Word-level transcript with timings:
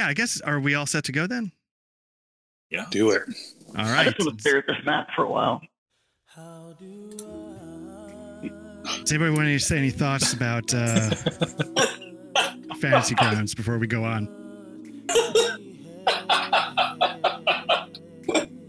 yeah, 0.00 0.08
I 0.08 0.14
guess 0.14 0.40
are 0.40 0.58
we 0.58 0.74
all 0.74 0.86
set 0.86 1.04
to 1.04 1.12
go 1.12 1.26
then? 1.26 1.52
Yeah. 2.70 2.86
Do 2.90 3.10
it. 3.10 3.22
All 3.76 3.84
right. 3.84 3.86
I 3.86 3.94
right. 3.96 4.04
just 4.06 4.26
want 4.26 4.38
to 4.38 4.42
stare 4.42 4.58
at 4.58 4.66
this 4.66 4.78
map 4.84 5.08
for 5.14 5.24
a 5.24 5.30
while. 5.30 5.60
Does 9.00 9.12
anybody 9.12 9.30
want 9.36 9.46
to 9.48 9.58
say 9.58 9.76
any 9.76 9.90
thoughts 9.90 10.32
about 10.32 10.72
uh, 10.72 11.10
fantasy 12.80 13.14
grounds 13.14 13.54
before 13.54 13.78
we 13.78 13.86
go 13.86 14.04
on? 14.04 14.26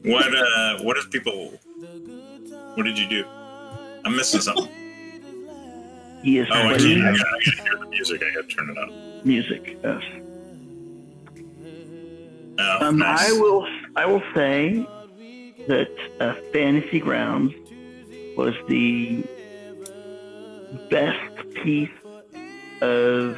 What 0.03 0.35
uh 0.35 0.81
what 0.81 0.97
if 0.97 1.09
people 1.11 1.53
what 2.75 2.83
did 2.83 2.97
you 2.97 3.07
do? 3.07 3.23
I'm 4.03 4.15
missing 4.15 4.41
something. 4.41 4.67
He 6.23 6.39
is 6.39 6.47
Oh, 6.51 6.55
I 6.55 6.77
can't. 6.77 7.03
I 7.03 7.11
gotta, 7.11 7.23
I 7.23 7.39
gotta 7.45 7.63
hear 7.63 7.77
the 7.77 7.87
music. 7.87 8.21
I 8.23 8.33
gotta 8.33 8.47
turn 8.47 8.69
it 8.69 8.77
up. 8.77 8.89
music. 9.25 9.77
Yes. 9.83 10.03
Um, 12.91 12.97
nice. 12.97 13.29
I 13.29 13.39
will. 13.39 13.67
I 13.95 14.05
will 14.05 14.23
say 14.35 14.85
that 15.67 15.89
uh, 16.19 16.33
Fantasy 16.51 16.99
Grounds 16.99 17.53
was 18.35 18.53
the 18.67 19.23
best 20.89 21.53
piece 21.63 21.89
of 22.81 23.37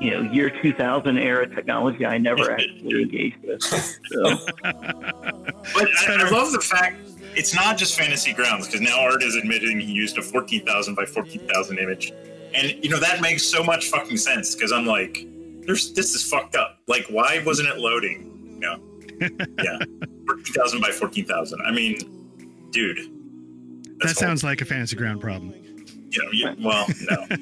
you 0.00 0.10
know 0.10 0.22
year 0.32 0.50
2000 0.50 1.18
era 1.18 1.46
technology 1.54 2.04
I 2.04 2.18
never 2.18 2.50
actually 2.60 3.02
engaged 3.02 3.36
with. 3.44 3.62
So 3.62 4.36
But 4.62 5.88
I, 5.98 6.16
I 6.18 6.30
love 6.30 6.52
the 6.52 6.60
fact 6.60 6.96
it's 7.36 7.54
not 7.54 7.78
just 7.78 7.96
fantasy 7.96 8.32
grounds 8.32 8.66
because 8.66 8.80
now 8.80 9.00
Art 9.00 9.22
is 9.22 9.36
admitting 9.36 9.80
he 9.80 9.92
used 9.92 10.18
a 10.18 10.22
14,000 10.22 10.94
by 10.94 11.06
14,000 11.06 11.78
image, 11.78 12.12
and 12.54 12.72
you 12.82 12.90
know 12.90 12.98
that 12.98 13.20
makes 13.20 13.44
so 13.44 13.62
much 13.62 13.88
fucking 13.88 14.16
sense 14.16 14.54
because 14.54 14.72
I'm 14.72 14.86
like, 14.86 15.26
there's 15.64 15.92
this 15.92 16.14
is 16.16 16.28
fucked 16.28 16.56
up. 16.56 16.78
Like, 16.88 17.06
why 17.08 17.40
wasn't 17.46 17.68
it 17.68 17.78
loading? 17.78 18.31
You 18.62 18.68
know, 18.68 19.46
yeah, 19.62 19.78
14,000 20.26 20.80
by 20.80 20.90
14,000. 20.90 21.60
I 21.62 21.72
mean, 21.72 21.96
dude, 22.70 22.96
That 22.98 23.98
that's 24.06 24.18
sounds 24.18 24.44
like 24.44 24.60
a 24.60 24.64
fantasy 24.64 24.94
ground 24.96 25.20
problem. 25.20 25.48
horrible. 25.52 25.68
you 26.10 26.22
know, 26.22 26.30
you, 26.32 26.54
well, 26.64 26.86
no, 27.10 27.26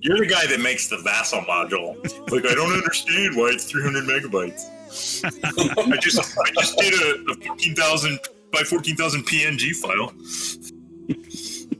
you're 0.00 0.18
the 0.18 0.26
guy 0.28 0.46
that 0.46 0.60
makes 0.62 0.88
the 0.88 0.98
Vassal 0.98 1.40
module. 1.42 1.96
Like, 2.30 2.46
I 2.46 2.54
don't 2.54 2.72
understand 2.72 3.36
why 3.36 3.50
it's 3.54 3.64
300 3.70 4.04
megabytes. 4.04 4.70
I 5.92 5.96
just 5.96 6.18
I 6.38 6.50
just 6.60 6.78
did 6.78 6.94
a, 6.94 7.32
a 7.32 7.34
14,000 7.46 8.18
by 8.52 8.60
14,000 8.60 9.22
PNG 9.24 9.74
file. 9.74 10.12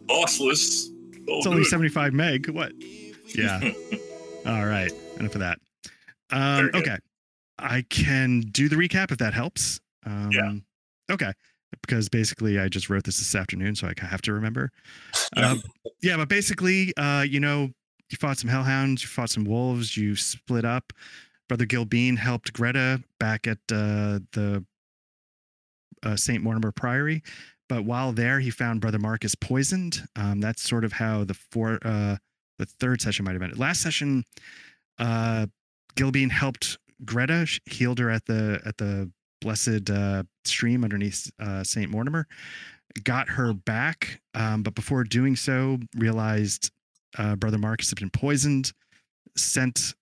Lossless. 0.09 0.91
Oh, 1.29 1.39
It's 1.39 1.47
only 1.47 1.63
good. 1.63 1.69
75 1.70 2.13
meg. 2.15 2.48
What? 2.51 2.73
Yeah. 3.35 3.61
All 4.47 4.67
right. 4.67 4.93
Enough 5.19 5.35
of 5.35 5.41
that. 5.41 5.59
Um, 6.31 6.71
okay. 6.75 6.97
I 7.59 7.85
can 7.89 8.41
do 8.41 8.69
the 8.69 8.77
recap 8.77 9.11
if 9.11 9.19
that 9.19 9.35
helps. 9.35 9.81
Um, 10.05 10.31
Yeah. 10.33 10.53
Okay. 11.11 11.33
Because 11.83 12.09
basically, 12.09 12.59
I 12.59 12.69
just 12.69 12.89
wrote 12.89 13.05
this 13.05 13.19
this 13.19 13.35
afternoon, 13.35 13.75
so 13.75 13.89
I 13.89 14.07
have 14.07 14.23
to 14.23 14.33
remember. 14.33 14.71
Um, 15.37 15.63
yeah, 16.01 16.17
but 16.17 16.29
basically, 16.29 16.97
uh, 16.97 17.23
you 17.23 17.41
know, 17.41 17.71
you 18.11 18.17
fought 18.19 18.39
some 18.39 18.48
hellhounds, 18.48 19.03
you 19.03 19.09
fought 19.09 19.31
some 19.31 19.45
wolves, 19.45 19.97
you 19.97 20.15
split 20.17 20.65
up. 20.65 20.92
Brother 21.48 21.67
Gilbean 21.67 22.19
helped 22.19 22.53
Greta 22.53 23.03
back 23.19 23.47
at 23.47 23.59
uh, 23.70 24.20
the 24.33 24.65
uh, 26.05 26.17
St. 26.17 26.42
Mortimer 26.42 26.73
Priory. 26.73 27.23
But 27.69 27.85
while 27.85 28.13
there, 28.13 28.39
he 28.39 28.51
found 28.51 28.81
Brother 28.81 28.98
Marcus 28.98 29.35
poisoned. 29.35 30.03
Um, 30.15 30.41
that's 30.41 30.63
sort 30.63 30.85
of 30.85 30.92
how 30.92 31.25
the 31.25 31.35
four, 31.35 31.79
uh, 31.85 32.17
the 32.59 32.67
third 32.67 33.01
session 33.01 33.25
might 33.25 33.33
have 33.33 33.41
been. 33.41 33.51
Last 33.59 33.81
session, 33.83 34.25
uh, 34.98 35.47
Gilbean 35.96 36.30
helped 36.30 36.79
Greta, 37.05 37.46
healed 37.67 37.98
her 37.98 38.11
at 38.11 38.27
the 38.27 38.61
at 38.64 38.77
the 38.79 39.11
blessed 39.40 39.90
uh, 39.90 40.23
stream 40.45 40.84
underneath 40.84 41.30
uh, 41.39 41.62
Saint 41.62 41.90
Mortimer, 41.90 42.27
got 43.05 43.29
her 43.29 43.52
back. 43.52 44.20
Um, 44.35 44.62
but 44.62 44.74
before 44.74 45.05
doing 45.05 45.36
so, 45.36 45.79
realized 45.96 46.70
uh, 47.18 47.36
Brother 47.36 47.58
Marcus 47.58 47.90
had 47.90 47.98
been 47.98 48.11
poisoned. 48.11 48.73
Sent 49.36 49.95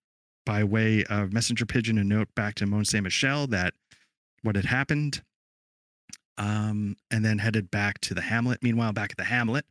by 0.47 0.62
way 0.62 1.04
of 1.04 1.33
messenger 1.33 1.66
pigeon 1.66 1.99
a 1.99 2.04
note 2.04 2.28
back 2.37 2.54
to 2.56 2.66
Mont 2.66 2.87
Saint 2.87 3.03
Michel 3.03 3.49
that 3.49 3.75
what 4.43 4.54
had 4.54 4.66
happened 4.66 5.22
um, 6.38 6.97
and 7.10 7.25
then 7.25 7.38
headed 7.38 7.71
back 7.71 8.00
to 8.03 8.15
the 8.15 8.21
hamlet. 8.21 8.62
Meanwhile, 8.62 8.93
back 8.93 9.10
at 9.10 9.16
the 9.16 9.25
hamlet, 9.25 9.65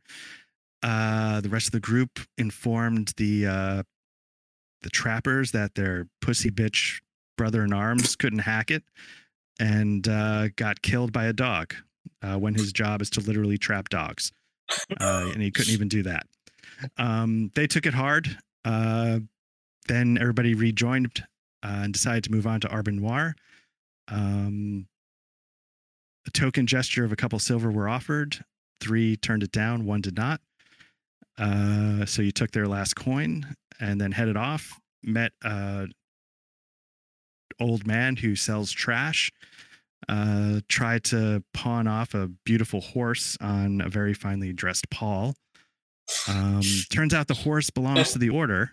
uh, 0.82 1.40
the 1.40 1.48
rest 1.48 1.66
of 1.66 1.72
the 1.72 1.80
group 1.80 2.20
informed 2.36 3.12
the 3.16 3.46
uh, 3.46 3.82
the 4.84 4.90
trappers 4.90 5.50
that 5.50 5.74
their 5.74 6.06
pussy 6.20 6.50
bitch 6.50 7.00
brother 7.36 7.64
in 7.64 7.72
arms 7.72 8.14
couldn't 8.14 8.40
hack 8.40 8.70
it, 8.70 8.84
and 9.58 10.06
uh, 10.06 10.48
got 10.56 10.82
killed 10.82 11.12
by 11.12 11.24
a 11.24 11.32
dog 11.32 11.74
uh, 12.22 12.36
when 12.36 12.54
his 12.54 12.72
job 12.72 13.02
is 13.02 13.10
to 13.10 13.20
literally 13.20 13.58
trap 13.58 13.88
dogs, 13.88 14.30
uh, 15.00 15.30
and 15.32 15.42
he 15.42 15.50
couldn't 15.50 15.72
even 15.72 15.88
do 15.88 16.02
that. 16.04 16.26
Um, 16.98 17.50
they 17.54 17.66
took 17.66 17.86
it 17.86 17.94
hard. 17.94 18.38
Uh, 18.64 19.20
then 19.88 20.18
everybody 20.20 20.54
rejoined 20.54 21.24
uh, 21.64 21.80
and 21.82 21.92
decided 21.92 22.24
to 22.24 22.30
move 22.30 22.46
on 22.46 22.60
to 22.60 22.68
Arbor 22.68 22.92
Noir. 22.92 23.34
Um, 24.08 24.86
a 26.26 26.30
token 26.30 26.66
gesture 26.66 27.04
of 27.04 27.12
a 27.12 27.16
couple 27.16 27.38
silver 27.38 27.70
were 27.70 27.88
offered. 27.88 28.44
Three 28.80 29.16
turned 29.16 29.42
it 29.42 29.52
down. 29.52 29.86
One 29.86 30.00
did 30.00 30.16
not. 30.16 30.40
Uh, 31.38 32.04
so 32.06 32.22
you 32.22 32.30
took 32.30 32.52
their 32.52 32.66
last 32.66 32.94
coin 32.94 33.56
and 33.80 34.00
then 34.00 34.12
headed 34.12 34.36
off. 34.36 34.78
Met 35.02 35.32
a 35.42 35.86
old 37.60 37.86
man 37.86 38.16
who 38.16 38.36
sells 38.36 38.72
trash. 38.72 39.30
Uh, 40.08 40.60
tried 40.68 41.02
to 41.02 41.42
pawn 41.54 41.86
off 41.86 42.14
a 42.14 42.28
beautiful 42.44 42.80
horse 42.80 43.38
on 43.40 43.80
a 43.80 43.88
very 43.88 44.12
finely 44.12 44.52
dressed 44.52 44.90
Paul. 44.90 45.34
Um, 46.28 46.60
turns 46.90 47.14
out 47.14 47.26
the 47.28 47.34
horse 47.34 47.70
belongs 47.70 48.12
to 48.12 48.18
the 48.18 48.28
order. 48.30 48.72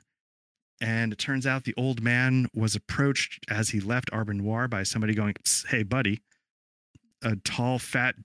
And 0.81 1.13
it 1.13 1.19
turns 1.19 1.45
out 1.45 1.63
the 1.63 1.75
old 1.77 2.01
man 2.01 2.47
was 2.55 2.75
approached 2.75 3.45
as 3.49 3.69
he 3.69 3.79
left 3.79 4.09
Arbor 4.11 4.33
Noir 4.33 4.67
by 4.67 4.83
somebody 4.83 5.13
going, 5.13 5.35
"Psst, 5.35 5.67
Hey, 5.67 5.83
buddy, 5.83 6.21
a 7.21 7.35
tall, 7.35 7.77
fat 7.77 8.15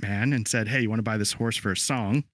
man 0.00 0.32
and 0.32 0.46
said, 0.46 0.68
Hey, 0.68 0.82
you 0.82 0.90
want 0.90 0.98
to 0.98 1.04
buy 1.04 1.16
this 1.16 1.32
horse 1.32 1.56
for 1.56 1.72
a 1.72 1.76
song? 1.76 2.24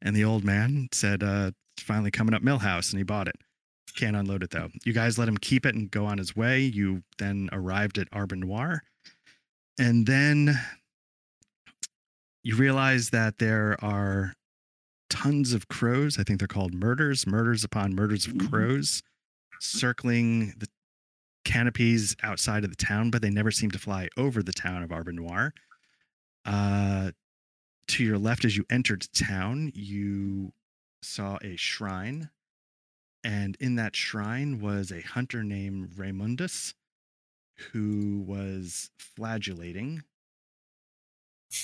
And 0.00 0.14
the 0.14 0.24
old 0.24 0.44
man 0.44 0.88
said, 0.92 1.22
uh, 1.22 1.52
it's 1.76 1.82
finally 1.82 2.10
coming 2.10 2.34
up 2.34 2.42
Milhouse, 2.42 2.90
and 2.90 2.98
he 2.98 3.04
bought 3.04 3.28
it. 3.28 3.36
Can't 3.96 4.16
unload 4.16 4.42
it 4.42 4.50
though. 4.50 4.68
You 4.84 4.92
guys 4.92 5.18
let 5.18 5.28
him 5.28 5.36
keep 5.36 5.66
it 5.66 5.74
and 5.74 5.90
go 5.90 6.06
on 6.06 6.18
his 6.18 6.34
way. 6.34 6.60
You 6.60 7.02
then 7.18 7.50
arrived 7.52 7.98
at 7.98 8.08
Arbor 8.12 8.36
Noir. 8.36 8.82
And 9.78 10.06
then 10.06 10.58
you 12.42 12.56
realize 12.56 13.10
that 13.10 13.38
there 13.38 13.76
are 13.82 14.34
tons 15.10 15.52
of 15.52 15.68
crows. 15.68 16.18
I 16.18 16.22
think 16.22 16.38
they're 16.38 16.48
called 16.48 16.72
murders, 16.72 17.26
murders 17.26 17.64
upon 17.64 17.94
murders 17.94 18.26
of 18.26 18.38
crows 18.50 19.02
circling 19.62 20.54
the 20.58 20.68
canopies 21.44 22.16
outside 22.22 22.64
of 22.64 22.70
the 22.70 22.76
town, 22.76 23.10
but 23.10 23.22
they 23.22 23.30
never 23.30 23.50
seem 23.50 23.70
to 23.70 23.78
fly 23.78 24.08
over 24.16 24.42
the 24.42 24.52
town 24.52 24.82
of 24.82 24.92
Arbor 24.92 25.12
Noir. 25.12 25.54
Uh, 26.44 27.12
to 27.88 28.04
your 28.04 28.18
left, 28.18 28.44
as 28.44 28.56
you 28.56 28.64
entered 28.70 29.06
town, 29.12 29.72
you 29.74 30.52
saw 31.02 31.38
a 31.42 31.56
shrine, 31.56 32.30
and 33.24 33.56
in 33.60 33.76
that 33.76 33.96
shrine 33.96 34.60
was 34.60 34.90
a 34.90 35.00
hunter 35.00 35.42
named 35.42 35.90
Raymundus, 35.90 36.74
who 37.72 38.24
was 38.26 38.90
flagellating, 38.98 40.02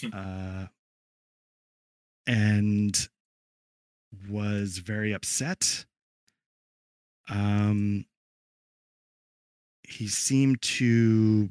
uh, 0.12 0.66
and 2.26 3.08
was 4.28 4.78
very 4.78 5.12
upset. 5.12 5.86
Um, 7.28 8.06
he 9.82 10.06
seemed 10.08 10.60
to 10.62 11.50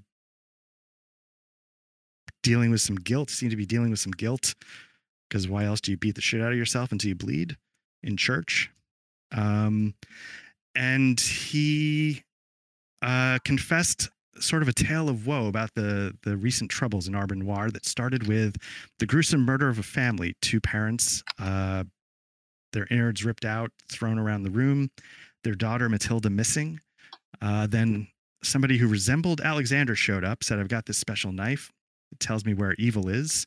dealing 2.48 2.72
with 2.72 2.80
some 2.80 2.96
guilt 2.96 3.30
seem 3.30 3.50
to 3.50 3.58
be 3.58 3.66
dealing 3.66 3.90
with 3.90 4.00
some 4.00 4.14
guilt 4.14 4.56
because 5.28 5.50
why 5.50 5.66
else 5.66 5.82
do 5.82 5.92
you 5.92 5.98
beat 5.98 6.16
the 6.16 6.22
shit 6.22 6.42
out 6.42 6.54
of 6.54 6.58
yourself 6.58 6.94
until 6.94 7.10
you 7.10 7.16
bleed 7.16 7.58
in 8.04 8.16
church 8.16 8.72
um 9.34 9.94
and 10.74 11.20
he 11.20 12.24
uh 13.02 13.38
confessed 13.44 14.10
sort 14.40 14.62
of 14.62 14.70
a 14.70 14.74
tale 14.74 15.10
of 15.10 15.28
woe 15.28 15.48
about 15.48 15.72
the 15.76 16.16
the 16.24 16.38
recent 16.38 16.72
troubles 16.72 17.06
in 17.10 17.16
Arbor 17.16 17.36
Noir 17.36 17.70
that 17.70 17.86
started 17.86 18.30
with 18.30 18.56
the 19.00 19.06
gruesome 19.06 19.42
murder 19.42 19.68
of 19.68 19.78
a 19.78 19.84
family 19.84 20.34
two 20.42 20.62
parents 20.62 21.24
uh 21.40 21.84
their 22.72 22.88
innards 22.90 23.26
ripped 23.26 23.44
out 23.44 23.72
thrown 23.92 24.18
around 24.18 24.44
the 24.44 24.52
room 24.52 24.90
their 25.44 25.56
daughter 25.56 25.90
Matilda 25.90 26.30
missing 26.30 26.80
uh 27.42 27.68
then 27.68 28.08
somebody 28.44 28.78
who 28.78 28.88
resembled 28.88 29.42
Alexander 29.42 29.96
showed 29.96 30.24
up, 30.24 30.44
said, 30.44 30.60
I've 30.60 30.68
got 30.68 30.86
this 30.86 30.98
special 30.98 31.32
knife. 31.32 31.72
It 32.12 32.19
tells 32.19 32.45
me 32.45 32.54
where 32.54 32.74
evil 32.74 33.09
is. 33.09 33.45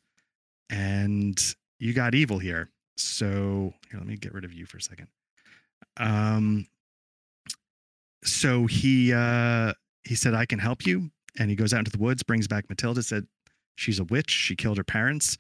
And 0.70 1.38
you 1.78 1.92
got 1.92 2.14
evil 2.14 2.38
here. 2.38 2.70
So 2.96 3.72
here, 3.90 3.98
let 3.98 4.06
me 4.06 4.16
get 4.16 4.34
rid 4.34 4.44
of 4.44 4.52
you 4.52 4.66
for 4.66 4.76
a 4.76 4.82
second. 4.82 5.08
Um, 5.96 6.66
so 8.24 8.66
he 8.66 9.12
uh, 9.12 9.72
he 10.04 10.14
said, 10.14 10.34
"I 10.34 10.46
can 10.46 10.58
help 10.58 10.86
you," 10.86 11.10
and 11.38 11.50
he 11.50 11.56
goes 11.56 11.72
out 11.72 11.78
into 11.78 11.90
the 11.90 11.98
woods, 11.98 12.22
brings 12.22 12.46
back 12.46 12.68
Matilda, 12.68 13.02
said 13.02 13.26
she's 13.76 13.98
a 13.98 14.04
witch. 14.04 14.30
She 14.30 14.54
killed 14.54 14.76
her 14.76 14.84
parents. 14.84 15.38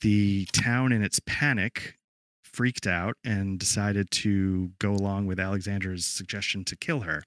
The 0.00 0.46
town, 0.52 0.92
in 0.92 1.02
its 1.02 1.20
panic, 1.26 1.98
freaked 2.42 2.86
out 2.86 3.16
and 3.24 3.58
decided 3.58 4.10
to 4.10 4.70
go 4.78 4.92
along 4.92 5.26
with 5.26 5.38
Alexander's 5.38 6.06
suggestion 6.06 6.64
to 6.64 6.76
kill 6.76 7.00
her. 7.00 7.22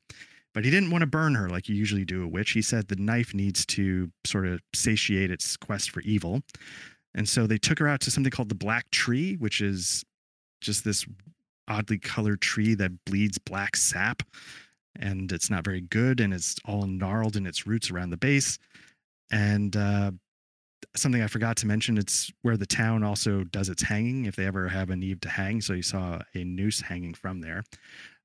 But 0.58 0.66
he 0.66 0.72
didn't 0.72 0.90
want 0.90 1.04
to 1.04 1.06
burn 1.06 1.36
her 1.36 1.50
like 1.50 1.70
you 1.70 1.76
usually 1.76 2.04
do 2.04 2.24
a 2.24 2.28
witch. 2.28 2.50
He 2.50 2.64
said 2.64 2.88
the 2.88 2.96
knife 2.96 3.32
needs 3.36 3.64
to 3.68 4.10
sort 4.26 4.48
of 4.48 4.60
satiate 4.74 5.30
its 5.30 5.56
quest 5.56 5.92
for 5.92 6.02
evil. 6.02 6.42
And 7.14 7.30
so 7.30 7.46
they 7.46 7.60
took 7.60 7.78
her 7.78 7.88
out 7.88 8.00
to 8.00 8.10
something 8.10 8.32
called 8.32 8.50
the 8.50 8.56
Black 8.56 8.90
Tree, 8.90 9.36
which 9.36 9.62
is 9.62 10.04
just 10.60 10.84
this 10.84 11.06
oddly 11.68 12.00
colored 12.00 12.42
tree 12.42 12.74
that 12.74 13.06
bleeds 13.06 13.38
black 13.38 13.76
sap. 13.76 14.24
And 15.00 15.32
it's 15.32 15.52
not 15.52 15.64
very 15.64 15.82
good 15.82 16.20
and 16.20 16.34
it's 16.34 16.56
all 16.66 16.88
gnarled 16.88 17.36
in 17.36 17.46
its 17.46 17.68
roots 17.68 17.92
around 17.92 18.10
the 18.10 18.18
base. 18.18 18.58
And 19.30 19.78
uh, 19.78 20.10
something 20.96 21.22
I 21.22 21.28
forgot 21.28 21.58
to 21.58 21.68
mention, 21.68 22.00
it's 22.00 22.32
where 22.42 22.58
the 22.58 22.66
town 22.66 23.04
also 23.04 23.44
does 23.44 23.70
its 23.70 23.84
hanging 23.84 24.26
if 24.26 24.36
they 24.36 24.48
ever 24.48 24.68
have 24.70 24.90
a 24.90 24.96
need 24.96 25.22
to 25.22 25.30
hang. 25.30 25.62
So 25.62 25.74
you 25.74 25.84
saw 25.84 26.18
a 26.34 26.44
noose 26.44 26.82
hanging 26.82 27.14
from 27.14 27.42
there. 27.42 27.64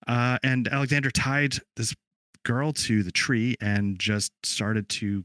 Uh, 0.07 0.39
and 0.43 0.67
Alexander 0.69 1.11
tied 1.11 1.57
this 1.77 1.95
girl 2.45 2.73
to 2.73 3.03
the 3.03 3.13
tree 3.13 3.57
and 3.61 3.99
just 3.99 4.33
started 4.45 4.89
to 4.89 5.25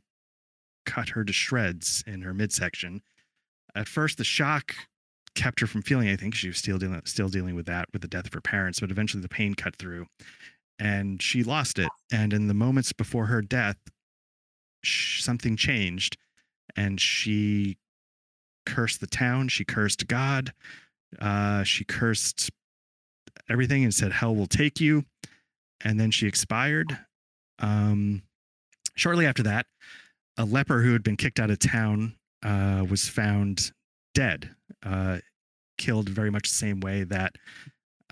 cut 0.85 1.09
her 1.09 1.23
to 1.23 1.33
shreds 1.33 2.03
in 2.07 2.21
her 2.21 2.33
midsection. 2.33 3.01
At 3.75 3.87
first, 3.87 4.17
the 4.17 4.23
shock 4.23 4.73
kept 5.35 5.59
her 5.59 5.67
from 5.67 5.83
feeling 5.83 6.07
anything. 6.07 6.31
She 6.31 6.47
was 6.47 6.57
still 6.57 6.77
dealing, 6.77 7.01
still 7.05 7.29
dealing 7.29 7.55
with 7.55 7.67
that, 7.67 7.87
with 7.93 8.01
the 8.01 8.07
death 8.07 8.25
of 8.25 8.33
her 8.33 8.41
parents. 8.41 8.79
But 8.79 8.91
eventually, 8.91 9.21
the 9.21 9.29
pain 9.29 9.53
cut 9.53 9.75
through, 9.75 10.07
and 10.79 11.21
she 11.21 11.43
lost 11.43 11.77
it. 11.77 11.89
And 12.11 12.33
in 12.33 12.47
the 12.47 12.53
moments 12.53 12.91
before 12.93 13.27
her 13.27 13.41
death, 13.41 13.77
sh- 14.83 15.21
something 15.21 15.55
changed, 15.55 16.17
and 16.75 16.99
she 16.99 17.77
cursed 18.65 18.99
the 18.99 19.07
town. 19.07 19.47
She 19.49 19.63
cursed 19.63 20.07
God. 20.07 20.53
Uh, 21.19 21.63
she 21.63 21.83
cursed 21.83 22.49
everything 23.49 23.83
and 23.83 23.93
said, 23.93 24.11
"Hell 24.13 24.35
will 24.35 24.47
take 24.47 24.79
you." 24.79 25.05
And 25.81 25.99
then 25.99 26.09
she 26.09 26.25
expired. 26.27 26.97
Um, 27.59 28.23
shortly 28.95 29.25
after 29.25 29.43
that, 29.43 29.65
a 30.37 30.45
leper 30.45 30.81
who 30.81 30.93
had 30.93 31.03
been 31.03 31.17
kicked 31.17 31.39
out 31.39 31.49
of 31.49 31.59
town 31.59 32.15
uh, 32.43 32.85
was 32.89 33.07
found 33.09 33.71
dead, 34.13 34.51
uh, 34.85 35.17
killed 35.77 36.09
very 36.09 36.29
much 36.29 36.49
the 36.49 36.55
same 36.55 36.79
way 36.79 37.03
that 37.03 37.35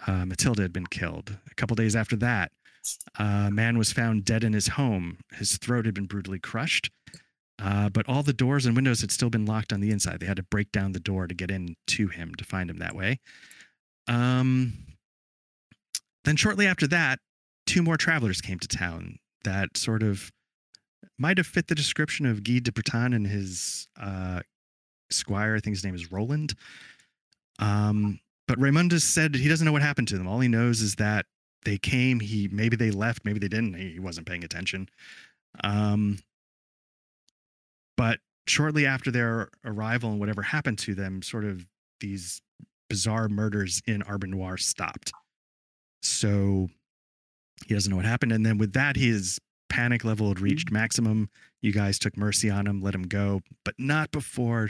uh, 0.07 0.25
Matilda 0.25 0.63
had 0.63 0.73
been 0.73 0.87
killed. 0.87 1.37
A 1.49 1.55
couple 1.55 1.75
days 1.75 1.95
after 1.95 2.15
that, 2.17 2.51
a 3.17 3.49
man 3.51 3.77
was 3.77 3.91
found 3.91 4.25
dead 4.25 4.43
in 4.43 4.53
his 4.53 4.69
home. 4.69 5.19
His 5.33 5.57
throat 5.57 5.85
had 5.85 5.95
been 5.95 6.05
brutally 6.05 6.39
crushed, 6.39 6.91
uh, 7.59 7.89
but 7.89 8.07
all 8.07 8.23
the 8.23 8.33
doors 8.33 8.65
and 8.65 8.75
windows 8.75 9.01
had 9.01 9.11
still 9.11 9.29
been 9.29 9.45
locked 9.45 9.73
on 9.73 9.79
the 9.79 9.91
inside. 9.91 10.19
They 10.19 10.27
had 10.27 10.37
to 10.37 10.43
break 10.43 10.71
down 10.71 10.91
the 10.91 10.99
door 10.99 11.27
to 11.27 11.33
get 11.33 11.49
in 11.51 11.75
to 11.87 12.07
him 12.07 12.33
to 12.35 12.43
find 12.43 12.69
him 12.69 12.77
that 12.77 12.95
way. 12.95 13.19
Um, 14.07 14.73
then, 16.25 16.35
shortly 16.35 16.67
after 16.67 16.87
that, 16.87 17.19
two 17.65 17.81
more 17.81 17.97
travelers 17.97 18.41
came 18.41 18.59
to 18.59 18.67
town 18.67 19.17
that 19.45 19.77
sort 19.77 20.03
of 20.03 20.31
might 21.17 21.37
have 21.37 21.47
fit 21.47 21.67
the 21.67 21.75
description 21.75 22.25
of 22.25 22.43
Guy 22.43 22.59
de 22.59 22.71
Bretagne 22.71 23.15
and 23.15 23.25
his 23.25 23.87
uh, 23.99 24.41
squire. 25.09 25.55
I 25.55 25.59
think 25.59 25.75
his 25.75 25.83
name 25.83 25.95
is 25.95 26.11
Roland. 26.11 26.53
Um, 27.59 28.19
but 28.47 28.59
Raymundus 28.59 29.01
said 29.01 29.35
he 29.35 29.47
doesn't 29.47 29.65
know 29.65 29.71
what 29.71 29.81
happened 29.81 30.07
to 30.09 30.17
them. 30.17 30.27
All 30.27 30.39
he 30.39 30.47
knows 30.47 30.81
is 30.81 30.95
that 30.95 31.25
they 31.63 31.77
came. 31.77 32.19
He 32.19 32.47
maybe 32.51 32.75
they 32.75 32.91
left, 32.91 33.25
maybe 33.25 33.39
they 33.39 33.47
didn't. 33.47 33.73
He 33.73 33.99
wasn't 33.99 34.27
paying 34.27 34.43
attention. 34.43 34.89
Um, 35.63 36.19
but 37.97 38.19
shortly 38.47 38.85
after 38.85 39.09
their 39.09 39.49
arrival 39.63 40.11
and 40.11 40.19
whatever 40.19 40.41
happened 40.41 40.79
to 40.79 40.93
them, 40.93 41.21
sort 41.21 41.45
of 41.45 41.65
these 42.01 42.41
bizarre 42.89 43.29
murders 43.29 43.81
in 43.87 44.03
Arbor 44.03 44.27
Noir 44.27 44.57
stopped. 44.57 45.11
So 46.03 46.69
he 47.67 47.73
doesn't 47.73 47.89
know 47.89 47.95
what 47.97 48.05
happened. 48.05 48.31
And 48.31 48.45
then 48.45 48.57
with 48.57 48.73
that, 48.73 48.95
his 48.95 49.39
panic 49.69 50.03
level 50.03 50.27
had 50.29 50.39
reached 50.39 50.71
maximum. 50.71 51.29
You 51.61 51.71
guys 51.73 51.97
took 51.99 52.17
mercy 52.17 52.49
on 52.49 52.67
him, 52.67 52.81
let 52.81 52.93
him 52.95 53.03
go, 53.03 53.41
but 53.63 53.75
not 53.77 54.11
before 54.11 54.69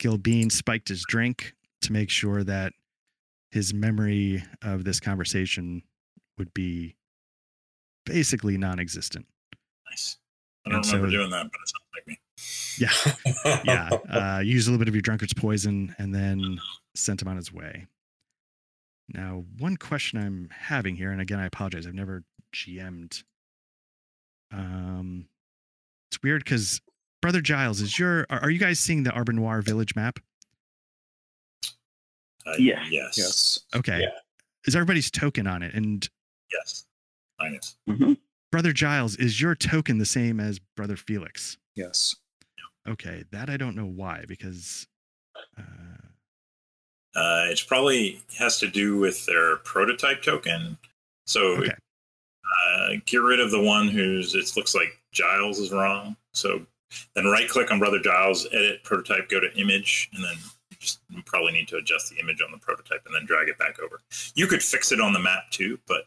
Gilbean 0.00 0.50
spiked 0.50 0.88
his 0.88 1.04
drink 1.08 1.54
to 1.82 1.92
make 1.92 2.10
sure 2.10 2.42
that 2.44 2.72
his 3.50 3.72
memory 3.72 4.42
of 4.62 4.84
this 4.84 4.98
conversation 5.00 5.82
would 6.38 6.52
be 6.54 6.96
basically 8.04 8.58
non-existent. 8.58 9.26
Nice. 9.90 10.18
I 10.66 10.70
don't 10.70 10.78
And 10.78 10.86
remember 10.86 11.08
so- 11.08 11.18
doing 11.18 11.30
that, 11.30 11.46
but 11.52 11.60
it 11.60 11.68
sounds 11.68 11.88
like 11.94 12.06
me. 12.06 12.18
Yeah, 12.78 13.62
yeah. 14.10 14.36
Uh, 14.36 14.40
use 14.40 14.66
a 14.66 14.70
little 14.70 14.80
bit 14.80 14.88
of 14.88 14.94
your 14.94 15.02
drunkard's 15.02 15.34
poison 15.34 15.94
and 15.98 16.12
then 16.14 16.58
sent 16.96 17.22
him 17.22 17.28
on 17.28 17.36
his 17.36 17.52
way. 17.52 17.86
Now, 19.08 19.44
one 19.58 19.76
question 19.76 20.18
I'm 20.18 20.48
having 20.50 20.96
here, 20.96 21.10
and 21.10 21.20
again, 21.20 21.38
I 21.38 21.46
apologize, 21.46 21.86
I've 21.86 21.94
never 21.94 22.22
GM'd. 22.54 23.22
Um, 24.52 25.28
it's 26.10 26.22
weird 26.22 26.42
because 26.44 26.80
Brother 27.20 27.40
Giles, 27.40 27.80
is 27.80 27.98
your 27.98 28.26
are, 28.30 28.40
are 28.40 28.50
you 28.50 28.58
guys 28.58 28.78
seeing 28.78 29.02
the 29.02 29.10
Arbor 29.10 29.32
Noir 29.32 29.60
village 29.62 29.94
map? 29.96 30.18
Uh, 32.46 32.52
Yes. 32.58 32.86
Yes. 32.90 33.18
Yes. 33.18 33.60
Okay. 33.74 34.00
Yeah. 34.00 34.10
Is 34.66 34.74
everybody's 34.76 35.10
token 35.10 35.46
on 35.46 35.62
it? 35.62 35.74
And 35.74 36.08
Yes. 36.52 36.86
Mine 37.38 37.54
is. 37.60 37.76
hmm 37.86 38.12
Brother 38.52 38.72
Giles, 38.72 39.16
is 39.16 39.40
your 39.40 39.56
token 39.56 39.98
the 39.98 40.06
same 40.06 40.38
as 40.38 40.60
Brother 40.76 40.96
Felix? 40.96 41.58
Yes. 41.74 42.14
Okay, 42.86 43.24
that 43.32 43.50
I 43.50 43.56
don't 43.56 43.74
know 43.74 43.86
why 43.86 44.24
because 44.28 44.86
uh, 45.58 45.62
Uh, 47.14 47.44
it's 47.46 47.62
probably 47.62 48.20
has 48.38 48.58
to 48.58 48.68
do 48.68 48.98
with 48.98 49.24
their 49.26 49.56
prototype 49.58 50.22
token. 50.22 50.76
So 51.26 51.58
okay. 51.58 51.72
uh, 52.68 52.88
get 53.06 53.18
rid 53.18 53.40
of 53.40 53.50
the 53.50 53.62
one 53.62 53.88
who's 53.88 54.34
it 54.34 54.50
looks 54.56 54.74
like 54.74 54.98
Giles 55.12 55.58
is 55.58 55.70
wrong. 55.72 56.16
So 56.32 56.66
then 57.14 57.26
right 57.26 57.48
click 57.48 57.70
on 57.70 57.78
Brother 57.78 58.00
Giles, 58.00 58.46
edit 58.52 58.82
prototype, 58.84 59.28
go 59.28 59.40
to 59.40 59.52
image, 59.58 60.10
and 60.14 60.24
then 60.24 60.34
you 60.70 60.76
just 60.78 61.00
you 61.08 61.22
probably 61.24 61.52
need 61.52 61.68
to 61.68 61.76
adjust 61.76 62.10
the 62.10 62.18
image 62.20 62.42
on 62.42 62.50
the 62.52 62.58
prototype 62.58 63.02
and 63.06 63.14
then 63.14 63.26
drag 63.26 63.48
it 63.48 63.58
back 63.58 63.78
over. 63.80 64.00
You 64.34 64.46
could 64.46 64.62
fix 64.62 64.92
it 64.92 65.00
on 65.00 65.12
the 65.12 65.20
map 65.20 65.50
too, 65.50 65.78
but 65.86 66.06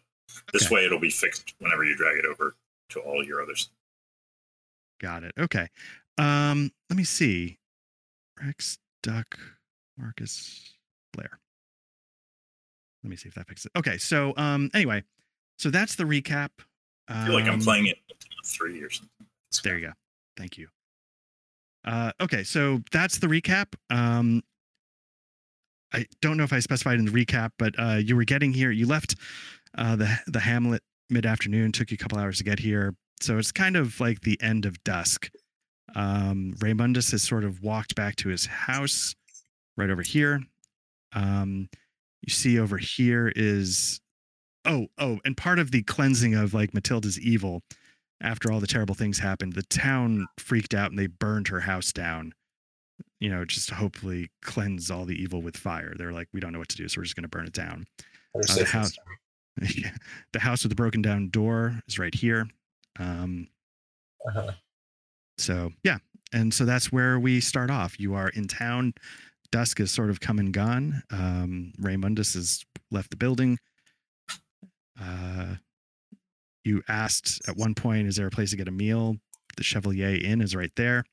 this 0.53 0.65
Okay. 0.65 0.75
way 0.75 0.85
it'll 0.85 0.99
be 0.99 1.09
fixed 1.09 1.55
whenever 1.59 1.83
you 1.83 1.95
drag 1.95 2.17
it 2.17 2.25
over 2.25 2.55
to 2.89 2.99
all 2.99 3.23
your 3.25 3.41
others. 3.41 3.69
Got 4.99 5.23
it. 5.23 5.33
Okay. 5.37 5.67
Um, 6.17 6.71
let 6.89 6.97
me 6.97 7.03
see. 7.03 7.59
Rex, 8.41 8.77
Duck, 9.03 9.37
Marcus, 9.97 10.76
Blair. 11.17 11.39
Let 13.03 13.09
me 13.09 13.15
see 13.15 13.27
if 13.29 13.35
that 13.35 13.47
fixes 13.47 13.65
it. 13.65 13.77
Okay. 13.77 13.97
So, 13.97 14.33
um, 14.37 14.69
anyway, 14.73 15.03
so 15.57 15.69
that's 15.69 15.95
the 15.95 16.03
recap. 16.03 16.49
I 17.07 17.25
feel 17.25 17.33
like 17.35 17.45
I'm 17.45 17.55
Um, 17.55 17.61
playing 17.61 17.87
it 17.87 17.97
three 18.45 18.81
or 18.81 18.89
something. 18.89 19.27
It's 19.49 19.61
There 19.61 19.77
you 19.77 19.87
go. 19.87 19.93
Thank 20.35 20.57
you. 20.57 20.67
Uh, 21.85 22.11
okay, 22.19 22.43
so 22.43 22.83
that's 22.91 23.17
the 23.19 23.27
recap. 23.27 23.67
Um, 23.89 24.43
I 25.93 26.05
don't 26.21 26.35
know 26.35 26.43
if 26.43 26.51
I 26.51 26.59
specified 26.59 26.99
in 26.99 27.05
the 27.05 27.11
recap, 27.11 27.51
but 27.57 27.73
uh, 27.79 27.95
you 27.95 28.15
were 28.17 28.25
getting 28.25 28.51
here. 28.51 28.71
You 28.71 28.85
left 28.87 29.15
uh, 29.77 29.95
the 29.95 30.19
the 30.27 30.39
Hamlet 30.41 30.83
mid 31.09 31.25
afternoon. 31.25 31.71
Took 31.71 31.91
you 31.91 31.95
a 31.95 31.97
couple 31.97 32.17
hours 32.17 32.39
to 32.39 32.43
get 32.43 32.59
here, 32.59 32.93
so 33.21 33.37
it's 33.37 33.53
kind 33.53 33.77
of 33.77 33.99
like 34.01 34.21
the 34.21 34.37
end 34.41 34.65
of 34.65 34.83
dusk. 34.83 35.29
Um, 35.95 36.53
Raymundus 36.57 37.11
has 37.11 37.23
sort 37.23 37.45
of 37.45 37.63
walked 37.63 37.95
back 37.95 38.17
to 38.17 38.29
his 38.29 38.45
house, 38.47 39.15
right 39.77 39.89
over 39.89 40.01
here. 40.01 40.41
Um, 41.13 41.69
you 42.21 42.31
see 42.31 42.59
over 42.59 42.77
here 42.77 43.31
is 43.35 43.99
oh 44.65 44.87
oh, 44.97 45.19
and 45.25 45.37
part 45.37 45.59
of 45.59 45.71
the 45.71 45.83
cleansing 45.83 46.35
of 46.35 46.53
like 46.53 46.73
Matilda's 46.73 47.19
evil 47.19 47.61
after 48.21 48.51
all 48.51 48.59
the 48.59 48.67
terrible 48.67 48.95
things 48.95 49.19
happened, 49.19 49.53
the 49.53 49.61
town 49.63 50.27
freaked 50.39 50.73
out 50.73 50.89
and 50.89 50.97
they 50.99 51.07
burned 51.07 51.47
her 51.49 51.59
house 51.61 51.91
down. 51.93 52.33
You 53.19 53.29
know, 53.29 53.45
just 53.45 53.69
to 53.69 53.75
hopefully 53.75 54.29
cleanse 54.43 54.89
all 54.91 55.05
the 55.05 55.15
evil 55.15 55.41
with 55.41 55.55
fire. 55.57 55.93
They're 55.97 56.11
like, 56.13 56.27
we 56.33 56.39
don't 56.39 56.51
know 56.53 56.59
what 56.59 56.69
to 56.69 56.77
do, 56.77 56.87
so 56.87 56.99
we're 56.99 57.03
just 57.05 57.15
going 57.15 57.23
to 57.23 57.29
burn 57.29 57.45
it 57.47 57.53
down. 57.53 57.85
Better 58.33 58.59
the 58.59 58.65
house- 58.65 58.97
the 60.33 60.39
house 60.39 60.63
with 60.63 60.69
the 60.71 60.75
broken 60.75 61.01
down 61.01 61.29
door 61.29 61.79
is 61.87 61.97
right 61.99 62.13
here. 62.13 62.47
Um, 62.99 63.47
Uh-huh. 64.27 64.51
so 65.37 65.71
yeah, 65.83 65.97
and 66.33 66.53
so 66.53 66.65
that's 66.65 66.91
where 66.91 67.19
we 67.19 67.39
start 67.39 67.71
off. 67.71 67.99
You 67.99 68.13
are 68.15 68.29
in 68.29 68.47
town. 68.47 68.93
Dusk 69.51 69.79
has 69.79 69.91
sort 69.91 70.09
of 70.09 70.19
come 70.19 70.39
and 70.39 70.53
gone. 70.53 71.03
Um, 71.11 71.73
Raymundus 71.79 72.35
has 72.35 72.63
left 72.91 73.11
the 73.11 73.17
building. 73.17 73.59
Uh, 74.99 75.55
you 76.63 76.83
asked 76.89 77.41
at 77.47 77.55
one 77.55 77.75
point, 77.75 78.07
"Is 78.07 78.15
there 78.15 78.27
a 78.27 78.31
place 78.31 78.51
to 78.51 78.57
get 78.57 78.67
a 78.67 78.71
meal?" 78.71 79.17
The 79.55 79.63
Chevalier 79.63 80.19
Inn 80.21 80.41
is 80.41 80.55
right 80.55 80.71
there. 80.75 81.03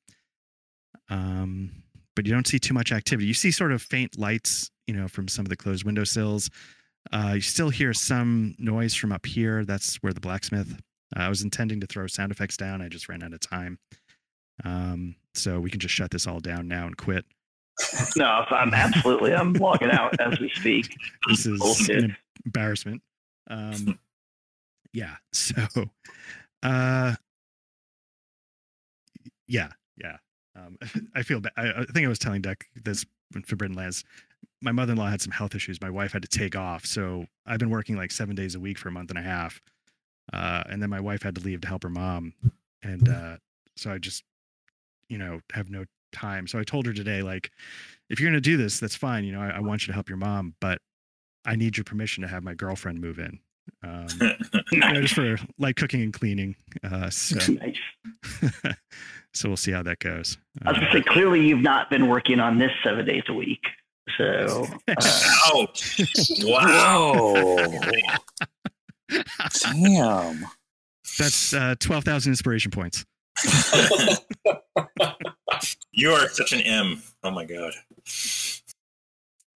Um, 1.08 1.82
but 2.16 2.26
you 2.26 2.32
don't 2.32 2.46
see 2.46 2.58
too 2.58 2.74
much 2.74 2.92
activity. 2.92 3.26
You 3.26 3.34
see 3.34 3.50
sort 3.50 3.72
of 3.72 3.82
faint 3.82 4.18
lights, 4.18 4.70
you 4.86 4.94
know, 4.94 5.08
from 5.08 5.28
some 5.28 5.44
of 5.44 5.48
the 5.50 5.56
closed 5.56 5.84
windowsills. 5.84 6.50
Uh, 7.12 7.32
you 7.34 7.40
still 7.40 7.70
hear 7.70 7.92
some 7.92 8.54
noise 8.58 8.94
from 8.94 9.12
up 9.12 9.26
here. 9.26 9.64
That's 9.64 9.96
where 9.96 10.12
the 10.12 10.20
blacksmith. 10.20 10.80
Uh, 11.14 11.20
I 11.20 11.28
was 11.28 11.42
intending 11.42 11.80
to 11.80 11.86
throw 11.86 12.06
sound 12.06 12.32
effects 12.32 12.56
down. 12.56 12.80
I 12.80 12.88
just 12.88 13.08
ran 13.08 13.22
out 13.22 13.32
of 13.32 13.40
time. 13.40 13.78
Um, 14.64 15.16
so 15.34 15.60
we 15.60 15.70
can 15.70 15.80
just 15.80 15.94
shut 15.94 16.10
this 16.10 16.26
all 16.26 16.40
down 16.40 16.68
now 16.68 16.86
and 16.86 16.96
quit. 16.96 17.24
No, 18.16 18.44
I'm 18.50 18.72
absolutely. 18.72 19.34
I'm 19.34 19.52
logging 19.54 19.90
out 19.90 20.18
as 20.20 20.38
we 20.38 20.48
speak. 20.50 20.94
This 21.28 21.46
is 21.46 21.58
Bullshit. 21.58 22.04
an 22.04 22.16
embarrassment. 22.44 23.02
Um, 23.48 23.98
yeah. 24.92 25.16
So, 25.32 25.54
uh, 26.62 27.14
yeah, 29.48 29.68
yeah. 29.96 30.16
Um, 30.56 30.78
I 31.14 31.22
feel 31.22 31.40
bad. 31.40 31.52
I, 31.56 31.80
I 31.80 31.84
think 31.84 32.06
I 32.06 32.08
was 32.08 32.18
telling 32.18 32.42
Deck 32.42 32.66
this 32.84 33.04
when 33.32 33.42
Forbidden 33.42 33.76
Lands. 33.76 34.04
My 34.62 34.72
mother-in-law 34.72 35.08
had 35.08 35.20
some 35.20 35.32
health 35.32 35.54
issues. 35.54 35.80
My 35.80 35.90
wife 35.90 36.12
had 36.12 36.22
to 36.22 36.28
take 36.28 36.56
off, 36.56 36.86
so 36.86 37.26
I've 37.44 37.58
been 37.58 37.70
working 37.70 37.96
like 37.96 38.12
seven 38.12 38.34
days 38.34 38.54
a 38.54 38.60
week 38.60 38.78
for 38.78 38.88
a 38.88 38.92
month 38.92 39.10
and 39.10 39.18
a 39.18 39.22
half. 39.22 39.60
Uh, 40.32 40.62
and 40.70 40.80
then 40.80 40.88
my 40.88 41.00
wife 41.00 41.22
had 41.22 41.34
to 41.34 41.42
leave 41.42 41.60
to 41.62 41.68
help 41.68 41.82
her 41.82 41.90
mom, 41.90 42.32
and 42.82 43.08
uh, 43.10 43.36
so 43.76 43.90
I 43.92 43.98
just, 43.98 44.24
you 45.10 45.18
know, 45.18 45.40
have 45.52 45.68
no 45.68 45.84
time. 46.14 46.46
So 46.46 46.58
I 46.58 46.64
told 46.64 46.86
her 46.86 46.92
today, 46.94 47.20
like, 47.22 47.50
if 48.08 48.18
you're 48.20 48.30
gonna 48.30 48.40
do 48.40 48.56
this, 48.56 48.80
that's 48.80 48.96
fine. 48.96 49.24
You 49.24 49.32
know, 49.32 49.40
I, 49.42 49.50
I 49.50 49.60
want 49.60 49.82
you 49.82 49.88
to 49.88 49.92
help 49.94 50.08
your 50.08 50.18
mom, 50.18 50.54
but 50.60 50.78
I 51.44 51.56
need 51.56 51.76
your 51.76 51.84
permission 51.84 52.22
to 52.22 52.28
have 52.28 52.42
my 52.42 52.54
girlfriend 52.54 53.00
move 53.00 53.18
in. 53.18 53.38
Um, 53.82 54.06
you 54.72 54.78
know, 54.80 55.00
just 55.00 55.14
for 55.14 55.36
like 55.58 55.76
cooking 55.76 56.02
and 56.02 56.12
cleaning. 56.12 56.54
Uh, 56.82 57.10
so, 57.10 57.52
Nice. 57.52 57.78
so 59.34 59.48
we'll 59.48 59.56
see 59.56 59.72
how 59.72 59.82
that 59.82 59.98
goes. 59.98 60.38
I 60.64 60.70
was 60.70 60.78
Uh, 60.78 60.80
gonna 60.80 60.92
say, 60.92 61.02
clearly 61.02 61.46
you've 61.46 61.62
not 61.62 61.90
been 61.90 62.08
working 62.08 62.40
on 62.40 62.58
this 62.58 62.70
seven 62.82 63.04
days 63.06 63.22
a 63.28 63.32
week. 63.34 63.62
So 64.18 64.66
uh, 64.88 65.66
Wow. 66.42 67.66
Damn. 69.72 70.44
that's 71.18 71.54
uh, 71.54 71.74
twelve 71.80 72.04
thousand 72.04 72.32
inspiration 72.32 72.70
points. 72.70 73.04
You 75.92 76.10
are 76.10 76.28
such 76.28 76.52
an 76.52 76.60
M. 76.60 77.02
Oh 77.22 77.30
my 77.30 77.44
god. 77.44 77.72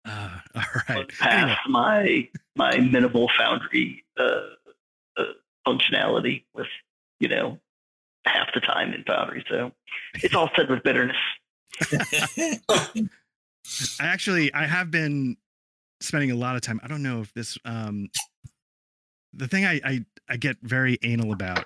Uh, 0.06 0.38
all 0.56 0.64
right. 0.90 1.10
past 1.20 1.24
Anyway, 1.24 1.58
my 1.70 2.30
my 2.56 2.78
minimal 2.78 3.30
foundry 3.38 4.04
uh, 4.20 4.40
uh, 5.18 5.24
functionality 5.68 6.44
with 6.54 6.68
you 7.20 7.28
know 7.28 7.60
half 8.26 8.48
the 8.54 8.62
time 8.62 8.94
in 8.94 9.04
foundry. 9.04 9.44
So 9.50 9.72
it's 10.16 10.36
all 10.36 10.50
said 10.56 10.70
with 10.70 10.84
bitterness. 10.84 11.18
I 14.00 14.06
actually 14.06 14.54
I 14.54 14.66
have 14.66 14.92
been 14.92 15.38
spending 16.02 16.32
a 16.32 16.36
lot 16.36 16.56
of 16.56 16.62
time. 16.62 16.80
I 16.84 16.88
don't 16.88 17.04
know 17.04 17.22
if 17.22 17.34
this 17.34 17.58
um 17.66 18.10
the 19.34 19.48
thing 19.48 19.66
I 19.66 19.82
I, 19.84 20.06
I 20.30 20.38
get 20.38 20.58
very 20.62 20.98
anal 21.04 21.34
about 21.34 21.66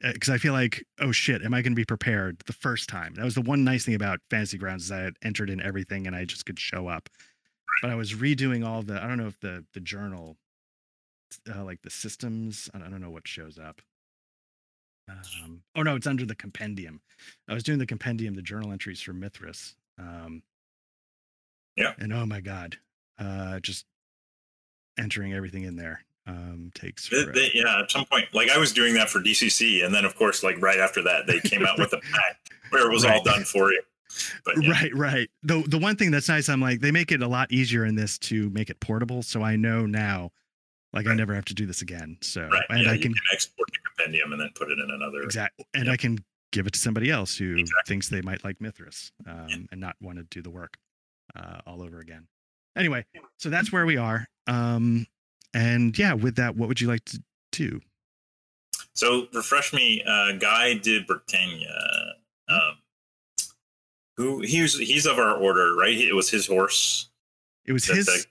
because 0.00 0.30
I 0.30 0.38
feel 0.38 0.52
like 0.52 0.84
oh 1.00 1.12
shit, 1.12 1.42
am 1.42 1.54
I 1.54 1.62
going 1.62 1.72
to 1.72 1.76
be 1.76 1.84
prepared 1.84 2.40
the 2.46 2.52
first 2.52 2.88
time? 2.88 3.14
That 3.14 3.24
was 3.24 3.34
the 3.34 3.42
one 3.42 3.64
nice 3.64 3.84
thing 3.84 3.94
about 3.94 4.20
Fantasy 4.30 4.58
Grounds 4.58 4.84
is 4.84 4.92
I 4.92 4.98
had 5.00 5.14
entered 5.22 5.50
in 5.50 5.60
everything 5.60 6.06
and 6.06 6.16
I 6.16 6.24
just 6.24 6.46
could 6.46 6.58
show 6.58 6.88
up. 6.88 7.08
But 7.82 7.90
I 7.90 7.94
was 7.94 8.14
redoing 8.14 8.66
all 8.66 8.82
the 8.82 9.02
I 9.02 9.06
don't 9.06 9.18
know 9.18 9.26
if 9.26 9.38
the 9.40 9.64
the 9.74 9.80
journal 9.80 10.36
uh, 11.54 11.64
like 11.64 11.82
the 11.82 11.90
systems 11.90 12.68
I 12.74 12.78
don't 12.78 12.88
I 12.88 12.90
don't 12.90 13.00
know 13.00 13.10
what 13.10 13.28
shows 13.28 13.58
up. 13.58 13.80
Um, 15.08 15.62
oh 15.74 15.82
no, 15.82 15.96
it's 15.96 16.06
under 16.06 16.24
the 16.24 16.36
compendium. 16.36 17.00
I 17.48 17.54
was 17.54 17.62
doing 17.64 17.78
the 17.78 17.86
compendium, 17.86 18.34
the 18.34 18.42
journal 18.42 18.70
entries 18.72 19.00
for 19.00 19.12
Mithras. 19.12 19.74
Um, 19.98 20.42
Yeah. 21.76 21.94
and 21.98 22.12
oh 22.12 22.26
my 22.26 22.40
god, 22.40 22.78
uh, 23.18 23.58
just 23.60 23.86
entering 24.98 25.32
everything 25.32 25.64
in 25.64 25.76
there 25.76 26.04
um, 26.30 26.70
takes. 26.74 27.08
They- 27.08 27.24
they- 27.24 27.50
yeah, 27.54 27.80
at 27.82 27.90
some 27.90 28.04
point, 28.06 28.26
like 28.32 28.50
I 28.50 28.58
was 28.58 28.72
doing 28.72 28.94
that 28.94 29.10
for 29.10 29.20
DCC, 29.20 29.84
and 29.84 29.94
then 29.94 30.04
of 30.04 30.14
course, 30.16 30.42
like 30.42 30.60
right 30.62 30.78
after 30.78 31.02
that, 31.02 31.26
they 31.26 31.40
came 31.40 31.66
out 31.66 31.78
with 31.78 31.92
a 31.92 31.98
pack 32.12 32.36
where 32.70 32.86
it 32.88 32.92
was 32.92 33.04
all 33.04 33.22
done 33.22 33.44
for 33.44 33.72
you. 33.72 33.82
But 34.44 34.62
yeah, 34.62 34.70
Right, 34.72 34.94
right. 34.94 35.30
The 35.42 35.62
the 35.66 35.78
one 35.78 35.96
thing 35.96 36.10
that's 36.10 36.28
nice, 36.28 36.48
I'm 36.48 36.60
like, 36.60 36.80
they 36.80 36.90
make 36.90 37.12
it 37.12 37.22
a 37.22 37.28
lot 37.28 37.50
easier 37.52 37.84
in 37.84 37.94
this 37.94 38.18
to 38.18 38.50
make 38.50 38.70
it 38.70 38.80
portable, 38.80 39.22
so 39.22 39.42
I 39.42 39.56
know 39.56 39.86
now, 39.86 40.32
like 40.92 41.06
I 41.06 41.14
never 41.14 41.34
have 41.34 41.44
to 41.46 41.54
do 41.54 41.66
this 41.66 41.82
again. 41.82 42.16
So 42.20 42.42
right. 42.48 42.62
and 42.70 42.82
yeah, 42.84 42.90
I 42.92 42.96
can 42.98 43.12
can 43.14 43.22
export 43.32 43.68
the 43.72 43.78
compendium 43.88 44.32
and 44.32 44.40
then 44.40 44.50
put 44.54 44.70
it 44.70 44.78
in 44.78 44.90
another. 44.90 45.22
exact 45.22 45.60
and 45.74 45.86
Yep. 45.86 45.92
I 45.92 45.96
can 45.96 46.18
give 46.52 46.66
it 46.66 46.72
to 46.72 46.80
somebody 46.80 47.10
else 47.10 47.36
who 47.36 47.52
Exactly. 47.56 47.82
thinks 47.86 48.08
they 48.08 48.22
might 48.22 48.42
like 48.44 48.60
Mithras 48.60 49.12
um, 49.28 49.68
and 49.70 49.80
not 49.80 49.94
want 50.00 50.18
to 50.18 50.24
do 50.24 50.42
the 50.42 50.50
work 50.50 50.76
uh, 51.36 51.58
all 51.64 51.80
over 51.80 52.00
again. 52.00 52.26
Anyway, 52.76 53.04
so 53.36 53.48
that's 53.50 53.70
where 53.72 53.86
we 53.86 53.96
are. 53.96 54.26
Um, 54.48 55.06
and 55.54 55.96
yeah, 55.98 56.12
with 56.14 56.36
that, 56.36 56.56
what 56.56 56.68
would 56.68 56.80
you 56.80 56.88
like 56.88 57.04
to 57.06 57.22
do? 57.52 57.80
So 58.94 59.26
refresh 59.32 59.72
me, 59.72 60.02
uh, 60.06 60.32
Guy 60.32 60.74
de 60.78 61.02
Bretagne. 61.04 61.66
Um, 62.48 62.76
who 64.16 64.40
he's 64.40 64.76
he's 64.78 65.06
of 65.06 65.18
our 65.18 65.34
order, 65.36 65.74
right? 65.76 65.96
It 65.96 66.14
was 66.14 66.28
his 66.30 66.46
horse. 66.46 67.08
It 67.64 67.72
was 67.72 67.86
that- 67.86 67.96
his. 67.96 68.06
that- 68.06 68.26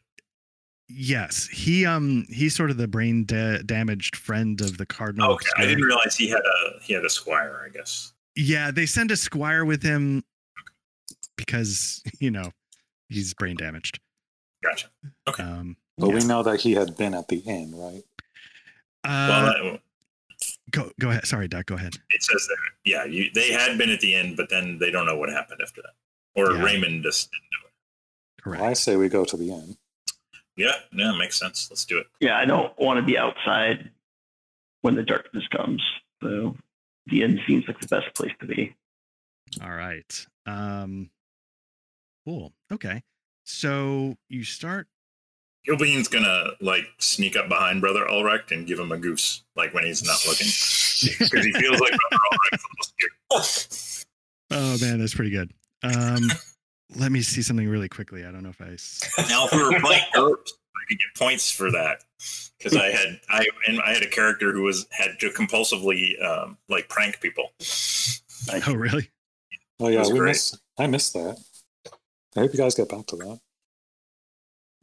Yes, 0.91 1.45
he 1.47 1.85
um 1.85 2.25
he's 2.29 2.55
sort 2.55 2.71
of 2.71 2.77
the 2.77 2.87
brain 2.87 3.23
da- 3.23 3.59
damaged 3.61 4.15
friend 4.15 4.59
of 4.59 4.77
the 4.79 4.87
cardinal. 4.87 5.33
okay, 5.33 5.45
I 5.55 5.67
didn't 5.67 5.83
realize 5.83 6.15
he 6.15 6.27
had 6.27 6.39
a 6.41 6.81
he 6.81 6.93
had 6.93 7.05
a 7.05 7.09
squire. 7.11 7.61
I 7.63 7.69
guess. 7.69 8.11
Yeah, 8.35 8.71
they 8.71 8.87
send 8.87 9.11
a 9.11 9.15
squire 9.15 9.65
with 9.65 9.83
him 9.83 10.23
because 11.37 12.01
you 12.19 12.31
know 12.31 12.51
he's 13.07 13.35
brain 13.35 13.55
damaged. 13.55 13.99
Gotcha. 14.63 14.87
Okay. 15.27 15.43
Um, 15.43 15.77
But 15.99 16.09
yeah. 16.09 16.15
we 16.15 16.25
know 16.25 16.43
that 16.43 16.61
he 16.61 16.73
had 16.73 16.95
been 16.97 17.13
at 17.13 17.27
the 17.27 17.37
inn, 17.39 17.73
right? 17.75 18.03
well, 19.05 19.31
uh, 19.31 19.53
that, 19.53 19.79
go 20.71 20.91
go 20.99 21.09
ahead. 21.09 21.25
Sorry, 21.25 21.47
Doc. 21.47 21.65
Go 21.65 21.75
ahead. 21.75 21.95
it 22.09 22.23
says 22.23 22.47
that. 22.47 22.57
Yeah, 22.85 23.05
you, 23.05 23.29
they 23.33 23.51
had 23.51 23.77
been 23.77 23.89
at 23.89 23.99
the 23.99 24.15
end, 24.15 24.37
but 24.37 24.49
then 24.49 24.77
they 24.79 24.91
don't 24.91 25.05
know 25.05 25.17
what 25.17 25.29
happened 25.29 25.61
after 25.61 25.81
that. 25.81 25.93
Or 26.35 26.53
Yeah. 26.53 26.63
Raymond 26.63 27.03
just 27.03 27.29
didn't 27.31 27.43
know 27.51 27.67
it. 27.67 28.43
Correct. 28.43 28.61
Well, 28.61 28.69
I 28.69 28.73
say 28.73 28.95
we 28.95 29.09
go 29.09 29.25
to 29.25 29.37
the 29.37 29.51
inn. 29.51 29.77
Yeah, 30.55 30.75
yeah, 30.91 31.13
makes 31.17 31.39
sense. 31.39 31.67
Let's 31.69 31.85
do 31.85 31.97
it. 31.99 32.07
Yeah, 32.19 32.37
I 32.37 32.45
don't 32.45 32.77
want 32.77 32.97
to 32.97 33.05
be 33.05 33.17
outside 33.17 33.89
when 34.81 34.95
the 34.95 35.03
darkness 35.03 35.45
comes. 35.55 35.81
So 36.21 36.55
the 37.07 37.23
inn 37.23 37.39
seems 37.47 37.65
like 37.67 37.79
the 37.79 37.87
best 37.87 38.13
place 38.15 38.33
to 38.39 38.45
be. 38.45 38.75
All 39.63 39.71
right. 39.71 40.27
Um, 40.45 41.09
cool. 42.25 42.53
Okay. 42.71 43.03
So 43.45 44.15
you 44.27 44.43
start. 44.43 44.87
Gilbean's 45.67 46.07
gonna 46.07 46.51
like 46.61 46.85
sneak 46.99 47.35
up 47.35 47.49
behind 47.49 47.81
Brother 47.81 48.09
Ulrich 48.09 48.51
and 48.51 48.65
give 48.65 48.79
him 48.79 48.91
a 48.91 48.97
goose, 48.97 49.43
like 49.55 49.73
when 49.73 49.85
he's 49.85 50.03
not 50.03 50.17
looking, 50.27 50.47
because 51.19 51.45
he 51.45 51.51
feels 51.53 51.79
like 51.79 51.91
Brother 51.91 52.23
Ulrich's 52.31 52.63
almost 53.31 54.05
here. 54.49 54.49
Oh 54.51 54.77
man, 54.81 54.99
that's 54.99 55.13
pretty 55.13 55.31
good. 55.31 55.51
Um, 55.83 56.23
let 56.95 57.11
me 57.11 57.21
see 57.21 57.41
something 57.41 57.67
really 57.67 57.89
quickly. 57.89 58.25
I 58.25 58.31
don't 58.31 58.41
know 58.43 58.49
if 58.49 58.61
I 58.61 58.77
Now, 59.29 59.45
if 59.45 59.51
we 59.53 59.61
were 59.63 59.79
playing 59.79 60.01
GURPS, 60.15 60.51
I 60.51 60.81
could 60.87 60.97
get 60.97 61.15
points 61.17 61.51
for 61.51 61.69
that 61.71 62.03
because 62.57 62.75
I 62.75 62.87
had 62.89 63.19
I 63.29 63.45
and 63.67 63.79
I 63.81 63.93
had 63.93 64.01
a 64.01 64.09
character 64.09 64.51
who 64.51 64.63
was 64.63 64.87
had 64.91 65.19
to 65.19 65.29
compulsively 65.29 66.13
um, 66.23 66.57
like 66.67 66.89
prank 66.89 67.19
people. 67.21 67.51
Oh 68.65 68.73
really? 68.73 69.09
Oh 69.79 69.89
yeah, 69.89 70.03
we 70.07 70.17
great. 70.19 70.29
miss. 70.29 70.57
I 70.79 70.87
missed 70.87 71.13
that. 71.13 71.37
I 72.35 72.39
hope 72.41 72.53
you 72.53 72.59
guys 72.59 72.73
get 72.75 72.89
back 72.89 73.05
to 73.07 73.15
that. 73.17 73.39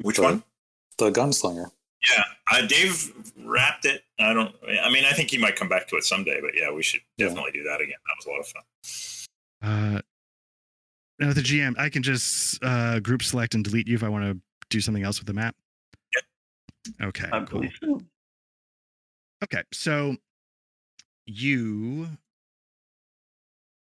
Which 0.02 0.16
The- 0.16 0.22
one? 0.22 0.42
The 0.98 1.10
gunslinger. 1.10 1.70
Yeah, 2.14 2.22
uh, 2.52 2.66
Dave 2.66 3.12
wrapped 3.44 3.84
it. 3.84 4.02
I 4.18 4.32
don't. 4.32 4.54
I 4.82 4.90
mean, 4.90 5.04
I 5.04 5.12
think 5.12 5.30
he 5.30 5.38
might 5.38 5.56
come 5.56 5.68
back 5.68 5.88
to 5.88 5.96
it 5.96 6.04
someday, 6.04 6.40
but 6.40 6.50
yeah, 6.54 6.70
we 6.70 6.82
should 6.82 7.00
Yeah. 7.16 7.26
definitely 7.28 7.52
do 7.52 7.62
that 7.64 7.80
again. 7.80 7.96
That 8.06 8.14
was 8.16 8.26
a 8.26 8.30
lot 8.30 8.40
of 8.40 8.48
fun. 8.48 9.96
Uh, 9.96 10.00
no, 11.18 11.32
the 11.32 11.40
GM. 11.40 11.74
I 11.78 11.88
can 11.88 12.02
just 12.02 12.62
uh, 12.62 13.00
group 13.00 13.22
select 13.22 13.54
and 13.54 13.64
delete 13.64 13.88
you 13.88 13.94
if 13.94 14.02
I 14.04 14.08
want 14.08 14.24
to 14.24 14.38
do 14.70 14.80
something 14.80 15.02
else 15.02 15.18
with 15.18 15.26
the 15.26 15.32
map. 15.34 15.54
Yep. 16.14 16.24
Okay. 17.08 17.28
I 17.32 17.40
cool. 17.44 17.60
believe. 17.60 17.78
Okay. 19.44 19.62
So 19.72 20.16
you. 21.26 22.08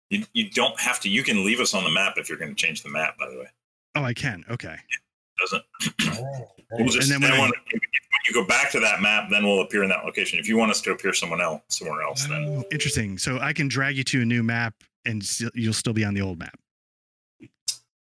You, 0.10 0.26
you 0.34 0.50
don't 0.50 0.78
have 0.80 1.00
to. 1.02 1.10
You 1.10 1.22
can 1.24 1.46
leave 1.46 1.60
us 1.60 1.74
on 1.76 1.84
the 1.84 1.92
map 1.92 2.16
if 2.18 2.30
you're 2.30 2.38
going 2.40 2.54
to 2.54 2.56
change 2.56 2.82
the 2.82 2.90
map. 2.90 3.18
By 3.18 3.30
the 3.30 3.38
way, 3.38 3.48
Oh, 3.96 4.04
I 4.04 4.14
can. 4.14 4.44
Okay. 4.50 4.76
Doesn't. 5.42 5.64
We'll 6.72 6.88
just, 6.90 7.10
then 7.10 7.22
then 7.22 7.32
when 7.32 7.40
I- 7.40 7.42
when, 7.42 7.52
when 7.52 8.22
you 8.28 8.34
go 8.34 8.46
back 8.46 8.72
to 8.72 8.80
that 8.80 9.02
map, 9.02 9.30
then 9.32 9.44
we'll 9.44 9.62
appear 9.62 9.84
in 9.84 9.90
that 9.90 10.06
location. 10.06 10.40
If 10.40 10.48
you 10.48 10.58
want 10.58 10.72
us 10.72 10.82
to 10.82 10.92
appear 10.92 11.14
someone 11.14 11.42
else, 11.42 11.62
somewhere 11.70 12.02
else, 12.04 12.26
then 12.26 12.44
Oh, 12.48 12.64
interesting. 12.72 13.18
So 13.18 13.40
I 13.40 13.54
can 13.54 13.68
drag 13.68 13.98
you 13.98 14.04
to 14.06 14.22
a 14.22 14.26
new 14.26 14.44
map, 14.44 14.76
and 15.06 15.24
st- 15.24 15.52
you'll 15.56 15.74
still 15.74 15.94
be 15.94 16.04
on 16.06 16.14
the 16.14 16.22
old 16.22 16.38
map. 16.40 16.58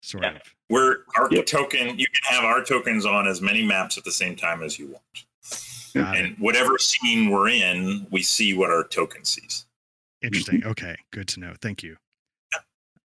Sort 0.02 0.24
Yeah. 0.24 0.36
of. 0.36 0.42
we're 0.70 1.00
our 1.18 1.28
Yep. 1.32 1.46
token. 1.48 2.00
You 2.00 2.06
can 2.08 2.36
have 2.36 2.44
our 2.44 2.64
tokens 2.64 3.06
on 3.06 3.28
as 3.28 3.42
many 3.42 3.64
maps 3.66 3.98
at 3.98 4.04
the 4.04 4.12
same 4.12 4.36
time 4.36 4.62
as 4.64 4.78
you 4.80 4.88
want. 4.88 5.04
Got 5.94 6.16
it. 6.18 6.26
And 6.26 6.38
whatever 6.40 6.78
scene 6.78 7.30
we're 7.30 7.50
in, 7.50 8.08
we 8.12 8.22
see 8.24 8.54
what 8.54 8.70
our 8.70 8.84
token 8.88 9.24
sees. 9.26 9.66
Interesting. 10.22 10.64
Okay. 10.66 10.96
Good 11.12 11.28
to 11.30 11.40
know. 11.40 11.54
Thank 11.62 11.84
you. 11.84 11.98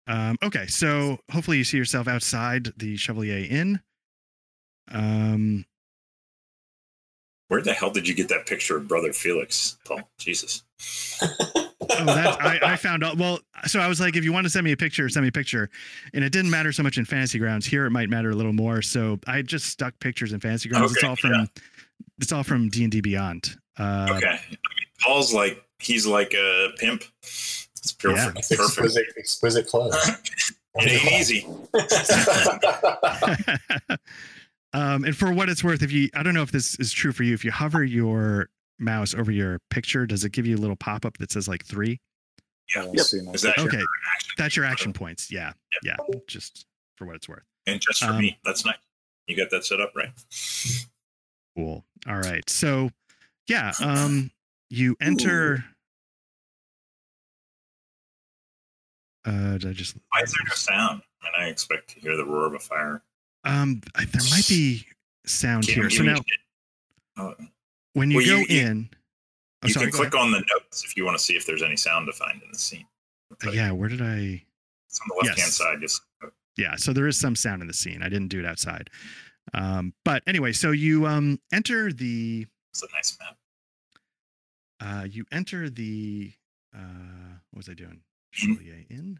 Um, 0.07 0.37
okay. 0.41 0.67
So 0.67 1.19
hopefully 1.31 1.57
you 1.57 1.63
see 1.63 1.77
yourself 1.77 2.07
outside 2.07 2.71
the 2.77 2.97
Chevalier 2.97 3.45
Inn. 3.49 3.81
Um, 4.91 5.65
Where 7.47 7.61
the 7.61 7.73
hell 7.73 7.91
did 7.91 8.07
you 8.07 8.13
get 8.15 8.29
that 8.29 8.45
picture 8.45 8.77
of 8.77 8.87
brother 8.87 9.13
Felix, 9.13 9.77
Paul? 9.85 10.01
Jesus. 10.17 10.63
Oh, 11.21 12.05
that's 12.05 12.37
I, 12.37 12.59
I 12.61 12.75
found 12.75 13.03
out. 13.03 13.17
Well, 13.17 13.39
so 13.65 13.79
I 13.79 13.87
was 13.87 13.99
like, 13.99 14.15
if 14.15 14.23
you 14.23 14.31
want 14.31 14.45
to 14.45 14.49
send 14.49 14.63
me 14.63 14.71
a 14.71 14.77
picture, 14.77 15.09
send 15.09 15.23
me 15.23 15.29
a 15.29 15.31
picture. 15.31 15.69
And 16.13 16.23
it 16.23 16.31
didn't 16.31 16.51
matter 16.51 16.71
so 16.71 16.83
much 16.83 16.97
in 16.97 17.05
fantasy 17.05 17.39
grounds. 17.39 17.65
Here 17.65 17.85
it 17.85 17.91
might 17.91 18.09
matter 18.09 18.29
a 18.29 18.35
little 18.35 18.53
more. 18.53 18.81
So 18.81 19.19
I 19.27 19.41
just 19.41 19.65
stuck 19.67 19.99
pictures 19.99 20.33
in 20.33 20.39
fantasy 20.39 20.69
grounds. 20.69 20.93
it's 20.95 21.03
all 21.03 21.15
from 21.15 21.31
yeah. 21.31 21.45
it's 22.19 22.31
all 22.31 22.43
from 22.43 22.69
D 22.69 22.83
and 22.83 22.91
D 22.91 23.01
Beyond. 23.01 23.57
Uh, 23.77 24.07
Okay. 24.17 24.27
I 24.27 24.31
mean, 24.49 24.57
Paul's 25.01 25.33
like 25.33 25.63
he's 25.79 26.05
like 26.05 26.33
a 26.33 26.69
pimp. 26.77 27.03
It's 27.23 27.67
Yeah. 28.03 28.11
perfect. 28.11 28.35
Perfect. 28.35 28.51
exquisite, 28.61 29.05
exquisite 29.17 29.67
clothes. 29.67 29.95
It 30.75 31.03
ain't 31.03 31.13
easy. 31.19 31.47
um, 34.73 35.03
and 35.03 35.15
for 35.15 35.31
what 35.31 35.49
it's 35.49 35.63
worth, 35.63 35.81
if 35.81 35.91
you, 35.91 36.09
I 36.13 36.23
don't 36.23 36.33
know 36.33 36.43
if 36.43 36.51
this 36.51 36.75
is 36.79 36.91
true 36.91 37.11
for 37.11 37.23
you, 37.23 37.33
if 37.33 37.43
you 37.43 37.51
hover 37.51 37.83
your 37.83 38.49
mouse 38.77 39.13
over 39.13 39.31
your 39.31 39.59
picture, 39.69 40.05
does 40.05 40.23
it 40.23 40.31
give 40.31 40.45
you 40.45 40.55
a 40.55 40.59
little 40.59 40.75
pop 40.75 41.05
up 41.05 41.17
that 41.17 41.31
says 41.31 41.47
like 41.47 41.65
three? 41.65 41.99
I 42.75 42.81
don't 42.81 42.95
Yep. 42.95 43.05
see 43.05 43.17
Is 43.33 43.41
that 43.41 43.57
Okay, 43.57 43.77
your 43.77 43.87
action? 44.15 44.33
that's 44.37 44.55
your 44.55 44.65
action 44.65 44.93
points. 44.93 45.31
Yeah, 45.31 45.53
yeah, 45.83 45.95
just 46.27 46.65
for 46.97 47.05
what 47.05 47.15
it's 47.15 47.27
worth. 47.27 47.43
And 47.65 47.81
just 47.81 48.03
for 48.03 48.11
Um, 48.11 48.19
me, 48.19 48.39
that's 48.45 48.63
nice. 48.65 48.77
You 49.27 49.35
got 49.35 49.49
that 49.51 49.65
set 49.65 49.79
up 49.81 49.91
right. 49.95 50.11
Cool. 51.55 51.83
All 52.07 52.17
right. 52.17 52.47
So, 52.49 52.89
yeah, 53.47 53.73
um, 53.81 54.31
you 54.69 54.95
enter. 55.01 55.65
Uh, 59.25 59.57
did 59.57 59.65
I 59.67 59.73
just? 59.73 59.97
Why 60.11 60.21
is 60.21 60.31
there 60.31 60.45
no 60.47 60.53
sound? 60.55 61.01
And 61.23 61.43
I 61.43 61.49
expect 61.49 61.89
to 61.95 61.99
hear 61.99 62.15
the 62.15 62.25
roar 62.25 62.45
of 62.45 62.53
a 62.53 62.59
fire. 62.59 63.01
Um, 63.49 63.81
there 63.95 64.21
might 64.31 64.47
be 64.47 64.85
sound 65.25 65.65
Can't 65.67 65.77
here. 65.77 65.89
So 65.89 66.03
now. 66.03 66.19
Oh, 67.17 67.35
when 67.93 68.11
you 68.11 68.17
Well, 68.17 68.25
go 68.25 68.37
you- 68.37 68.45
you- 68.49 68.61
in, 68.67 68.89
oh, 69.63 69.67
you 69.67 69.73
sorry, 69.73 69.87
can 69.87 69.93
click 69.95 70.15
on 70.15 70.31
the 70.31 70.39
notes 70.51 70.83
if 70.85 70.95
you 70.95 71.03
want 71.05 71.17
to 71.17 71.23
see 71.23 71.35
if 71.35 71.45
there's 71.45 71.63
any 71.63 71.75
sound 71.75 72.05
to 72.07 72.13
find 72.13 72.41
in 72.41 72.51
the 72.51 72.57
scene. 72.59 72.85
ahead. 73.41 73.53
Yeah, 73.53 73.71
where 73.71 73.89
did 73.89 74.01
I? 74.01 74.45
It's 74.87 74.99
on 75.01 75.07
the 75.09 75.15
left 75.15 75.27
hand 75.39 75.47
Yes. 75.47 75.55
side. 75.55 75.81
Just 75.81 76.01
yeah 76.57 76.75
so 76.75 76.91
there 76.91 77.07
is 77.07 77.17
some 77.17 77.35
sound 77.37 77.61
in 77.61 77.67
the 77.69 77.73
scene 77.73 78.01
i 78.03 78.09
didn't 78.09 78.27
do 78.27 78.37
it 78.39 78.45
outside 78.45 78.89
um 79.53 79.93
but 80.03 80.21
anyway 80.27 80.51
so 80.51 80.71
you 80.71 81.05
um 81.07 81.39
enter 81.53 81.93
the 81.93 82.45
it's 82.73 82.83
a 82.83 82.87
nice 82.91 83.17
map. 83.19 83.37
uh 84.81 85.03
you 85.09 85.23
enter 85.31 85.69
the 85.69 86.33
uh 86.75 86.79
what 87.51 87.57
was 87.59 87.69
i 87.69 87.73
doing. 87.73 88.01
Chevalier 88.31 88.83
Inn. 88.89 89.19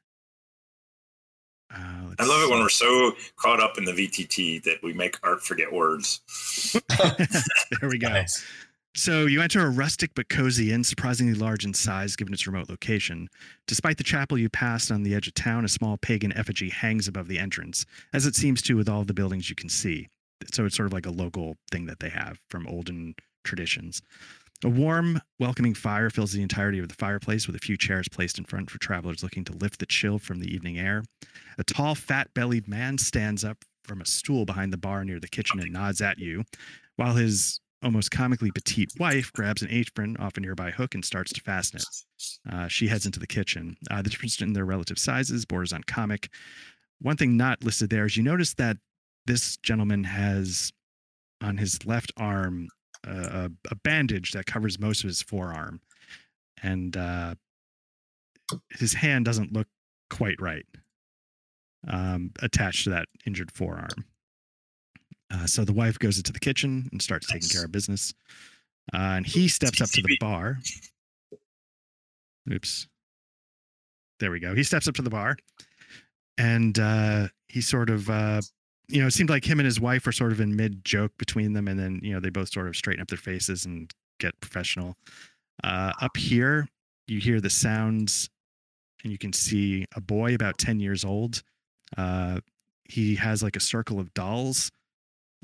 Uh, 1.74 1.78
I 1.78 2.06
let's 2.08 2.28
love 2.28 2.44
it 2.44 2.50
when 2.50 2.60
we're 2.60 2.70
so 2.70 3.14
caught 3.36 3.62
up 3.62 3.78
in 3.78 3.86
the 3.86 3.92
VTT 3.92 4.64
that 4.64 4.82
we 4.82 4.94
make 4.94 5.18
art 5.24 5.44
forget 5.44 5.72
words. 5.72 6.22
there 6.90 7.90
we 7.90 7.98
go 7.98 8.10
Nice. 8.10 8.44
So 8.96 9.28
you 9.28 9.42
enter 9.42 9.66
a 9.66 9.70
rustic 9.70 10.12
but 10.16 10.30
cozy 10.30 10.74
inn, 10.74 10.84
surprisingly 10.84 11.36
large 11.36 11.64
in 11.64 11.74
size 11.74 12.16
given 12.16 12.34
its 12.34 12.48
remote 12.48 12.70
location. 12.70 13.30
Despite 13.68 13.98
the 13.98 14.04
chapel 14.04 14.38
you 14.38 14.50
passed 14.50 14.92
on 14.92 15.04
the 15.04 15.14
edge 15.14 15.28
of 15.28 15.36
town, 15.36 15.64
a 15.64 15.70
small 15.70 15.96
pagan 15.98 16.36
effigy 16.36 16.70
hangs 16.70 17.08
above 17.08 17.28
the 17.28 17.40
entrance, 17.40 17.86
as 18.14 18.26
it 18.26 18.36
seems 18.36 18.62
to 18.64 18.76
with 18.76 18.90
all 18.90 19.06
the 19.06 19.14
buildings 19.14 19.50
you 19.50 19.56
can 19.56 19.70
see. 19.70 20.10
So 20.52 20.66
it's 20.66 20.76
sort 20.76 20.88
of 20.88 20.94
like 20.94 21.06
a 21.06 21.12
local 21.12 21.56
thing 21.72 21.86
that 21.86 22.00
they 22.00 22.10
have 22.10 22.40
from 22.50 22.68
olden 22.68 23.16
traditions. 23.44 24.02
A 24.66 24.70
warm, 24.70 25.22
welcoming 25.40 25.74
fire 25.74 26.10
fills 26.10 26.34
the 26.34 26.42
entirety 26.42 26.80
of 26.80 26.90
the 26.90 26.96
fireplace 26.96 27.48
with 27.48 27.56
a 27.56 27.60
few 27.60 27.78
chairs 27.78 28.10
placed 28.10 28.38
in 28.38 28.44
front 28.44 28.70
for 28.70 28.78
travelers 28.78 29.24
looking 29.24 29.46
to 29.46 29.54
lift 29.54 29.80
the 29.80 29.86
chill 29.86 30.20
from 30.20 30.40
the 30.40 30.54
evening 30.54 30.78
air. 30.78 31.06
A 31.58 31.64
tall, 31.64 31.96
fat 31.96 32.34
bellied 32.34 32.68
man 32.68 32.98
stands 32.98 33.46
up 33.46 33.64
from 33.86 34.02
a 34.02 34.06
stool 34.06 34.46
behind 34.46 34.74
the 34.74 34.78
bar 34.78 35.06
near 35.06 35.20
the 35.20 35.30
kitchen 35.30 35.62
and 35.62 35.72
nods 35.72 36.02
at 36.02 36.20
you, 36.20 36.44
while 36.98 37.16
his 37.16 37.62
almost 37.82 38.12
comically 38.12 38.52
petite 38.52 38.92
wife 39.00 39.32
grabs 39.32 39.62
an 39.62 39.70
apron 39.72 40.18
off 40.18 40.36
a 40.36 40.42
nearby 40.42 40.72
hook 40.72 40.94
and 40.94 41.06
starts 41.06 41.32
to 41.32 41.40
fasten 41.40 41.80
it. 41.80 42.54
Uh, 42.54 42.68
she 42.68 42.88
heads 42.88 43.06
into 43.06 43.20
the 43.20 43.28
kitchen. 43.28 43.78
Uh, 43.90 44.02
the 44.02 44.10
difference 44.10 44.42
in 44.42 44.52
their 44.52 44.66
relative 44.66 45.00
sizes 45.00 45.46
borders 45.46 45.72
on 45.72 45.84
comic. 45.84 46.30
One 47.00 47.16
thing 47.16 47.38
not 47.38 47.64
listed 47.64 47.90
there 47.90 48.06
is 48.06 48.18
you 48.18 48.24
notice 48.24 48.54
that 48.56 48.76
this 49.26 49.56
gentleman 49.58 50.04
has 50.04 50.74
on 51.42 51.58
his 51.58 51.86
left 51.86 52.12
arm 52.18 52.68
a, 53.06 53.52
a 53.72 53.76
bandage 53.76 54.32
that 54.34 54.46
covers 54.46 54.80
most 54.80 55.04
of 55.04 55.08
his 55.08 55.22
forearm, 55.22 55.82
and 56.62 56.96
uh, 56.98 57.36
his 58.78 58.94
hand 58.94 59.26
doesn't 59.26 59.54
look 59.54 59.68
quite 60.10 60.42
right 60.42 60.66
um, 61.88 62.32
attached 62.42 62.84
to 62.86 62.90
that 62.92 63.08
injured 63.26 63.52
forearm. 63.52 64.06
Uh, 65.32 65.46
so 65.46 65.64
the 65.64 65.74
wife 65.74 66.00
goes 66.00 66.18
into 66.18 66.34
the 66.34 66.40
kitchen 66.40 66.90
and 66.92 67.02
starts 67.02 67.28
taking 67.28 67.50
care 67.50 67.66
of 67.66 67.72
business. 67.72 68.14
Uh, 68.94 69.18
and 69.18 69.28
he 69.28 69.48
steps 69.48 69.80
up 69.82 69.90
to 69.90 70.02
the 70.02 70.18
bar. 70.20 70.58
Oops. 72.52 72.88
There 74.20 74.32
we 74.32 74.40
go. 74.40 74.56
He 74.56 74.64
steps 74.64 74.88
up 74.88 74.96
to 74.96 75.04
the 75.04 75.10
bar 75.12 75.38
and 76.38 76.78
uh, 76.80 77.28
he 77.48 77.62
sort 77.62 77.90
of, 77.90 78.10
uh, 78.10 78.42
you 78.90 79.02
know, 79.02 79.08
it 79.08 79.14
seemed 79.14 79.30
like 79.30 79.46
him 79.46 79.60
and 79.60 79.66
his 79.66 79.80
wife 79.80 80.06
were 80.06 80.12
sort 80.12 80.32
of 80.32 80.40
in 80.40 80.56
mid 80.56 80.84
joke 80.84 81.12
between 81.18 81.54
them. 81.54 81.68
And 81.68 81.80
then, 81.80 82.00
you 82.04 82.14
know, 82.14 82.20
they 82.20 82.30
both 82.30 82.52
sort 82.52 82.68
of 82.68 82.76
straighten 82.76 83.02
up 83.02 83.08
their 83.08 83.18
faces 83.18 83.66
and 83.66 83.92
get 84.20 84.40
professional. 84.42 84.96
Uh, 85.64 85.94
up 86.02 86.18
here, 86.18 86.68
you 87.08 87.20
hear 87.20 87.40
the 87.40 87.50
sounds 87.50 88.30
and 89.04 89.12
you 89.12 89.18
can 89.18 89.34
see 89.34 89.86
a 89.96 90.02
boy 90.02 90.36
about 90.36 90.58
10 90.58 90.80
years 90.80 91.06
old. 91.06 91.42
Uh, 91.98 92.40
he 92.84 93.16
has 93.16 93.42
like 93.44 93.56
a 93.56 93.62
circle 93.62 94.00
of 94.00 94.14
dolls 94.14 94.72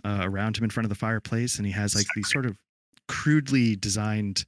uh, 0.03 0.19
around 0.23 0.57
him 0.57 0.63
in 0.63 0.69
front 0.69 0.85
of 0.85 0.89
the 0.89 0.95
fireplace, 0.95 1.57
and 1.57 1.65
he 1.65 1.71
has 1.71 1.95
like 1.95 2.07
these 2.15 2.29
sort 2.29 2.45
of 2.45 2.57
crudely 3.07 3.75
designed, 3.75 4.45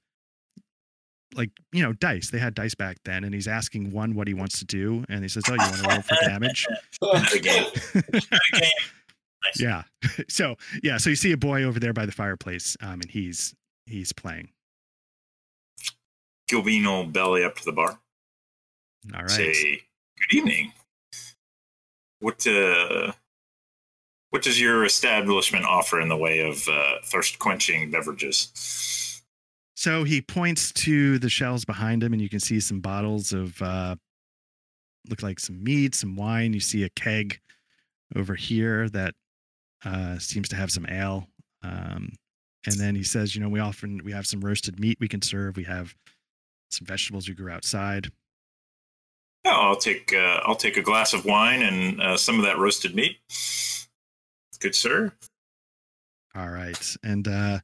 like 1.36 1.52
you 1.72 1.84
know, 1.84 1.94
dice. 1.94 2.30
They 2.30 2.40
had 2.40 2.54
dice 2.54 2.76
back 2.76 2.98
then, 3.06 3.24
and 3.24 3.34
he's 3.34 3.48
asking 3.48 3.92
one 3.92 4.16
what 4.16 4.28
he 4.28 4.34
wants 4.34 4.60
to 4.60 4.66
do, 4.66 5.04
and 5.10 5.24
he 5.24 5.30
says, 5.30 5.44
"Oh, 5.50 5.54
you 5.54 5.60
want 5.60 5.76
to 5.76 5.90
roll 5.90 6.02
for 6.02 6.16
damage?" 6.26 6.66
Another 7.02 7.40
game. 7.40 7.66
Another 7.94 8.22
game. 8.54 8.72
Nice. 9.46 9.62
yeah. 9.62 9.84
So 10.30 10.56
yeah, 10.82 10.98
so 10.98 11.12
you 11.12 11.16
see 11.16 11.32
a 11.32 11.38
boy 11.38 11.64
over 11.64 11.80
there 11.80 11.94
by 11.94 12.06
the 12.06 12.12
fireplace, 12.12 12.76
um, 12.82 13.02
and 13.02 13.10
he's 13.10 13.54
he's 13.86 14.12
playing. 14.12 14.50
Gilbino 16.50 17.12
belly 17.12 17.44
up 17.44 17.56
to 17.58 17.66
the 17.66 17.72
bar. 17.72 18.00
All 19.14 19.22
right. 19.22 19.30
Say 19.30 19.84
good 20.18 20.38
evening. 20.38 20.74
What 22.20 22.46
uh, 22.48 23.12
what 24.32 24.42
does 24.42 24.60
your 24.60 24.86
establishment 24.86 25.66
offer 25.66 26.02
in 26.02 26.10
the 26.10 26.18
way 26.18 26.40
of 26.40 26.68
uh, 26.68 26.96
thirst 27.04 27.40
quenching 27.40 27.92
beverages? 27.92 28.52
So 29.78 30.06
he 30.06 30.24
points 30.24 30.72
to 30.72 31.20
the 31.20 31.30
shelves 31.30 31.64
behind 31.64 32.02
him, 32.02 32.12
and 32.12 32.20
you 32.20 32.30
can 32.30 32.40
see 32.40 32.60
some 32.60 32.80
bottles 32.80 33.32
of 33.32 33.62
uh, 33.62 33.96
look 35.08 35.22
like 35.22 35.40
some 35.40 35.64
mead, 35.64 35.94
some 35.94 36.16
wine. 36.16 36.54
You 36.54 36.60
see 36.60 36.84
a 36.84 36.90
keg 36.90 37.40
over 38.16 38.34
here 38.34 38.90
that 38.90 39.14
uh, 39.86 40.18
seems 40.18 40.50
to 40.50 40.56
have 40.56 40.72
some 40.72 40.88
ale. 40.90 41.28
Um, 41.62 42.14
and 42.66 42.76
then 42.80 42.96
he 42.96 43.04
says, 43.04 43.36
you 43.36 43.42
know, 43.42 43.50
we 43.50 43.60
often 43.60 44.02
we 44.04 44.12
have 44.14 44.26
some 44.26 44.42
roasted 44.42 44.80
meat 44.80 44.98
we 45.00 45.08
can 45.08 45.22
serve. 45.22 45.58
We 45.58 45.66
have 45.66 45.94
some 46.72 46.88
vegetables 46.88 47.28
we 47.30 47.36
grew 47.36 47.52
outside. 47.52 48.08
Oh, 49.46 49.52
I'll 49.52 49.76
take 49.76 50.12
uh, 50.12 50.42
I'll 50.44 50.56
take 50.56 50.78
a 50.78 50.82
glass 50.82 51.14
of 51.14 51.24
wine 51.24 51.62
and 51.62 52.02
uh, 52.02 52.18
some 52.18 52.40
of 52.40 52.46
that 52.46 52.58
roasted 52.58 52.96
meat. 52.96 53.18
Good 54.60 54.74
sir. 54.74 55.14
All 56.34 56.50
right. 56.50 56.98
And 57.04 57.28
uh 57.28 57.60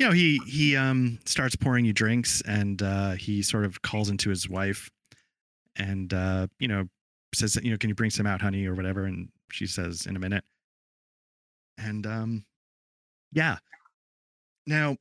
you 0.00 0.06
know, 0.06 0.12
he 0.12 0.40
he 0.46 0.76
um 0.76 1.18
starts 1.26 1.54
pouring 1.54 1.84
you 1.84 1.92
drinks 1.92 2.40
and 2.48 2.82
uh 2.82 3.10
he 3.12 3.42
sort 3.42 3.66
of 3.66 3.82
calls 3.82 4.08
into 4.08 4.30
his 4.30 4.48
wife 4.48 4.90
and 5.76 6.12
uh, 6.14 6.46
you 6.58 6.66
know, 6.68 6.86
says, 7.34 7.56
you 7.62 7.70
know, 7.70 7.76
can 7.76 7.88
you 7.90 7.94
bring 7.94 8.10
some 8.10 8.26
out, 8.26 8.40
honey, 8.40 8.66
or 8.66 8.74
whatever? 8.74 9.04
And 9.04 9.28
she 9.52 9.66
says 9.66 10.06
in 10.06 10.16
a 10.16 10.18
minute. 10.18 10.42
And 11.76 12.06
um 12.06 12.44
yeah. 13.32 13.58
Now 14.66 14.96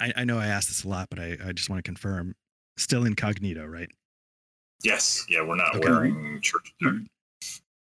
I, 0.00 0.12
I 0.16 0.24
know 0.24 0.38
I 0.38 0.48
asked 0.48 0.68
this 0.68 0.82
a 0.82 0.88
lot, 0.88 1.08
but 1.08 1.20
I, 1.20 1.36
I 1.46 1.52
just 1.52 1.70
want 1.70 1.78
to 1.78 1.88
confirm. 1.88 2.34
Still 2.76 3.04
incognito, 3.04 3.64
right? 3.64 3.88
Yes. 4.82 5.24
Yeah, 5.28 5.42
we're 5.46 5.54
not 5.54 5.76
Okay. 5.76 5.88
wearing 5.88 6.40
church. 6.42 6.74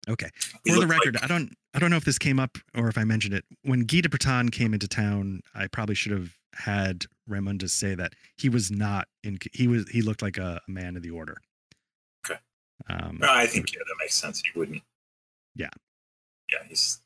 Okay. 0.08 0.30
For 0.38 0.58
the 0.64 0.72
look 0.72 0.88
like- 0.88 0.98
record, 0.98 1.16
I 1.22 1.26
don't 1.26 1.52
I 1.74 1.78
don't 1.78 1.90
know 1.90 1.96
if 1.96 2.04
this 2.04 2.18
came 2.18 2.40
up 2.40 2.56
or 2.74 2.88
if 2.88 2.96
I 2.96 3.04
mentioned 3.04 3.34
it. 3.34 3.44
When 3.62 3.80
Guy 3.80 4.00
de 4.00 4.08
Breton 4.08 4.48
came 4.50 4.72
into 4.72 4.88
town, 4.88 5.42
I 5.54 5.66
probably 5.66 5.94
should 5.94 6.12
have 6.12 6.34
had 6.54 7.04
Raymundus 7.28 7.70
say 7.70 7.94
that 7.94 8.14
he 8.36 8.48
was 8.48 8.70
not 8.70 9.06
in 9.22 9.38
he 9.52 9.68
was 9.68 9.88
he 9.90 10.00
looked 10.02 10.22
like 10.22 10.38
a, 10.38 10.60
a 10.66 10.70
man 10.70 10.96
of 10.96 11.02
the 11.02 11.10
order. 11.10 11.36
Okay. 12.26 12.40
Um 12.88 13.20
I 13.22 13.46
think 13.46 13.72
yeah, 13.74 13.80
that 13.80 13.94
makes 14.00 14.14
sense. 14.14 14.40
He 14.40 14.58
wouldn't. 14.58 14.82
Yeah. 15.54 15.70
Yeah, 16.50 16.66
he's 16.68 17.00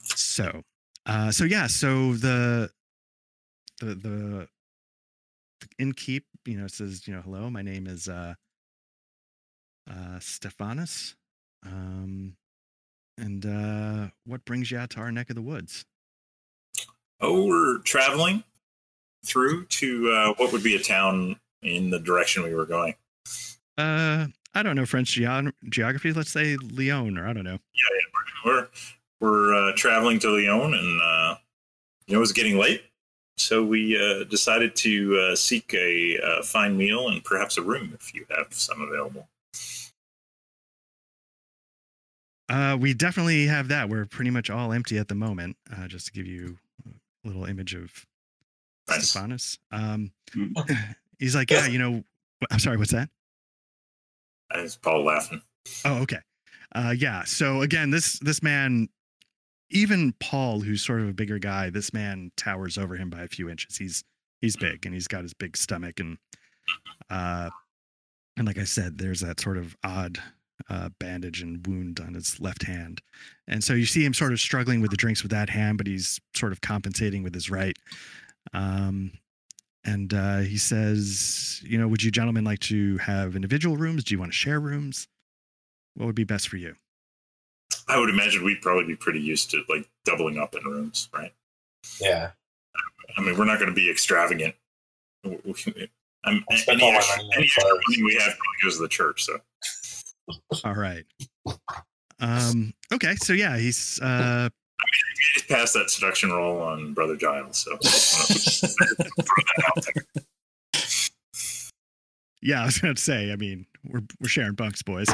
so 0.00 0.62
uh 1.06 1.30
so 1.30 1.44
yeah, 1.44 1.66
so 1.66 2.12
the 2.14 2.70
the 3.80 3.94
the, 3.94 4.48
the 5.60 5.68
innkeep, 5.80 6.24
you 6.44 6.58
know, 6.58 6.66
says, 6.66 7.08
you 7.08 7.14
know, 7.14 7.22
hello, 7.22 7.48
my 7.48 7.62
name 7.62 7.86
is 7.86 8.06
uh 8.08 8.34
uh 9.90 10.18
Stephanus. 10.20 11.16
Um 11.64 12.36
and 13.18 13.46
uh 13.46 14.10
what 14.26 14.44
brings 14.44 14.70
you 14.70 14.78
out 14.78 14.90
to 14.90 15.00
our 15.00 15.12
neck 15.12 15.30
of 15.30 15.36
the 15.36 15.42
woods? 15.42 15.84
Oh, 17.20 17.46
we're 17.46 17.78
traveling 17.78 18.44
through 19.24 19.64
to 19.66 20.10
uh, 20.10 20.34
what 20.36 20.52
would 20.52 20.62
be 20.62 20.76
a 20.76 20.82
town 20.82 21.36
in 21.62 21.90
the 21.90 21.98
direction 21.98 22.42
we 22.42 22.54
were 22.54 22.66
going. 22.66 22.94
Uh, 23.78 24.26
I 24.54 24.62
don't 24.62 24.76
know 24.76 24.86
French 24.86 25.12
geo- 25.12 25.50
geography. 25.68 26.12
Let's 26.12 26.30
say 26.30 26.56
Lyon, 26.56 27.18
or 27.18 27.26
I 27.26 27.32
don't 27.32 27.44
know. 27.44 27.52
Yeah, 27.52 27.96
yeah 27.96 28.44
we're 28.44 28.68
we're 29.20 29.54
uh, 29.54 29.72
traveling 29.74 30.18
to 30.20 30.30
Lyon, 30.30 30.74
and 30.74 31.00
uh, 31.02 31.36
you 32.06 32.12
know 32.12 32.18
it 32.18 32.20
was 32.20 32.32
getting 32.32 32.58
late, 32.58 32.82
so 33.36 33.64
we 33.64 33.96
uh, 33.96 34.24
decided 34.24 34.76
to 34.76 35.18
uh, 35.18 35.36
seek 35.36 35.72
a 35.74 36.18
uh, 36.20 36.42
fine 36.42 36.76
meal 36.76 37.08
and 37.08 37.24
perhaps 37.24 37.56
a 37.56 37.62
room 37.62 37.92
if 37.98 38.14
you 38.14 38.26
have 38.30 38.48
some 38.50 38.80
available. 38.82 39.26
Uh, 42.48 42.76
we 42.78 42.92
definitely 42.94 43.46
have 43.46 43.68
that. 43.68 43.88
We're 43.88 44.04
pretty 44.06 44.30
much 44.30 44.50
all 44.50 44.72
empty 44.72 44.98
at 44.98 45.08
the 45.08 45.14
moment. 45.14 45.56
Uh, 45.74 45.86
just 45.88 46.06
to 46.06 46.12
give 46.12 46.26
you 46.26 46.58
a 46.86 46.90
little 47.26 47.44
image 47.46 47.74
of 47.74 47.90
Nice. 48.88 49.10
Stephanus. 49.10 49.58
Um, 49.72 50.12
Mm. 50.36 50.52
he's 51.18 51.34
like, 51.34 51.50
yeah, 51.50 51.66
you 51.66 51.78
know, 51.78 52.02
I'm 52.50 52.58
sorry, 52.58 52.76
what's 52.76 52.90
that? 52.92 53.08
It's 54.54 54.76
Paul 54.76 55.04
laughing? 55.04 55.40
Oh, 55.84 56.02
okay. 56.02 56.18
Uh, 56.74 56.94
yeah. 56.96 57.24
So 57.24 57.62
again, 57.62 57.90
this 57.90 58.18
this 58.18 58.42
man, 58.42 58.88
even 59.70 60.12
Paul, 60.20 60.60
who's 60.60 60.82
sort 60.84 61.00
of 61.00 61.08
a 61.08 61.12
bigger 61.12 61.38
guy, 61.38 61.70
this 61.70 61.92
man 61.94 62.30
towers 62.36 62.76
over 62.76 62.96
him 62.96 63.10
by 63.10 63.22
a 63.22 63.28
few 63.28 63.48
inches. 63.48 63.76
He's 63.76 64.04
he's 64.40 64.56
big 64.56 64.84
and 64.84 64.94
he's 64.94 65.08
got 65.08 65.22
his 65.22 65.32
big 65.34 65.56
stomach 65.56 66.00
and 66.00 66.18
uh, 67.10 67.50
and 68.36 68.46
like 68.46 68.58
I 68.58 68.64
said, 68.64 68.98
there's 68.98 69.20
that 69.20 69.40
sort 69.40 69.56
of 69.56 69.76
odd 69.84 70.18
uh, 70.68 70.88
bandage 71.00 71.42
and 71.42 71.66
wound 71.66 72.00
on 72.00 72.14
his 72.14 72.40
left 72.40 72.62
hand, 72.64 73.00
and 73.46 73.62
so 73.62 73.74
you 73.74 73.86
see 73.86 74.04
him 74.04 74.14
sort 74.14 74.32
of 74.32 74.40
struggling 74.40 74.80
with 74.80 74.90
the 74.90 74.96
drinks 74.96 75.22
with 75.22 75.30
that 75.32 75.50
hand, 75.50 75.78
but 75.78 75.86
he's 75.86 76.20
sort 76.34 76.52
of 76.52 76.60
compensating 76.60 77.22
with 77.22 77.34
his 77.34 77.50
right. 77.50 77.76
Um, 78.52 79.12
and 79.84 80.14
uh, 80.14 80.38
he 80.38 80.56
says, 80.56 81.60
you 81.62 81.78
know, 81.78 81.88
would 81.88 82.02
you 82.02 82.10
gentlemen 82.10 82.44
like 82.44 82.60
to 82.60 82.96
have 82.98 83.36
individual 83.36 83.76
rooms? 83.76 84.04
Do 84.04 84.14
you 84.14 84.18
want 84.18 84.32
to 84.32 84.36
share 84.36 84.60
rooms? 84.60 85.08
What 85.94 86.06
would 86.06 86.14
be 86.14 86.24
best 86.24 86.48
for 86.48 86.56
you? 86.56 86.74
I 87.88 87.98
would 87.98 88.08
imagine 88.08 88.44
we'd 88.44 88.62
probably 88.62 88.84
be 88.84 88.96
pretty 88.96 89.20
used 89.20 89.50
to 89.50 89.62
like 89.68 89.88
doubling 90.04 90.38
up 90.38 90.54
in 90.54 90.64
rooms, 90.64 91.08
right? 91.12 91.32
Yeah. 92.00 92.30
I 93.16 93.20
mean, 93.20 93.36
we're 93.36 93.44
not 93.44 93.58
going 93.58 93.70
to 93.70 93.74
be 93.74 93.90
extravagant. 93.90 94.54
I'm, 95.24 95.32
any 96.24 96.42
extra, 96.56 96.74
money 96.74 97.30
any 97.36 97.44
extra 97.44 97.64
money 97.64 98.02
we 98.02 98.14
have 98.14 98.32
probably 98.32 98.62
goes 98.62 98.76
to 98.76 98.82
the 98.82 98.88
church. 98.88 99.24
So 99.24 99.38
All 100.64 100.74
right. 100.74 101.04
Um, 102.20 102.72
okay, 102.92 103.14
so 103.16 103.32
yeah, 103.32 103.56
he's 103.58 104.00
uh 104.00 104.48
we 104.50 104.88
just 105.34 105.48
passed 105.48 105.74
that 105.74 105.90
seduction 105.90 106.30
roll 106.30 106.60
on 106.62 106.92
Brother 106.94 107.16
Giles. 107.16 107.58
So 107.58 107.72
I 107.74 107.76
just 107.82 108.62
wanna 108.80 108.94
throw 108.94 109.24
that 109.46 109.64
out 109.76 109.84
there. 109.94 110.24
yeah, 112.42 112.62
I 112.62 112.66
was 112.66 112.78
gonna 112.78 112.96
say, 112.96 113.32
I 113.32 113.36
mean, 113.36 113.66
we're 113.84 114.02
we're 114.20 114.28
sharing 114.28 114.54
bunks, 114.54 114.82
boys. 114.82 115.06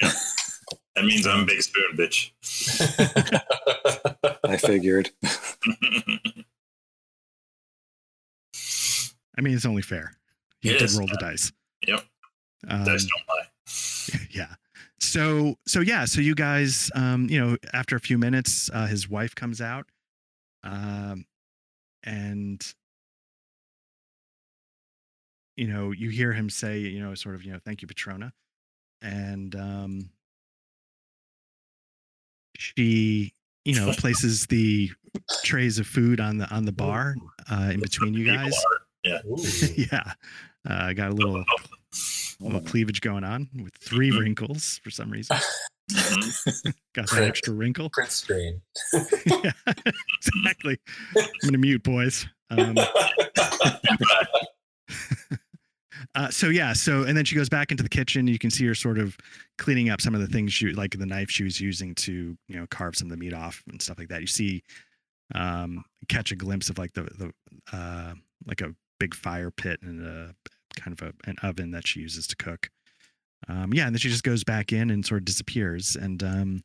that 0.00 1.04
means 1.04 1.26
I'm 1.26 1.44
big 1.46 1.60
spoon, 1.62 1.96
bitch. 1.96 2.30
I 4.44 4.56
figured. 4.56 5.10
I 9.36 9.40
mean, 9.40 9.54
it's 9.54 9.66
only 9.66 9.82
fair. 9.82 10.12
You 10.62 10.70
It 10.72 10.78
did 10.78 10.82
is. 10.82 10.96
roll 10.98 11.08
the 11.08 11.16
dice. 11.20 11.52
Yep. 11.86 12.04
Um, 12.68 12.84
Dice 12.84 13.04
don't 13.04 13.28
lie. 13.28 13.46
yeah. 14.30 14.54
So 15.00 15.56
so 15.66 15.80
yeah, 15.80 16.04
so 16.04 16.20
you 16.20 16.34
guys, 16.34 16.90
um, 16.94 17.28
you 17.28 17.40
know, 17.40 17.56
after 17.72 17.96
a 17.96 18.00
few 18.00 18.18
minutes, 18.18 18.70
uh, 18.72 18.86
his 18.86 19.08
wife 19.08 19.34
comes 19.34 19.60
out, 19.60 19.86
um, 20.62 21.26
and 22.02 22.74
you 25.56 25.68
know, 25.68 25.92
you 25.92 26.10
hear 26.10 26.32
him 26.32 26.50
say, 26.50 26.78
you 26.78 27.00
know, 27.00 27.14
sort 27.14 27.34
of, 27.34 27.44
you 27.44 27.52
know, 27.52 27.60
thank 27.64 27.80
you, 27.80 27.88
Patrona, 27.88 28.32
and 29.02 29.54
um, 29.54 30.10
she, 32.56 33.32
you 33.64 33.74
know, 33.74 33.92
places 33.98 34.46
the 34.46 34.90
trays 35.44 35.78
of 35.78 35.86
food 35.86 36.20
on 36.20 36.38
the 36.38 36.48
on 36.52 36.64
the 36.64 36.72
bar 36.72 37.14
uh, 37.50 37.70
in 37.72 37.80
between 37.80 38.14
you 38.14 38.24
guys. 38.34 38.54
yeah. 39.04 39.18
Yeah, 39.76 40.12
uh, 40.68 40.92
got 40.94 41.10
a 41.10 41.14
little 41.14 41.44
little 42.44 42.60
cleavage 42.60 43.00
going 43.00 43.24
on 43.24 43.48
with 43.62 43.74
three 43.76 44.10
Mhm. 44.10 44.20
wrinkles 44.20 44.78
for 44.84 44.90
some 44.90 45.10
reason. 45.10 45.36
Mhm. 45.90 46.72
Got 46.94 47.10
that 47.10 47.24
extra 47.24 47.52
wrinkle. 47.52 47.90
Print 47.90 48.10
screen. 48.10 48.62
yeah, 49.26 49.52
exactly. 50.34 50.78
I'm 51.14 51.26
gonna 51.44 51.58
mute, 51.58 51.82
boys. 51.82 52.26
Um, 52.48 52.74
uh, 56.14 56.30
so 56.30 56.48
yeah, 56.48 56.72
so 56.72 57.02
and 57.02 57.16
then 57.16 57.24
she 57.24 57.34
goes 57.36 57.48
back 57.48 57.70
into 57.70 57.82
the 57.82 57.88
kitchen. 57.88 58.26
You 58.26 58.38
can 58.38 58.50
see 58.50 58.66
her 58.66 58.74
sort 58.74 58.98
of 58.98 59.16
cleaning 59.58 59.90
up 59.90 60.00
some 60.00 60.14
of 60.14 60.20
the 60.20 60.26
things 60.26 60.52
she 60.52 60.72
like 60.72 60.98
the 60.98 61.06
knife 61.06 61.30
she 61.30 61.44
was 61.44 61.60
using 61.60 61.94
to 61.96 62.36
you 62.48 62.56
know 62.56 62.66
carve 62.70 62.96
some 62.96 63.06
of 63.06 63.10
the 63.10 63.16
meat 63.16 63.34
off 63.34 63.62
and 63.70 63.80
stuff 63.80 63.98
like 63.98 64.08
that. 64.08 64.20
You 64.20 64.26
see, 64.26 64.62
um, 65.34 65.84
catch 66.08 66.32
a 66.32 66.36
glimpse 66.36 66.70
of 66.70 66.78
like 66.78 66.92
the 66.94 67.02
the 67.02 67.76
uh, 67.76 68.14
like 68.46 68.60
a 68.60 68.74
big 69.00 69.14
fire 69.14 69.50
pit 69.50 69.80
and 69.82 70.04
a 70.04 70.34
kind 70.76 70.98
of 70.98 71.08
a, 71.08 71.12
an 71.28 71.36
oven 71.42 71.70
that 71.72 71.86
she 71.86 72.00
uses 72.00 72.26
to 72.28 72.36
cook. 72.36 72.70
Um, 73.48 73.74
yeah, 73.74 73.86
and 73.86 73.94
then 73.94 73.98
she 73.98 74.08
just 74.08 74.24
goes 74.24 74.44
back 74.44 74.72
in 74.72 74.90
and 74.90 75.04
sort 75.04 75.20
of 75.20 75.24
disappears. 75.24 75.96
And 75.96 76.22
um, 76.22 76.64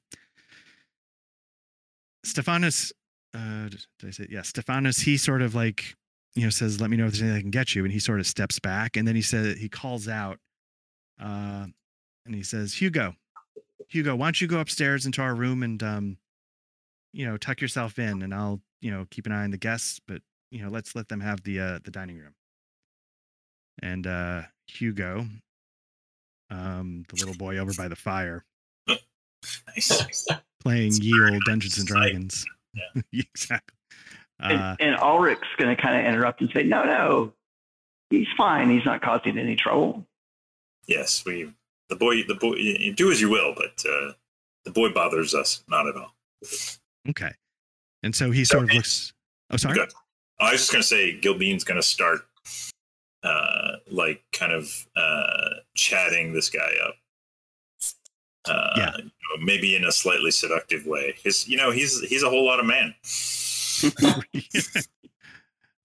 Stephanus, 2.24 2.94
uh, 3.34 3.70
did 3.70 4.08
I 4.08 4.12
say 4.12 4.28
yeah? 4.30 4.44
Stephanus, 4.44 5.00
he 5.00 5.18
sort 5.18 5.42
of 5.42 5.56
like 5.56 5.96
you 6.36 6.44
know 6.44 6.50
says, 6.50 6.80
"Let 6.80 6.90
me 6.90 6.98
know 6.98 7.06
if 7.06 7.12
there's 7.12 7.22
anything 7.22 7.38
I 7.38 7.42
can 7.42 7.52
get 7.52 7.76
you," 7.76 7.84
and 7.84 7.92
he 7.92 8.00
sort 8.00 8.20
of 8.20 8.28
steps 8.28 8.60
back, 8.60 8.96
and 8.96 9.08
then 9.08 9.16
he 9.16 9.22
said 9.22 9.58
he 9.58 9.70
calls 9.70 10.08
out, 10.08 10.38
uh, 11.22 11.66
and 12.26 12.36
he 12.36 12.44
says, 12.44 12.74
"Hugo, 12.74 13.16
Hugo, 13.90 14.16
why 14.16 14.28
don't 14.28 14.40
you 14.40 14.48
go 14.48 14.60
upstairs 14.60 15.06
into 15.06 15.22
our 15.22 15.36
room 15.36 15.64
and 15.64 15.82
um, 15.84 16.18
you 17.12 17.26
know, 17.26 17.38
tuck 17.38 17.62
yourself 17.62 18.00
in, 18.00 18.22
and 18.22 18.34
I'll 18.34 18.62
you 18.82 18.92
know 18.92 19.06
keep 19.10 19.26
an 19.26 19.32
eye 19.32 19.44
on 19.44 19.52
the 19.52 19.58
guests, 19.58 20.00
but 20.08 20.22
you 20.52 20.64
know, 20.64 20.70
let's 20.70 20.96
let 20.96 21.10
them 21.10 21.22
have 21.22 21.44
the 21.44 21.60
uh, 21.60 21.80
the 21.84 21.92
dining 21.92 22.18
room." 22.18 22.36
And 23.82 24.08
uh, 24.08 24.42
Hugo, 24.68 25.26
um, 26.50 27.06
the 27.10 27.16
little 27.16 27.36
boy 27.36 27.58
over 27.58 27.74
by 27.74 27.88
the 27.88 27.96
fire, 27.96 28.44
Nice. 28.88 30.28
playing 30.62 30.88
It's 30.88 31.00
ye 31.00 31.18
very 31.18 31.34
old 31.34 31.44
Dungeons 31.46 31.78
and. 31.78 31.88
Dragons. 31.88 32.46
Yeah. 32.74 33.02
exactly. 33.34 33.76
Uh, 34.42 34.76
and, 34.80 34.94
and 34.94 35.02
Ulrich's 35.02 35.48
going 35.58 35.76
to 35.76 35.82
kind 35.82 35.98
of 36.00 36.06
interrupt 36.06 36.42
and 36.42 36.50
say, 36.54 36.64
"No, 36.64 36.84
no, 36.84 37.34
he's 38.10 38.28
fine. 38.38 38.70
He's 38.70 38.86
not 38.86 39.02
causing 39.02 39.38
any 39.38 39.56
trouble." 39.56 40.06
Yes, 40.88 41.24
we. 41.26 41.54
The 41.90 41.96
boy. 41.96 42.24
The 42.24 42.36
boy. 42.36 42.56
You 42.56 42.76
you 42.80 42.94
do 42.94 43.12
as 43.12 43.20
you 43.22 43.30
will, 43.30 43.54
but 43.56 43.84
uh, 43.90 44.14
the 44.66 44.72
boy 44.72 44.90
bothers 44.90 45.34
us 45.34 45.64
not 45.68 45.88
at 45.88 45.96
all. 45.96 46.14
okay. 47.10 47.32
And 48.04 48.16
so 48.16 48.32
he 48.32 48.46
sort 48.46 48.64
of 48.64 48.74
looks. 48.74 49.14
Oh, 49.52 49.58
sorry. 49.58 49.80
I 50.40 50.52
was 50.52 50.62
just 50.62 50.72
gonna 50.72 50.84
say, 50.84 51.20
Gilbean's 51.20 51.66
gonna 51.66 51.82
start, 51.82 52.22
uh, 53.24 53.78
like 53.92 54.24
kind 54.32 54.52
of 54.52 54.70
uh, 54.96 55.50
chatting 55.76 56.34
this 56.34 56.50
guy 56.50 56.72
up. 56.86 56.96
Uh, 58.46 58.74
Yeah. 58.78 58.92
you 58.98 59.04
know, 59.04 59.44
maybe 59.46 59.76
in 59.76 59.84
a 59.84 59.92
slightly 59.92 60.32
seductive 60.32 60.86
way. 60.86 61.14
His, 61.24 61.48
you 61.48 61.58
know, 61.58 61.72
he's 61.72 62.00
he's 62.08 62.24
a 62.24 62.30
whole 62.30 62.46
lot 62.46 62.60
of 62.60 62.66
man. 62.66 62.96
I 63.84 64.24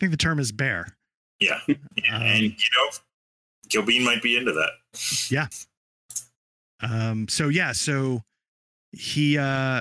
think 0.01 0.11
the 0.11 0.17
term 0.17 0.39
is 0.39 0.53
bear. 0.53 0.97
Yeah, 1.41 1.61
Um, 1.69 1.77
and 2.23 2.43
you 2.43 2.51
know, 2.51 2.89
Gilbean 3.69 4.05
might 4.05 4.23
be 4.23 4.37
into 4.37 4.53
that. 4.53 4.71
Yeah. 5.31 5.49
Um, 6.81 7.29
so 7.29 7.49
yeah, 7.49 7.73
so 7.73 8.23
he 8.93 9.37
uh 9.39 9.81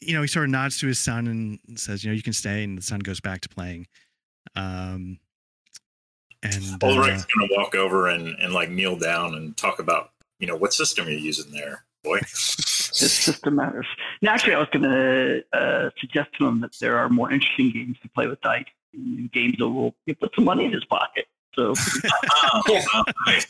you 0.00 0.12
know, 0.14 0.22
he 0.22 0.28
sort 0.28 0.44
of 0.46 0.50
nods 0.50 0.78
to 0.80 0.86
his 0.86 0.98
son 0.98 1.26
and 1.26 1.78
says, 1.78 2.04
you 2.04 2.10
know, 2.10 2.14
you 2.14 2.22
can 2.22 2.32
stay, 2.32 2.62
and 2.64 2.76
the 2.76 2.82
son 2.82 3.00
goes 3.00 3.20
back 3.20 3.40
to 3.42 3.48
playing. 3.48 3.86
Um 4.56 5.18
and 6.44 6.82
uh, 6.82 6.96
gonna 6.96 7.48
walk 7.50 7.74
over 7.74 8.08
and 8.08 8.28
and 8.40 8.52
like 8.52 8.70
kneel 8.70 8.96
down 8.96 9.34
and 9.34 9.56
talk 9.56 9.78
about, 9.78 10.10
you 10.38 10.46
know, 10.46 10.56
what 10.56 10.72
system 10.72 11.08
you're 11.08 11.18
using 11.18 11.52
there, 11.52 11.84
boy. 12.02 12.20
This 13.00 13.12
system 13.12 13.56
matters. 13.56 13.86
Naturally, 14.22 14.54
I 14.54 14.60
was 14.60 14.68
going 14.72 14.84
to 14.84 15.42
uh, 15.52 15.90
suggest 15.98 16.30
to 16.38 16.46
him 16.46 16.60
that 16.60 16.76
there 16.80 16.96
are 16.96 17.08
more 17.08 17.28
interesting 17.32 17.72
games 17.72 17.96
to 18.02 18.08
play 18.10 18.28
with 18.28 18.40
dice. 18.40 18.66
and 18.92 19.32
Games 19.32 19.56
that 19.58 19.68
will 19.68 19.96
you 20.06 20.14
put 20.14 20.32
some 20.36 20.44
money 20.44 20.64
in 20.64 20.72
his 20.72 20.84
pocket. 20.84 21.26
So 21.56 21.74
Oh, 21.74 22.62
oh, 22.94 23.04
nice. 23.26 23.46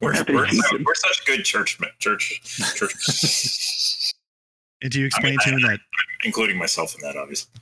We're, 0.00 0.12
we're, 0.28 0.48
we're 0.84 0.94
such 0.96 1.24
good 1.24 1.44
churchmen. 1.44 1.90
church 2.00 2.40
church, 2.74 4.12
and 4.82 4.90
do 4.90 4.98
you 4.98 5.06
explain 5.06 5.36
I 5.40 5.44
to 5.44 5.50
mean, 5.52 5.60
him 5.60 5.68
that 5.68 5.80
including 6.24 6.58
myself 6.58 6.96
in 6.96 7.00
that, 7.06 7.16
obviously. 7.16 7.52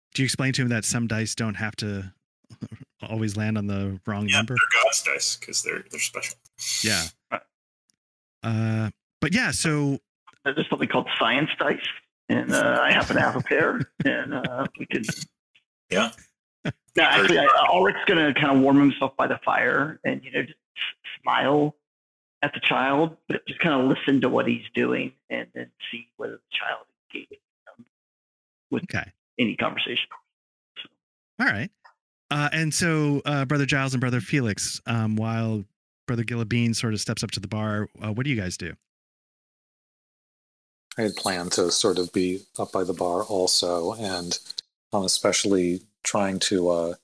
do 0.14 0.22
you 0.22 0.24
explain 0.24 0.54
to 0.54 0.62
him 0.62 0.68
that 0.68 0.86
some 0.86 1.06
dice 1.06 1.34
don't 1.34 1.56
have 1.56 1.76
to 1.76 2.10
always 3.08 3.36
land 3.36 3.58
on 3.58 3.66
the 3.66 4.00
wrong 4.06 4.28
Yeah, 4.28 4.38
number? 4.38 4.54
they're 4.54 4.82
God's 4.84 5.02
dice 5.02 5.36
because 5.36 5.62
they're 5.62 5.84
they're 5.90 6.00
special. 6.00 6.36
Yeah. 6.82 7.06
Uh 8.42 8.90
but 9.20 9.32
yeah, 9.34 9.50
so 9.52 9.98
there's 10.44 10.68
something 10.68 10.88
called 10.88 11.08
science 11.18 11.50
dice, 11.58 11.78
and 12.28 12.52
uh, 12.52 12.78
I 12.82 12.92
happen 12.92 13.14
to 13.14 13.22
have 13.22 13.36
a 13.36 13.40
pair, 13.40 13.80
and 14.04 14.34
uh, 14.34 14.66
we 14.78 14.86
could. 14.86 15.06
Yeah. 15.90 16.10
No, 16.64 17.02
actually, 17.02 17.38
I, 17.38 17.46
Ulrich's 17.70 18.00
gonna 18.06 18.32
kind 18.32 18.56
of 18.56 18.62
warm 18.62 18.80
himself 18.80 19.14
by 19.16 19.26
the 19.26 19.38
fire, 19.44 20.00
and 20.04 20.24
you 20.24 20.32
know, 20.32 20.42
just 20.42 20.58
smile 21.22 21.76
at 22.40 22.54
the 22.54 22.60
child, 22.60 23.16
but 23.28 23.46
just 23.46 23.60
kind 23.60 23.80
of 23.80 23.88
listen 23.90 24.22
to 24.22 24.28
what 24.30 24.48
he's 24.48 24.64
doing, 24.74 25.12
and 25.28 25.46
then 25.54 25.70
see 25.90 26.08
whether 26.16 26.32
the 26.32 26.38
child 26.50 26.86
engages 27.14 27.38
him 27.78 27.84
with 28.70 28.84
Okay. 28.84 29.04
any 29.38 29.54
conversation. 29.54 30.08
All 31.38 31.46
right. 31.46 31.70
Uh, 32.32 32.48
and 32.52 32.72
so, 32.72 33.20
uh, 33.26 33.44
Brother 33.44 33.66
Giles 33.66 33.92
and 33.92 34.00
Brother 34.00 34.20
Felix, 34.20 34.80
um, 34.86 35.16
while 35.16 35.64
Brother 36.06 36.24
Gillabine 36.24 36.72
sort 36.72 36.94
of 36.94 37.00
steps 37.00 37.22
up 37.22 37.30
to 37.32 37.40
the 37.40 37.46
bar, 37.46 37.88
uh, 38.02 38.10
what 38.10 38.24
do 38.24 38.30
you 38.30 38.40
guys 38.40 38.56
do? 38.56 38.72
I 40.96 41.02
had 41.02 41.14
planned 41.14 41.52
to 41.52 41.70
sort 41.70 41.98
of 41.98 42.10
be 42.10 42.40
up 42.58 42.72
by 42.72 42.84
the 42.84 42.94
bar 42.94 43.22
also, 43.22 43.92
and 43.92 44.38
I'm 44.94 45.04
especially 45.04 45.82
trying 46.04 46.38
to, 46.40 46.68
uh, 46.70 46.94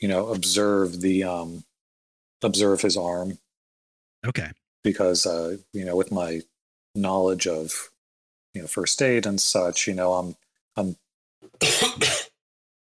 you 0.00 0.08
know, 0.08 0.28
observe 0.28 1.00
the 1.00 1.22
um, 1.22 1.62
observe 2.42 2.80
his 2.80 2.96
arm 2.96 3.38
Okay. 4.26 4.50
because 4.82 5.24
uh, 5.24 5.58
you 5.72 5.84
know, 5.84 5.94
with 5.94 6.10
my 6.10 6.40
knowledge 6.96 7.46
of 7.46 7.90
you 8.54 8.62
know 8.62 8.66
first 8.66 9.00
aid 9.00 9.24
and 9.24 9.40
such, 9.40 9.86
you 9.86 9.94
know, 9.94 10.14
I'm 10.14 10.36
I'm 10.76 10.96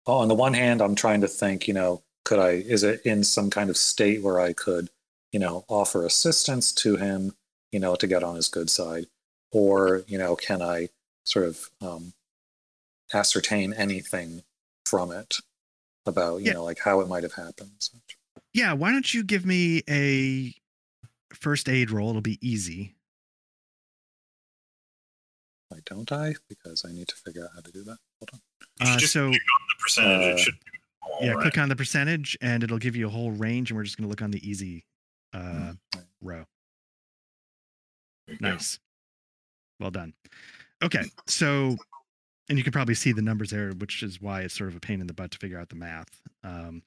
Oh, 0.06 0.18
on 0.18 0.28
the 0.28 0.34
one 0.34 0.54
hand, 0.54 0.80
I'm 0.80 0.94
trying 0.94 1.20
to 1.20 1.28
think, 1.28 1.68
you 1.68 1.74
know, 1.74 2.02
could 2.24 2.38
I, 2.38 2.50
is 2.50 2.82
it 2.82 3.02
in 3.04 3.22
some 3.24 3.50
kind 3.50 3.70
of 3.70 3.76
state 3.76 4.22
where 4.22 4.40
I 4.40 4.52
could, 4.52 4.90
you 5.32 5.38
know, 5.38 5.64
offer 5.68 6.04
assistance 6.04 6.72
to 6.74 6.96
him, 6.96 7.34
you 7.70 7.78
know, 7.78 7.94
to 7.96 8.06
get 8.06 8.24
on 8.24 8.36
his 8.36 8.48
good 8.48 8.68
side? 8.70 9.06
Or, 9.52 10.02
you 10.08 10.18
know, 10.18 10.34
can 10.34 10.60
I 10.62 10.88
sort 11.24 11.46
of 11.46 11.70
um, 11.80 12.14
ascertain 13.14 13.72
anything 13.74 14.42
from 14.86 15.12
it 15.12 15.36
about, 16.06 16.38
you 16.38 16.46
Yeah. 16.46 16.54
know, 16.54 16.64
like 16.64 16.80
how 16.80 17.00
it 17.00 17.08
might 17.08 17.22
have 17.22 17.34
happened? 17.34 17.88
and? 17.92 18.02
Yeah. 18.52 18.72
Why 18.72 18.90
don't 18.90 19.12
you 19.14 19.22
give 19.22 19.46
me 19.46 19.82
a 19.88 20.54
first 21.32 21.68
aid 21.68 21.90
roll? 21.90 22.10
It'll 22.10 22.22
be 22.22 22.38
easy. 22.46 22.96
Why 25.68 25.78
don't 25.86 26.10
I? 26.12 26.34
Because 26.48 26.84
I 26.86 26.92
need 26.92 27.08
to 27.08 27.14
figure 27.16 27.44
out 27.44 27.50
how 27.54 27.60
to 27.60 27.70
do 27.72 27.84
that. 27.84 27.98
Hold 28.18 28.30
on. 28.34 28.40
Uh, 28.80 28.98
just 28.98 29.12
so, 29.12 29.26
on 29.26 29.32
the 29.32 29.38
percentage. 29.82 30.26
Uh, 30.26 30.32
it 30.34 30.38
should. 30.38 30.54
All 31.02 31.18
yeah, 31.20 31.32
right. 31.32 31.42
click 31.42 31.58
on 31.58 31.68
the 31.68 31.76
percentage 31.76 32.38
and 32.40 32.62
it'll 32.62 32.78
give 32.78 32.96
you 32.96 33.06
a 33.06 33.10
whole 33.10 33.32
range. 33.32 33.70
And 33.70 33.76
we're 33.76 33.84
just 33.84 33.96
going 33.96 34.04
to 34.06 34.08
look 34.10 34.22
on 34.22 34.30
the 34.30 34.48
easy 34.48 34.84
uh, 35.34 35.72
Mm. 35.94 36.04
row. 36.22 36.44
You 38.28 38.36
go. 38.38 38.50
Nice. 38.50 38.78
Well 39.80 39.90
done. 39.90 40.14
Okay. 40.82 41.02
So, 41.26 41.76
and 42.48 42.56
you 42.58 42.64
can 42.64 42.72
probably 42.72 42.94
see 42.94 43.12
the 43.12 43.22
numbers 43.22 43.50
there, 43.50 43.70
which 43.72 44.02
is 44.02 44.20
why 44.20 44.42
it's 44.42 44.54
sort 44.56 44.70
of 44.70 44.76
a 44.76 44.80
pain 44.80 45.00
in 45.00 45.06
the 45.06 45.12
butt 45.14 45.30
to 45.32 45.38
figure 45.38 45.58
out 45.58 45.68
the 45.68 45.74
math. 45.76 46.08
Um, 46.44 46.82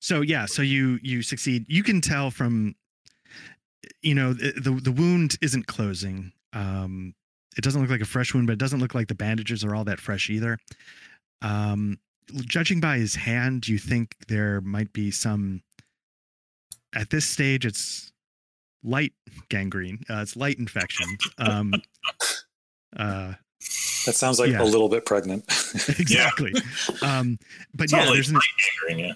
so 0.00 0.20
yeah, 0.20 0.46
so 0.46 0.62
you 0.62 0.98
you 1.02 1.22
succeed. 1.22 1.64
You 1.68 1.82
can 1.82 2.00
tell 2.00 2.30
from, 2.30 2.74
you 4.02 4.14
know, 4.14 4.32
the 4.32 4.52
the, 4.52 4.70
the 4.70 4.92
wound 4.92 5.36
isn't 5.42 5.66
closing. 5.66 6.32
Um, 6.52 7.14
it 7.56 7.62
doesn't 7.62 7.80
look 7.80 7.90
like 7.90 8.00
a 8.00 8.04
fresh 8.06 8.32
wound, 8.32 8.46
but 8.46 8.52
it 8.54 8.58
doesn't 8.60 8.78
look 8.80 8.94
like 8.94 9.08
the 9.08 9.14
bandages 9.16 9.64
are 9.64 9.74
all 9.74 9.84
that 9.84 9.98
fresh 10.00 10.30
either. 10.30 10.58
Um, 11.42 11.98
judging 12.34 12.80
by 12.80 12.98
his 12.98 13.14
hand, 13.14 13.68
you 13.68 13.78
think 13.78 14.16
there 14.28 14.60
might 14.60 14.92
be 14.92 15.10
some. 15.10 15.62
At 16.94 17.10
this 17.10 17.26
stage, 17.26 17.66
it's 17.66 18.12
light 18.82 19.12
gangrene. 19.50 20.00
Uh, 20.08 20.20
it's 20.22 20.36
light 20.36 20.58
infection. 20.58 21.06
Um, 21.38 21.74
uh, 22.96 23.34
That 24.06 24.14
sounds 24.14 24.38
like 24.38 24.50
Yeah. 24.50 24.62
a 24.62 24.64
little 24.64 24.88
bit 24.88 25.04
pregnant. 25.04 25.44
exactly. 25.98 26.54
Um, 27.02 27.38
but 27.74 27.92
yeah, 27.92 28.06
there's 28.06 28.30
an, 28.30 28.38
gangrene, 28.88 29.14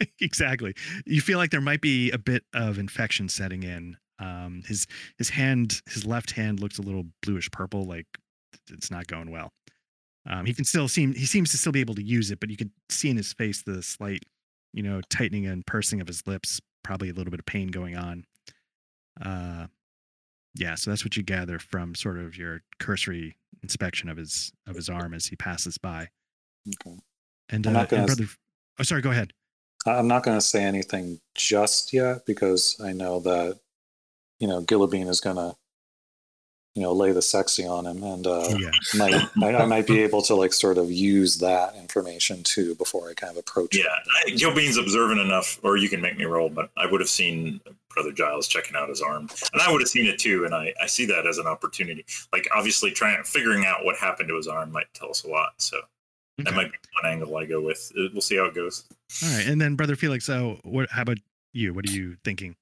yeah. 0.00 0.06
exactly. 0.20 0.74
You 1.04 1.20
feel 1.20 1.36
like 1.38 1.50
there 1.50 1.60
might 1.60 1.80
be 1.82 2.10
a 2.10 2.18
bit 2.18 2.44
of 2.54 2.78
infection 2.78 3.28
setting 3.28 3.62
in. 3.64 3.96
Um, 4.18 4.62
his 4.66 4.86
his 5.18 5.28
hand, 5.30 5.82
his 5.90 6.04
left 6.06 6.32
hand 6.32 6.58
looks 6.60 6.78
a 6.78 6.82
little 6.82 7.04
bluish 7.22 7.50
purple, 7.50 7.84
like 7.84 8.06
it's 8.70 8.90
not 8.90 9.06
going 9.06 9.30
well. 9.30 9.52
Um, 10.26 10.46
he 10.46 10.54
can 10.54 10.64
still 10.64 10.88
seem 10.88 11.14
he 11.14 11.26
seems 11.26 11.50
to 11.52 11.58
still 11.58 11.72
be 11.72 11.80
able 11.80 11.94
to 11.94 12.02
use 12.02 12.30
it, 12.30 12.40
but 12.40 12.50
you 12.50 12.56
can 12.56 12.70
see 12.88 13.10
in 13.10 13.16
his 13.16 13.32
face 13.32 13.62
the 13.62 13.82
slight, 13.82 14.24
you 14.72 14.82
know, 14.82 15.00
tightening 15.08 15.46
and 15.46 15.64
pursing 15.66 16.00
of 16.00 16.06
his 16.06 16.26
lips, 16.26 16.60
probably 16.82 17.08
a 17.08 17.14
little 17.14 17.30
bit 17.30 17.40
of 17.40 17.46
pain 17.46 17.68
going 17.68 17.96
on. 17.96 18.24
Uh, 19.24 19.66
yeah, 20.54 20.74
so 20.74 20.90
that's 20.90 21.04
what 21.04 21.16
you 21.16 21.22
gather 21.22 21.58
from 21.58 21.94
sort 21.94 22.18
of 22.18 22.36
your 22.36 22.62
cursory 22.78 23.36
inspection 23.62 24.08
of 24.08 24.16
his 24.16 24.52
of 24.66 24.76
his 24.76 24.88
arm 24.88 25.14
as 25.14 25.26
he 25.26 25.36
passes 25.36 25.78
by. 25.78 26.08
Okay. 26.86 26.98
And, 27.50 27.66
uh, 27.66 27.70
I'm 27.70 27.74
not 27.74 27.80
and 27.82 27.90
gonna 27.90 28.02
s- 28.02 28.06
brother, 28.16 28.30
oh, 28.78 28.82
sorry, 28.82 29.00
go 29.00 29.10
ahead. 29.10 29.32
I'm 29.86 30.08
not 30.08 30.22
going 30.22 30.36
to 30.36 30.44
say 30.44 30.64
anything 30.64 31.20
just 31.34 31.92
yet 31.92 32.26
because 32.26 32.78
I 32.84 32.92
know 32.92 33.20
that, 33.20 33.58
you 34.38 34.48
know, 34.48 34.60
Gillabine 34.60 35.06
is 35.06 35.20
going 35.20 35.36
to, 35.36 35.56
you 36.78 36.84
know, 36.84 36.92
lay 36.92 37.10
the 37.10 37.20
sexy 37.20 37.66
on 37.66 37.86
him, 37.86 38.04
and 38.04 38.24
uh, 38.24 38.54
yeah, 38.56 38.70
might 38.94 39.12
I, 39.42 39.62
I 39.62 39.66
might 39.66 39.88
be 39.88 39.98
able 39.98 40.22
to 40.22 40.36
like 40.36 40.52
sort 40.52 40.78
of 40.78 40.92
use 40.92 41.38
that 41.38 41.74
information 41.74 42.44
too 42.44 42.76
before 42.76 43.10
I 43.10 43.14
kind 43.14 43.32
of 43.32 43.36
approach. 43.36 43.76
Yeah, 43.76 43.82
it. 44.26 44.32
I, 44.32 44.36
Gilbean's 44.36 44.76
observant 44.76 45.18
enough, 45.18 45.58
or 45.64 45.76
you 45.76 45.88
can 45.88 46.00
make 46.00 46.16
me 46.16 46.24
roll, 46.24 46.48
but 46.48 46.70
I 46.76 46.86
would 46.86 47.00
have 47.00 47.08
seen 47.08 47.60
Brother 47.92 48.12
Giles 48.12 48.46
checking 48.46 48.76
out 48.76 48.88
his 48.88 49.02
arm, 49.02 49.28
and 49.52 49.60
I 49.60 49.72
would 49.72 49.80
have 49.80 49.88
seen 49.88 50.06
it 50.06 50.20
too, 50.20 50.44
and 50.44 50.54
I, 50.54 50.72
I 50.80 50.86
see 50.86 51.04
that 51.06 51.26
as 51.26 51.38
an 51.38 51.48
opportunity. 51.48 52.04
Like 52.32 52.46
obviously, 52.54 52.92
trying 52.92 53.24
figuring 53.24 53.66
out 53.66 53.84
what 53.84 53.96
happened 53.96 54.28
to 54.28 54.36
his 54.36 54.46
arm 54.46 54.70
might 54.70 54.86
tell 54.94 55.10
us 55.10 55.24
a 55.24 55.28
lot. 55.28 55.54
So 55.56 55.80
that 56.38 56.54
might 56.54 56.70
be 56.70 56.78
one 57.02 57.12
angle 57.12 57.36
I 57.36 57.44
go 57.44 57.60
with. 57.60 57.90
Uh, 57.98 58.02
We'll 58.12 58.22
see 58.22 58.36
how 58.36 58.44
it 58.44 58.54
goes. 58.54 58.84
All 59.24 59.30
right, 59.30 59.48
and 59.48 59.60
then 59.60 59.74
brother 59.74 59.96
Felix, 59.96 60.24
so 60.24 60.60
what? 60.62 60.88
How 60.90 61.02
about 61.02 61.18
you? 61.52 61.74
What 61.74 61.88
are 61.88 61.92
you 61.92 62.16
thinking? 62.22 62.54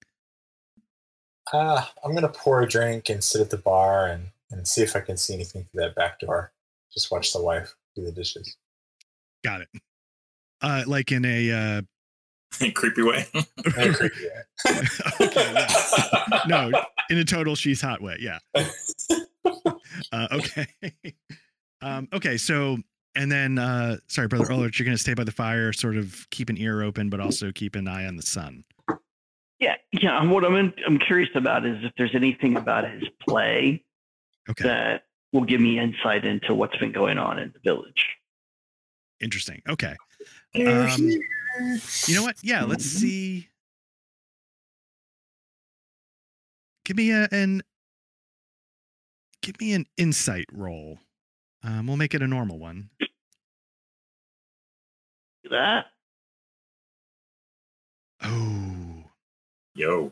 Uh, 1.53 1.85
I'm 2.05 2.15
gonna 2.15 2.29
pour 2.29 2.63
a 2.63 2.69
drink 2.69 3.09
and 3.09 3.23
sit 3.23 3.41
at 3.41 3.51
the 3.51 3.59
bar 3.59 4.07
and, 4.07 4.27
and 4.51 4.67
see 4.67 4.83
if 4.83 4.97
I 4.97 5.01
can 5.01 5.17
see 5.17 5.35
anything 5.35 5.67
through 5.71 5.83
that 5.83 5.95
back 5.95 6.21
door. 6.21 6.53
Just 6.93 7.11
watch 7.11 7.33
the 7.33 7.43
wife 7.43 7.75
do 7.95 8.05
the 8.05 8.13
dishes. 8.13 8.57
Got 9.45 9.63
it. 9.63 9.69
Uh, 10.61 10.85
like 10.87 11.13
in 11.13 11.25
a 11.25 11.51
uh, 11.51 11.83
Creepy 12.75 13.03
way. 13.03 13.27
In 13.35 13.91
a 13.91 13.95
creepy 13.95 14.25
way. 14.25 14.79
okay, 15.21 15.53
yeah. 15.53 16.41
no, 16.47 16.71
in 17.11 17.19
a 17.19 17.25
total 17.25 17.55
she's 17.55 17.81
hot 17.81 18.01
way. 18.01 18.17
Yeah. 18.21 18.39
Uh, 20.13 20.29
okay. 20.33 20.67
um, 21.83 22.09
okay. 22.13 22.37
So, 22.37 22.79
and 23.15 23.31
then, 23.31 23.59
uh, 23.59 23.97
sorry, 24.09 24.29
brother 24.29 24.51
Ulrich, 24.53 24.79
you're 24.79 24.85
going 24.85 24.97
to 24.97 25.03
stay 25.03 25.15
by 25.15 25.25
the 25.25 25.33
fire, 25.33 25.73
sort 25.73 25.97
of 25.97 26.27
keep 26.31 26.49
an 26.49 26.57
ear 26.57 26.83
open, 26.83 27.11
but 27.11 27.21
also 27.21 27.53
keep 27.53 27.75
an 27.77 27.89
eye 27.89 28.07
on 28.07 28.17
the 28.17 28.23
sun. 28.23 28.65
Yeah, 30.01 30.23
yeah. 30.23 30.31
What 30.31 30.45
I'm 30.45 30.55
in, 30.57 30.73
I'm 30.87 30.99
curious 30.99 31.31
about 31.35 31.65
is 31.67 31.77
if 31.85 31.93
there's 31.97 32.15
anything 32.15 32.57
about 32.57 32.89
his 32.91 33.05
play 33.27 33.83
Okay. 34.49 34.65
that 34.65 35.05
will 35.33 35.45
give 35.45 35.61
me 35.61 35.79
insight 35.79 36.25
into 36.25 36.55
what's 36.55 36.77
been 36.77 36.93
going 36.93 37.19
on 37.19 37.39
in 37.39 37.53
the 37.53 37.59
village. 37.61 38.07
Interesting. 39.21 39.63
Okay. 39.69 39.95
Um, 40.55 41.11
you 42.07 42.15
know 42.15 42.23
what? 42.23 42.37
Yeah. 42.43 42.65
Let's 42.65 42.85
see. 42.85 43.49
Give 46.85 46.97
me 46.97 47.11
a, 47.11 47.29
an, 47.33 47.63
give 49.43 49.61
me 49.61 49.73
an 49.73 49.87
insight 49.97 50.47
roll. 50.53 50.99
Um, 51.65 51.87
we'll 51.89 51.97
make 51.97 52.15
it 52.15 52.23
a 52.23 52.29
normal 52.29 52.59
one. 52.61 52.91
That 55.51 55.87
Oh, 58.23 58.86
Yo, 59.77 60.11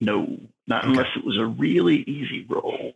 no, 0.00 0.38
not 0.66 0.84
Okay. 0.84 0.92
unless 0.92 1.14
it 1.16 1.24
was 1.24 1.36
a 1.38 1.44
really 1.46 2.02
easy 2.04 2.44
roll. 2.48 2.94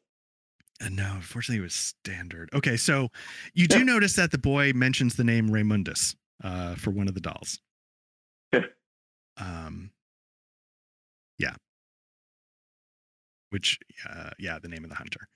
Uh, 0.80 0.88
no, 0.88 1.12
unfortunately, 1.16 1.58
it 1.58 1.62
was 1.62 1.74
standard. 1.74 2.48
Okay, 2.54 2.76
so 2.76 3.10
you 3.54 3.68
do 3.68 3.78
Yeah. 3.78 3.84
notice 3.84 4.16
that 4.16 4.30
the 4.30 4.38
boy 4.38 4.72
mentions 4.72 5.14
the 5.16 5.24
name 5.24 5.50
Raymundus 5.50 6.16
uh, 6.42 6.74
for 6.76 6.90
one 6.90 7.08
of 7.08 7.14
the 7.14 7.20
dolls. 7.20 7.60
Okay. 8.54 8.66
Um, 9.36 9.90
yeah. 11.38 11.54
Which, 13.50 13.78
uh, 14.08 14.30
yeah, 14.38 14.58
the 14.58 14.68
name 14.68 14.82
of 14.84 14.88
the 14.90 14.96
hunter. 14.96 15.28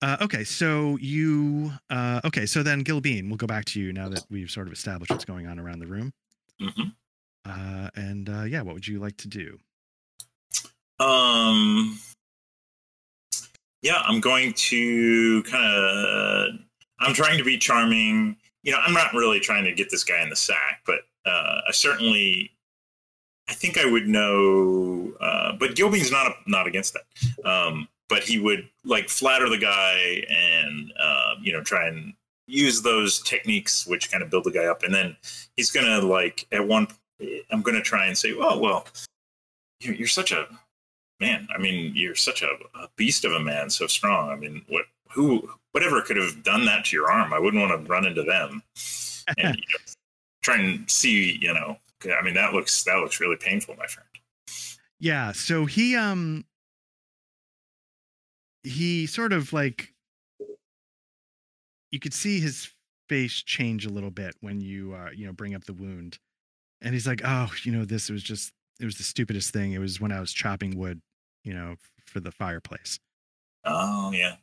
Uh, 0.00 0.16
okay, 0.20 0.44
so 0.44 0.96
you, 0.98 1.72
uh, 1.90 2.20
okay, 2.24 2.46
so 2.46 2.62
then 2.62 2.82
Gilbean, 2.84 3.28
we'll 3.28 3.36
go 3.36 3.46
back 3.46 3.64
to 3.66 3.80
you 3.80 3.92
now 3.92 4.08
that 4.08 4.24
we've 4.30 4.50
sort 4.50 4.66
of 4.68 4.72
established 4.72 5.10
what's 5.12 5.24
going 5.24 5.46
on 5.46 5.58
around 5.58 5.80
the 5.80 5.86
room. 5.86 6.12
hmm 6.60 6.90
Uh, 7.44 7.90
and 7.96 8.28
uh, 8.28 8.42
yeah, 8.44 8.62
what 8.62 8.74
would 8.74 8.86
you 8.86 8.98
like 9.00 9.16
to 9.18 9.28
do? 9.28 9.58
Um, 11.02 11.98
yeah, 13.82 14.02
I'm 14.06 14.20
going 14.20 14.52
to 14.54 15.42
kind 15.44 15.64
of. 15.64 16.60
I'm 17.00 17.14
trying 17.14 17.38
to 17.38 17.44
be 17.44 17.58
charming. 17.58 18.36
You 18.62 18.72
know, 18.72 18.78
I'm 18.78 18.94
not 18.94 19.12
really 19.12 19.40
trying 19.40 19.64
to 19.64 19.72
get 19.72 19.90
this 19.90 20.04
guy 20.04 20.22
in 20.22 20.30
the 20.30 20.36
sack, 20.36 20.82
but 20.86 21.00
uh, 21.26 21.60
I 21.68 21.72
certainly. 21.72 22.50
I 23.48 23.54
think 23.54 23.76
I 23.76 23.84
would 23.84 24.06
know, 24.06 25.12
uh, 25.20 25.52
but 25.58 25.74
Gilbean's 25.74 26.12
not 26.12 26.32
not 26.46 26.66
against 26.66 26.94
that. 26.94 27.48
Um, 27.48 27.88
but 28.12 28.22
he 28.22 28.38
would 28.38 28.68
like 28.84 29.08
flatter 29.08 29.48
the 29.48 29.56
guy 29.56 30.22
and 30.28 30.92
uh, 31.00 31.34
you 31.40 31.50
know 31.50 31.62
try 31.62 31.88
and 31.88 32.12
use 32.46 32.82
those 32.82 33.22
techniques 33.22 33.86
which 33.86 34.10
kind 34.10 34.22
of 34.22 34.28
build 34.28 34.44
the 34.44 34.50
guy 34.50 34.66
up 34.66 34.82
and 34.82 34.94
then 34.94 35.16
he's 35.56 35.70
gonna 35.70 35.98
like 36.00 36.46
at 36.52 36.66
one 36.66 36.86
i'm 37.50 37.62
gonna 37.62 37.80
try 37.80 38.06
and 38.06 38.18
say 38.18 38.34
oh 38.36 38.58
well 38.58 38.84
you're, 39.80 39.94
you're 39.94 40.08
such 40.08 40.32
a 40.32 40.46
man 41.20 41.46
i 41.54 41.58
mean 41.58 41.92
you're 41.94 42.14
such 42.14 42.42
a, 42.42 42.48
a, 42.74 42.88
beast 42.96 43.24
of 43.24 43.32
a 43.32 43.40
man 43.40 43.70
so 43.70 43.86
strong. 43.86 44.30
I 44.30 44.36
mean 44.36 44.62
what 44.68 44.84
who 45.10 45.48
whatever 45.72 46.02
could 46.02 46.16
have 46.16 46.42
done 46.42 46.64
that 46.66 46.86
to 46.86 46.96
your 46.96 47.10
arm 47.10 47.32
i 47.32 47.38
wouldn't 47.38 47.62
want 47.62 47.84
to 47.84 47.90
run 47.90 48.06
into 48.06 48.22
them. 48.22 48.62
And 49.38 49.54
you 49.54 49.62
know, 49.62 49.92
try 50.42 50.58
and 50.58 50.90
see 50.90 51.38
you 51.40 51.54
know 51.54 51.78
i 52.18 52.24
mean 52.24 52.34
that 52.34 52.52
looks 52.52 52.82
that 52.82 52.96
looks 52.96 53.20
really 53.20 53.36
painful 53.36 53.76
my 53.78 53.86
friend. 53.86 54.08
Yeah 54.98 55.30
so 55.30 55.64
he 55.64 55.94
um 55.94 56.44
he 58.64 59.06
sort 59.06 59.32
of 59.32 59.52
like 59.52 59.92
you 61.92 62.00
could 62.00 62.14
see 62.14 62.40
his 62.40 62.70
face 63.08 63.42
change 63.42 63.84
a 63.86 63.90
little 63.90 64.10
bit 64.10 64.34
when 64.40 64.60
you 64.60 64.94
uh 64.94 65.10
you 65.14 65.26
know 65.26 65.32
bring 65.32 65.54
up 65.54 65.64
the 65.64 65.72
wound. 65.72 66.18
And 66.80 66.94
he's 66.94 67.06
like 67.06 67.20
oh 67.24 67.50
you 67.62 67.70
know 67.70 67.84
this 67.84 68.10
was 68.10 68.22
just 68.22 68.52
it 68.82 68.84
was 68.84 68.96
the 68.96 69.02
stupidest 69.02 69.52
thing 69.52 69.72
it 69.72 69.78
was 69.78 70.00
when 70.00 70.12
i 70.12 70.20
was 70.20 70.32
chopping 70.32 70.76
wood 70.76 71.00
you 71.44 71.54
know 71.54 71.76
for 72.04 72.20
the 72.20 72.32
fireplace 72.32 72.98
oh 73.64 74.10
yeah 74.12 74.36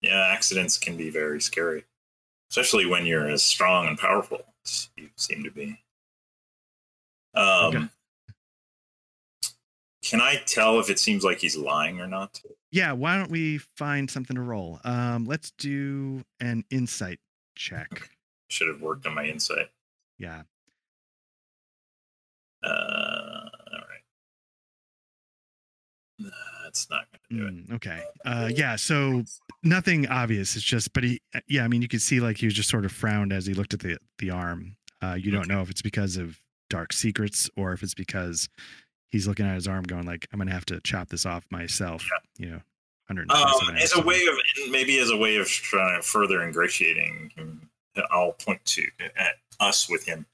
yeah 0.00 0.28
accidents 0.32 0.78
can 0.78 0.96
be 0.96 1.10
very 1.10 1.40
scary 1.40 1.84
especially 2.50 2.86
when 2.86 3.04
you're 3.04 3.28
as 3.28 3.42
strong 3.42 3.88
and 3.88 3.98
powerful 3.98 4.40
as 4.64 4.88
you 4.96 5.08
seem 5.16 5.42
to 5.42 5.50
be 5.50 5.78
um 7.34 7.76
okay. 7.76 7.88
can 10.02 10.20
i 10.20 10.36
tell 10.46 10.78
if 10.78 10.88
it 10.88 10.98
seems 10.98 11.24
like 11.24 11.38
he's 11.38 11.56
lying 11.56 12.00
or 12.00 12.06
not 12.06 12.40
yeah, 12.76 12.92
why 12.92 13.16
don't 13.16 13.30
we 13.30 13.58
find 13.76 14.10
something 14.10 14.36
to 14.36 14.42
roll? 14.42 14.80
Um, 14.84 15.24
let's 15.24 15.50
do 15.52 16.22
an 16.40 16.62
insight 16.70 17.20
check. 17.54 18.10
Should 18.48 18.68
have 18.68 18.82
worked 18.82 19.06
on 19.06 19.14
my 19.14 19.24
insight. 19.24 19.68
Yeah. 20.18 20.42
Uh, 22.62 22.68
all 22.68 23.78
right. 23.88 24.02
That's 26.62 26.88
not 26.90 27.06
to 27.12 27.36
do 27.36 27.42
mm, 27.42 27.70
it. 27.70 27.74
Okay. 27.74 28.00
Uh, 28.24 28.50
yeah. 28.54 28.76
So 28.76 29.22
nothing 29.62 30.08
obvious. 30.08 30.56
It's 30.56 30.64
just, 30.64 30.92
but 30.92 31.04
he, 31.04 31.20
uh, 31.34 31.40
yeah. 31.48 31.64
I 31.64 31.68
mean, 31.68 31.82
you 31.82 31.88
could 31.88 32.02
see 32.02 32.20
like 32.20 32.38
he 32.38 32.46
was 32.46 32.54
just 32.54 32.68
sort 32.68 32.84
of 32.84 32.92
frowned 32.92 33.32
as 33.32 33.46
he 33.46 33.54
looked 33.54 33.74
at 33.74 33.80
the 33.80 33.98
the 34.18 34.30
arm. 34.30 34.76
Uh, 35.02 35.14
you 35.14 35.30
don't 35.30 35.46
know 35.46 35.60
if 35.60 35.70
it's 35.70 35.82
because 35.82 36.16
of 36.16 36.40
dark 36.68 36.92
secrets 36.92 37.48
or 37.56 37.72
if 37.72 37.82
it's 37.82 37.94
because 37.94 38.48
he's 39.10 39.26
looking 39.26 39.46
at 39.46 39.54
his 39.54 39.68
arm 39.68 39.84
going 39.84 40.04
like 40.04 40.26
i'm 40.32 40.38
gonna 40.38 40.50
have 40.50 40.66
to 40.66 40.80
chop 40.80 41.08
this 41.08 41.26
off 41.26 41.44
myself 41.50 42.04
yeah. 42.38 42.46
you 42.46 42.52
know 42.52 42.60
um, 43.08 43.76
as 43.76 43.96
a 43.96 44.02
way 44.02 44.20
of 44.26 44.34
maybe 44.70 44.98
as 44.98 45.10
a 45.10 45.16
way 45.16 45.36
of 45.36 45.46
trying 45.46 46.02
further 46.02 46.42
ingratiating 46.42 47.30
him 47.36 47.68
i'll 48.10 48.32
point 48.32 48.62
to 48.64 48.82
at 49.16 49.36
us 49.60 49.88
with 49.88 50.04
him 50.04 50.26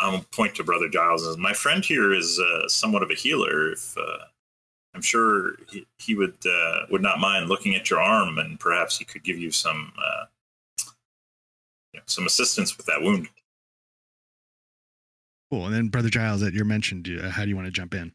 i'll 0.00 0.24
point 0.32 0.54
to 0.54 0.64
brother 0.64 0.88
giles 0.88 1.26
as 1.26 1.36
my 1.38 1.52
friend 1.52 1.84
here 1.84 2.12
is 2.12 2.40
uh, 2.40 2.68
somewhat 2.68 3.02
of 3.02 3.10
a 3.10 3.14
healer 3.14 3.72
if 3.72 3.96
uh, 3.96 4.18
i'm 4.96 5.02
sure 5.02 5.52
he, 5.70 5.86
he 5.98 6.14
would 6.14 6.36
uh, 6.46 6.80
would 6.90 7.02
not 7.02 7.20
mind 7.20 7.48
looking 7.48 7.76
at 7.76 7.90
your 7.90 8.00
arm 8.00 8.38
and 8.38 8.58
perhaps 8.58 8.98
he 8.98 9.04
could 9.04 9.22
give 9.22 9.38
you 9.38 9.50
some 9.50 9.92
uh, 9.98 10.24
you 11.92 12.00
know, 12.00 12.04
some 12.06 12.26
assistance 12.26 12.76
with 12.76 12.86
that 12.86 13.00
wound 13.02 13.28
Cool. 15.50 15.66
And 15.66 15.74
then 15.74 15.88
Brother 15.88 16.08
Giles, 16.08 16.40
that 16.40 16.54
you 16.54 16.64
mentioned, 16.64 17.08
uh, 17.08 17.30
how 17.30 17.44
do 17.44 17.48
you 17.48 17.56
want 17.56 17.66
to 17.66 17.72
jump 17.72 17.94
in? 17.94 18.12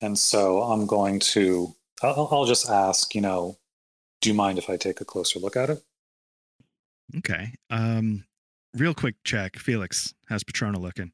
And 0.00 0.18
so 0.18 0.62
I'm 0.62 0.86
going 0.86 1.20
to, 1.20 1.74
I'll, 2.02 2.28
I'll 2.30 2.44
just 2.44 2.68
ask, 2.68 3.14
you 3.14 3.20
know, 3.20 3.58
do 4.20 4.30
you 4.30 4.34
mind 4.34 4.58
if 4.58 4.70
I 4.70 4.76
take 4.76 5.00
a 5.00 5.04
closer 5.04 5.38
look 5.38 5.56
at 5.56 5.70
it? 5.70 5.82
Okay. 7.18 7.52
Um, 7.70 8.24
real 8.74 8.94
quick 8.94 9.16
check. 9.24 9.56
Felix, 9.56 10.14
how's 10.28 10.44
Patrona 10.44 10.78
looking? 10.78 11.12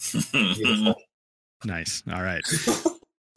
nice. 1.64 2.02
All 2.10 2.22
right. 2.22 2.44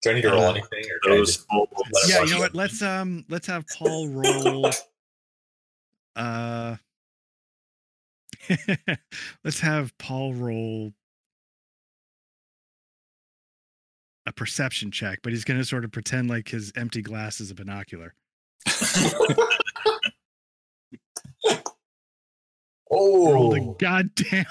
Do 0.00 0.10
I 0.10 0.14
need 0.14 0.22
to 0.22 0.30
roll 0.30 0.44
uh, 0.44 0.50
anything? 0.50 0.84
Or 1.06 1.16
just, 1.16 1.46
yeah, 2.06 2.22
you 2.22 2.34
know 2.34 2.38
what? 2.40 2.54
Let's 2.54 2.82
um 2.82 3.24
let's 3.28 3.46
have 3.46 3.64
Paul 3.76 4.08
roll. 4.08 4.70
Uh, 6.14 6.76
let's 9.44 9.60
have 9.60 9.96
Paul 9.98 10.34
roll 10.34 10.92
a 14.26 14.32
perception 14.32 14.90
check, 14.90 15.20
but 15.22 15.32
he's 15.32 15.44
going 15.44 15.58
to 15.58 15.64
sort 15.64 15.84
of 15.84 15.92
pretend 15.92 16.28
like 16.28 16.48
his 16.48 16.72
empty 16.76 17.02
glass 17.02 17.40
is 17.40 17.50
a 17.50 17.54
binocular. 17.54 18.14
oh, 22.90 23.32
rolled 23.32 23.56
a 23.56 23.74
goddamn 23.78 24.44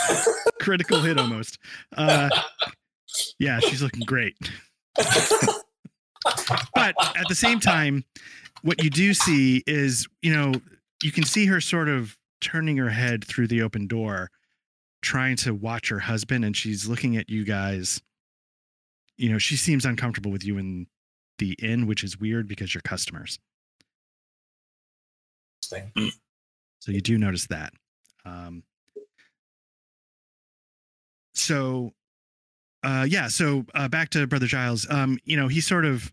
critical 0.60 1.00
hit 1.00 1.18
almost. 1.18 1.58
Uh, 1.96 2.30
yeah, 3.38 3.60
she's 3.60 3.82
looking 3.82 4.04
great. 4.04 4.34
but 4.96 6.94
at 7.16 7.28
the 7.28 7.34
same 7.34 7.60
time, 7.60 8.04
what 8.62 8.82
you 8.82 8.90
do 8.90 9.14
see 9.14 9.62
is, 9.66 10.06
you 10.22 10.34
know, 10.34 10.52
you 11.02 11.10
can 11.10 11.24
see 11.24 11.46
her 11.46 11.60
sort 11.60 11.88
of 11.88 12.16
turning 12.40 12.76
her 12.76 12.90
head 12.90 13.24
through 13.24 13.48
the 13.48 13.62
open 13.62 13.86
door, 13.86 14.30
trying 15.00 15.36
to 15.36 15.54
watch 15.54 15.88
her 15.88 15.98
husband, 15.98 16.44
and 16.44 16.56
she's 16.56 16.86
looking 16.86 17.16
at 17.16 17.28
you 17.28 17.44
guys 17.44 18.00
you 19.16 19.30
know, 19.30 19.38
she 19.38 19.56
seems 19.56 19.84
uncomfortable 19.84 20.30
with 20.30 20.44
you 20.44 20.58
in 20.58 20.86
the 21.38 21.52
inn, 21.62 21.86
which 21.86 22.02
is 22.02 22.18
weird 22.18 22.48
because 22.48 22.74
you're 22.74 22.82
customers. 22.82 23.38
So 26.80 26.92
you 26.92 27.00
do 27.00 27.16
notice 27.18 27.46
that. 27.46 27.72
Um, 28.24 28.64
so, 31.42 31.92
uh, 32.82 33.06
yeah. 33.08 33.28
So 33.28 33.64
uh, 33.74 33.88
back 33.88 34.10
to 34.10 34.26
Brother 34.26 34.46
Giles. 34.46 34.86
Um, 34.90 35.18
you 35.24 35.36
know, 35.36 35.48
he 35.48 35.60
sort 35.60 35.84
of, 35.84 36.12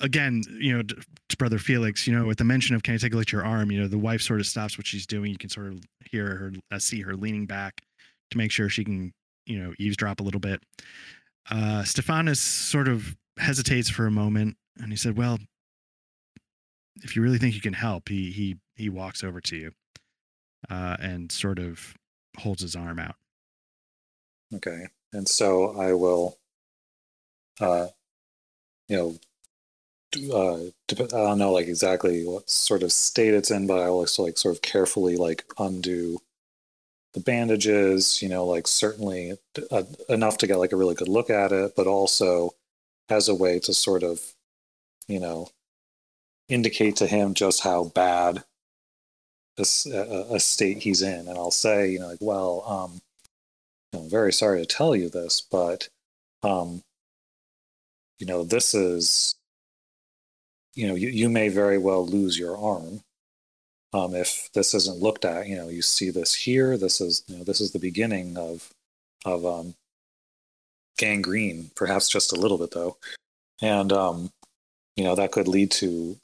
again, 0.00 0.42
you 0.58 0.76
know, 0.76 0.82
to 0.82 1.36
Brother 1.36 1.58
Felix. 1.58 2.06
You 2.06 2.16
know, 2.16 2.26
with 2.26 2.38
the 2.38 2.44
mention 2.44 2.74
of 2.74 2.82
"Can 2.82 2.94
I 2.94 2.96
take 2.96 3.12
a 3.12 3.16
look 3.16 3.28
at 3.28 3.32
your 3.32 3.44
arm?" 3.44 3.70
You 3.70 3.80
know, 3.80 3.88
the 3.88 3.98
wife 3.98 4.22
sort 4.22 4.40
of 4.40 4.46
stops 4.46 4.78
what 4.78 4.86
she's 4.86 5.06
doing. 5.06 5.30
You 5.30 5.38
can 5.38 5.50
sort 5.50 5.68
of 5.68 5.80
hear 6.10 6.36
her, 6.36 6.52
uh, 6.70 6.78
see 6.78 7.02
her 7.02 7.14
leaning 7.14 7.46
back 7.46 7.80
to 8.30 8.38
make 8.38 8.50
sure 8.52 8.68
she 8.68 8.84
can, 8.84 9.12
you 9.46 9.58
know, 9.58 9.74
eavesdrop 9.78 10.20
a 10.20 10.22
little 10.22 10.40
bit. 10.40 10.62
Uh, 11.50 11.82
Stephanus 11.84 12.40
sort 12.40 12.88
of 12.88 13.16
hesitates 13.38 13.90
for 13.90 14.06
a 14.06 14.10
moment, 14.10 14.56
and 14.80 14.90
he 14.90 14.96
said, 14.96 15.16
"Well, 15.16 15.38
if 17.02 17.16
you 17.16 17.22
really 17.22 17.38
think 17.38 17.54
you 17.54 17.60
can 17.60 17.74
help," 17.74 18.08
he 18.08 18.30
he 18.30 18.56
he 18.76 18.88
walks 18.88 19.24
over 19.24 19.40
to 19.40 19.56
you, 19.56 19.72
uh, 20.68 20.96
and 21.00 21.30
sort 21.32 21.58
of 21.58 21.94
holds 22.38 22.62
his 22.62 22.76
arm 22.76 22.98
out. 22.98 23.16
Okay, 24.54 24.86
and 25.12 25.28
so 25.28 25.76
I 25.76 25.92
will, 25.92 26.38
uh, 27.60 27.88
you 28.88 28.96
know, 28.96 29.18
uh, 30.32 30.56
I 30.66 30.70
don't 31.08 31.38
know 31.38 31.52
like 31.52 31.68
exactly 31.68 32.24
what 32.26 32.50
sort 32.50 32.82
of 32.82 32.92
state 32.92 33.34
it's 33.34 33.50
in, 33.50 33.66
but 33.66 33.78
I 33.78 33.88
will 33.88 33.98
also 34.00 34.24
like 34.24 34.38
sort 34.38 34.56
of 34.56 34.62
carefully 34.62 35.16
like 35.16 35.44
undo 35.58 36.18
the 37.14 37.20
bandages, 37.20 38.22
you 38.22 38.28
know, 38.28 38.46
like 38.46 38.66
certainly 38.68 39.34
uh, 39.70 39.84
enough 40.08 40.38
to 40.38 40.46
get 40.46 40.58
like 40.58 40.72
a 40.72 40.76
really 40.76 40.94
good 40.94 41.08
look 41.08 41.30
at 41.30 41.52
it, 41.52 41.74
but 41.76 41.86
also 41.86 42.52
as 43.10 43.28
a 43.28 43.34
way 43.34 43.58
to 43.60 43.74
sort 43.74 44.02
of, 44.04 44.20
you 45.08 45.20
know, 45.20 45.48
indicate 46.48 46.96
to 46.96 47.06
him 47.06 47.32
just 47.34 47.62
how 47.62 47.84
bad 47.84 48.44
a, 49.58 49.62
a 50.34 50.40
state 50.40 50.78
he's 50.82 51.02
in. 51.02 51.28
And 51.28 51.36
I'll 51.38 51.50
say, 51.50 51.90
you 51.90 51.98
know, 52.00 52.08
like, 52.08 52.18
well, 52.20 52.64
um, 52.66 53.00
I'm 53.92 54.08
very 54.08 54.32
sorry 54.32 54.60
to 54.60 54.66
tell 54.66 54.94
you 54.94 55.08
this, 55.08 55.40
but, 55.40 55.88
um, 56.42 56.82
you 58.18 58.26
know, 58.26 58.44
this 58.44 58.74
is, 58.74 59.34
you 60.74 60.86
know, 60.86 60.94
you, 60.94 61.08
you 61.08 61.28
may 61.28 61.48
very 61.48 61.78
well 61.78 62.06
lose 62.06 62.38
your 62.38 62.56
arm 62.56 63.02
um, 63.92 64.14
if 64.14 64.50
this 64.54 64.74
isn't 64.74 65.00
looked 65.00 65.24
at. 65.24 65.48
You 65.48 65.56
know, 65.56 65.68
you 65.68 65.82
see 65.82 66.10
this 66.10 66.34
here. 66.34 66.76
This 66.76 67.00
is 67.00 67.24
you 67.26 67.38
know 67.38 67.44
this 67.44 67.60
is 67.60 67.72
the 67.72 67.78
beginning 67.78 68.36
of 68.36 68.70
of 69.24 69.44
um, 69.44 69.74
gangrene, 70.98 71.70
perhaps 71.74 72.08
just 72.08 72.32
a 72.32 72.40
little 72.40 72.58
bit 72.58 72.72
though, 72.72 72.96
and 73.60 73.92
um, 73.92 74.30
you 74.96 75.04
know 75.04 75.14
that 75.14 75.32
could 75.32 75.48
lead 75.48 75.70
to 75.72 76.16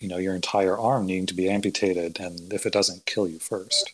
you 0.00 0.08
know 0.08 0.18
your 0.18 0.34
entire 0.34 0.78
arm 0.78 1.06
needing 1.06 1.26
to 1.26 1.34
be 1.34 1.48
amputated, 1.48 2.20
and 2.20 2.52
if 2.52 2.66
it 2.66 2.72
doesn't 2.72 3.06
kill 3.06 3.28
you 3.28 3.38
first. 3.38 3.93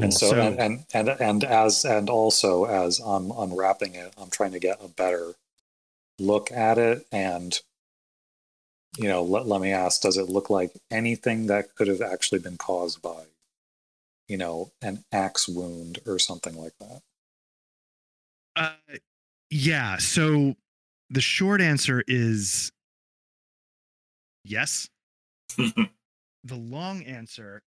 And 0.00 0.14
so, 0.14 0.30
so 0.30 0.40
and, 0.40 0.60
and, 0.60 0.84
and 0.94 1.08
and 1.08 1.44
as 1.44 1.84
and 1.84 2.08
also 2.08 2.64
as 2.64 3.00
I'm 3.00 3.32
unwrapping 3.32 3.94
it, 3.94 4.14
I'm 4.16 4.30
trying 4.30 4.52
to 4.52 4.60
get 4.60 4.82
a 4.82 4.88
better 4.88 5.34
look 6.20 6.52
at 6.52 6.78
it 6.78 7.06
and 7.10 7.58
you 8.98 9.08
know, 9.08 9.22
let, 9.22 9.46
let 9.46 9.60
me 9.60 9.72
ask, 9.72 10.00
does 10.00 10.16
it 10.16 10.28
look 10.28 10.50
like 10.50 10.72
anything 10.90 11.46
that 11.46 11.74
could 11.76 11.86
have 11.88 12.00
actually 12.00 12.40
been 12.40 12.56
caused 12.56 13.00
by, 13.00 13.24
you 14.26 14.36
know, 14.36 14.72
an 14.82 15.04
axe 15.12 15.48
wound 15.48 16.00
or 16.04 16.18
something 16.18 16.56
like 16.56 16.72
that? 16.80 17.00
Uh, 18.56 18.96
yeah. 19.50 19.96
So 19.98 20.56
the 21.10 21.20
short 21.20 21.60
answer 21.60 22.02
is 22.08 22.72
yes. 24.44 24.88
the 25.56 25.88
long 26.50 27.04
answer 27.04 27.62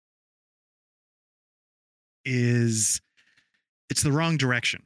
is 2.28 3.00
it's 3.90 4.02
the 4.02 4.12
wrong 4.12 4.36
direction. 4.36 4.82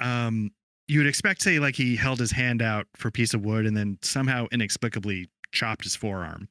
Um, 0.00 0.50
you 0.88 0.98
would 0.98 1.06
expect, 1.06 1.42
say, 1.42 1.60
like 1.60 1.76
he 1.76 1.94
held 1.96 2.18
his 2.18 2.32
hand 2.32 2.60
out 2.60 2.86
for 2.96 3.08
a 3.08 3.12
piece 3.12 3.32
of 3.32 3.44
wood 3.44 3.64
and 3.64 3.76
then 3.76 3.98
somehow 4.02 4.46
inexplicably 4.50 5.30
chopped 5.52 5.84
his 5.84 5.94
forearm. 5.94 6.48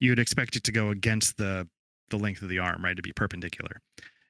You 0.00 0.10
would 0.10 0.18
expect 0.18 0.56
it 0.56 0.64
to 0.64 0.72
go 0.72 0.90
against 0.90 1.36
the 1.36 1.68
the 2.08 2.18
length 2.18 2.42
of 2.42 2.48
the 2.48 2.58
arm, 2.58 2.84
right? 2.84 2.96
To 2.96 3.02
be 3.02 3.12
perpendicular. 3.12 3.80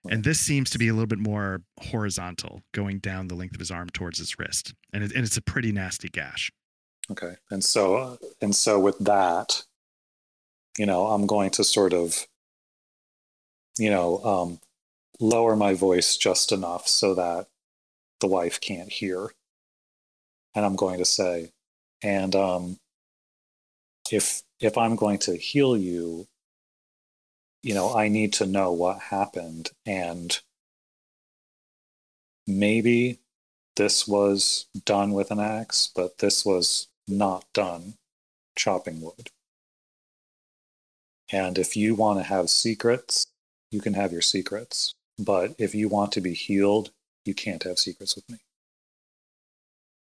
And 0.08 0.24
this 0.24 0.38
seems 0.38 0.70
to 0.70 0.78
be 0.78 0.88
a 0.88 0.92
little 0.92 1.06
bit 1.06 1.18
more 1.18 1.62
horizontal, 1.80 2.62
going 2.72 2.98
down 2.98 3.28
the 3.28 3.34
length 3.34 3.54
of 3.54 3.60
his 3.60 3.70
arm 3.70 3.88
towards 3.90 4.18
his 4.18 4.38
wrist, 4.38 4.74
and, 4.92 5.04
it, 5.04 5.12
and 5.12 5.24
it's 5.24 5.36
a 5.36 5.42
pretty 5.42 5.72
nasty 5.72 6.08
gash. 6.08 6.50
Okay, 7.10 7.34
and 7.50 7.62
so 7.64 7.96
uh, 7.96 8.16
and 8.40 8.54
so 8.54 8.78
with 8.78 8.98
that, 9.00 9.64
you 10.78 10.86
know, 10.86 11.06
I'm 11.06 11.26
going 11.26 11.50
to 11.50 11.64
sort 11.64 11.92
of, 11.92 12.26
you 13.78 13.90
know, 13.90 14.24
um, 14.24 14.60
lower 15.20 15.56
my 15.56 15.74
voice 15.74 16.16
just 16.16 16.52
enough 16.52 16.88
so 16.88 17.14
that 17.14 17.46
the 18.20 18.26
wife 18.26 18.60
can't 18.60 18.90
hear, 18.90 19.32
and 20.54 20.64
I'm 20.64 20.76
going 20.76 20.98
to 20.98 21.04
say, 21.04 21.52
and 22.02 22.34
um, 22.34 22.78
if 24.10 24.42
if 24.60 24.76
I'm 24.76 24.96
going 24.96 25.18
to 25.20 25.36
heal 25.36 25.76
you, 25.76 26.26
you 27.62 27.74
know, 27.74 27.94
I 27.94 28.08
need 28.08 28.32
to 28.34 28.46
know 28.46 28.72
what 28.72 29.00
happened. 29.00 29.70
And 29.86 30.38
maybe 32.46 33.20
this 33.76 34.06
was 34.06 34.66
done 34.84 35.12
with 35.12 35.30
an 35.30 35.40
axe, 35.40 35.90
but 35.94 36.18
this 36.18 36.44
was 36.44 36.88
not 37.08 37.44
done 37.54 37.94
chopping 38.56 39.00
wood. 39.00 39.30
And 41.32 41.58
if 41.58 41.76
you 41.76 41.94
want 41.94 42.18
to 42.18 42.24
have 42.24 42.50
secrets, 42.50 43.26
you 43.70 43.80
can 43.80 43.94
have 43.94 44.12
your 44.12 44.22
secrets. 44.22 44.94
But 45.20 45.54
if 45.58 45.74
you 45.74 45.88
want 45.88 46.12
to 46.12 46.20
be 46.20 46.34
healed, 46.34 46.90
you 47.24 47.34
can't 47.34 47.62
have 47.64 47.78
secrets 47.78 48.16
with 48.16 48.28
me. 48.30 48.38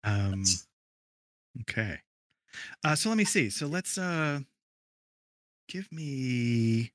Um, 0.03 0.43
okay. 1.61 1.99
Uh, 2.83 2.95
so 2.95 3.09
let 3.09 3.17
me 3.17 3.25
see. 3.25 3.49
So 3.49 3.67
let's 3.67 3.97
uh, 3.97 4.39
give 5.67 5.91
me 5.91 6.91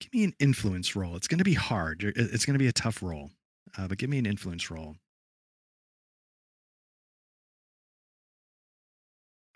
give 0.00 0.12
me 0.12 0.24
an 0.24 0.34
influence 0.38 0.94
roll. 0.94 1.16
It's 1.16 1.28
going 1.28 1.38
to 1.38 1.44
be 1.44 1.54
hard. 1.54 2.02
It's 2.04 2.44
going 2.44 2.54
to 2.54 2.58
be 2.58 2.68
a 2.68 2.72
tough 2.72 3.02
roll, 3.02 3.30
uh, 3.76 3.88
but 3.88 3.98
give 3.98 4.10
me 4.10 4.18
an 4.18 4.26
influence 4.26 4.70
roll. 4.70 4.96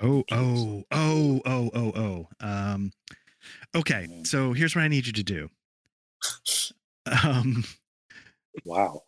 Oh, 0.00 0.24
oh, 0.32 0.84
oh, 0.90 1.40
oh, 1.44 1.70
oh, 1.72 1.92
oh. 1.94 2.28
Um, 2.40 2.90
okay, 3.72 4.08
so 4.24 4.52
here's 4.52 4.74
what 4.74 4.82
I 4.82 4.88
need 4.88 5.06
you 5.06 5.12
to 5.12 5.22
do. 5.22 5.48
Um, 7.24 7.64
wow. 8.64 9.02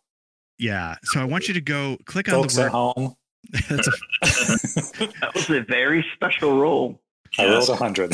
Yeah. 0.57 0.95
So 1.03 1.21
I 1.21 1.23
want 1.23 1.47
you 1.47 1.53
to 1.53 1.61
go 1.61 1.97
click 2.05 2.27
Folks 2.27 2.57
on 2.57 2.57
the 2.57 2.61
word. 2.63 2.67
at 2.67 2.71
home. 2.73 3.15
That's 3.69 3.87
a, 3.87 3.91
that 5.21 5.31
was 5.33 5.49
a 5.49 5.61
very 5.61 6.05
special 6.13 6.57
roll. 6.59 6.99
I 7.37 7.45
rolled 7.47 7.69
a 7.69 7.75
hundred. 7.75 8.13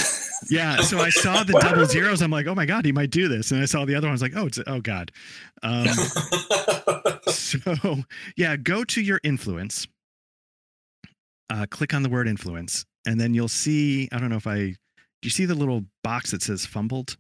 yeah. 0.49 0.77
So 0.81 0.99
I 0.99 1.09
saw 1.09 1.43
the 1.43 1.53
double 1.53 1.85
zeros. 1.85 2.21
I'm 2.21 2.31
like, 2.31 2.47
oh 2.47 2.55
my 2.55 2.65
god, 2.65 2.85
he 2.85 2.91
might 2.91 3.11
do 3.11 3.27
this. 3.27 3.51
And 3.51 3.61
I 3.61 3.65
saw 3.65 3.85
the 3.85 3.95
other 3.95 4.07
one. 4.07 4.11
I 4.11 4.13
was 4.13 4.21
like, 4.21 4.35
oh, 4.35 4.47
it's 4.47 4.59
oh 4.67 4.81
god. 4.81 5.11
Um, 5.63 5.87
so 7.27 7.97
yeah, 8.35 8.55
go 8.57 8.83
to 8.83 9.01
your 9.01 9.19
influence. 9.23 9.87
Uh, 11.49 11.65
click 11.69 11.93
on 11.93 12.03
the 12.03 12.09
word 12.09 12.27
influence, 12.27 12.85
and 13.05 13.19
then 13.19 13.33
you'll 13.33 13.47
see. 13.47 14.09
I 14.11 14.19
don't 14.19 14.29
know 14.29 14.37
if 14.37 14.47
I. 14.47 14.57
Do 14.57 14.75
you 15.23 15.29
see 15.29 15.45
the 15.45 15.55
little 15.55 15.85
box 16.03 16.31
that 16.31 16.41
says 16.41 16.65
fumbled? 16.65 17.17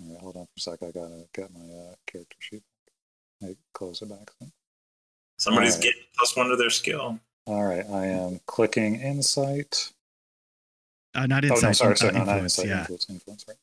All 0.00 0.10
right, 0.12 0.20
hold 0.20 0.36
on 0.36 0.44
for 0.46 0.50
a 0.56 0.60
sec. 0.60 0.82
I 0.82 0.86
gotta 0.90 1.24
get 1.34 1.52
my 1.52 1.60
uh, 1.60 1.94
character 2.06 2.36
sheet. 2.40 2.62
I 3.42 3.56
close 3.72 4.02
it 4.02 4.08
back. 4.08 4.30
Then. 4.40 4.52
Somebody's 5.38 5.74
Alright. 5.74 5.82
getting 5.84 6.02
plus 6.16 6.36
one 6.36 6.48
to 6.48 6.56
their 6.56 6.70
skill. 6.70 7.18
All 7.46 7.64
right, 7.64 7.84
I 7.92 8.06
am 8.06 8.40
clicking 8.46 8.96
insight. 9.00 9.92
Uh, 11.14 11.26
not 11.26 11.44
insight. 11.44 11.62
Oh 11.64 11.66
no, 11.68 11.72
sorry, 11.72 11.96
sorry, 11.96 12.10
uh, 12.10 12.18
no, 12.18 12.24
not 12.24 12.28
influence. 12.38 12.58
insight. 12.58 12.66
yeah. 12.68 12.80
Influence, 12.80 13.06
influence, 13.10 13.44
right? 13.48 13.56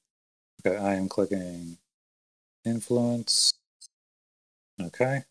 Okay, 0.66 0.78
I 0.78 0.94
am 0.96 1.10
clicking 1.10 1.78
influence. 2.66 3.54
Okay, 4.82 5.24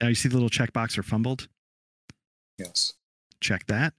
Now 0.00 0.08
you 0.08 0.14
see 0.14 0.28
the 0.28 0.34
little 0.34 0.48
checkbox 0.50 0.92
for 0.94 1.02
fumbled. 1.02 1.48
yes. 2.58 2.94
Check 3.40 3.66
that, 3.66 3.94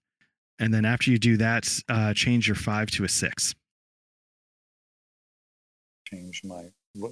and 0.59 0.73
then 0.73 0.83
after 0.83 1.09
you 1.11 1.17
do 1.19 1.37
that, 1.37 1.79
uh, 1.87 2.13
change 2.13 2.47
your 2.47 2.55
five 2.55 2.89
to 2.91 3.03
a 3.05 3.09
six. 3.09 3.55
Change 6.11 6.41
my 6.43 6.63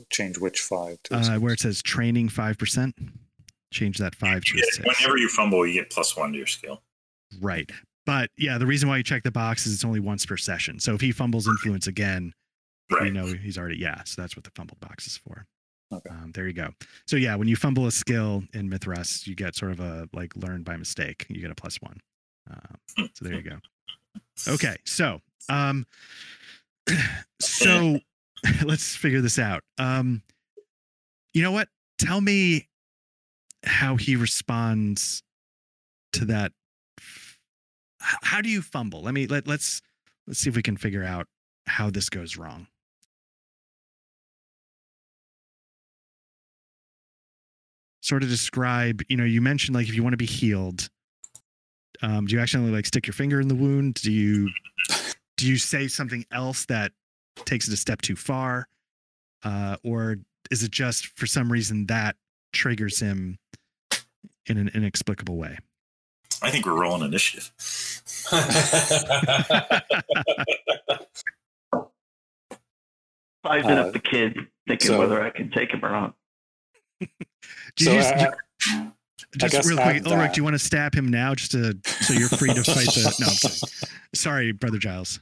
change 0.10 0.38
which 0.40 0.62
five 0.62 0.98
to 1.04 1.16
Uh, 1.16 1.40
where 1.40 1.54
it 1.54 1.60
says 1.60 1.82
training 1.82 2.30
five 2.30 2.58
percent. 2.58 2.96
Change 3.72 3.98
that 3.98 4.16
five 4.16 4.44
to 4.46 4.56
a 4.56 4.58
Yeah, 4.60 4.64
six. 4.72 5.00
Whenever 5.00 5.18
you 5.18 5.30
fumble, 5.30 5.68
you 5.68 5.74
get 5.74 5.90
plus 5.92 6.16
one 6.18 6.32
to 6.32 6.38
your 6.38 6.48
skill. 6.48 6.82
Right. 7.40 7.70
But 8.06 8.32
yeah, 8.38 8.58
the 8.58 8.66
reason 8.66 8.88
why 8.88 8.98
you 8.98 9.04
check 9.04 9.24
the 9.24 9.32
box 9.32 9.68
is 9.68 9.74
it's 9.74 9.84
only 9.86 10.00
once 10.00 10.26
per 10.26 10.38
session. 10.38 10.80
So 10.80 10.94
if 10.94 11.02
he 11.02 11.12
fumbles 11.12 11.48
influence 11.48 11.88
again, 11.88 12.34
Right. 12.90 13.04
we 13.04 13.10
know 13.12 13.26
he's 13.26 13.58
already 13.58 13.78
yeah. 13.78 14.04
So 14.06 14.22
that's 14.22 14.36
what 14.38 14.46
the 14.46 14.52
fumbled 14.56 14.80
box 14.80 15.06
is 15.08 15.18
for. 15.18 15.46
Okay. 15.94 16.10
Um, 16.10 16.32
there 16.34 16.48
you 16.48 16.54
go. 16.54 16.70
So 17.06 17.18
yeah, 17.18 17.36
when 17.36 17.48
you 17.50 17.56
fumble 17.58 17.86
a 17.86 17.92
skill 17.92 18.44
in 18.54 18.70
Mythras, 18.70 19.28
you 19.28 19.36
get 19.36 19.56
sort 19.56 19.72
of 19.74 19.80
a 19.82 20.08
like 20.14 20.36
learned 20.38 20.64
by 20.66 20.78
mistake. 20.78 21.26
You 21.30 21.42
get 21.42 21.52
a 21.52 21.56
plus 21.56 21.82
one. 21.82 22.00
Um, 22.50 23.10
so 23.14 23.26
there 23.26 23.34
you 23.36 23.42
go. 23.42 23.58
Okay, 24.48 24.78
so 24.86 25.20
um, 25.50 25.86
so 27.42 28.00
let's 28.66 28.96
figure 28.96 29.22
this 29.22 29.40
out. 29.40 29.64
Um, 29.78 30.22
you 31.34 31.42
know 31.42 31.52
what? 31.52 31.70
Tell 31.98 32.22
me 32.22 32.68
how 33.66 33.96
he 33.96 34.16
responds 34.16 35.24
to 36.14 36.26
that. 36.26 36.52
How 38.00 38.42
do 38.42 38.50
you 38.50 38.62
fumble? 38.62 39.02
Let 39.02 39.14
me 39.14 39.28
let 39.28 39.48
let's 39.48 39.82
let's 40.28 40.40
see 40.40 40.50
if 40.50 40.56
we 40.56 40.64
can 40.64 40.78
figure 40.78 41.04
out 41.04 41.28
how 41.66 41.90
this 41.90 42.10
goes 42.10 42.38
wrong. 42.38 42.68
Sort 48.02 48.24
of 48.24 48.30
describe, 48.30 49.02
you 49.10 49.18
know, 49.18 49.26
you 49.26 49.42
mentioned 49.42 49.76
like 49.76 49.90
if 49.90 49.96
you 49.96 50.04
want 50.04 50.14
to 50.14 50.18
be 50.18 50.26
healed, 50.26 50.90
um, 52.02 52.26
do 52.26 52.36
you 52.36 52.42
actually 52.42 52.72
like 52.72 52.86
stick 52.86 53.06
your 53.06 53.14
finger 53.14 53.42
in 53.42 53.48
the 53.48 53.56
wound? 53.56 53.96
Do 53.96 54.12
you 54.12 54.50
do 55.36 55.48
you 55.48 55.58
say 55.58 55.88
something 55.88 56.26
else 56.32 56.66
that 56.68 56.92
takes 57.46 57.68
it 57.68 57.74
a 57.74 57.78
step 57.78 58.02
too 58.02 58.16
far? 58.16 58.68
Uh, 59.44 59.78
or 59.84 60.18
is 60.52 60.64
it 60.64 60.72
just 60.72 61.08
for 61.18 61.26
some 61.28 61.52
reason 61.52 61.86
that 61.88 62.16
triggers 62.54 63.00
him 63.00 63.38
in 64.48 64.58
an 64.58 64.70
inexplicable 64.74 65.38
way? 65.38 65.58
I 66.42 66.52
think 66.52 66.66
we're 66.66 66.80
rolling 66.80 67.04
initiative. 67.04 67.52
Sizing 73.46 73.72
Uh, 73.72 73.84
up 73.84 73.94
the 73.94 74.00
kid, 74.00 74.38
thinking 74.68 74.88
so- 74.88 75.00
whether 75.00 75.22
I 75.24 75.30
can 75.30 75.50
take 75.52 75.72
him 75.72 75.84
or 75.84 75.90
not. 75.92 76.16
Do 77.00 77.08
you 77.78 77.86
So, 77.86 77.94
just, 77.94 78.14
uh, 78.14 78.38
just 79.38 79.68
real 79.70 79.78
quick, 79.78 79.98
at 79.98 80.08
Ulrich, 80.08 80.20
that- 80.20 80.34
do 80.34 80.40
you 80.40 80.44
want 80.44 80.56
to 80.56 80.60
stab 80.60 80.96
him 80.96 81.08
now 81.10 81.36
just 81.36 81.52
to 81.52 81.78
so 82.02 82.14
you're 82.14 82.28
free 82.30 82.54
to 82.54 82.64
fight 82.64 82.88
the 82.88 83.16
no, 83.20 83.28
I'm 83.28 83.34
kidding. 83.36 83.70
Sorry, 84.16 84.52
brother 84.52 84.80
Giles. 84.80 85.20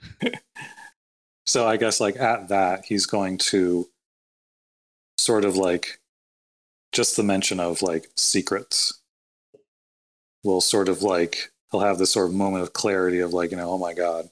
So 1.46 1.68
I 1.68 1.78
guess 1.78 2.00
like 2.00 2.18
at 2.18 2.50
that, 2.50 2.86
he's 2.86 3.06
going 3.06 3.38
to 3.38 3.88
sort 5.18 5.46
of 5.46 5.58
like 5.58 6.00
just 6.92 7.16
the 7.18 7.24
mention 7.24 7.60
of 7.60 7.82
like 7.82 8.08
secrets 8.16 9.02
will 10.44 10.62
sort 10.62 10.90
of 10.90 11.04
like 11.04 11.52
he'll 11.72 11.82
have 11.82 11.98
this 11.98 12.12
sort 12.12 12.30
of 12.30 12.36
moment 12.36 12.64
of 12.64 12.74
clarity 12.74 13.20
of 13.20 13.34
like, 13.34 13.52
you 13.52 13.58
know, 13.58 13.70
oh 13.70 13.78
my 13.78 13.94
God. 13.94 14.30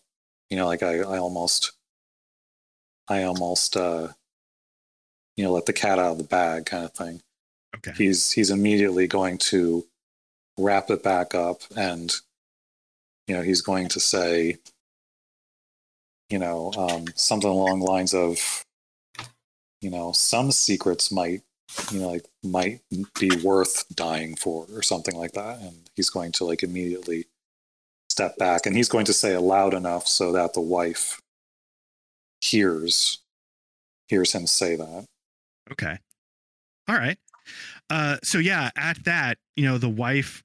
You 0.50 0.58
know, 0.58 0.68
like 0.68 0.84
I, 0.84 1.00
I 1.00 1.18
almost 1.18 1.74
I 3.08 3.24
almost 3.24 3.76
uh 3.76 4.10
you 5.36 5.44
know, 5.44 5.52
let 5.52 5.66
the 5.66 5.74
cat 5.74 5.98
out 5.98 6.12
of 6.12 6.18
the 6.20 6.24
bag 6.24 6.68
kind 6.68 6.86
of 6.86 6.94
thing. 6.94 7.22
Okay. 7.78 7.94
He's 7.98 8.32
he's 8.32 8.52
immediately 8.52 9.08
going 9.08 9.40
to 9.40 9.86
wrap 10.58 10.90
it 10.92 11.04
back 11.04 11.34
up 11.34 11.62
and 11.76 12.14
you 13.28 13.36
know, 13.36 13.42
he's 13.42 13.62
going 13.62 13.88
to 13.90 14.00
say, 14.00 14.58
you 16.30 16.40
know, 16.40 16.72
um, 16.78 17.06
something 17.16 17.50
along 17.50 17.80
the 17.80 17.86
lines 17.86 18.14
of, 18.14 18.66
you 19.82 19.90
know, 19.90 20.12
some 20.12 20.52
secrets 20.52 21.12
might, 21.12 21.42
you 21.92 22.00
know, 22.00 22.10
like 22.10 22.26
might 22.44 22.82
be 23.20 23.30
worth 23.44 23.86
dying 23.96 24.36
for 24.36 24.66
or 24.74 24.82
something 24.82 25.16
like 25.16 25.34
that. 25.34 25.60
And 25.60 25.90
he's 25.96 26.10
going 26.10 26.32
to 26.34 26.46
like 26.46 26.64
immediately 26.64 27.26
step 28.10 28.38
back 28.38 28.66
and 28.66 28.76
he's 28.76 28.90
going 28.90 29.06
to 29.06 29.14
say 29.14 29.34
it 29.34 29.42
loud 29.42 29.74
enough 29.74 30.08
so 30.08 30.32
that 30.32 30.54
the 30.54 30.62
wife 30.62 31.20
hears 32.42 33.20
hears 34.08 34.34
him 34.34 34.46
say 34.46 34.76
that. 34.76 35.06
Okay. 35.72 35.98
All 36.88 36.96
right. 36.96 37.18
Uh, 37.90 38.18
so 38.24 38.38
yeah, 38.38 38.70
at 38.78 39.04
that, 39.06 39.38
you 39.56 39.66
know, 39.66 39.78
the 39.78 39.90
wife 39.90 40.44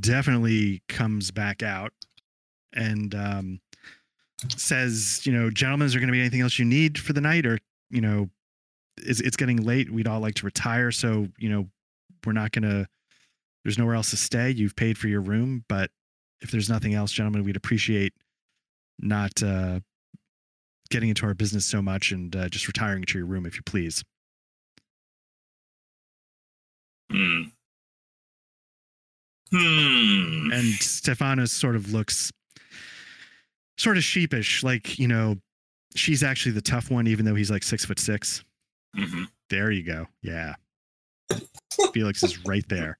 definitely 0.00 0.82
comes 0.88 1.30
back 1.30 1.62
out 1.62 1.92
and 2.74 3.14
um, 3.14 3.60
says, 4.56 5.24
you 5.26 5.32
know, 5.32 5.50
gentlemen, 5.50 5.86
is 5.86 5.92
there 5.92 6.00
going 6.00 6.08
to 6.08 6.12
be 6.12 6.20
anything 6.20 6.40
else 6.40 6.58
you 6.58 6.64
need 6.64 6.98
for 6.98 7.12
the 7.12 7.20
night, 7.20 7.46
or 7.46 7.58
you 7.90 8.00
know, 8.00 8.28
it's 8.98 9.20
it's 9.20 9.36
getting 9.36 9.62
late. 9.62 9.90
We'd 9.90 10.08
all 10.08 10.20
like 10.20 10.34
to 10.36 10.46
retire, 10.46 10.90
so 10.90 11.28
you 11.38 11.48
know, 11.48 11.68
we're 12.24 12.32
not 12.32 12.52
going 12.52 12.62
to. 12.62 12.86
There's 13.64 13.78
nowhere 13.78 13.94
else 13.94 14.10
to 14.10 14.16
stay. 14.16 14.50
You've 14.50 14.76
paid 14.76 14.98
for 14.98 15.08
your 15.08 15.22
room, 15.22 15.64
but 15.68 15.90
if 16.42 16.50
there's 16.50 16.68
nothing 16.68 16.92
else, 16.92 17.10
gentlemen, 17.12 17.44
we'd 17.44 17.56
appreciate 17.56 18.12
not 18.98 19.42
uh, 19.42 19.80
getting 20.90 21.08
into 21.08 21.24
our 21.24 21.34
business 21.34 21.64
so 21.64 21.80
much 21.80 22.12
and 22.12 22.36
uh, 22.36 22.48
just 22.48 22.66
retiring 22.66 23.04
to 23.04 23.18
your 23.18 23.26
room, 23.26 23.46
if 23.46 23.56
you 23.56 23.62
please. 23.64 24.04
Hmm. 27.10 27.42
Hmm. 29.50 30.50
and 30.52 30.64
Stefanos 30.80 31.50
sort 31.50 31.76
of 31.76 31.92
looks 31.92 32.32
sort 33.76 33.96
of 33.96 34.04
sheepish, 34.04 34.62
like 34.62 34.98
you 34.98 35.08
know, 35.08 35.36
she's 35.94 36.22
actually 36.22 36.52
the 36.52 36.62
tough 36.62 36.90
one, 36.90 37.06
even 37.06 37.24
though 37.24 37.34
he's 37.34 37.50
like 37.50 37.62
six 37.62 37.84
foot 37.84 37.98
six. 37.98 38.44
Mhm. 38.96 39.26
There 39.50 39.70
you 39.70 39.82
go. 39.82 40.06
Yeah, 40.22 40.54
Felix 41.92 42.22
is 42.22 42.44
right 42.44 42.66
there. 42.68 42.98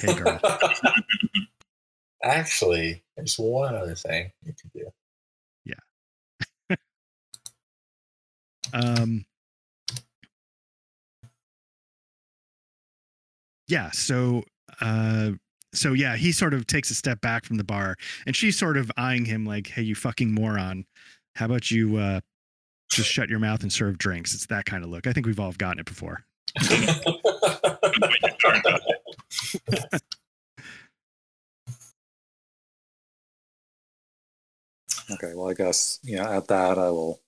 Hey, 0.00 0.14
girl. 0.14 0.40
Actually, 2.22 3.02
there's 3.16 3.36
one 3.36 3.74
other 3.74 3.94
thing 3.94 4.30
you 4.42 4.52
could 4.52 4.72
do. 4.72 4.90
Yeah. 6.70 6.76
um, 8.72 9.24
yeah. 13.68 13.90
So, 13.92 14.42
uh, 14.80 15.32
so 15.74 15.92
yeah, 15.92 16.16
he 16.16 16.32
sort 16.32 16.54
of 16.54 16.66
takes 16.66 16.90
a 16.90 16.94
step 16.94 17.20
back 17.20 17.44
from 17.44 17.56
the 17.56 17.64
bar, 17.64 17.96
and 18.26 18.34
she's 18.34 18.58
sort 18.58 18.76
of 18.76 18.90
eyeing 18.96 19.24
him 19.24 19.44
like, 19.46 19.68
"Hey, 19.68 19.82
you 19.82 19.94
fucking 19.94 20.32
moron! 20.32 20.84
How 21.36 21.46
about 21.46 21.70
you 21.70 21.96
uh, 21.96 22.20
just 22.90 23.10
shut 23.10 23.28
your 23.28 23.38
mouth 23.38 23.62
and 23.62 23.72
serve 23.72 23.98
drinks?" 23.98 24.34
It's 24.34 24.46
that 24.46 24.66
kind 24.66 24.84
of 24.84 24.90
look. 24.90 25.06
I 25.06 25.12
think 25.12 25.26
we've 25.26 25.40
all 25.40 25.52
gotten 25.52 25.80
it 25.80 25.86
before. 25.86 26.24
Okay, 35.10 35.34
well, 35.34 35.50
I 35.50 35.54
guess 35.54 35.98
you 36.02 36.16
know 36.16 36.24
at 36.24 36.48
that 36.48 36.78
I 36.78 36.90
will, 36.90 37.20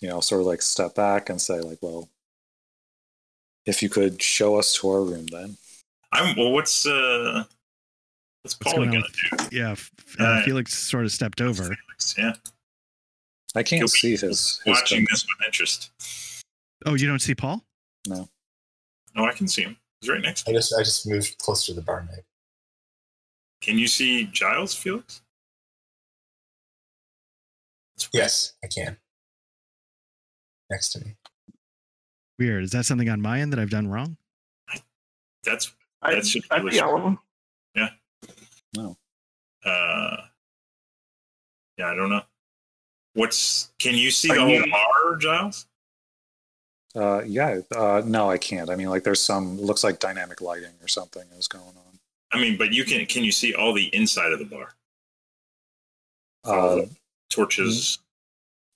you 0.00 0.08
know, 0.08 0.20
sort 0.20 0.40
of 0.40 0.46
like 0.46 0.62
step 0.62 0.94
back 0.94 1.30
and 1.30 1.40
say 1.40 1.60
like, 1.60 1.78
well, 1.82 2.08
if 3.66 3.82
you 3.82 3.88
could 3.88 4.22
show 4.22 4.56
us 4.56 4.74
to 4.74 4.88
our 4.90 5.02
room, 5.02 5.26
then 5.26 5.56
I'm 6.12 6.36
well. 6.36 6.52
What's 6.52 6.86
uh? 6.86 7.44
What's 8.42 8.54
What's 8.60 8.72
Paul 8.74 8.84
going 8.84 8.88
on 8.96 9.04
gonna 9.30 9.48
do? 9.50 9.56
Yeah, 9.56 9.70
f- 9.72 9.90
uh, 10.18 10.42
Felix 10.42 10.74
sort 10.74 11.04
of 11.04 11.12
stepped 11.12 11.40
over. 11.40 11.62
Felix, 11.64 12.14
Yeah, 12.18 12.32
I 13.54 13.62
can't 13.62 13.80
He'll 13.80 13.88
see 13.88 14.10
his. 14.12 14.20
his 14.22 14.60
watching 14.66 14.98
thing. 14.98 15.06
this 15.10 15.24
with 15.24 15.46
interest. 15.46 15.90
Oh, 16.86 16.94
you 16.94 17.06
don't 17.06 17.20
see 17.20 17.34
Paul? 17.34 17.62
No. 18.06 18.28
Oh, 19.16 19.24
I 19.24 19.32
can 19.32 19.48
see 19.48 19.62
him. 19.62 19.76
He's 20.00 20.10
right 20.10 20.20
next. 20.20 20.42
to 20.42 20.50
I 20.50 20.54
just 20.54 20.74
I 20.78 20.82
just 20.82 21.06
moved 21.06 21.38
closer 21.38 21.72
to 21.72 21.74
the 21.74 21.80
barmaid. 21.80 22.24
Can 23.62 23.78
you 23.78 23.86
see 23.86 24.24
Giles, 24.26 24.74
Felix? 24.74 25.22
Yes, 28.12 28.52
I 28.62 28.66
can. 28.66 28.98
Next 30.70 30.90
to 30.90 31.00
me. 31.00 31.14
Weird. 32.38 32.64
Is 32.64 32.70
that 32.72 32.84
something 32.84 33.08
on 33.08 33.20
my 33.20 33.40
end 33.40 33.52
that 33.52 33.60
I've 33.60 33.70
done 33.70 33.88
wrong? 33.88 34.16
That's 35.44 35.72
I, 36.02 36.14
That 36.14 36.26
should 36.26 36.42
I 36.50 36.58
be 36.60 36.72
see 36.72 36.80
all 36.80 36.96
of 36.96 37.02
them. 37.02 37.18
No, 38.76 38.96
uh. 39.64 40.16
Yeah, 41.78 41.90
I 41.90 41.94
don't 41.94 42.10
know. 42.10 42.22
What's? 43.14 43.72
Can 43.78 43.94
you 43.94 44.10
see 44.10 44.30
Are 44.30 44.34
the 44.34 44.40
whole 44.40 44.50
you- 44.50 44.70
bar, 44.70 45.16
Giles? 45.20 45.66
uh, 46.96 47.22
yeah, 47.24 47.60
uh, 47.76 48.02
no, 48.04 48.28
I 48.30 48.38
can't. 48.38 48.68
I 48.70 48.74
mean, 48.76 48.88
like, 48.88 49.04
there's 49.04 49.20
some 49.22 49.60
looks 49.60 49.84
like 49.84 50.00
dynamic 50.00 50.40
lighting 50.40 50.72
or 50.82 50.88
something 50.88 51.22
is 51.38 51.46
going 51.46 51.64
on. 51.64 51.98
I 52.32 52.40
mean, 52.40 52.56
but 52.58 52.72
you 52.72 52.84
can. 52.84 53.06
Can 53.06 53.22
you 53.22 53.30
see 53.32 53.54
all 53.54 53.72
the 53.72 53.94
inside 53.94 54.32
of 54.32 54.40
the 54.40 54.44
bar? 54.44 54.74
Uh, 56.42 56.82
torches. 57.30 57.98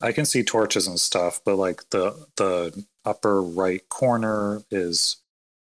I 0.00 0.12
can 0.12 0.24
see 0.26 0.44
torches 0.44 0.86
and 0.86 0.98
stuff, 1.00 1.40
but 1.44 1.56
like 1.56 1.90
the 1.90 2.26
the 2.36 2.84
upper 3.08 3.42
right 3.42 3.86
corner 3.88 4.62
is 4.70 5.16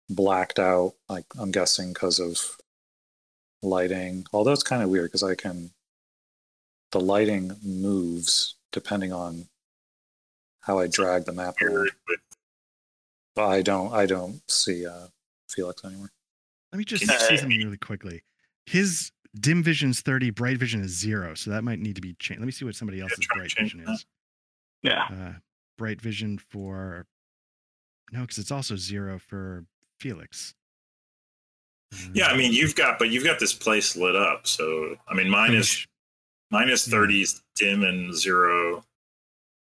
blacked 0.08 0.58
out. 0.58 0.94
Like 1.08 1.24
I'm 1.38 1.50
guessing 1.50 1.92
because 1.92 2.18
of 2.20 2.38
lighting. 3.62 4.26
Although 4.32 4.52
it's 4.52 4.62
kind 4.62 4.82
of 4.82 4.88
weird 4.90 5.08
because 5.10 5.22
I 5.22 5.34
can. 5.34 5.70
The 6.92 7.00
lighting 7.00 7.56
moves 7.64 8.54
depending 8.70 9.12
on 9.12 9.48
how 10.60 10.78
I 10.78 10.86
drag 10.86 11.24
the 11.24 11.32
map 11.32 11.60
around. 11.60 11.90
But 12.06 12.16
But 13.34 13.46
I 13.48 13.62
don't. 13.62 13.92
I 13.92 14.06
don't 14.06 14.40
see 14.48 14.86
uh, 14.86 15.08
Felix 15.48 15.84
anymore. 15.84 16.10
Let 16.72 16.78
me 16.78 16.84
just 16.84 17.08
Can- 17.08 17.18
see 17.20 17.36
something 17.36 17.58
really 17.58 17.76
quickly. 17.78 18.22
His 18.66 19.10
dim 19.40 19.62
vision's 19.62 20.00
30, 20.00 20.30
bright 20.30 20.56
vision 20.58 20.82
is 20.82 20.92
zero. 20.96 21.34
So 21.34 21.50
that 21.50 21.64
might 21.64 21.80
need 21.80 21.96
to 21.96 22.00
be 22.00 22.14
changed. 22.20 22.40
Let 22.40 22.46
me 22.46 22.52
see 22.52 22.64
what 22.64 22.76
somebody 22.76 23.00
else's 23.00 23.18
try 23.26 23.38
bright 23.38 23.52
vision 23.58 23.84
that. 23.84 23.92
is. 23.92 24.06
Yeah. 24.82 25.04
Uh, 25.10 25.32
bright 25.76 26.00
vision 26.00 26.38
for 26.38 27.06
no, 28.12 28.22
because 28.22 28.38
it's 28.38 28.50
also 28.50 28.76
zero 28.76 29.18
for 29.18 29.64
Felix. 29.98 30.54
Yeah, 32.12 32.26
I 32.26 32.32
Uh, 32.32 32.36
mean, 32.36 32.52
you've 32.52 32.74
got, 32.74 32.98
but 32.98 33.10
you've 33.10 33.24
got 33.24 33.38
this 33.38 33.52
place 33.52 33.94
lit 33.96 34.16
up. 34.16 34.46
So, 34.46 34.96
I 35.08 35.14
mean, 35.14 35.28
mine 35.30 35.54
is 35.54 35.86
mine 36.50 36.68
is 36.68 36.86
Yeah. 36.88 37.06
dim 37.54 37.82
and 37.84 38.14
zero. 38.14 38.84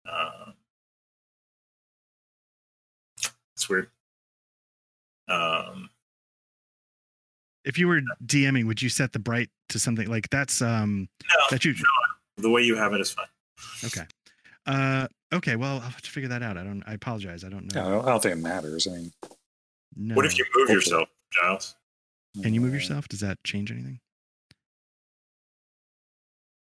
Uh, 0.05 0.51
it's 3.55 3.67
weird. 3.69 3.89
Um, 5.27 5.89
if 7.63 7.77
you 7.77 7.87
were 7.87 8.01
DMing, 8.25 8.65
would 8.65 8.81
you 8.81 8.89
set 8.89 9.13
the 9.13 9.19
bright 9.19 9.49
to 9.69 9.79
something 9.79 10.07
like 10.07 10.29
that's 10.29 10.61
um 10.61 11.07
no, 11.29 11.35
that 11.51 11.63
you 11.65 11.75
the 12.37 12.49
way 12.49 12.61
you 12.63 12.75
have 12.75 12.93
it 12.93 13.01
is 13.01 13.11
fine. 13.11 13.27
okay. 13.85 14.05
Uh 14.65 15.07
okay, 15.33 15.55
well 15.55 15.75
I'll 15.75 15.79
have 15.81 16.01
to 16.01 16.09
figure 16.09 16.29
that 16.29 16.43
out. 16.43 16.57
I 16.57 16.63
don't 16.63 16.83
I 16.85 16.93
apologize. 16.93 17.43
I 17.43 17.49
don't 17.49 17.73
Yeah, 17.73 17.85
I 17.85 17.89
know. 17.89 17.95
don't, 17.95 18.05
I 18.05 18.09
don't 18.11 18.23
think 18.23 18.33
it 18.37 18.41
matters. 18.41 18.87
I 18.87 18.91
mean, 18.91 19.13
No. 19.95 20.15
What 20.15 20.25
if 20.25 20.37
you 20.37 20.45
move 20.55 20.67
Hopefully. 20.69 20.75
yourself, 20.75 21.09
Giles? 21.31 21.75
can 22.41 22.53
you 22.53 22.61
move 22.61 22.71
uh, 22.71 22.75
yourself? 22.75 23.07
Does 23.09 23.19
that 23.21 23.43
change 23.43 23.71
anything? 23.71 23.99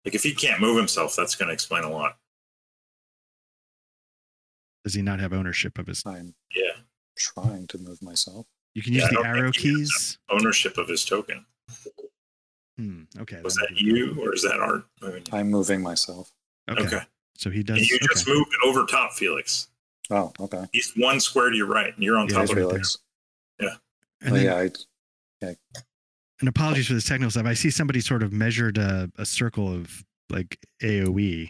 Like, 0.04 0.14
if 0.14 0.22
he 0.22 0.34
can't 0.34 0.60
move 0.60 0.76
himself, 0.76 1.16
that's 1.16 1.34
going 1.34 1.48
to 1.48 1.52
explain 1.54 1.82
a 1.82 1.90
lot. 1.90 2.18
Does 4.84 4.94
he 4.94 5.02
not 5.02 5.18
have 5.18 5.32
ownership 5.32 5.78
of 5.78 5.86
his 5.88 6.02
I'm 6.06 6.34
Yeah, 6.54 6.70
trying 7.16 7.66
to 7.68 7.78
move 7.78 8.00
myself. 8.02 8.46
you 8.74 8.82
can 8.82 8.92
use 8.92 9.02
I 9.04 9.08
the 9.08 9.24
arrow 9.26 9.50
keys? 9.50 10.18
ownership 10.30 10.78
of 10.78 10.86
his 10.88 11.04
token. 11.04 11.44
Hmm. 12.78 13.02
Okay. 13.18 13.40
Was 13.42 13.54
that 13.56 13.68
that 13.70 13.80
you, 13.80 14.16
or 14.20 14.34
is 14.34 14.42
that 14.42 14.60
Art? 14.60 14.86
moving 15.02 15.24
you? 15.26 15.36
I'm 15.36 15.50
moving 15.50 15.80
myself. 15.82 16.30
Okay. 16.68 16.82
Okay. 16.86 17.00
So 17.38 17.50
he 17.50 17.62
does 17.62 17.78
And 17.78 17.86
you 17.86 17.96
okay. 17.96 18.06
just 18.12 18.26
moved 18.28 18.50
over 18.64 18.84
top, 18.86 19.12
Felix. 19.12 19.68
Oh, 20.10 20.32
okay. 20.40 20.64
He's 20.72 20.92
one 20.96 21.20
square 21.20 21.50
to 21.50 21.56
your 21.56 21.66
right, 21.66 21.92
and 21.94 22.02
you're 22.02 22.18
on 22.18 22.28
Yeah, 22.28 22.34
top 22.34 22.42
he's 22.42 22.50
of 22.50 22.56
right 22.56 22.64
it. 22.64 22.68
Felix. 22.70 22.98
and, 23.58 23.70
Oh, 24.22 24.34
then, 24.34 24.44
yeah, 24.44 24.56
I, 24.56 25.56
and 26.40 26.48
apologies 26.48 26.86
for 26.86 26.94
this 26.94 27.04
technical 27.04 27.30
stuff. 27.30 27.46
I 27.46 27.54
see 27.54 27.70
somebody 27.70 28.00
sort 28.00 28.22
of 28.22 28.32
measured 28.32 28.76
a, 28.78 29.10
a 29.16 29.24
circle 29.24 29.72
of 29.72 30.04
like 30.28 30.58
AoE. 30.82 31.46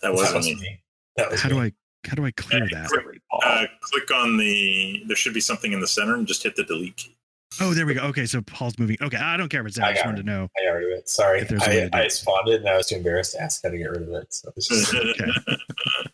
That 0.00 0.08
That 0.08 0.14
wasn't 0.14 0.36
was 0.36 0.46
me. 0.46 0.54
me. 0.56 0.80
That 1.16 1.30
was 1.30 1.40
How 1.42 1.48
do. 1.50 1.58
I 1.60 1.72
how 2.06 2.14
do 2.14 2.24
I 2.24 2.30
clear 2.30 2.62
Yeah, 2.70 2.82
that? 2.84 2.90
Really, 2.92 3.20
Uh, 3.42 3.66
click 3.82 4.10
on 4.14 4.36
the. 4.38 5.02
There 5.06 5.16
should 5.16 5.34
be 5.34 5.40
something 5.40 5.72
in 5.72 5.80
the 5.80 5.86
center, 5.86 6.14
and 6.14 6.26
just 6.26 6.42
hit 6.42 6.56
the 6.56 6.64
delete 6.64 6.96
key. 6.96 7.17
Oh, 7.60 7.74
there 7.74 7.86
we 7.86 7.94
go. 7.94 8.02
Okay, 8.02 8.26
so 8.26 8.40
Paul's 8.42 8.78
moving. 8.78 8.96
Okay, 9.00 9.16
I 9.16 9.36
don't 9.36 9.48
care 9.48 9.62
if 9.62 9.68
it's. 9.68 9.78
I 9.78 9.88
I 9.88 9.92
just 9.94 10.04
wanted 10.04 10.18
to 10.18 10.22
know. 10.22 10.48
I 10.56 10.64
got 10.64 10.72
rid 10.72 10.92
of 10.92 10.98
it. 10.98 11.08
Sorry. 11.08 11.40
If 11.40 11.48
there's 11.48 11.66
a 11.66 11.94
I, 11.96 12.04
I 12.04 12.08
spawned 12.08 12.48
it 12.48 12.60
and 12.60 12.68
I 12.68 12.76
was 12.76 12.86
too 12.86 12.96
embarrassed 12.96 13.32
to 13.32 13.42
ask 13.42 13.62
how 13.62 13.70
to 13.70 13.78
get 13.78 13.90
rid 13.90 14.02
of 14.02 14.08
it. 14.10 14.32
So 14.32 14.52
it's 14.54 14.68
just 14.68 14.94
Okay. 14.94 15.30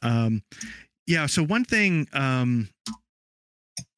Um, 0.03 0.43
yeah. 1.07 1.26
So 1.26 1.43
one 1.43 1.64
thing, 1.64 2.09
um, 2.12 2.68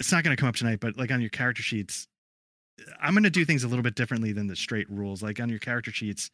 it's 0.00 0.10
not 0.10 0.24
going 0.24 0.36
to 0.36 0.40
come 0.40 0.48
up 0.48 0.56
tonight, 0.56 0.80
but 0.80 0.96
like 0.96 1.10
on 1.10 1.20
your 1.20 1.30
character 1.30 1.62
sheets, 1.62 2.08
I'm 3.00 3.14
going 3.14 3.24
to 3.24 3.30
do 3.30 3.44
things 3.44 3.64
a 3.64 3.68
little 3.68 3.82
bit 3.82 3.94
differently 3.94 4.32
than 4.32 4.46
the 4.46 4.56
straight 4.56 4.90
rules. 4.90 5.22
Like 5.22 5.38
on 5.38 5.48
your 5.48 5.58
character 5.58 5.92
sheets, 5.92 6.30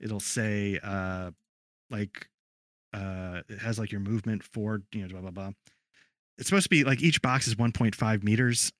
it'll 0.00 0.20
say 0.20 0.78
uh, 0.82 1.30
like 1.90 2.28
uh, 2.92 3.42
it 3.48 3.58
has 3.60 3.78
like 3.78 3.92
your 3.92 4.00
movement 4.00 4.42
forward, 4.42 4.84
you 4.92 5.02
know, 5.02 5.08
blah 5.08 5.20
blah 5.20 5.30
blah. 5.30 5.50
It's 6.38 6.48
supposed 6.48 6.64
to 6.64 6.70
be 6.70 6.84
like 6.84 7.02
each 7.02 7.22
box 7.22 7.46
is 7.46 7.54
1.5 7.54 8.22
meters, 8.24 8.72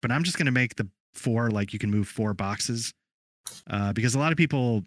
but 0.00 0.10
I'm 0.10 0.24
just 0.24 0.38
going 0.38 0.46
to 0.46 0.52
make 0.52 0.76
the 0.76 0.88
four 1.14 1.50
like 1.50 1.72
you 1.72 1.78
can 1.78 1.90
move 1.90 2.08
four 2.08 2.34
boxes 2.34 2.92
uh, 3.70 3.92
because 3.92 4.14
a 4.14 4.18
lot 4.18 4.32
of 4.32 4.38
people 4.38 4.84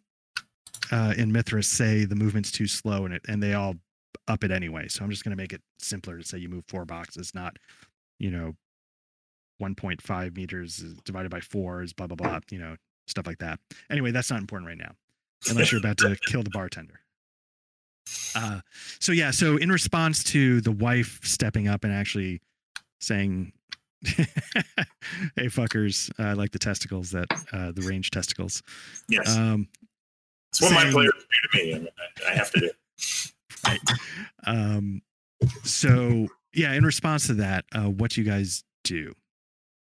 uh, 0.91 1.13
in 1.17 1.31
Mythras 1.31 1.65
say 1.65 2.05
the 2.05 2.15
movement's 2.15 2.51
too 2.51 2.67
slow 2.67 3.05
and 3.05 3.13
it 3.13 3.21
and 3.27 3.41
they 3.41 3.53
all 3.53 3.75
up 4.27 4.43
it 4.43 4.51
anyway. 4.51 4.87
So 4.87 5.03
I'm 5.03 5.09
just 5.09 5.23
going 5.23 5.35
to 5.35 5.41
make 5.41 5.53
it 5.53 5.61
simpler 5.79 6.17
to 6.17 6.23
say 6.23 6.37
you 6.37 6.49
move 6.49 6.63
four 6.67 6.85
boxes, 6.85 7.33
not, 7.33 7.57
you 8.19 8.31
know, 8.31 8.55
1.5 9.61 10.35
meters 10.35 10.79
is 10.79 10.95
divided 11.05 11.29
by 11.29 11.39
four 11.39 11.83
is 11.83 11.93
blah, 11.93 12.07
blah, 12.07 12.15
blah, 12.15 12.39
you 12.49 12.57
know, 12.57 12.75
stuff 13.07 13.27
like 13.27 13.37
that. 13.39 13.59
Anyway, 13.89 14.11
that's 14.11 14.31
not 14.31 14.39
important 14.39 14.67
right 14.67 14.77
now, 14.77 14.93
unless 15.49 15.71
you're 15.71 15.79
about 15.79 15.97
to 15.97 16.15
kill 16.25 16.43
the 16.43 16.49
bartender. 16.49 16.99
Uh, 18.35 18.61
so 18.99 19.11
yeah, 19.11 19.31
so 19.31 19.57
in 19.57 19.71
response 19.71 20.23
to 20.23 20.61
the 20.61 20.71
wife 20.71 21.19
stepping 21.23 21.67
up 21.67 21.83
and 21.83 21.93
actually 21.93 22.41
saying, 22.99 23.53
"Hey 24.03 24.25
fuckers, 25.51 26.09
I 26.19 26.33
like 26.33 26.51
the 26.51 26.59
testicles 26.59 27.11
that 27.11 27.27
uh, 27.53 27.71
the 27.71 27.81
range 27.81 28.11
testicles." 28.11 28.63
Yes, 29.09 29.35
Um, 29.37 29.67
it's 30.51 30.61
what 30.61 30.71
my 30.73 30.81
saying- 30.81 30.93
players 30.93 31.11
do 31.13 31.59
to 31.59 31.65
me. 31.65 31.73
I, 31.73 31.77
mean, 31.79 31.87
I, 32.27 32.31
I 32.31 32.35
have 32.35 32.51
to 32.51 32.59
do. 32.59 32.71
right. 33.65 33.79
Um, 34.47 35.01
so 35.63 36.27
yeah, 36.53 36.73
in 36.73 36.83
response 36.83 37.27
to 37.27 37.33
that, 37.35 37.65
uh, 37.73 37.89
what 37.89 38.11
do 38.11 38.21
you 38.21 38.27
guys 38.29 38.63
do? 38.83 39.13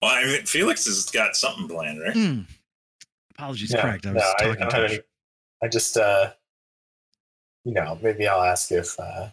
Well, 0.01 0.11
I 0.11 0.25
mean, 0.25 0.45
Felix 0.45 0.85
has 0.85 1.05
got 1.05 1.35
something 1.35 1.67
planned, 1.69 2.01
right? 2.01 2.13
Hmm. 2.13 2.41
Apologies, 3.37 3.71
Yeah, 3.73 3.81
correct. 3.81 4.05
I 4.05 4.11
was 4.13 4.21
no, 4.21 4.29
I- 4.37 4.43
talking 4.49 4.63
I 4.63 4.69
too 4.69 4.77
don't- 4.77 4.91
much. 4.91 4.99
I 5.63 5.67
just, 5.67 5.97
uh, 5.97 6.31
you 7.65 7.73
know, 7.73 7.97
maybe 8.01 8.27
I'll 8.27 8.41
ask 8.43 8.71
if 8.71 8.97
uh, 8.99 9.29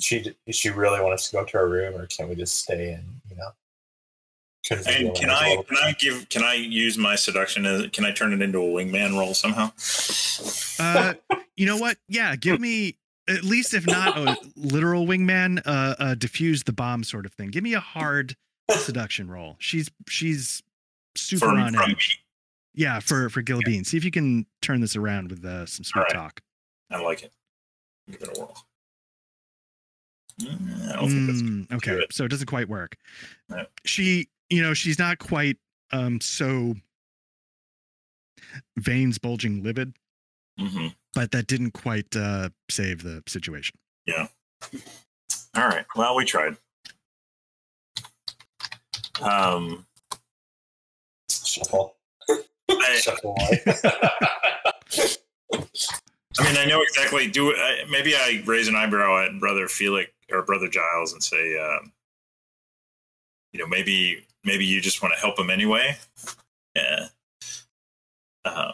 she 0.00 0.34
if 0.46 0.54
she 0.54 0.70
really 0.70 1.00
wants 1.00 1.28
to 1.30 1.36
go 1.36 1.44
to 1.44 1.56
her 1.58 1.68
room, 1.68 1.94
or 1.94 2.06
can 2.06 2.28
we 2.28 2.34
just 2.34 2.58
stay 2.58 2.92
and 2.92 3.04
you 3.04 3.06
know? 3.06 3.12
couldn't 3.12 3.21
And 4.70 5.14
can 5.14 5.28
like 5.28 5.28
a 5.28 5.28
I 5.28 5.62
can 5.66 5.76
I 5.82 5.92
give 5.98 6.28
can 6.28 6.42
I 6.44 6.54
use 6.54 6.96
my 6.96 7.16
seduction? 7.16 7.66
As, 7.66 7.88
can 7.88 8.04
I 8.04 8.12
turn 8.12 8.32
it 8.32 8.40
into 8.40 8.58
a 8.58 8.62
wingman 8.62 9.18
role 9.18 9.34
somehow? 9.34 9.72
Uh, 10.78 11.14
you 11.56 11.66
know 11.66 11.76
what? 11.76 11.96
Yeah, 12.08 12.36
give 12.36 12.60
me 12.60 12.96
at 13.28 13.42
least 13.44 13.74
if 13.74 13.86
not 13.86 14.16
a 14.16 14.36
literal 14.56 15.06
wingman, 15.06 15.60
uh, 15.66 15.94
uh, 15.98 16.14
diffuse 16.14 16.62
the 16.62 16.72
bomb 16.72 17.02
sort 17.04 17.26
of 17.26 17.32
thing. 17.32 17.50
Give 17.50 17.64
me 17.64 17.74
a 17.74 17.80
hard 17.80 18.36
seduction 18.70 19.28
roll. 19.28 19.56
She's 19.58 19.90
she's 20.08 20.62
super 21.16 21.46
From, 21.46 21.58
on 21.58 21.74
from 21.74 21.90
me. 21.90 21.96
Yeah, 22.74 23.00
for 23.00 23.28
for 23.30 23.42
Gilbean. 23.42 23.84
See 23.84 23.96
if 23.96 24.04
you 24.04 24.10
can 24.12 24.46
turn 24.60 24.80
this 24.80 24.94
around 24.94 25.30
with 25.30 25.44
uh, 25.44 25.66
some 25.66 25.82
sweet 25.84 26.02
Alright. 26.02 26.14
talk. 26.14 26.40
I 26.90 27.00
like 27.00 27.22
it. 27.24 27.32
Give 28.10 28.22
it 28.22 28.36
a 28.36 28.40
whirl. 28.40 28.54
Mm, 30.40 30.88
I 30.90 30.96
don't 30.96 31.08
think 31.10 31.26
that's 31.26 31.42
Mm, 31.42 31.72
okay, 31.76 31.90
good. 31.96 32.12
so 32.12 32.24
it 32.24 32.28
doesn't 32.28 32.46
quite 32.46 32.68
work. 32.68 32.96
No. 33.48 33.66
She, 33.84 34.28
you 34.52 34.62
know, 34.62 34.74
she's 34.74 34.98
not 34.98 35.18
quite 35.18 35.56
um 35.92 36.20
so 36.20 36.74
veins 38.76 39.18
bulging 39.18 39.62
livid, 39.62 39.94
hmm 40.58 40.88
but 41.14 41.30
that 41.30 41.46
didn't 41.46 41.72
quite 41.72 42.14
uh 42.16 42.50
save 42.70 43.02
the 43.02 43.22
situation. 43.26 43.78
Yeah. 44.06 44.28
All 45.54 45.68
right. 45.68 45.84
Well, 45.96 46.16
we 46.16 46.24
tried. 46.24 46.56
Um, 49.20 49.86
shuffle. 51.30 51.96
I, 52.28 52.96
shuffle 52.96 53.36
away. 53.38 53.62
I 56.38 56.44
mean, 56.44 56.56
I 56.56 56.64
know 56.64 56.80
exactly. 56.80 57.28
Do 57.28 57.54
I, 57.54 57.84
maybe 57.90 58.14
I 58.14 58.42
raise 58.46 58.68
an 58.68 58.74
eyebrow 58.74 59.26
at 59.26 59.38
brother 59.38 59.68
Felix 59.68 60.10
or 60.30 60.42
brother 60.42 60.68
Giles 60.68 61.12
and 61.12 61.22
say, 61.22 61.58
um, 61.58 61.92
you 63.52 63.60
know, 63.60 63.66
maybe 63.66 64.24
maybe 64.44 64.64
you 64.64 64.80
just 64.80 65.02
want 65.02 65.14
to 65.14 65.20
help 65.20 65.36
them 65.36 65.50
anyway. 65.50 65.96
Yeah. 66.76 67.06
Um, 68.44 68.72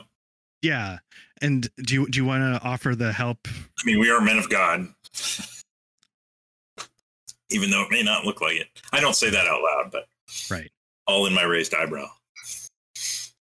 Yeah. 0.62 0.98
And 1.40 1.68
do 1.84 1.94
you 1.94 2.08
do 2.08 2.18
you 2.18 2.24
want 2.24 2.42
to 2.42 2.66
offer 2.66 2.94
the 2.96 3.12
help? 3.12 3.46
I 3.48 3.84
mean, 3.86 4.00
we 4.00 4.10
are 4.10 4.20
men 4.20 4.38
of 4.38 4.48
God, 4.50 4.88
even 7.50 7.70
though 7.70 7.82
it 7.82 7.90
may 7.90 8.02
not 8.02 8.24
look 8.24 8.40
like 8.40 8.56
it. 8.56 8.66
I 8.92 9.00
don't 9.00 9.14
say 9.16 9.30
that 9.30 9.46
out 9.46 9.62
loud, 9.62 9.90
but 9.92 10.08
Right. 10.50 10.70
all 11.06 11.26
in 11.26 11.34
my 11.34 11.42
raised 11.44 11.74
eyebrow. 11.74 12.08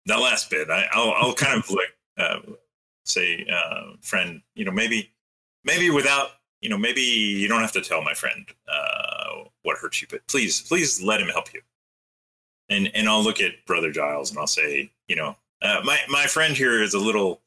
That 0.07 0.17
last 0.21 0.51
bit, 0.51 0.69
I, 0.71 0.87
I'll, 0.93 1.13
I'll 1.13 1.35
kind 1.35 1.59
of 1.59 1.71
like 1.71 1.97
uh, 2.19 2.41
say, 3.05 3.47
uh, 3.51 3.93
friend, 4.03 4.43
you 4.55 4.65
know, 4.65 4.71
maybe, 4.73 5.13
maybe 5.65 5.89
without, 5.91 6.29
you 6.61 6.69
know, 6.69 6.77
maybe 6.79 7.01
you 7.01 7.49
don't 7.49 7.61
have 7.61 7.73
to 7.73 7.81
tell 7.81 8.03
my 8.03 8.13
friend 8.15 8.47
uh, 8.69 9.45
what 9.63 9.79
hurt 9.79 10.01
you, 10.03 10.09
but 10.11 10.27
please, 10.27 10.61
please 10.63 11.03
let 11.03 11.21
him 11.21 11.29
help 11.29 11.53
you. 11.55 11.61
And 12.69 12.91
and 12.95 13.09
I'll 13.09 13.23
look 13.23 13.41
at 13.41 13.65
brother 13.67 13.91
Giles 13.91 14.31
and 14.31 14.39
I'll 14.39 14.47
say, 14.47 14.91
you 15.09 15.17
know, 15.17 15.37
uh, 15.63 15.81
my 15.85 15.99
my 16.09 16.27
friend 16.27 16.57
here 16.57 16.83
is 16.83 16.95
a 16.95 16.99
little. 16.99 17.41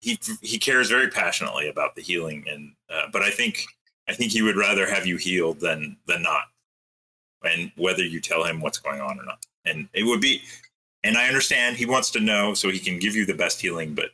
He 0.00 0.18
he 0.40 0.58
cares 0.58 0.88
very 0.88 1.08
passionately 1.08 1.68
about 1.68 1.94
the 1.94 2.02
healing, 2.02 2.44
and 2.48 2.72
uh, 2.88 3.08
but 3.12 3.22
I 3.22 3.30
think 3.30 3.64
I 4.08 4.14
think 4.14 4.32
he 4.32 4.42
would 4.42 4.56
rather 4.56 4.88
have 4.88 5.06
you 5.06 5.16
healed 5.16 5.60
than 5.60 5.96
than 6.06 6.22
not 6.22 6.44
and 7.42 7.70
whether 7.76 8.04
you 8.04 8.20
tell 8.20 8.44
him 8.44 8.60
what's 8.60 8.78
going 8.78 9.00
on 9.00 9.18
or 9.18 9.24
not. 9.24 9.44
And 9.64 9.88
it 9.92 10.04
would 10.04 10.20
be, 10.20 10.42
and 11.04 11.16
I 11.16 11.26
understand 11.28 11.76
he 11.76 11.86
wants 11.86 12.10
to 12.12 12.20
know 12.20 12.54
so 12.54 12.70
he 12.70 12.78
can 12.78 12.98
give 12.98 13.14
you 13.14 13.26
the 13.26 13.34
best 13.34 13.60
healing, 13.60 13.94
but 13.94 14.10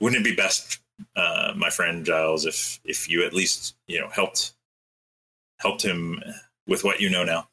wouldn't 0.00 0.20
it 0.20 0.28
be 0.28 0.34
best, 0.34 0.80
uh, 1.16 1.52
my 1.56 1.70
friend 1.70 2.04
Giles, 2.04 2.46
if 2.46 2.80
if 2.84 3.08
you 3.08 3.24
at 3.24 3.34
least 3.34 3.74
you 3.86 4.00
know 4.00 4.08
helped 4.08 4.52
helped 5.58 5.82
him 5.82 6.22
with 6.66 6.84
what 6.84 7.00
you 7.00 7.10
know 7.10 7.24
now? 7.24 7.48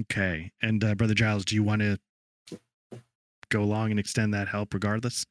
Okay. 0.00 0.52
And 0.62 0.82
uh, 0.84 0.94
brother 0.94 1.14
Giles, 1.14 1.44
do 1.44 1.54
you 1.54 1.62
want 1.62 1.82
to 1.82 1.98
go 3.50 3.62
along 3.62 3.90
and 3.90 3.98
extend 3.98 4.34
that 4.34 4.48
help 4.48 4.74
regardless? 4.74 5.24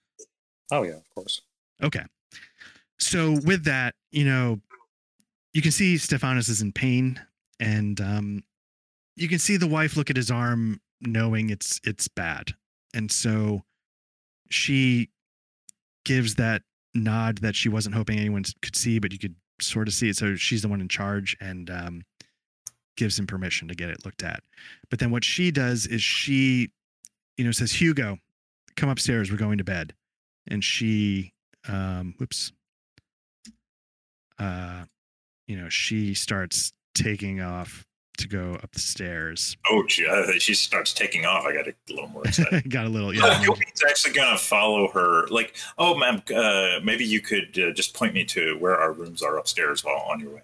Oh 0.71 0.83
yeah, 0.83 0.95
of 0.95 1.09
course. 1.15 1.41
Okay. 1.81 2.03
So 2.99 3.37
with 3.45 3.63
that, 3.65 3.95
you 4.11 4.25
know, 4.25 4.59
you 5.53 5.61
can 5.61 5.71
see 5.71 5.97
Stephanus 5.97 6.49
is 6.49 6.61
in 6.61 6.71
pain, 6.71 7.21
and 7.59 7.99
um, 8.01 8.43
you 9.15 9.27
can 9.27 9.39
see 9.39 9.57
the 9.57 9.67
wife 9.67 9.95
look 9.95 10.09
at 10.09 10.15
his 10.15 10.31
arm, 10.31 10.81
knowing 11.01 11.49
it's 11.49 11.79
it's 11.83 12.07
bad, 12.07 12.53
and 12.93 13.11
so 13.11 13.63
she 14.49 15.09
gives 16.05 16.35
that 16.35 16.63
nod 16.93 17.39
that 17.39 17.55
she 17.55 17.69
wasn't 17.69 17.95
hoping 17.95 18.19
anyone 18.19 18.43
could 18.61 18.75
see, 18.75 18.99
but 18.99 19.11
you 19.11 19.19
could 19.19 19.35
sort 19.61 19.87
of 19.87 19.93
see 19.93 20.09
it. 20.09 20.17
So 20.17 20.35
she's 20.35 20.63
the 20.63 20.67
one 20.67 20.81
in 20.81 20.89
charge, 20.89 21.37
and 21.39 21.69
um, 21.69 22.01
gives 22.97 23.17
him 23.17 23.25
permission 23.25 23.69
to 23.69 23.75
get 23.75 23.89
it 23.89 24.03
looked 24.03 24.23
at. 24.23 24.43
But 24.89 24.99
then 24.99 25.11
what 25.11 25.23
she 25.23 25.49
does 25.51 25.85
is 25.87 26.01
she, 26.03 26.71
you 27.37 27.45
know, 27.45 27.51
says, 27.51 27.71
"Hugo, 27.79 28.17
come 28.75 28.89
upstairs. 28.89 29.31
We're 29.31 29.37
going 29.37 29.57
to 29.59 29.63
bed." 29.63 29.93
and 30.49 30.63
she 30.63 31.33
um 31.67 32.13
whoops 32.19 32.53
uh 34.39 34.83
you 35.47 35.57
know 35.59 35.67
she 35.67 36.13
starts 36.13 36.71
taking 36.93 37.41
off 37.41 37.85
to 38.17 38.27
go 38.27 38.53
up 38.63 38.71
the 38.71 38.79
stairs 38.79 39.57
Oh, 39.69 39.83
gee, 39.87 40.07
I- 40.07 40.37
she 40.39 40.53
starts 40.55 40.91
taking 40.93 41.25
off. 41.25 41.43
I 41.45 41.53
got 41.53 41.67
a 41.67 41.73
little 41.89 42.07
more 42.07 42.23
excited. 42.25 42.67
got 42.69 42.85
a 42.85 42.89
little 42.89 43.13
Yeah, 43.13 43.43
Gilby's 43.43 43.83
actually 43.87 44.13
gonna 44.13 44.37
follow 44.37 44.87
her. 44.93 45.27
Like, 45.27 45.55
oh, 45.77 45.95
ma'am, 45.95 46.23
uh, 46.35 46.79
maybe 46.83 47.05
you 47.05 47.21
could 47.21 47.59
uh, 47.59 47.73
just 47.73 47.93
point 47.93 48.13
me 48.15 48.23
to 48.25 48.57
where 48.57 48.75
our 48.75 48.91
rooms 48.93 49.21
are 49.21 49.37
upstairs 49.37 49.83
while 49.83 50.03
on 50.09 50.19
your 50.19 50.31
way. 50.35 50.41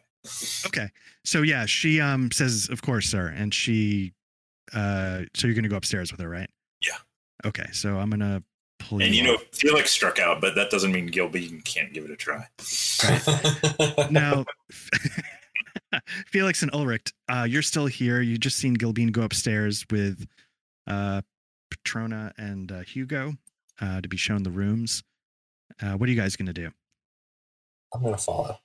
Okay 0.66 0.90
so 1.26 1.42
yeah 1.42 1.66
she 1.66 2.00
um 2.00 2.32
says 2.32 2.68
of 2.72 2.82
course 2.82 3.08
sir 3.10 3.28
and 3.28 3.54
she 3.54 4.14
uh 4.74 5.22
so 5.36 5.48
you're 5.48 5.56
gonna 5.56 5.68
go 5.68 5.76
upstairs 5.76 6.12
with 6.12 6.22
her 6.22 6.30
right 6.30 6.50
Yeah. 6.82 6.98
okay 7.46 7.68
so 7.74 7.98
i'm 8.00 8.10
gonna 8.10 8.42
pull 8.80 9.02
And 9.02 9.14
you 9.14 9.22
you 9.22 9.28
know, 9.28 9.36
up. 9.36 9.42
Felix 9.54 9.92
struck 9.92 10.20
out, 10.20 10.42
but 10.42 10.56
that 10.56 10.70
doesn't 10.70 10.92
mean 10.92 11.06
Gilby 11.08 11.62
can't 11.64 11.94
give 11.94 12.04
it 12.06 12.12
a 12.12 12.16
try. 12.18 12.48
now 14.10 14.44
felix 16.28 16.62
and 16.64 16.74
ulrich 16.74 17.14
uh 17.30 17.46
you're 17.48 17.62
still 17.62 17.86
here 17.86 18.20
you 18.22 18.38
just 18.38 18.58
seen 18.58 18.76
gilbean 18.76 19.12
go 19.12 19.22
upstairs 19.22 19.86
with 19.92 20.26
uh 20.88 21.22
petrona 21.70 22.34
and 22.38 22.72
uh, 22.72 22.80
hugo 22.82 23.34
uh 23.80 24.02
to 24.02 24.10
be 24.10 24.18
shown 24.18 24.44
the 24.44 24.50
rooms 24.52 25.04
uh 25.82 25.94
what 25.94 26.08
are 26.10 26.12
you 26.12 26.20
guys 26.20 26.36
gonna 26.36 26.54
do 26.54 26.70
I'm 27.94 28.02
gonna 28.02 28.18
follow. 28.18 28.58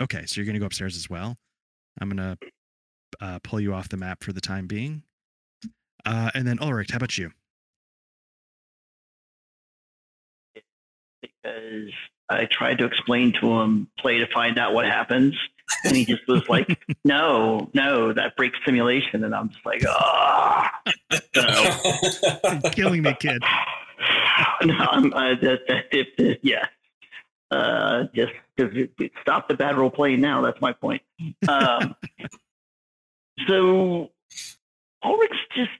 Okay 0.00 0.24
so 0.26 0.40
you're 0.40 0.46
gonna 0.46 0.58
go 0.58 0.66
upstairs 0.66 0.96
as 0.96 1.08
well 1.08 1.36
i'm 2.00 2.08
gonna 2.08 2.36
uh 3.20 3.38
pull 3.44 3.60
you 3.60 3.74
off 3.74 3.88
the 3.88 3.96
map 3.96 4.22
for 4.22 4.32
the 4.32 4.40
time 4.40 4.66
being 4.66 5.02
uh 6.06 6.30
and 6.34 6.46
then 6.46 6.58
ulrich 6.60 6.90
how 6.90 6.96
about 6.96 7.16
you 7.18 7.30
because 11.42 11.92
I 12.28 12.46
tried 12.46 12.78
to 12.78 12.84
explain 12.84 13.32
to 13.40 13.60
him, 13.60 13.88
play 13.98 14.18
to 14.18 14.26
find 14.28 14.58
out 14.58 14.74
what 14.74 14.86
happens. 14.86 15.34
And 15.84 15.96
he 15.96 16.04
just 16.04 16.26
was 16.28 16.48
like, 16.48 16.78
no, 17.04 17.70
no, 17.74 18.12
that 18.12 18.36
breaks 18.36 18.58
simulation. 18.64 19.24
And 19.24 19.34
I'm 19.34 19.50
just 19.50 19.64
like, 19.64 19.82
ah. 19.86 20.70
killing 22.72 23.02
me 23.02 23.14
kid 23.20 23.42
no, 24.64 24.74
I'm, 24.74 25.12
uh, 25.12 25.34
that, 25.42 25.60
that, 25.68 25.84
if, 25.92 26.38
yeah. 26.42 26.66
Uh, 27.50 28.04
just 28.14 28.32
because 28.56 28.76
it 28.76 29.12
stop 29.20 29.48
the 29.48 29.54
bad 29.54 29.76
role 29.76 29.90
playing 29.90 30.20
now. 30.20 30.42
That's 30.42 30.60
my 30.60 30.72
point. 30.72 31.02
Um, 31.48 31.96
so 33.48 34.10
Ulrich's 35.04 35.38
just 35.54 35.70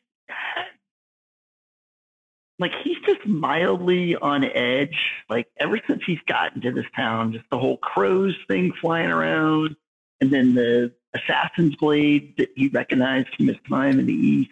like 2.58 2.72
he's 2.84 2.98
just 3.06 3.26
mildly 3.26 4.16
on 4.16 4.44
edge. 4.44 4.98
Like 5.28 5.48
ever 5.58 5.80
since 5.86 6.02
he's 6.06 6.20
gotten 6.26 6.60
to 6.62 6.72
this 6.72 6.86
town, 6.94 7.32
just 7.32 7.44
the 7.50 7.58
whole 7.58 7.76
crows 7.78 8.36
thing 8.48 8.72
flying 8.80 9.10
around, 9.10 9.76
and 10.20 10.30
then 10.30 10.54
the 10.54 10.92
assassin's 11.14 11.76
blade 11.76 12.34
that 12.38 12.50
he 12.56 12.68
recognized 12.68 13.28
from 13.36 13.48
his 13.48 13.56
time 13.68 13.98
in 13.98 14.06
the 14.06 14.14
east, 14.14 14.50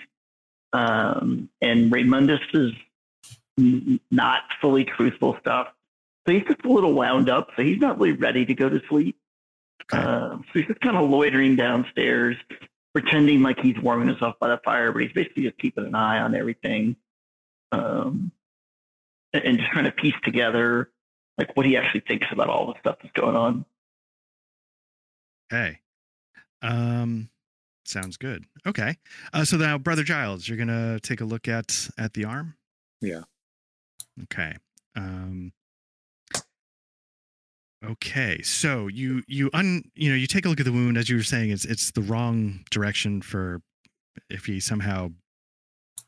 um, 0.73 1.49
and 1.63 1.91
Raymundus 1.91 2.41
is 2.53 2.73
not 4.11 4.43
fully 4.61 4.85
truthful 4.85 5.37
stuff. 5.41 5.69
So 6.27 6.35
he's 6.35 6.45
just 6.45 6.65
a 6.65 6.73
little 6.73 6.93
wound 6.93 7.29
up. 7.29 7.49
So 7.57 7.63
he's 7.63 7.79
not 7.79 7.99
really 7.99 8.13
ready 8.13 8.45
to 8.47 8.55
go 8.55 8.69
to 8.69 8.81
sleep. 8.89 9.17
Okay. 9.93 10.03
Uh, 10.03 10.37
so 10.37 10.45
he's 10.55 10.67
just 10.67 10.81
kind 10.81 10.97
of 10.97 11.09
loitering 11.09 11.57
downstairs, 11.57 12.37
pretending 12.93 13.43
like 13.43 13.59
he's 13.61 13.79
warming 13.79 14.09
himself 14.09 14.37
by 14.39 14.49
the 14.49 14.61
fire, 14.65 14.93
but 14.93 15.03
he's 15.03 15.13
basically 15.13 15.45
just 15.45 15.59
keeping 15.59 15.85
an 15.87 15.95
eye 15.95 16.19
on 16.21 16.35
everything, 16.35 16.97
um, 17.73 18.31
and, 19.33 19.45
and 19.45 19.59
just 19.59 19.71
trying 19.73 19.85
to 19.85 19.93
piece 19.93 20.15
together 20.25 20.91
like 21.39 21.57
what 21.57 21.65
he 21.65 21.77
actually 21.77 22.01
thinks 22.01 22.27
about 22.31 22.49
all 22.49 22.67
the 22.67 22.79
stuff 22.81 22.97
that's 23.03 23.13
going 23.15 23.35
on. 23.35 23.65
Hey. 25.49 25.81
Um 26.63 27.31
sounds 27.87 28.17
good. 28.19 28.45
Okay. 28.67 28.97
Uh 29.33 29.45
so 29.45 29.57
now 29.57 29.79
brother 29.79 30.03
Giles, 30.05 30.47
you're 30.47 30.59
going 30.59 30.69
to 30.69 31.01
take 31.01 31.21
a 31.21 31.25
look 31.25 31.49
at 31.49 31.89
at 31.97 32.13
the 32.13 32.27
arm? 32.27 32.55
Yeah. 33.01 33.23
Okay. 34.25 34.57
Um 34.95 35.53
Okay. 37.85 38.43
So 38.43 38.89
you 38.89 39.23
you 39.27 39.49
un 39.55 39.83
you 39.95 40.11
know, 40.11 40.17
you 40.17 40.27
take 40.27 40.45
a 40.45 40.49
look 40.49 40.61
at 40.61 40.67
the 40.67 40.73
wound 40.73 40.99
as 40.99 41.09
you 41.09 41.17
were 41.17 41.23
saying 41.23 41.51
it's 41.51 41.65
it's 41.65 41.91
the 41.93 42.03
wrong 42.03 42.61
direction 42.71 43.23
for 43.23 43.63
if 44.29 44.45
he 44.45 44.61
somehow 44.61 45.11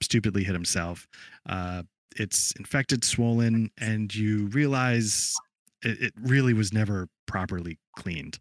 stupidly 0.03 0.45
hit 0.45 0.53
himself. 0.55 1.07
Uh 1.49 1.83
it's 2.16 2.53
infected, 2.59 3.05
swollen 3.05 3.70
and 3.79 4.14
you 4.14 4.49
realize 4.49 5.35
it, 5.83 6.01
it 6.03 6.12
really 6.20 6.53
was 6.53 6.73
never 6.75 7.09
properly 7.27 7.79
cleaned. 7.97 8.39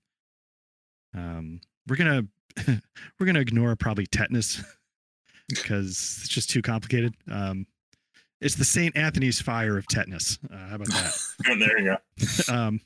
Um 1.15 1.61
we're 1.87 1.95
to 1.95 2.81
we're 3.19 3.31
to 3.33 3.39
ignore 3.39 3.75
probably 3.77 4.07
tetanus 4.07 4.61
because 5.49 6.19
it's 6.19 6.27
just 6.27 6.49
too 6.49 6.61
complicated. 6.61 7.15
Um 7.31 7.65
it's 8.41 8.55
the 8.55 8.65
St. 8.65 8.97
Anthony's 8.97 9.39
fire 9.39 9.77
of 9.77 9.87
tetanus. 9.87 10.39
Uh, 10.51 10.57
how 10.69 10.75
about 10.75 10.87
that? 10.87 11.17
there 11.59 11.79
you 11.79 11.95
go. 12.47 12.53
um 12.53 12.81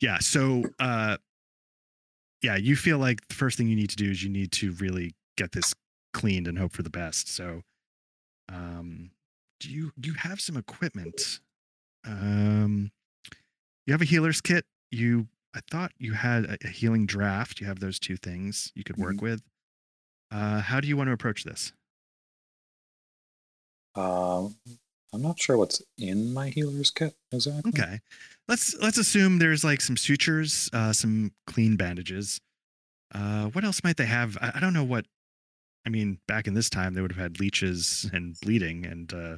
yeah 0.00 0.18
so 0.18 0.64
uh 0.78 1.16
yeah 2.42 2.56
you 2.56 2.76
feel 2.76 2.98
like 2.98 3.26
the 3.28 3.34
first 3.34 3.58
thing 3.58 3.68
you 3.68 3.76
need 3.76 3.90
to 3.90 3.96
do 3.96 4.10
is 4.10 4.22
you 4.22 4.30
need 4.30 4.52
to 4.52 4.72
really 4.72 5.14
get 5.36 5.52
this 5.52 5.74
cleaned 6.12 6.48
and 6.48 6.58
hope 6.58 6.72
for 6.72 6.82
the 6.82 6.90
best 6.90 7.28
so 7.28 7.62
um 8.48 9.10
do 9.60 9.70
you 9.70 9.92
you 10.02 10.14
have 10.14 10.40
some 10.40 10.56
equipment 10.56 11.40
um 12.06 12.90
you 13.86 13.92
have 13.92 14.02
a 14.02 14.06
healer's 14.06 14.40
kit 14.40 14.64
you 14.90 15.26
i 15.54 15.60
thought 15.70 15.92
you 15.98 16.12
had 16.12 16.44
a, 16.44 16.56
a 16.64 16.68
healing 16.68 17.06
draft 17.06 17.60
you 17.60 17.66
have 17.66 17.80
those 17.80 17.98
two 17.98 18.16
things 18.16 18.72
you 18.74 18.84
could 18.84 18.96
work 18.96 19.20
with 19.20 19.42
uh 20.30 20.60
how 20.60 20.80
do 20.80 20.88
you 20.88 20.96
want 20.96 21.08
to 21.08 21.12
approach 21.12 21.44
this 21.44 21.72
Um, 23.96 24.54
I'm 25.12 25.22
not 25.22 25.40
sure 25.40 25.56
what's 25.56 25.82
in 25.98 26.34
my 26.34 26.50
healer's 26.50 26.90
kit 26.90 27.14
exactly. 27.32 27.72
Okay. 27.74 28.00
Let's 28.48 28.76
let's 28.80 28.98
assume 28.98 29.38
there's 29.38 29.64
like 29.64 29.80
some 29.80 29.96
sutures, 29.96 30.70
uh, 30.72 30.92
some 30.92 31.32
clean 31.46 31.76
bandages. 31.76 32.40
Uh, 33.12 33.46
what 33.46 33.64
else 33.64 33.82
might 33.82 33.96
they 33.96 34.06
have? 34.06 34.36
I, 34.40 34.52
I 34.56 34.60
don't 34.60 34.74
know 34.74 34.84
what. 34.84 35.06
I 35.86 35.88
mean, 35.88 36.18
back 36.26 36.46
in 36.46 36.54
this 36.54 36.68
time, 36.68 36.94
they 36.94 37.00
would 37.00 37.12
have 37.12 37.22
had 37.22 37.40
leeches 37.40 38.10
and 38.12 38.36
bleeding 38.40 38.84
and 38.84 39.12
uh, 39.12 39.36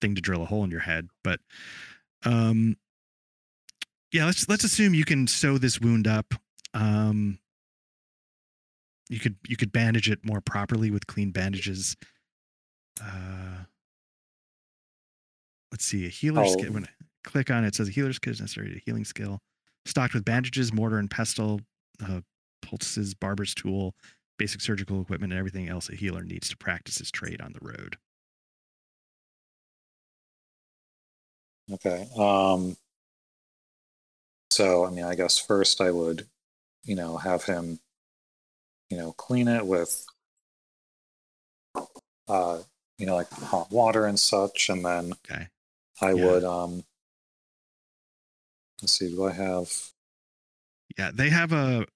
thing 0.00 0.14
to 0.14 0.20
drill 0.20 0.42
a 0.42 0.46
hole 0.46 0.64
in 0.64 0.70
your 0.70 0.80
head. 0.80 1.08
But 1.24 1.40
um, 2.24 2.76
yeah, 4.12 4.24
let's 4.24 4.48
let's 4.48 4.64
assume 4.64 4.94
you 4.94 5.04
can 5.04 5.26
sew 5.26 5.58
this 5.58 5.80
wound 5.80 6.06
up. 6.06 6.34
Um, 6.74 7.38
you 9.08 9.18
could 9.18 9.36
you 9.46 9.56
could 9.56 9.72
bandage 9.72 10.10
it 10.10 10.24
more 10.24 10.40
properly 10.40 10.90
with 10.90 11.06
clean 11.06 11.30
bandages. 11.30 11.96
Uh, 13.00 13.64
let's 15.72 15.84
see, 15.84 16.06
a 16.06 16.08
healer's 16.08 16.56
kit. 16.56 16.68
Oh. 16.70 16.72
When 16.72 16.84
I 16.84 16.88
click 17.24 17.50
on 17.50 17.64
it, 17.64 17.68
it 17.68 17.74
says 17.74 17.88
a 17.88 17.92
healer's 17.92 18.18
kit 18.18 18.34
is 18.34 18.40
necessary 18.40 18.72
to 18.72 18.80
healing 18.84 19.04
skill. 19.04 19.40
Stocked 19.86 20.14
with 20.14 20.24
bandages, 20.24 20.72
mortar 20.72 20.98
and 20.98 21.10
pestle, 21.10 21.60
uh, 22.06 22.20
poultices, 22.62 23.14
barber's 23.14 23.54
tool, 23.54 23.94
basic 24.38 24.60
surgical 24.60 25.00
equipment, 25.00 25.32
and 25.32 25.38
everything 25.38 25.68
else 25.68 25.88
a 25.88 25.96
healer 25.96 26.22
needs 26.22 26.48
to 26.48 26.56
practice 26.56 26.98
his 26.98 27.10
trade 27.10 27.40
on 27.40 27.52
the 27.52 27.60
road. 27.62 27.96
Okay. 31.70 32.06
Um, 32.16 32.76
so, 34.50 34.86
I 34.86 34.90
mean, 34.90 35.04
I 35.04 35.14
guess 35.14 35.38
first 35.38 35.80
I 35.80 35.90
would, 35.90 36.26
you 36.84 36.94
know, 36.96 37.16
have 37.18 37.44
him, 37.44 37.78
you 38.90 38.96
know, 38.96 39.12
clean 39.12 39.48
it 39.48 39.66
with, 39.66 40.06
uh, 42.26 42.58
you 42.98 43.06
know, 43.06 43.14
like 43.14 43.30
hot 43.30 43.70
water 43.70 44.06
and 44.06 44.18
such, 44.18 44.68
and 44.68 44.84
then 44.84 45.12
Okay. 45.30 45.48
I 46.00 46.12
Yeah. 46.12 46.24
would, 46.24 46.44
um, 46.44 46.84
let's 48.80 48.98
see, 48.98 49.08
do 49.10 49.24
I 49.24 49.32
have? 49.32 49.72
Yeah, 50.96 51.10
they 51.12 51.30
have 51.30 51.52
a 51.52 51.86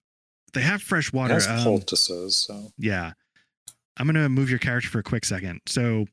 they 0.52 0.60
have 0.62 0.82
fresh 0.82 1.08
It 1.08 1.14
water. 1.14 1.34
has 1.34 1.46
um, 1.48 1.64
poultices, 1.64 2.36
so 2.36 2.72
Yeah. 2.76 3.12
I'm 3.96 4.06
going 4.06 4.22
to 4.22 4.28
move 4.28 4.48
your 4.48 4.58
character 4.58 4.88
for 4.88 5.00
a 5.00 5.02
quick 5.02 5.24
second. 5.24 5.60
So 5.66 6.06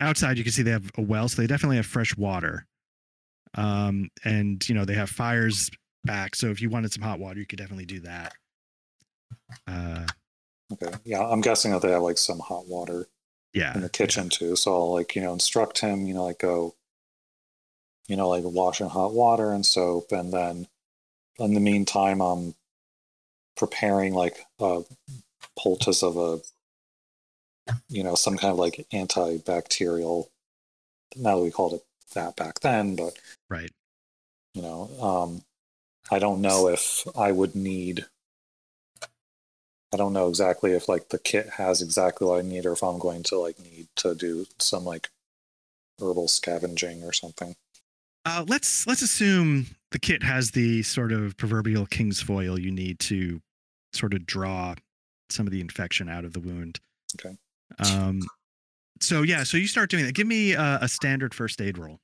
outside, 0.00 0.38
you 0.38 0.44
can 0.44 0.52
see 0.52 0.62
they 0.62 0.70
have 0.70 0.90
a 0.96 1.02
well, 1.02 1.28
so 1.28 1.40
they 1.42 1.46
definitely 1.48 1.76
have 1.76 1.86
fresh 1.86 2.16
water. 2.16 2.66
Um, 3.54 4.08
and, 4.24 4.66
you 4.68 4.74
know, 4.74 4.84
they 4.84 4.94
have 4.94 5.10
fires 5.10 5.70
back. 6.04 6.34
So 6.36 6.48
if 6.50 6.60
you 6.62 6.70
wanted 6.70 6.92
some 6.92 7.02
hot 7.02 7.18
water, 7.18 7.38
you 7.40 7.46
could 7.46 7.58
definitely 7.58 7.86
do 7.86 8.00
that. 8.00 8.34
Uh, 9.66 10.06
okay, 10.72 10.96
yeah, 11.04 11.24
I'm 11.24 11.40
guessing 11.40 11.72
that 11.72 11.82
they 11.82 11.90
have 11.90 12.02
like 12.02 12.18
some 12.18 12.38
hot 12.38 12.66
water 12.68 13.08
yeah. 13.52 13.74
in 13.74 13.80
the 13.80 13.88
kitchen 13.88 14.28
too. 14.28 14.54
So 14.56 14.74
I'll 14.74 14.92
like, 14.92 15.14
you 15.14 15.22
know, 15.22 15.32
instruct 15.32 15.80
him, 15.80 16.06
you 16.06 16.14
know, 16.14 16.24
like 16.24 16.38
go, 16.38 16.74
you 18.08 18.16
know, 18.16 18.28
like 18.28 18.44
wash 18.44 18.80
in 18.80 18.88
hot 18.88 19.12
water 19.12 19.52
and 19.52 19.64
soap. 19.64 20.12
And 20.12 20.32
then 20.32 20.68
in 21.38 21.54
the 21.54 21.60
meantime, 21.60 22.20
I'm 22.20 22.54
preparing 23.56 24.14
like 24.14 24.46
a 24.60 24.82
poultice 25.56 26.02
of 26.02 26.16
a, 26.16 26.40
you 27.88 28.02
know, 28.02 28.14
some 28.14 28.36
kind 28.36 28.52
of 28.52 28.58
like 28.58 28.86
antibacterial. 28.92 30.28
Now 31.16 31.36
that 31.36 31.42
we 31.44 31.50
called 31.50 31.74
it 31.74 31.84
that 32.14 32.36
back 32.36 32.60
then, 32.60 32.96
but 32.96 33.18
Right. 33.48 33.70
you 34.54 34.62
know, 34.62 34.90
um, 35.00 35.44
I 36.10 36.18
don't 36.18 36.40
know 36.40 36.68
if 36.68 37.06
I 37.16 37.32
would 37.32 37.54
need. 37.54 38.06
I 39.92 39.96
don't 39.96 40.12
know 40.12 40.28
exactly 40.28 40.72
if 40.72 40.88
like 40.88 41.10
the 41.10 41.18
kit 41.18 41.50
has 41.50 41.80
exactly 41.80 42.26
what 42.26 42.40
I 42.40 42.42
need, 42.42 42.66
or 42.66 42.72
if 42.72 42.82
I'm 42.82 42.98
going 42.98 43.22
to 43.24 43.38
like 43.38 43.58
need 43.60 43.88
to 43.96 44.14
do 44.14 44.46
some 44.58 44.84
like 44.84 45.08
herbal 46.00 46.28
scavenging 46.28 47.04
or 47.04 47.12
something. 47.12 47.54
Uh, 48.26 48.44
let's 48.48 48.86
let's 48.86 49.02
assume 49.02 49.66
the 49.90 49.98
kit 49.98 50.22
has 50.22 50.50
the 50.52 50.82
sort 50.82 51.12
of 51.12 51.36
proverbial 51.36 51.86
king's 51.86 52.20
foil 52.20 52.58
you 52.58 52.70
need 52.70 52.98
to 52.98 53.40
sort 53.92 54.14
of 54.14 54.26
draw 54.26 54.74
some 55.30 55.46
of 55.46 55.52
the 55.52 55.60
infection 55.60 56.08
out 56.08 56.24
of 56.24 56.32
the 56.32 56.40
wound. 56.40 56.80
Okay. 57.18 57.36
Um, 57.92 58.20
so 59.00 59.22
yeah, 59.22 59.42
so 59.44 59.56
you 59.56 59.66
start 59.66 59.90
doing 59.90 60.04
that. 60.06 60.14
Give 60.14 60.26
me 60.26 60.54
uh, 60.54 60.78
a 60.80 60.88
standard 60.88 61.34
first 61.34 61.60
aid 61.60 61.76
roll. 61.78 62.00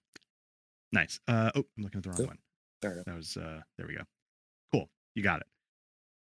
Nice. 0.92 1.20
Uh, 1.28 1.50
oh, 1.54 1.64
I'm 1.78 1.84
looking 1.84 1.98
at 1.98 2.02
the 2.04 2.10
wrong 2.10 2.18
Yep. 2.18 2.26
one. 2.28 2.38
There. 2.82 3.02
That 3.06 3.16
was 3.16 3.36
uh, 3.36 3.60
there 3.78 3.86
we 3.86 3.94
go. 3.94 4.02
Cool. 4.72 4.88
You 5.14 5.22
got 5.22 5.40
it. 5.40 5.46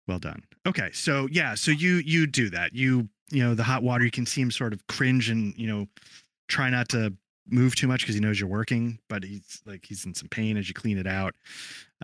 Well 0.09 0.19
done. 0.19 0.43
Okay, 0.67 0.91
so 0.93 1.29
yeah, 1.31 1.55
so 1.55 1.71
you 1.71 1.97
you 1.97 2.27
do 2.27 2.51
that. 2.51 2.75
You 2.75 3.09
you 3.31 3.43
know 3.43 3.55
the 3.55 3.63
hot 3.65 3.83
water. 3.83 4.05
You 4.05 4.11
can 4.11 4.27
see 4.27 4.41
him 4.41 4.51
sort 4.51 4.73
of 4.73 4.87
cringe 4.87 5.31
and 5.31 5.55
you 5.57 5.67
know 5.67 5.87
try 6.49 6.71
not 6.71 6.89
to 6.91 7.13
move 7.49 7.75
too 7.75 7.89
much 7.89 8.01
because 8.01 8.15
he 8.15 8.21
knows 8.21 8.41
you're 8.41 8.49
working, 8.49 8.99
but 9.09 9.23
he's 9.25 9.63
like 9.67 9.85
he's 9.87 10.05
in 10.05 10.15
some 10.15 10.29
pain 10.29 10.57
as 10.57 10.69
you 10.69 10.75
clean 10.75 10.99
it 10.99 11.07
out. 11.07 11.35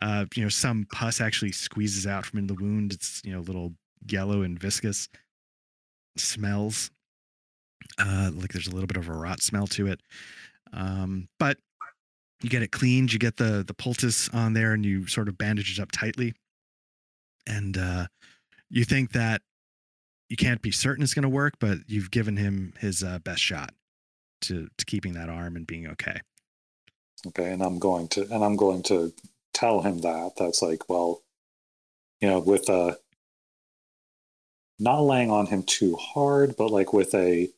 Uh, 0.01 0.25
you 0.35 0.43
know, 0.43 0.49
some 0.49 0.87
pus 0.93 1.21
actually 1.21 1.53
squeezes 1.53 2.07
out 2.07 2.27
from 2.27 2.39
in 2.39 2.47
the 2.47 2.55
wound. 2.55 2.93
It's 2.93 3.21
you 3.25 3.33
know 3.33 3.41
a 3.41 3.43
little 3.43 3.73
yellow 4.07 4.43
and 4.43 4.59
viscous. 4.59 5.09
Smells 6.17 6.91
uh, 7.99 8.31
like 8.35 8.53
there's 8.53 8.67
a 8.67 8.73
little 8.73 8.87
bit 8.87 8.97
of 8.97 9.09
a 9.09 9.13
rot 9.13 9.43
smell 9.43 9.67
to 9.69 9.87
it. 9.87 10.01
Um, 10.73 11.29
but 11.39 11.59
you 12.43 12.51
get 12.51 12.63
it 12.63 12.73
cleaned. 12.73 13.13
You 13.13 13.19
get 13.19 13.37
the 13.37 13.65
the 13.67 13.75
poultice 13.75 14.29
on 14.31 14.53
there, 14.53 14.73
and 14.73 14.85
you 14.85 15.07
sort 15.07 15.29
of 15.29 15.39
bandage 15.39 15.79
it 15.79 15.83
up 15.83 15.93
tightly. 15.93 16.35
And 17.47 17.77
uh, 17.77 18.07
you 18.71 18.85
think 18.85 19.13
that 19.13 19.43
you 20.29 20.37
can't 20.37 20.63
be 20.63 20.71
certain 20.71 21.03
it's 21.03 21.15
going 21.15 21.25
to 21.25 21.29
work, 21.29 21.55
but 21.61 21.79
you've 21.87 22.11
given 22.11 22.37
him 22.37 22.73
his 22.79 23.03
uh, 23.03 23.19
best 23.19 23.43
shot 23.43 23.75
to 24.43 24.69
to 24.77 24.85
keeping 24.85 25.15
that 25.15 25.29
arm 25.29 25.57
and 25.57 25.67
being 25.67 25.87
okay. 25.89 26.21
Okay, 27.27 27.53
and 27.53 27.63
I'm 27.63 27.79
going 27.79 28.09
to 28.09 28.23
and 28.23 28.45
I'm 28.45 28.57
going 28.57 28.83
to 28.85 29.13
tell 29.55 29.83
him 29.83 30.01
that. 30.01 30.33
That's 30.37 30.63
like, 30.63 30.89
well, 30.89 31.23
you 32.21 32.29
know, 32.29 32.41
with 32.41 32.69
a 32.69 32.99
not 34.79 35.01
laying 35.03 35.31
on 35.31 35.47
him 35.47 35.63
too 35.63 35.97
hard, 35.97 36.57
but 36.57 36.71
like 36.71 36.93
with 36.93 37.15
a, 37.15 37.49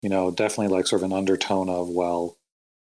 you 0.00 0.08
know, 0.08 0.30
definitely 0.30 0.68
like 0.68 0.86
sort 0.86 1.02
of 1.02 1.10
an 1.10 1.16
undertone 1.16 1.68
of, 1.68 1.88
well, 1.88 2.36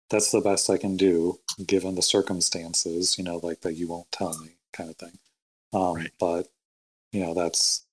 that's 0.08 0.32
the 0.32 0.40
best 0.40 0.68
I 0.68 0.76
can 0.76 0.96
do 0.96 1.38
given 1.64 1.94
the 1.94 2.02
circumstances, 2.02 3.16
you 3.16 3.24
know, 3.24 3.38
like 3.42 3.60
that 3.60 3.74
you 3.74 3.86
won't 3.86 4.10
tell 4.10 4.36
me 4.38 4.56
kind 4.72 4.90
of 4.90 4.96
thing. 4.96 5.18
Um, 5.72 5.94
Right. 5.94 6.10
But, 6.18 6.48
you 7.12 7.24
know, 7.24 7.34
that's, 7.34 7.86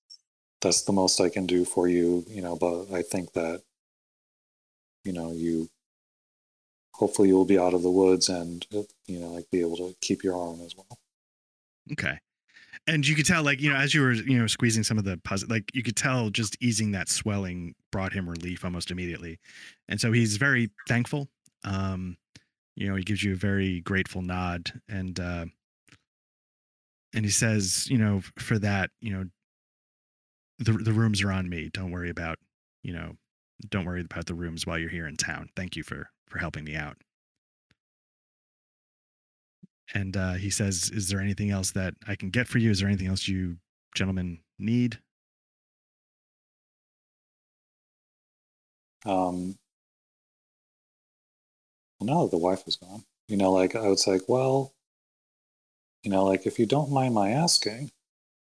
that's 0.60 0.82
the 0.82 0.92
most 0.92 1.20
I 1.20 1.28
can 1.28 1.46
do 1.46 1.64
for 1.64 1.86
you, 1.86 2.24
you 2.28 2.42
know, 2.42 2.56
but 2.56 2.92
I 2.92 3.02
think 3.02 3.34
that, 3.34 3.62
you 5.04 5.12
know, 5.12 5.32
you, 5.32 5.68
hopefully 6.94 7.28
you 7.28 7.36
will 7.36 7.44
be 7.44 7.58
out 7.58 7.74
of 7.74 7.82
the 7.82 7.90
woods 7.90 8.28
and, 8.28 8.66
uh, 8.74 8.82
you 9.06 9.20
know, 9.20 9.28
like 9.28 9.50
be 9.50 9.60
able 9.60 9.76
to 9.76 9.94
keep 10.00 10.22
your 10.24 10.36
arm 10.36 10.60
as 10.62 10.74
well. 10.76 10.98
Okay. 11.92 12.18
And 12.86 13.06
you 13.06 13.14
could 13.14 13.26
tell, 13.26 13.42
like, 13.42 13.60
you 13.60 13.70
know, 13.70 13.76
as 13.76 13.94
you 13.94 14.00
were, 14.00 14.12
you 14.12 14.38
know, 14.38 14.46
squeezing 14.46 14.82
some 14.82 14.98
of 14.98 15.04
the 15.04 15.18
puzzle, 15.18 15.48
like, 15.50 15.64
you 15.74 15.82
could 15.82 15.96
tell 15.96 16.30
just 16.30 16.56
easing 16.60 16.92
that 16.92 17.08
swelling 17.08 17.74
brought 17.92 18.12
him 18.12 18.28
relief 18.28 18.64
almost 18.64 18.90
immediately. 18.90 19.38
And 19.88 20.00
so 20.00 20.10
he's 20.10 20.36
very 20.38 20.70
thankful. 20.88 21.28
Um, 21.64 22.16
you 22.76 22.88
know, 22.88 22.96
he 22.96 23.02
gives 23.02 23.22
you 23.22 23.32
a 23.32 23.36
very 23.36 23.80
grateful 23.80 24.22
nod 24.22 24.72
and, 24.88 25.18
uh, 25.20 25.46
and 27.14 27.24
he 27.24 27.30
says, 27.30 27.88
you 27.90 27.98
know, 27.98 28.22
for 28.38 28.58
that, 28.58 28.90
you 29.00 29.12
know, 29.12 29.24
the, 30.58 30.72
the 30.72 30.92
rooms 30.92 31.22
are 31.22 31.32
on 31.32 31.48
me. 31.48 31.70
Don't 31.72 31.90
worry 31.90 32.10
about, 32.10 32.38
you 32.82 32.92
know, 32.92 33.16
don't 33.66 33.84
worry 33.84 34.00
about 34.00 34.26
the 34.26 34.34
rooms 34.34 34.66
while 34.66 34.78
you're 34.78 34.90
here 34.90 35.06
in 35.06 35.16
town. 35.16 35.50
Thank 35.56 35.76
you 35.76 35.82
for, 35.82 36.10
for 36.28 36.38
helping 36.38 36.64
me 36.64 36.76
out. 36.76 36.96
And 39.94 40.16
uh, 40.16 40.34
he 40.34 40.50
says, 40.50 40.90
Is 40.90 41.08
there 41.08 41.20
anything 41.20 41.50
else 41.50 41.70
that 41.72 41.94
I 42.06 42.14
can 42.14 42.30
get 42.30 42.46
for 42.46 42.58
you? 42.58 42.70
Is 42.70 42.80
there 42.80 42.88
anything 42.88 43.06
else 43.06 43.26
you 43.26 43.56
gentlemen 43.94 44.40
need? 44.58 44.98
Um, 49.06 49.56
now 52.00 52.22
that 52.22 52.30
the 52.30 52.38
wife 52.38 52.64
was 52.66 52.76
gone. 52.76 53.04
You 53.28 53.36
know, 53.36 53.52
like 53.52 53.76
I 53.76 53.88
was 53.88 54.06
like, 54.06 54.22
well, 54.28 54.72
you 56.02 56.10
know, 56.10 56.24
like 56.24 56.46
if 56.46 56.58
you 56.58 56.66
don't 56.66 56.90
mind 56.90 57.14
my 57.14 57.30
asking, 57.30 57.90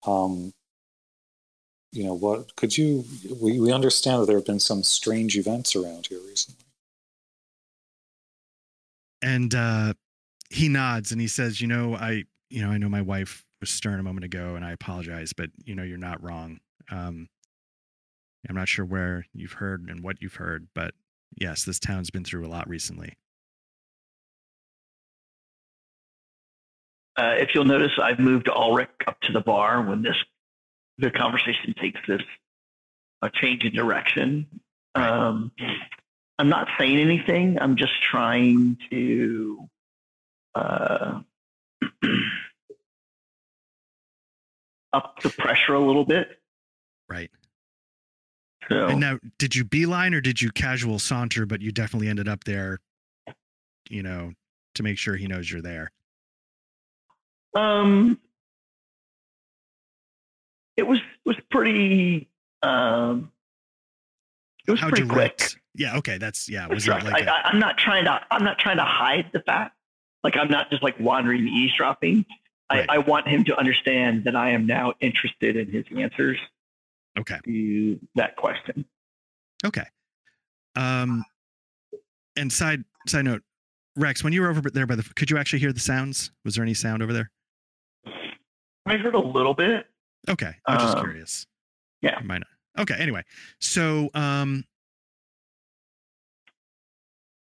um, 0.07 0.53
you 1.93 2.05
know, 2.05 2.14
what 2.14 2.55
could 2.57 2.76
you? 2.76 3.05
We 3.41 3.61
we 3.61 3.72
understand 3.72 4.22
that 4.22 4.26
there 4.26 4.36
have 4.36 4.47
been 4.47 4.61
some 4.61 4.82
strange 4.82 5.36
events 5.36 5.74
around 5.74 6.07
here 6.07 6.20
recently. 6.20 6.64
And 9.22 9.55
uh, 9.55 9.95
he 10.51 10.68
nods 10.68 11.12
and 11.12 11.20
he 11.20 11.28
says, 11.28 11.61
You 11.61 11.66
know, 11.66 11.95
I, 11.95 12.24
you 12.51 12.62
know, 12.62 12.70
I 12.70 12.78
know 12.78 12.89
my 12.89 13.03
wife 13.03 13.45
was 13.61 13.70
stern 13.70 14.01
a 14.01 14.03
moment 14.03 14.24
ago 14.24 14.55
and 14.55 14.64
I 14.64 14.72
apologize, 14.72 15.32
but, 15.32 15.51
you 15.64 15.74
know, 15.74 15.82
you're 15.82 15.99
not 15.99 16.22
wrong. 16.22 16.61
Um, 16.91 17.28
I'm 18.49 18.57
not 18.57 18.68
sure 18.68 18.84
where 18.84 19.26
you've 19.34 19.53
heard 19.53 19.89
and 19.89 20.03
what 20.03 20.22
you've 20.22 20.36
heard, 20.36 20.68
but 20.74 20.95
yes, 21.36 21.64
this 21.64 21.78
town's 21.78 22.11
been 22.11 22.24
through 22.24 22.47
a 22.47 22.49
lot 22.49 22.68
recently. 22.68 23.14
Uh, 27.16 27.34
if 27.36 27.51
you'll 27.53 27.64
notice, 27.64 27.91
I've 28.01 28.20
moved 28.20 28.49
Ulrich 28.49 28.89
up 29.09 29.20
to 29.22 29.32
the 29.32 29.41
bar 29.41 29.82
when 29.82 30.03
this 30.03 30.14
the 30.99 31.11
conversation 31.11 31.75
takes 31.81 32.01
this 32.07 32.23
a 33.23 33.31
change 33.31 33.65
in 33.65 33.73
direction. 33.73 34.47
Um, 34.95 35.53
I'm 36.39 36.49
not 36.49 36.69
saying 36.79 36.99
anything. 36.99 37.59
I'm 37.61 37.77
just 37.77 38.01
trying 38.03 38.79
to 38.91 39.69
uh, 40.55 41.21
up 44.93 45.21
the 45.23 45.31
pressure 45.31 45.75
a 45.75 45.81
little 45.81 46.05
bit. 46.05 46.41
Right. 47.09 47.31
So 48.69 48.89
And 48.89 49.01
now, 49.01 49.19
did 49.39 49.57
you 49.57 49.65
beeline 49.65 50.15
or 50.15 50.21
did 50.21 50.41
you 50.41 50.51
casual 50.51 50.99
saunter, 50.99 51.47
but 51.47 51.61
you 51.63 51.73
definitely 51.73 52.09
ended 52.09 52.29
up 52.29 52.45
there, 52.45 52.81
you 53.89 54.03
know, 54.03 54.33
to 54.75 54.83
make 54.83 54.99
sure 54.99 55.17
he 55.17 55.27
knows 55.27 55.51
you're 55.51 55.63
there? 55.63 55.91
Um, 57.55 58.21
it 60.79 60.87
was 60.87 61.01
was 61.26 61.37
pretty. 61.51 62.29
Um, 62.62 63.33
it 64.66 64.70
was 64.70 64.81
How 64.81 64.89
pretty 64.89 65.07
quick. 65.07 65.39
direct? 65.39 65.57
Yeah. 65.74 65.97
Okay. 65.99 66.18
That's, 66.18 66.49
yeah. 66.49 66.66
Was 66.66 66.89
right. 66.89 67.03
like, 67.03 67.24
a- 67.24 67.31
I, 67.31 67.35
I, 67.35 67.41
I'm 67.49 67.59
not 67.59 67.76
trying 67.76 68.05
to. 68.05 68.20
I'm 68.31 68.45
not 68.45 68.59
trying 68.59 68.76
to 68.79 68.85
hide 68.85 69.26
the 69.33 69.41
fact. 69.41 69.76
Like 70.24 70.37
I'm 70.37 70.49
not 70.49 70.70
just 70.70 70.83
like 70.83 70.99
wandering 70.99 71.47
eavesdropping. 71.47 72.24
Right. 72.70 72.87
I, 72.89 72.97
I 72.97 72.99
want 72.99 73.26
him 73.26 73.45
to 73.45 73.59
understand 73.59 74.24
that 74.24 74.37
I 74.37 74.51
am 74.51 74.66
now 74.66 74.95
interested 75.01 75.57
in 75.57 75.70
his 75.70 75.85
answers 75.97 76.39
okay. 77.18 77.39
to 77.45 77.99
that 78.14 78.37
question. 78.37 78.85
Okay. 79.64 79.85
Um, 80.76 81.24
and 82.37 82.53
side 82.53 82.85
side 83.07 83.24
note, 83.24 83.43
Rex, 83.97 84.22
when 84.22 84.33
you 84.33 84.43
were 84.43 84.51
over 84.51 84.70
there 84.70 84.87
by 84.87 84.97
the, 84.97 85.03
could 85.16 85.31
you 85.31 85.39
actually 85.39 85.61
hear 85.61 85.72
the 85.72 85.81
sounds? 85.81 86.31
Was 86.45 86.55
there 86.55 86.62
any 86.62 86.74
sound 86.74 87.03
over 87.03 87.12
there? 87.12 87.31
I 88.87 88.97
heard 88.97 89.14
a 89.14 89.20
little 89.20 89.55
bit. 89.55 89.87
Okay, 90.29 90.53
I'm 90.66 90.79
just 90.79 90.97
Um, 90.97 91.05
curious. 91.05 91.47
yeah. 92.03 92.20
Might 92.22 92.39
not. 92.39 92.83
Okay. 92.83 92.95
Anyway, 92.99 93.22
so 93.61 94.11
um, 94.14 94.64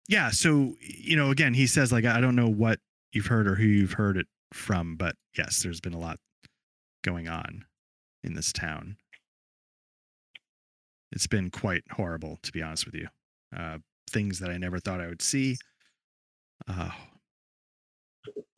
yeah. 0.07 0.29
So 0.31 0.75
you 0.79 1.15
know, 1.15 1.31
again, 1.31 1.53
he 1.53 1.67
says 1.67 1.91
like, 1.91 2.05
I 2.05 2.19
don't 2.21 2.35
know 2.35 2.49
what 2.49 2.79
you've 3.11 3.27
heard 3.27 3.47
or 3.47 3.55
who 3.55 3.65
you've 3.65 3.93
heard 3.93 4.17
it 4.17 4.27
from, 4.53 4.95
but 4.95 5.15
yes, 5.37 5.61
there's 5.63 5.81
been 5.81 5.93
a 5.93 5.99
lot 5.99 6.19
going 7.03 7.27
on 7.27 7.65
in 8.23 8.33
this 8.33 8.51
town. 8.51 8.97
It's 11.11 11.27
been 11.27 11.49
quite 11.51 11.83
horrible, 11.91 12.37
to 12.43 12.51
be 12.51 12.61
honest 12.61 12.85
with 12.85 12.95
you. 12.95 13.07
Uh, 13.55 13.77
things 14.09 14.39
that 14.39 14.49
I 14.49 14.57
never 14.57 14.79
thought 14.79 14.99
I 15.01 15.07
would 15.07 15.21
see. 15.21 15.57
Uh, 16.67 16.91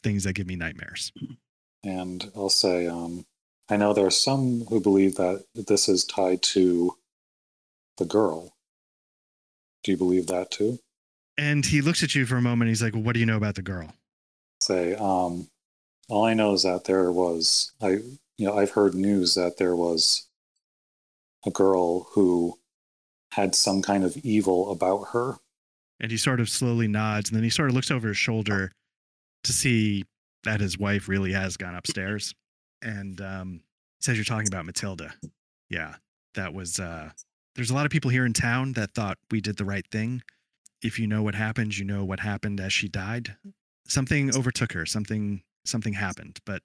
things 0.03 0.23
that 0.23 0.33
give 0.33 0.47
me 0.47 0.55
nightmares. 0.55 1.11
And 1.83 2.31
I'll 2.35 2.49
say, 2.49 2.87
um, 2.87 3.25
I 3.69 3.77
know 3.77 3.93
there 3.93 4.05
are 4.05 4.11
some 4.11 4.65
who 4.69 4.79
believe 4.79 5.15
that 5.15 5.45
this 5.53 5.87
is 5.87 6.03
tied 6.03 6.41
to 6.41 6.97
the 7.97 8.05
girl. 8.05 8.55
Do 9.83 9.91
you 9.91 9.97
believe 9.97 10.27
that 10.27 10.51
too? 10.51 10.79
And 11.37 11.65
he 11.65 11.81
looks 11.81 12.03
at 12.03 12.15
you 12.15 12.25
for 12.25 12.35
a 12.35 12.41
moment. 12.41 12.69
He's 12.69 12.81
like, 12.81 12.93
well, 12.93 13.03
"What 13.03 13.13
do 13.13 13.19
you 13.19 13.25
know 13.25 13.37
about 13.37 13.55
the 13.55 13.61
girl?" 13.61 13.93
Say, 14.61 14.95
um, 14.95 15.49
all 16.09 16.25
I 16.25 16.33
know 16.33 16.53
is 16.53 16.63
that 16.63 16.85
there 16.85 17.11
was, 17.11 17.71
I, 17.81 17.99
you 18.37 18.47
know, 18.47 18.57
I've 18.57 18.71
heard 18.71 18.93
news 18.93 19.35
that 19.35 19.57
there 19.57 19.75
was 19.75 20.27
a 21.45 21.51
girl 21.51 22.07
who 22.11 22.59
had 23.31 23.55
some 23.55 23.81
kind 23.81 24.03
of 24.03 24.17
evil 24.17 24.71
about 24.71 25.09
her. 25.13 25.37
And 25.99 26.11
he 26.11 26.17
sort 26.17 26.39
of 26.39 26.49
slowly 26.49 26.87
nods, 26.87 27.29
and 27.29 27.37
then 27.37 27.43
he 27.43 27.49
sort 27.49 27.69
of 27.69 27.75
looks 27.75 27.91
over 27.91 28.09
his 28.09 28.17
shoulder 28.17 28.71
to 29.43 29.53
see 29.53 30.05
that 30.43 30.59
his 30.59 30.77
wife 30.77 31.07
really 31.07 31.33
has 31.33 31.55
gone 31.55 31.75
upstairs. 31.75 32.33
And 32.81 33.19
um, 33.21 33.61
says, 33.99 34.15
"You're 34.15 34.25
talking 34.25 34.47
about 34.47 34.65
Matilda." 34.65 35.13
Yeah, 35.69 35.95
that 36.35 36.53
was. 36.53 36.79
Uh, 36.79 37.11
there's 37.55 37.69
a 37.69 37.75
lot 37.75 37.85
of 37.85 37.91
people 37.91 38.09
here 38.09 38.25
in 38.25 38.33
town 38.33 38.73
that 38.73 38.93
thought 38.93 39.17
we 39.31 39.41
did 39.41 39.57
the 39.57 39.65
right 39.65 39.85
thing. 39.91 40.21
If 40.81 40.97
you 40.97 41.07
know 41.07 41.21
what 41.21 41.35
happened, 41.35 41.77
you 41.77 41.83
know 41.83 42.05
what 42.05 42.21
happened 42.21 42.59
as 42.59 42.71
she 42.71 42.87
died. 42.87 43.35
Something 43.87 44.33
overtook 44.35 44.71
her. 44.73 44.85
Something 44.85 45.43
something 45.65 45.93
happened. 45.93 46.39
But 46.45 46.61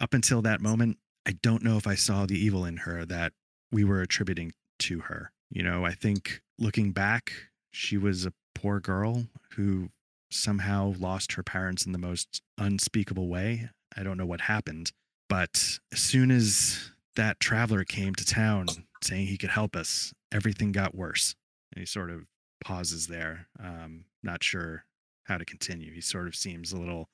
up 0.00 0.14
until 0.14 0.42
that 0.42 0.60
moment, 0.60 0.98
I 1.26 1.32
don't 1.42 1.62
know 1.62 1.76
if 1.76 1.86
I 1.86 1.94
saw 1.94 2.26
the 2.26 2.38
evil 2.38 2.64
in 2.64 2.78
her 2.78 3.04
that 3.04 3.32
we 3.70 3.84
were 3.84 4.00
attributing 4.00 4.52
to 4.80 5.00
her. 5.00 5.30
You 5.50 5.62
know, 5.62 5.84
I 5.84 5.92
think 5.92 6.42
looking 6.58 6.92
back, 6.92 7.32
she 7.70 7.96
was 7.96 8.26
a 8.26 8.32
poor 8.54 8.80
girl 8.80 9.26
who 9.52 9.90
somehow 10.30 10.94
lost 10.98 11.32
her 11.32 11.42
parents 11.42 11.86
in 11.86 11.92
the 11.92 11.98
most 11.98 12.42
unspeakable 12.58 13.28
way. 13.28 13.70
I 13.96 14.02
don't 14.02 14.18
know 14.18 14.26
what 14.26 14.42
happened, 14.42 14.92
but 15.28 15.78
as 15.92 16.00
soon 16.00 16.30
as 16.30 16.90
that 17.16 17.40
traveler 17.40 17.84
came 17.84 18.14
to 18.14 18.24
town 18.24 18.66
saying 19.02 19.26
he 19.26 19.38
could 19.38 19.50
help 19.50 19.76
us, 19.76 20.12
everything 20.32 20.72
got 20.72 20.94
worse. 20.94 21.34
And 21.72 21.80
he 21.80 21.86
sort 21.86 22.10
of 22.10 22.22
pauses 22.64 23.06
there, 23.06 23.48
um, 23.62 24.04
not 24.22 24.42
sure 24.42 24.84
how 25.24 25.38
to 25.38 25.44
continue. 25.44 25.92
He 25.92 26.00
sort 26.00 26.26
of 26.26 26.34
seems 26.34 26.72
a 26.72 26.78
little 26.78 27.08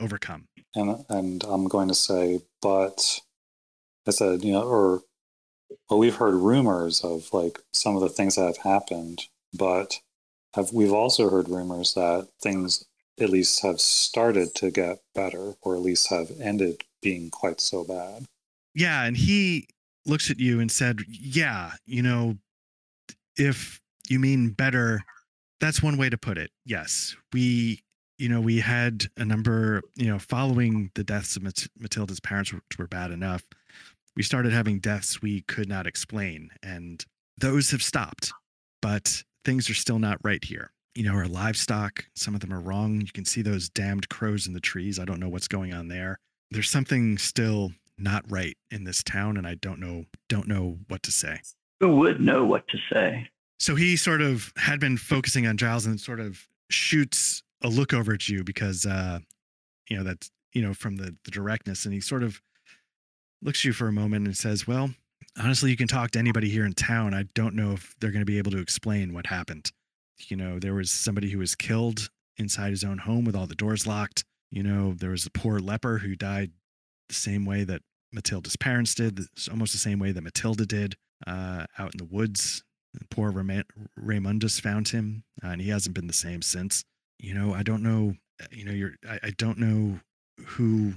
overcome. 0.00 0.48
And, 0.74 1.04
and 1.08 1.44
I'm 1.44 1.68
going 1.68 1.88
to 1.88 1.94
say, 1.94 2.40
but 2.62 3.20
I 4.06 4.10
said, 4.10 4.42
you 4.42 4.52
know, 4.52 4.62
or, 4.62 5.02
well, 5.90 5.98
we've 5.98 6.16
heard 6.16 6.34
rumors 6.34 7.04
of 7.04 7.28
like 7.32 7.60
some 7.72 7.94
of 7.94 8.00
the 8.00 8.08
things 8.08 8.36
that 8.36 8.46
have 8.46 8.58
happened, 8.58 9.24
but 9.52 10.00
have, 10.54 10.72
we've 10.72 10.92
also 10.92 11.28
heard 11.28 11.48
rumors 11.48 11.94
that 11.94 12.28
things 12.40 12.84
at 13.20 13.30
least 13.30 13.62
have 13.62 13.80
started 13.80 14.54
to 14.54 14.70
get 14.70 15.02
better, 15.14 15.54
or 15.60 15.74
at 15.74 15.82
least 15.82 16.08
have 16.10 16.30
ended 16.40 16.84
being 17.02 17.30
quite 17.30 17.60
so 17.60 17.84
bad. 17.84 18.24
Yeah, 18.74 19.04
and 19.04 19.16
he 19.16 19.66
looks 20.06 20.30
at 20.30 20.38
you 20.38 20.60
and 20.60 20.70
said, 20.70 21.00
"Yeah, 21.08 21.72
you 21.86 22.02
know, 22.02 22.38
if 23.36 23.80
you 24.08 24.18
mean 24.18 24.50
better, 24.50 25.00
that's 25.60 25.82
one 25.82 25.96
way 25.96 26.08
to 26.08 26.18
put 26.18 26.38
it. 26.38 26.50
Yes, 26.64 27.16
we, 27.32 27.82
you 28.18 28.28
know, 28.28 28.40
we 28.40 28.60
had 28.60 29.06
a 29.16 29.24
number, 29.24 29.82
you 29.96 30.06
know, 30.06 30.18
following 30.18 30.90
the 30.94 31.04
deaths 31.04 31.36
of 31.36 31.42
Mat- 31.42 31.68
Matilda's 31.78 32.20
parents, 32.20 32.52
which 32.52 32.78
were 32.78 32.86
bad 32.86 33.10
enough. 33.10 33.42
We 34.16 34.22
started 34.22 34.52
having 34.52 34.80
deaths 34.80 35.22
we 35.22 35.42
could 35.42 35.68
not 35.68 35.86
explain, 35.86 36.50
and 36.62 37.04
those 37.36 37.70
have 37.70 37.82
stopped. 37.82 38.32
But 38.80 39.22
things 39.44 39.68
are 39.70 39.74
still 39.74 39.98
not 39.98 40.18
right 40.22 40.42
here. 40.44 40.70
you 40.94 41.04
know, 41.04 41.14
our 41.14 41.28
livestock. 41.28 42.04
Some 42.16 42.34
of 42.34 42.40
them 42.40 42.52
are 42.52 42.60
wrong. 42.60 43.00
You 43.00 43.12
can 43.12 43.24
see 43.24 43.40
those 43.40 43.68
damned 43.68 44.08
crows 44.08 44.48
in 44.48 44.52
the 44.52 44.60
trees. 44.60 44.98
I 44.98 45.04
don't 45.04 45.20
know 45.20 45.28
what's 45.28 45.46
going 45.46 45.72
on 45.72 45.86
there. 45.86 46.18
There's 46.50 46.70
something 46.70 47.18
still 47.18 47.72
not 47.98 48.24
right 48.30 48.56
in 48.70 48.84
this 48.84 49.02
town, 49.02 49.36
and 49.36 49.46
I 49.46 49.54
don't 49.54 49.80
know 49.80 50.04
don't 50.28 50.48
know 50.48 50.78
what 50.88 51.02
to 51.04 51.12
say. 51.12 51.40
Who 51.80 51.96
would 51.96 52.20
know 52.20 52.44
what 52.44 52.66
to 52.68 52.78
say? 52.92 53.28
So 53.60 53.74
he 53.74 53.96
sort 53.96 54.22
of 54.22 54.52
had 54.56 54.80
been 54.80 54.96
focusing 54.96 55.46
on 55.46 55.56
Giles 55.56 55.86
and 55.86 56.00
sort 56.00 56.20
of 56.20 56.46
shoots 56.70 57.42
a 57.62 57.68
look 57.68 57.92
over 57.92 58.12
at 58.12 58.28
you 58.28 58.44
because 58.44 58.86
uh 58.86 59.18
you 59.88 59.96
know 59.96 60.04
that's 60.04 60.30
you 60.52 60.62
know 60.62 60.74
from 60.74 60.96
the, 60.96 61.16
the 61.24 61.30
directness 61.30 61.84
and 61.84 61.94
he 61.94 62.00
sort 62.00 62.22
of 62.22 62.40
looks 63.42 63.60
at 63.60 63.64
you 63.64 63.72
for 63.72 63.88
a 63.88 63.92
moment 63.92 64.26
and 64.26 64.36
says 64.36 64.66
well 64.66 64.90
honestly 65.40 65.70
you 65.70 65.76
can 65.76 65.88
talk 65.88 66.10
to 66.12 66.18
anybody 66.18 66.48
here 66.48 66.64
in 66.64 66.72
town 66.72 67.14
i 67.14 67.24
don't 67.34 67.54
know 67.54 67.72
if 67.72 67.94
they're 68.00 68.10
going 68.10 68.22
to 68.22 68.26
be 68.26 68.38
able 68.38 68.50
to 68.50 68.58
explain 68.58 69.12
what 69.12 69.26
happened 69.26 69.72
you 70.28 70.36
know 70.36 70.58
there 70.58 70.74
was 70.74 70.90
somebody 70.90 71.30
who 71.30 71.38
was 71.38 71.54
killed 71.54 72.10
inside 72.36 72.70
his 72.70 72.84
own 72.84 72.98
home 72.98 73.24
with 73.24 73.34
all 73.34 73.46
the 73.46 73.54
doors 73.54 73.86
locked 73.86 74.24
you 74.50 74.62
know 74.62 74.94
there 74.94 75.10
was 75.10 75.26
a 75.26 75.30
poor 75.30 75.58
leper 75.58 75.98
who 75.98 76.14
died 76.14 76.52
the 77.08 77.14
same 77.14 77.44
way 77.44 77.64
that 77.64 77.82
matilda's 78.12 78.56
parents 78.56 78.94
did 78.94 79.20
almost 79.50 79.72
the 79.72 79.78
same 79.78 79.98
way 79.98 80.12
that 80.12 80.22
matilda 80.22 80.66
did 80.66 80.94
uh, 81.26 81.66
out 81.78 81.92
in 81.94 81.98
the 81.98 82.04
woods. 82.04 82.62
Poor 83.10 83.30
Ram- 83.30 83.64
raymundus 83.98 84.60
found 84.60 84.88
him 84.88 85.24
uh, 85.44 85.48
and 85.48 85.60
he 85.60 85.68
hasn't 85.68 85.94
been 85.94 86.06
the 86.06 86.12
same 86.12 86.42
since. 86.42 86.84
You 87.18 87.34
know 87.34 87.52
i 87.52 87.62
don't 87.62 87.82
know 87.82 88.14
uh, 88.42 88.46
you 88.50 88.64
know 88.64 88.72
you're 88.72 88.94
I, 89.08 89.18
I 89.24 89.30
don't 89.36 89.58
know 89.58 90.00
who 90.44 90.94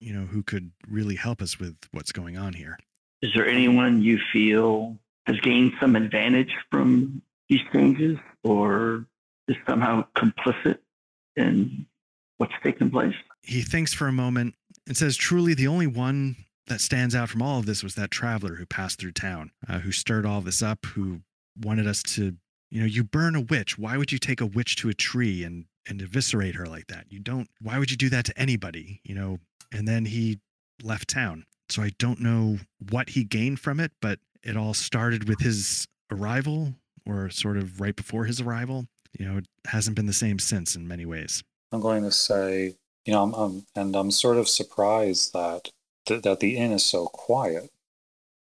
you 0.00 0.12
know 0.12 0.26
who 0.26 0.42
could 0.42 0.70
really 0.88 1.16
help 1.16 1.42
us 1.42 1.58
with 1.58 1.76
what's 1.92 2.12
going 2.12 2.36
on 2.36 2.52
here. 2.52 2.78
Is 3.22 3.32
there 3.34 3.48
anyone 3.48 4.02
you 4.02 4.18
feel 4.32 4.96
has 5.26 5.40
gained 5.40 5.72
some 5.80 5.96
advantage 5.96 6.54
from 6.70 7.22
these 7.48 7.60
changes 7.72 8.18
or 8.42 9.06
is 9.48 9.56
somehow 9.66 10.04
complicit 10.16 10.78
in 11.36 11.86
what's 12.44 12.62
taking 12.62 12.90
place? 12.90 13.14
he 13.44 13.62
thinks 13.62 13.92
for 13.92 14.08
a 14.08 14.12
moment 14.12 14.54
and 14.86 14.96
says 14.96 15.16
truly 15.16 15.54
the 15.54 15.68
only 15.68 15.86
one 15.86 16.36
that 16.66 16.80
stands 16.80 17.14
out 17.14 17.28
from 17.28 17.42
all 17.42 17.58
of 17.58 17.66
this 17.66 17.82
was 17.82 17.94
that 17.94 18.10
traveler 18.10 18.54
who 18.54 18.66
passed 18.66 18.98
through 18.98 19.12
town 19.12 19.50
uh, 19.68 19.80
who 19.80 19.92
stirred 19.92 20.26
all 20.26 20.40
this 20.40 20.62
up 20.62 20.86
who 20.86 21.20
wanted 21.62 21.86
us 21.86 22.02
to 22.02 22.36
you 22.70 22.80
know 22.80 22.86
you 22.86 23.04
burn 23.04 23.36
a 23.36 23.40
witch. 23.40 23.78
Why 23.78 23.96
would 23.96 24.10
you 24.10 24.18
take 24.18 24.40
a 24.40 24.46
witch 24.46 24.76
to 24.76 24.88
a 24.88 24.94
tree 24.94 25.44
and 25.44 25.66
and 25.86 26.00
eviscerate 26.00 26.54
her 26.54 26.66
like 26.66 26.86
that? 26.88 27.06
You 27.10 27.20
don't 27.20 27.48
why 27.60 27.78
would 27.78 27.90
you 27.90 27.96
do 27.96 28.08
that 28.10 28.24
to 28.26 28.38
anybody 28.38 29.00
you 29.04 29.14
know? 29.14 29.38
And 29.72 29.86
then 29.86 30.06
he 30.06 30.40
left 30.82 31.08
town. 31.08 31.44
So 31.68 31.82
i 31.82 31.90
don't 31.98 32.20
know 32.20 32.58
what 32.90 33.10
he 33.10 33.24
gained 33.24 33.60
from 33.60 33.78
it 33.80 33.92
but 34.00 34.18
it 34.42 34.56
all 34.56 34.74
started 34.74 35.28
with 35.28 35.40
his 35.40 35.86
arrival 36.10 36.74
or 37.06 37.30
sort 37.30 37.56
of 37.56 37.80
right 37.80 37.96
before 37.96 38.24
his 38.24 38.40
arrival. 38.40 38.86
You 39.18 39.26
know 39.26 39.38
it 39.38 39.46
hasn't 39.66 39.96
been 39.96 40.06
the 40.06 40.12
same 40.12 40.38
since 40.38 40.74
in 40.74 40.88
many 40.88 41.04
ways 41.04 41.44
I'm 41.74 41.80
going 41.80 42.04
to 42.04 42.12
say, 42.12 42.76
you 43.04 43.12
know, 43.12 43.22
I'm, 43.22 43.34
I'm 43.34 43.66
and 43.74 43.96
I'm 43.96 44.10
sort 44.10 44.36
of 44.36 44.48
surprised 44.48 45.32
that 45.32 45.70
th- 46.06 46.22
that 46.22 46.40
the 46.40 46.56
inn 46.56 46.72
is 46.72 46.84
so 46.84 47.06
quiet. 47.06 47.70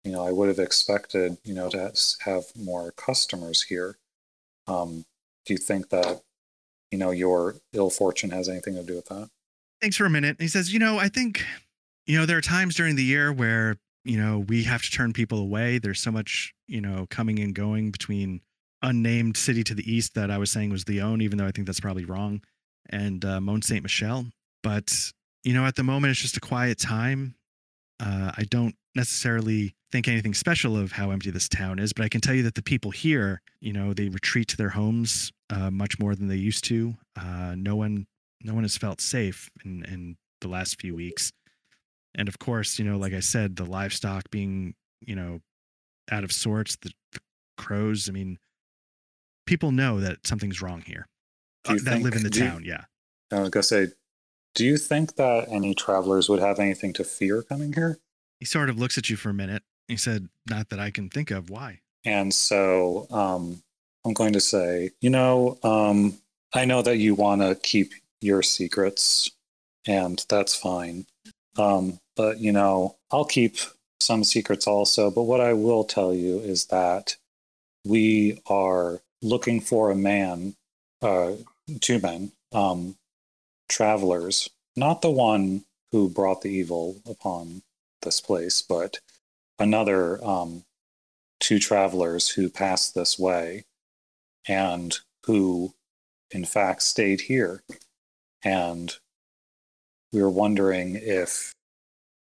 You 0.03 0.13
know, 0.13 0.27
I 0.27 0.33
would 0.33 0.49
have 0.49 0.59
expected, 0.59 1.39
you 1.45 1.55
know, 1.55 1.71
to 1.71 1.93
have 2.25 2.45
more 2.57 2.91
customers 2.93 3.63
here. 3.63 3.97
Um, 4.67 5.07
do 5.47 5.55
you 5.55 5.59
think 5.59 5.91
that, 5.91 6.23
you 6.91 6.99
know, 6.99 7.11
your 7.11 7.57
ill 7.73 7.89
fortune 7.89 8.31
has 8.31 8.49
anything 8.49 8.75
to 8.75 8.83
do 8.83 8.97
with 8.97 9.07
that? 9.07 9.31
Thanks 9.81 9.97
for 9.97 10.07
a 10.07 10.11
minute. 10.11 10.37
He 10.41 10.49
says, 10.49 10.73
"You 10.73 10.79
know, 10.79 10.99
I 10.99 11.09
think, 11.09 11.45
you 12.07 12.19
know, 12.19 12.27
there 12.27 12.37
are 12.37 12.43
times 12.43 12.75
during 12.75 12.97
the 12.97 13.05
year 13.05 13.33
where 13.33 13.77
you 14.05 14.19
know 14.19 14.41
we 14.41 14.65
have 14.65 14.83
to 14.83 14.91
turn 14.91 15.13
people 15.13 15.39
away. 15.39 15.79
There's 15.79 16.01
so 16.01 16.11
much, 16.11 16.53
you 16.67 16.81
know, 16.81 17.07
coming 17.11 17.39
and 17.39 17.55
going 17.55 17.91
between 17.91 18.41
unnamed 18.83 19.37
city 19.37 19.65
to 19.65 19.75
the 19.75 19.91
east 19.91 20.15
that 20.15 20.31
I 20.31 20.39
was 20.39 20.51
saying 20.51 20.71
was 20.71 20.85
the 20.85 21.01
own 21.01 21.23
even 21.23 21.39
though 21.39 21.47
I 21.47 21.53
think 21.53 21.67
that's 21.67 21.81
probably 21.81 22.05
wrong, 22.05 22.43
and 22.91 23.25
uh, 23.25 23.41
Mont 23.41 23.65
Saint 23.65 23.83
Michel. 23.83 24.27
But 24.63 25.13
you 25.43 25.53
know, 25.53 25.67
at 25.67 25.77
the 25.77 25.83
moment, 25.83 26.11
it's 26.11 26.21
just 26.21 26.37
a 26.37 26.41
quiet 26.41 26.79
time. 26.79 27.35
Uh, 28.01 28.33
I 28.37 28.45
don't 28.45 28.75
necessarily 28.95 29.75
think 29.93 30.09
anything 30.09 30.35
special 30.35 30.77
of 30.77 30.93
how 30.93 31.11
empty 31.11 31.31
this 31.31 31.49
town 31.49 31.79
is, 31.79 31.93
but 31.93 32.05
I 32.05 32.09
can 32.09 32.21
tell 32.21 32.35
you 32.35 32.43
that 32.45 32.55
the 32.55 32.63
people 32.63 32.91
here, 32.91 33.43
you 33.61 33.73
know, 33.73 33.93
they 33.93 34.09
retreat 34.09 34.49
to 34.49 34.57
their 34.57 34.71
homes 34.71 35.33
uh, 35.51 35.71
much 35.71 35.99
more 35.99 36.15
than 36.15 36.29
they 36.29 36.37
used 36.37 36.65
to. 36.65 36.95
Uh, 37.17 37.55
no 37.57 37.77
one, 37.77 38.07
no 38.43 38.55
one 38.55 38.65
has 38.65 38.77
felt 38.77 39.01
safe 39.01 39.51
in 39.65 39.85
in 39.85 40.17
the 40.41 40.49
last 40.49 40.81
few 40.81 40.95
weeks, 40.95 41.33
and 42.15 42.29
of 42.29 42.39
course, 42.39 42.79
you 42.79 42.85
know, 42.85 42.99
like 42.99 43.13
I 43.13 43.21
said, 43.21 43.57
the 43.57 43.65
livestock 43.65 44.31
being, 44.31 44.75
you 45.01 45.15
know, 45.15 45.41
out 46.11 46.25
of 46.25 46.33
sorts, 46.33 46.77
the, 46.77 46.91
the 47.13 47.21
crows. 47.57 48.09
I 48.09 48.13
mean, 48.13 48.39
people 49.47 49.73
know 49.73 50.01
that 50.01 50.27
something's 50.27 50.61
wrong 50.61 50.83
here. 50.87 51.07
Do 51.65 51.73
you 51.73 51.79
Uh, 51.81 51.83
that 51.85 51.91
think- 51.93 52.05
live 52.05 52.15
in 52.15 52.23
the 52.23 52.31
do 52.31 52.39
you- 52.41 52.47
town, 52.47 52.65
yeah. 52.65 52.85
I 53.33 53.41
was 53.41 53.51
to 53.51 53.63
say, 53.63 53.87
do 54.55 54.65
you 54.65 54.77
think 54.77 55.17
that 55.17 55.49
any 55.49 55.75
travelers 55.75 56.29
would 56.29 56.41
have 56.41 56.59
anything 56.61 56.93
to 56.95 57.05
fear 57.05 57.43
coming 57.43 57.73
here? 57.73 57.99
He 58.39 58.45
sort 58.47 58.71
of 58.71 58.79
looks 58.79 58.97
at 58.99 59.09
you 59.11 59.17
for 59.17 59.31
a 59.31 59.35
minute. 59.35 59.63
He 59.89 59.97
said, 59.97 60.29
"Not 60.49 60.69
that 60.69 60.79
I 60.79 60.91
can 60.91 61.09
think 61.11 61.31
of. 61.31 61.51
Why?" 61.51 61.81
And 62.05 62.33
so 62.35 63.07
um, 63.11 63.63
I'm 64.05 64.13
going 64.13 64.33
to 64.35 64.41
say, 64.41 64.91
you 65.01 65.11
know, 65.11 65.59
um, 65.63 66.19
I 66.53 66.65
know 66.67 66.83
that 66.83 66.99
you 66.99 67.15
want 67.15 67.41
to 67.43 67.55
keep 67.57 67.93
your 68.21 68.43
secrets, 68.43 69.31
and 69.87 70.25
that's 70.29 70.55
fine. 70.55 71.07
Um, 71.57 71.99
but, 72.17 72.39
you 72.39 72.53
know, 72.53 72.97
I'll 73.11 73.25
keep 73.25 73.57
some 74.01 74.23
secrets 74.25 74.67
also. 74.67 75.11
But 75.11 75.23
what 75.23 75.41
I 75.41 75.53
will 75.55 75.85
tell 75.85 76.15
you 76.15 76.39
is 76.41 76.67
that 76.67 77.17
we 77.85 78.41
are 78.47 79.01
looking 79.23 79.61
for 79.61 79.91
a 79.91 79.97
man, 79.97 80.55
uh, 81.03 81.33
two 81.81 81.99
men, 81.99 82.33
um, 82.53 82.97
travelers, 83.69 84.51
not 84.77 85.03
the 85.03 85.11
one 85.11 85.65
who 85.93 86.09
brought 86.09 86.43
the 86.43 86.51
evil 86.51 87.01
upon 87.09 87.63
this 88.03 88.21
place, 88.21 88.63
but 88.63 88.99
another 89.59 90.23
um, 90.25 90.65
two 91.41 91.59
travelers 91.59 92.31
who 92.31 92.49
passed 92.49 92.95
this 92.95 93.19
way 93.19 93.65
and 94.47 94.99
who, 95.27 95.75
in 96.31 96.45
fact, 96.45 96.83
stayed 96.83 97.23
here. 97.23 97.63
And 98.45 98.95
we 100.13 100.21
were 100.23 100.31
wondering 100.31 100.97
if 100.97 101.55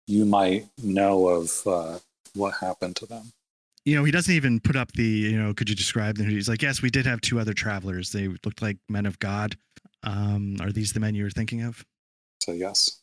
you 0.07 0.25
might 0.25 0.67
know 0.81 1.27
of 1.27 1.61
uh, 1.65 1.99
what 2.33 2.55
happened 2.61 2.95
to 2.97 3.05
them. 3.05 3.31
You 3.87 3.95
know, 3.95 4.03
he 4.03 4.11
doesn't 4.11 4.33
even 4.33 4.59
put 4.59 4.75
up 4.75 4.91
the. 4.91 5.05
You 5.05 5.41
know, 5.41 5.53
could 5.53 5.69
you 5.69 5.75
describe 5.75 6.17
them? 6.17 6.29
He's 6.29 6.49
like, 6.49 6.61
"Yes, 6.61 6.81
we 6.81 6.89
did 6.89 7.05
have 7.05 7.21
two 7.21 7.39
other 7.39 7.53
travelers. 7.53 8.11
They 8.11 8.27
looked 8.27 8.61
like 8.61 8.75
men 8.89 9.05
of 9.05 9.17
God. 9.19 9.55
Um, 10.03 10.57
are 10.59 10.73
these 10.73 10.91
the 10.91 10.99
men 10.99 11.15
you 11.15 11.23
were 11.23 11.29
thinking 11.29 11.61
of?" 11.61 11.85
So, 12.41 12.51
yes. 12.51 12.99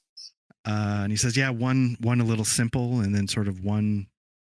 Uh, 0.66 1.00
and 1.04 1.10
he 1.10 1.16
says, 1.16 1.38
"Yeah, 1.38 1.48
one 1.48 1.96
one 2.00 2.20
a 2.20 2.24
little 2.24 2.44
simple, 2.44 3.00
and 3.00 3.14
then 3.14 3.26
sort 3.28 3.48
of 3.48 3.64
one 3.64 4.08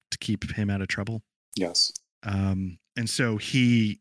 to 0.09 0.17
keep 0.17 0.51
him 0.53 0.71
out 0.71 0.81
of 0.81 0.87
trouble." 0.87 1.21
Yes. 1.55 1.93
um, 2.23 2.79
and 2.97 3.07
so 3.07 3.37
he 3.37 3.99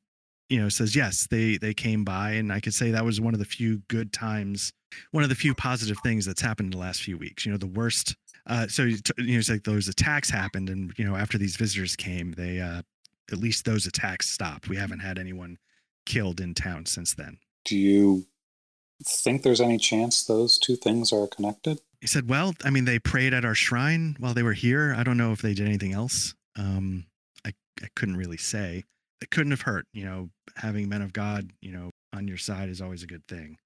you 0.49 0.61
know 0.61 0.68
says 0.68 0.95
yes 0.95 1.26
they 1.30 1.57
they 1.57 1.72
came 1.72 2.05
by 2.05 2.33
and 2.33 2.53
i 2.53 2.61
could 2.61 2.74
say 2.74 2.91
that 2.91 3.05
was 3.05 3.20
one 3.20 3.33
of 3.33 3.41
the 3.41 3.47
few 3.47 3.83
good 3.89 4.12
times 4.12 4.72
one 5.12 5.22
of 5.22 5.30
the 5.30 5.35
few 5.35 5.55
positive 5.55 5.99
things 6.03 6.26
that's 6.26 6.43
happened 6.43 6.66
in 6.66 6.78
the 6.78 6.85
last 6.85 7.03
few 7.03 7.16
weeks 7.16 7.47
you 7.47 7.53
know 7.53 7.59
the 7.59 7.66
worst 7.66 8.16
uh, 8.47 8.66
so 8.66 8.84
you 8.84 8.99
know 9.18 9.38
it's 9.38 9.51
like 9.51 9.64
those 9.64 9.88
attacks 9.88 10.30
happened 10.30 10.68
and 10.68 10.93
you 10.97 11.05
know 11.05 11.16
after 11.16 11.38
these 11.38 11.57
visitors 11.57 11.97
came 11.97 12.32
they 12.32 12.61
uh, 12.61 12.82
at 13.30 13.38
least 13.38 13.64
those 13.64 13.86
attacks 13.86 14.30
stopped. 14.30 14.68
We 14.68 14.76
haven't 14.76 15.01
had 15.01 15.18
anyone 15.18 15.59
killed 16.05 16.40
in 16.40 16.55
town 16.55 16.86
since 16.86 17.14
then. 17.14 17.38
Do 17.64 17.76
you 17.76 18.26
think 19.05 19.43
there's 19.43 19.61
any 19.61 19.78
chance 19.78 20.24
those 20.24 20.59
two 20.59 20.76
things 20.76 21.12
are 21.12 21.26
connected? 21.26 21.80
he 22.01 22.09
said 22.09 22.28
well 22.28 22.53
i 22.64 22.70
mean 22.70 22.84
they 22.84 22.99
prayed 22.99 23.32
at 23.32 23.45
our 23.45 23.55
shrine 23.55 24.16
while 24.18 24.34
they 24.34 24.43
were 24.43 24.53
here. 24.53 24.95
I 24.97 25.05
don't 25.05 25.16
know 25.16 25.32
if 25.32 25.40
they 25.40 25.55
did 25.55 25.66
anything 25.66 25.93
else. 25.93 26.34
Um 26.57 27.07
i 27.47 27.53
i 27.82 27.88
couldn't 27.95 28.16
really 28.16 28.36
say. 28.36 28.84
It 29.20 29.30
couldn't 29.30 29.53
have 29.53 29.62
hurt 29.62 29.86
you 29.93 30.05
know 30.05 30.30
having 30.57 30.88
men 30.88 31.03
of 31.03 31.12
god 31.12 31.53
you 31.61 31.70
know 31.70 31.90
on 32.12 32.28
your 32.28 32.36
side 32.36 32.68
is 32.68 32.80
always 32.80 33.03
a 33.03 33.07
good 33.07 33.26
thing. 33.28 33.57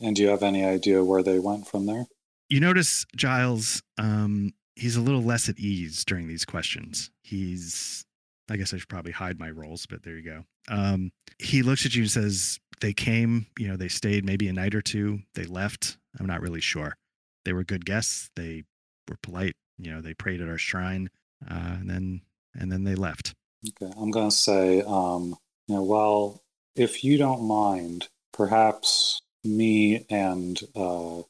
And 0.00 0.16
do 0.16 0.22
you 0.22 0.28
have 0.28 0.42
any 0.42 0.64
idea 0.64 1.04
where 1.04 1.22
they 1.22 1.38
went 1.38 1.66
from 1.66 1.86
there? 1.86 2.06
You 2.48 2.60
notice 2.60 3.04
giles 3.14 3.82
um 3.98 4.52
he's 4.74 4.96
a 4.96 5.00
little 5.00 5.22
less 5.22 5.48
at 5.48 5.58
ease 5.58 6.04
during 6.04 6.28
these 6.28 6.44
questions. 6.44 7.10
He's 7.22 8.04
i 8.48 8.56
guess 8.56 8.72
i 8.72 8.76
should 8.76 8.88
probably 8.88 9.12
hide 9.12 9.40
my 9.40 9.50
roles 9.50 9.86
but 9.86 10.02
there 10.02 10.16
you 10.16 10.22
go. 10.22 10.44
Um 10.68 11.12
he 11.38 11.62
looks 11.62 11.84
at 11.86 11.94
you 11.94 12.02
and 12.02 12.10
says 12.10 12.58
they 12.80 12.92
came 12.92 13.46
you 13.58 13.68
know 13.68 13.76
they 13.76 13.88
stayed 13.88 14.24
maybe 14.24 14.48
a 14.48 14.52
night 14.52 14.74
or 14.74 14.82
two. 14.82 15.20
They 15.34 15.44
left. 15.44 15.98
I'm 16.18 16.26
not 16.26 16.40
really 16.40 16.60
sure. 16.60 16.96
They 17.44 17.52
were 17.52 17.64
good 17.64 17.84
guests. 17.84 18.30
They 18.36 18.64
were 19.08 19.16
polite. 19.22 19.56
You 19.78 19.92
know 19.92 20.00
they 20.00 20.14
prayed 20.14 20.40
at 20.40 20.48
our 20.48 20.58
shrine 20.58 21.10
uh, 21.50 21.76
and 21.80 21.88
then 21.88 22.20
and 22.54 22.70
then 22.70 22.84
they 22.84 22.94
left. 22.94 23.34
Okay, 23.82 23.92
I'm 23.98 24.12
to 24.12 24.30
say, 24.30 24.82
um, 24.82 25.36
you 25.66 25.74
know, 25.74 25.82
well, 25.82 26.42
if 26.74 27.02
you 27.02 27.18
don't 27.18 27.42
mind, 27.42 28.08
perhaps 28.32 29.22
me 29.44 30.06
and 30.10 30.60
uh, 30.74 31.22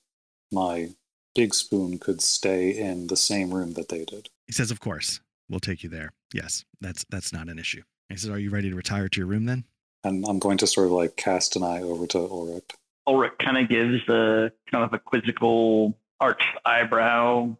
my 0.52 0.88
big 1.36 1.54
spoon 1.54 1.98
could 1.98 2.20
stay 2.20 2.70
in 2.70 3.06
the 3.08 3.16
same 3.16 3.52
room 3.54 3.74
that 3.74 3.88
they 3.90 4.04
did. 4.04 4.28
he 4.46 4.52
says 4.52 4.70
of 4.70 4.80
course 4.80 5.20
we'll 5.48 5.60
take 5.60 5.82
you 5.82 5.88
there 5.88 6.12
yes 6.34 6.64
that's 6.80 7.04
that's 7.10 7.32
not 7.32 7.48
an 7.48 7.58
issue 7.58 7.82
he 8.08 8.16
says 8.16 8.30
are 8.30 8.38
you 8.38 8.50
ready 8.50 8.70
to 8.70 8.74
retire 8.76 9.08
to 9.08 9.20
your 9.20 9.26
room 9.28 9.44
then 9.44 9.64
And 10.04 10.24
I'm 10.26 10.38
going 10.38 10.58
to 10.58 10.66
sort 10.66 10.86
of 10.86 10.92
like 10.92 11.16
cast 11.16 11.56
an 11.56 11.62
eye 11.62 11.82
over 11.82 12.06
to 12.08 12.18
Ulrich. 12.18 12.70
Ulrich 13.06 13.32
kind 13.38 13.58
of 13.58 13.68
gives 13.68 14.04
the 14.06 14.52
kind 14.70 14.84
of 14.84 14.92
a 14.92 14.98
quizzical 14.98 15.96
arched 16.20 16.56
eyebrow 16.64 17.56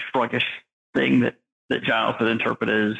shruggish 0.00 0.44
thing 0.94 1.20
that, 1.20 1.36
that 1.70 1.82
Giles 1.82 2.16
would 2.20 2.28
interpret 2.28 2.68
as, 2.70 2.94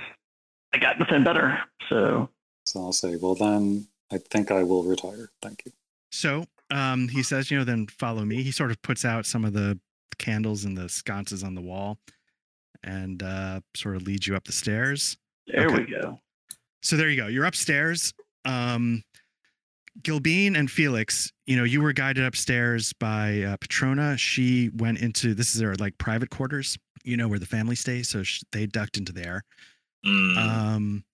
I 0.73 0.79
got 0.79 0.99
nothing 0.99 1.23
better. 1.25 1.59
So 1.89 2.29
So 2.67 2.81
I'll 2.81 2.93
say, 2.93 3.17
well, 3.17 3.35
then 3.35 3.87
I 4.13 4.19
think 4.19 4.51
I 4.51 4.63
will 4.63 4.85
retire. 4.85 5.31
Thank 5.43 5.63
you. 5.67 5.73
So 6.13 6.47
um, 6.71 7.09
he 7.09 7.23
says, 7.23 7.51
you 7.51 7.59
know, 7.59 7.65
then 7.65 7.87
follow 7.89 8.25
me. 8.25 8.43
He 8.43 8.51
sort 8.53 8.71
of 8.71 8.81
puts 8.83 9.05
out 9.05 9.27
some 9.27 9.45
of 9.45 9.53
the 9.53 9.79
candles 10.19 10.65
and 10.65 10.77
the 10.77 10.89
sconces 10.89 11.43
on 11.43 11.55
the 11.55 11.61
wall 11.61 11.99
and 12.83 13.23
uh, 13.23 13.61
sort 13.77 13.97
of 13.97 14.03
leads 14.03 14.27
you 14.27 14.37
up 14.37 14.45
the 14.45 14.53
stairs. 14.53 15.17
there 15.47 15.67
Okay. 15.67 15.85
we 15.85 15.91
go. 15.91 16.21
So 16.83 16.97
there 16.97 17.09
you 17.09 17.17
go. 17.17 17.27
You're 17.29 17.47
upstairs. 17.47 18.13
Um, 18.45 19.03
Gilbeen 20.03 20.57
and 20.59 20.71
Felix, 20.71 21.33
you 21.47 21.57
know, 21.57 21.65
you 21.65 21.81
were 21.81 21.93
guided 21.93 22.25
upstairs 22.25 22.93
by 22.95 23.43
uh, 23.43 23.57
Petrona. 23.59 24.19
She 24.19 24.71
went 24.77 24.99
into 24.99 25.35
this 25.35 25.55
is 25.55 25.61
their 25.61 25.75
like 25.77 25.97
private 25.99 26.31
quarters, 26.31 26.77
you 27.05 27.17
know, 27.17 27.29
where 27.29 27.39
the 27.39 27.47
family 27.47 27.77
stays. 27.77 28.09
So 28.09 28.23
sh- 28.23 28.43
they 28.53 28.67
ducked 28.67 28.97
into 28.99 29.13
there. 29.13 29.45
Mm, 30.05 30.37
Um, 30.37 31.05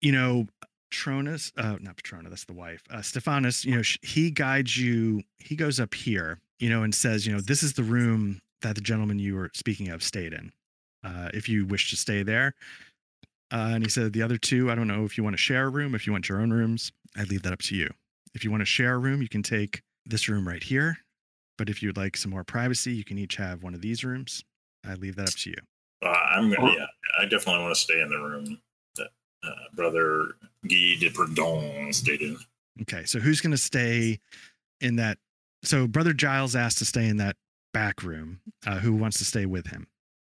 you 0.00 0.12
know, 0.12 0.46
Patronus, 0.90 1.52
uh, 1.56 1.76
not 1.80 1.96
Patrona, 1.96 2.28
that's 2.28 2.44
the 2.44 2.52
wife. 2.52 2.82
Uh, 2.90 3.02
Stephanus, 3.02 3.64
you 3.64 3.76
know, 3.76 3.82
he 4.02 4.30
guides 4.30 4.76
you. 4.76 5.22
He 5.38 5.56
goes 5.56 5.80
up 5.80 5.94
here, 5.94 6.40
you 6.58 6.68
know, 6.68 6.82
and 6.82 6.94
says, 6.94 7.26
you 7.26 7.32
know, 7.32 7.40
this 7.40 7.62
is 7.62 7.74
the 7.74 7.82
room 7.82 8.40
that 8.62 8.74
the 8.74 8.80
gentleman 8.80 9.18
you 9.18 9.34
were 9.34 9.50
speaking 9.54 9.90
of 9.90 10.02
stayed 10.02 10.32
in. 10.32 10.52
Uh, 11.04 11.28
if 11.34 11.48
you 11.48 11.66
wish 11.66 11.90
to 11.90 11.96
stay 11.96 12.22
there. 12.22 12.54
Uh, 13.52 13.72
and 13.74 13.84
he 13.84 13.90
said, 13.90 14.12
the 14.12 14.22
other 14.22 14.38
two, 14.38 14.70
I 14.70 14.74
don't 14.74 14.88
know 14.88 15.04
if 15.04 15.18
you 15.18 15.22
want 15.22 15.34
to 15.34 15.42
share 15.42 15.66
a 15.66 15.68
room, 15.68 15.94
if 15.94 16.06
you 16.06 16.12
want 16.12 16.28
your 16.28 16.40
own 16.40 16.50
rooms, 16.50 16.92
I 17.16 17.24
leave 17.24 17.42
that 17.42 17.52
up 17.52 17.60
to 17.62 17.76
you. 17.76 17.90
If 18.34 18.42
you 18.42 18.50
want 18.50 18.62
to 18.62 18.66
share 18.66 18.94
a 18.94 18.98
room, 18.98 19.20
you 19.22 19.28
can 19.28 19.42
take 19.42 19.82
this 20.06 20.28
room 20.28 20.48
right 20.48 20.62
here. 20.62 20.98
But 21.56 21.68
if 21.68 21.82
you'd 21.82 21.96
like 21.96 22.16
some 22.16 22.30
more 22.30 22.42
privacy, 22.42 22.92
you 22.92 23.04
can 23.04 23.18
each 23.18 23.36
have 23.36 23.62
one 23.62 23.74
of 23.74 23.80
these 23.80 24.02
rooms. 24.02 24.42
I 24.84 24.94
leave 24.94 25.16
that 25.16 25.28
up 25.28 25.34
to 25.34 25.50
you. 25.50 25.56
uh, 26.02 26.08
I'm 26.08 26.50
gonna. 26.50 26.72
Yeah, 26.72 26.86
I 27.20 27.24
definitely 27.26 27.62
want 27.62 27.74
to 27.74 27.80
stay 27.80 28.00
in 28.00 28.08
the 28.08 28.18
room 28.18 28.58
that 28.96 29.08
uh, 29.44 29.50
brother 29.74 30.36
Guy 30.68 30.96
de 30.98 31.10
Perdon 31.10 31.92
stayed 31.92 32.22
in. 32.22 32.36
Okay, 32.82 33.04
so 33.04 33.20
who's 33.20 33.40
going 33.40 33.52
to 33.52 33.58
stay 33.58 34.18
in 34.80 34.96
that? 34.96 35.18
So 35.64 35.86
Brother 35.86 36.12
Giles 36.12 36.54
asked 36.56 36.78
to 36.78 36.84
stay 36.84 37.06
in 37.08 37.16
that 37.18 37.36
back 37.72 38.02
room. 38.02 38.40
Uh, 38.66 38.78
who 38.78 38.92
wants 38.94 39.18
to 39.18 39.24
stay 39.24 39.46
with 39.46 39.66
him? 39.68 39.86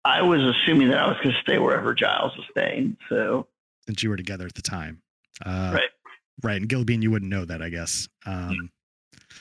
I 0.04 0.22
was 0.22 0.40
assuming 0.42 0.88
that 0.88 0.98
I 0.98 1.06
was 1.08 1.16
going 1.22 1.34
to 1.34 1.40
stay 1.42 1.58
wherever 1.58 1.94
Giles 1.94 2.36
was 2.36 2.46
staying. 2.50 2.96
So 3.08 3.46
Since 3.86 4.02
you 4.02 4.10
were 4.10 4.16
together 4.16 4.46
at 4.46 4.54
the 4.54 4.62
time, 4.62 5.02
uh, 5.44 5.72
Right. 5.74 5.88
Right, 6.42 6.60
and 6.60 6.68
Gilbean, 6.68 7.02
you 7.02 7.10
wouldn't 7.10 7.30
know 7.30 7.44
that, 7.44 7.62
I 7.62 7.68
guess. 7.68 8.08
Um, 8.26 8.70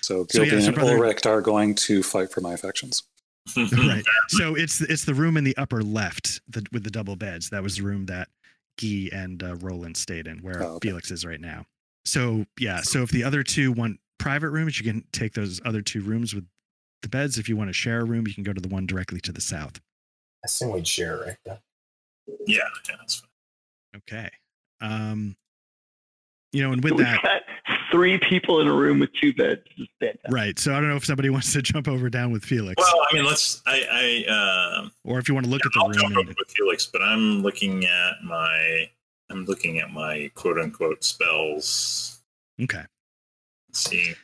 So 0.01 0.25
So, 0.29 0.43
yeah, 0.43 0.53
Gilbin 0.53 0.61
so 0.61 0.67
and 0.67 0.75
brother- 0.75 0.95
Ulrich 0.97 1.25
are 1.25 1.41
going 1.41 1.73
to 1.75 2.03
fight 2.03 2.31
for 2.31 2.41
my 2.41 2.53
affections. 2.53 3.03
right. 3.57 4.03
So 4.27 4.53
it's 4.55 4.81
it's 4.81 5.03
the 5.05 5.15
room 5.15 5.35
in 5.35 5.43
the 5.43 5.57
upper 5.57 5.81
left 5.81 6.41
the, 6.47 6.63
with 6.71 6.83
the 6.83 6.91
double 6.91 7.15
beds. 7.15 7.49
That 7.49 7.63
was 7.63 7.77
the 7.77 7.83
room 7.83 8.05
that 8.05 8.27
Guy 8.79 9.09
and 9.11 9.41
uh, 9.41 9.55
Roland 9.55 9.97
stayed 9.97 10.27
in, 10.27 10.37
where 10.43 10.61
Oh, 10.61 10.73
okay. 10.75 10.89
Felix 10.89 11.09
is 11.09 11.25
right 11.25 11.41
now. 11.41 11.65
So 12.05 12.45
yeah. 12.59 12.81
So 12.81 13.01
if 13.01 13.09
the 13.09 13.23
other 13.23 13.41
two 13.41 13.71
want 13.71 13.99
private 14.21 14.49
rooms, 14.51 14.79
you 14.79 14.85
can 14.91 15.03
take 15.11 15.33
those 15.33 15.59
other 15.65 15.81
two 15.81 16.01
rooms 16.01 16.33
with 16.35 16.45
the 17.01 17.09
beds. 17.09 17.37
If 17.37 17.49
you 17.49 17.57
want 17.57 17.69
to 17.69 17.73
share 17.73 17.99
a 18.01 18.03
room, 18.05 18.27
you 18.27 18.33
can 18.33 18.43
go 18.43 18.53
to 18.53 18.61
the 18.61 18.69
one 18.69 18.85
directly 18.85 19.19
to 19.21 19.31
the 19.31 19.41
south. 19.41 19.77
I 19.77 20.45
assume 20.45 20.71
we'd 20.71 20.87
share, 20.87 21.17
right? 21.17 21.37
Yeah. 21.45 21.57
yeah, 22.47 22.57
yeah, 22.89 22.95
that's 22.99 23.15
fine. 23.15 23.29
Okay. 23.97 24.29
Um, 24.79 25.35
you 26.53 26.61
know, 26.63 26.71
and 26.73 26.83
with 26.83 26.93
we've 26.93 27.05
that, 27.05 27.43
three 27.91 28.17
people 28.17 28.59
in 28.61 28.67
a 28.67 28.73
room 28.73 28.99
with 28.99 29.11
two 29.13 29.33
beds. 29.33 29.61
This 29.77 29.85
is 29.85 29.87
fantastic. 29.99 30.31
right. 30.31 30.59
So 30.59 30.73
I 30.73 30.79
don't 30.79 30.89
know 30.89 30.95
if 30.95 31.05
somebody 31.05 31.29
wants 31.35 31.51
to 31.53 31.61
jump 31.61 31.87
over 31.87 32.09
down 32.09 32.31
with 32.31 32.43
Felix, 32.43 32.75
Well, 32.81 33.05
I 33.11 33.15
mean, 33.15 33.25
let's. 33.25 33.61
I. 33.65 34.25
I 34.29 34.77
um, 34.79 34.91
or 35.03 35.17
if 35.19 35.27
you 35.27 35.33
want 35.33 35.45
to 35.45 35.51
look 35.51 35.65
at 35.65 35.71
I'll 35.77 35.87
the 35.89 35.95
jump 35.95 36.09
room. 36.09 36.17
over 36.19 36.29
And, 36.29 36.35
with 36.37 36.51
Felix, 36.51 36.85
but 36.85 37.01
I'm 37.01 37.41
looking 37.41 37.85
at 37.85 38.23
my. 38.23 38.89
I'm 39.29 39.45
looking 39.45 39.79
at 39.79 39.91
my 39.91 40.29
quote 40.35 40.57
unquote 40.59 41.03
spells, 41.05 42.19
okay. 42.61 42.83
Seeing 43.71 44.15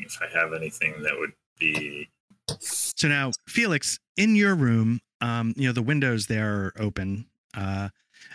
if 0.00 0.18
I 0.20 0.38
have 0.38 0.52
anything 0.52 1.02
that 1.02 1.18
would 1.18 1.32
be. 1.58 2.08
So 2.60 3.08
now, 3.08 3.32
Felix, 3.48 3.98
in 4.16 4.36
your 4.36 4.54
room, 4.54 5.00
um, 5.20 5.54
you 5.56 5.66
know, 5.66 5.72
the 5.72 5.82
windows 5.82 6.26
there 6.26 6.52
are 6.54 6.72
open, 6.78 7.26
uh, 7.56 7.88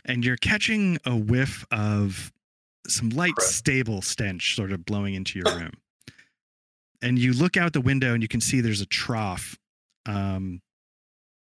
and 0.06 0.26
you're 0.26 0.38
catching 0.38 0.98
a 1.06 1.16
whiff 1.16 1.66
of 1.72 2.32
some 2.88 3.10
light, 3.10 3.36
Correct. 3.36 3.52
stable 3.52 4.02
stench 4.02 4.56
sort 4.56 4.72
of 4.72 4.86
blowing 4.86 5.14
into 5.14 5.40
your 5.40 5.56
room. 5.56 5.74
And 7.02 7.18
you 7.18 7.34
look 7.34 7.56
out 7.56 7.74
the 7.74 7.82
window 7.82 8.14
and 8.14 8.22
you 8.22 8.28
can 8.28 8.42
see 8.42 8.62
there's 8.62 8.82
a 8.82 8.86
trough 8.86 9.58
um, 10.06 10.62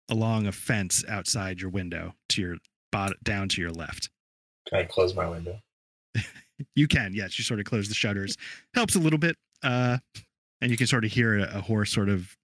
along 0.09 0.47
a 0.47 0.53
fence 0.53 1.05
outside 1.09 1.61
your 1.61 1.71
window 1.71 2.15
to 2.31 2.43
your 2.43 2.57
bot 2.91 3.13
down 3.23 3.49
to 3.51 3.61
your 3.61 3.71
left. 3.71 4.11
Can 4.69 4.79
I 4.79 4.85
close 4.85 5.15
my 5.15 5.29
window? 5.29 5.61
You 6.75 6.89
can, 6.89 7.13
yes, 7.15 7.39
you 7.39 7.45
sort 7.45 7.61
of 7.61 7.67
close 7.67 7.89
the 7.89 7.95
shutters. 7.95 8.37
Helps 8.75 8.95
a 8.95 8.99
little 8.99 9.19
bit. 9.19 9.37
Uh, 9.63 9.99
and 10.61 10.71
you 10.71 10.77
can 10.77 10.87
sort 10.87 11.05
of 11.05 11.13
hear 11.13 11.39
a, 11.39 11.59
a 11.59 11.61
horse 11.61 11.93
sort 11.93 12.09
of 12.09 12.37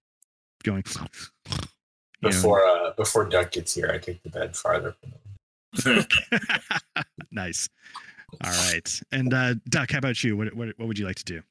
going. 0.63 0.83
you 0.87 1.01
know. 1.51 1.57
Before 2.29 2.65
uh 2.65 2.91
before 2.95 3.25
Duck 3.25 3.51
gets 3.51 3.75
here, 3.75 3.91
I 3.93 3.97
take 3.97 4.23
the 4.23 4.29
bed 4.29 4.55
farther 4.55 4.95
from 4.99 5.11
him. 5.11 6.05
nice. 7.31 7.69
All 8.43 8.51
right. 8.51 9.01
And 9.11 9.33
uh, 9.33 9.55
Duck, 9.69 9.91
how 9.91 9.99
about 9.99 10.23
you? 10.23 10.35
What, 10.37 10.53
what 10.55 10.69
what 10.77 10.87
would 10.87 10.99
you 10.99 11.05
like 11.05 11.17
to 11.17 11.25
do? 11.25 11.41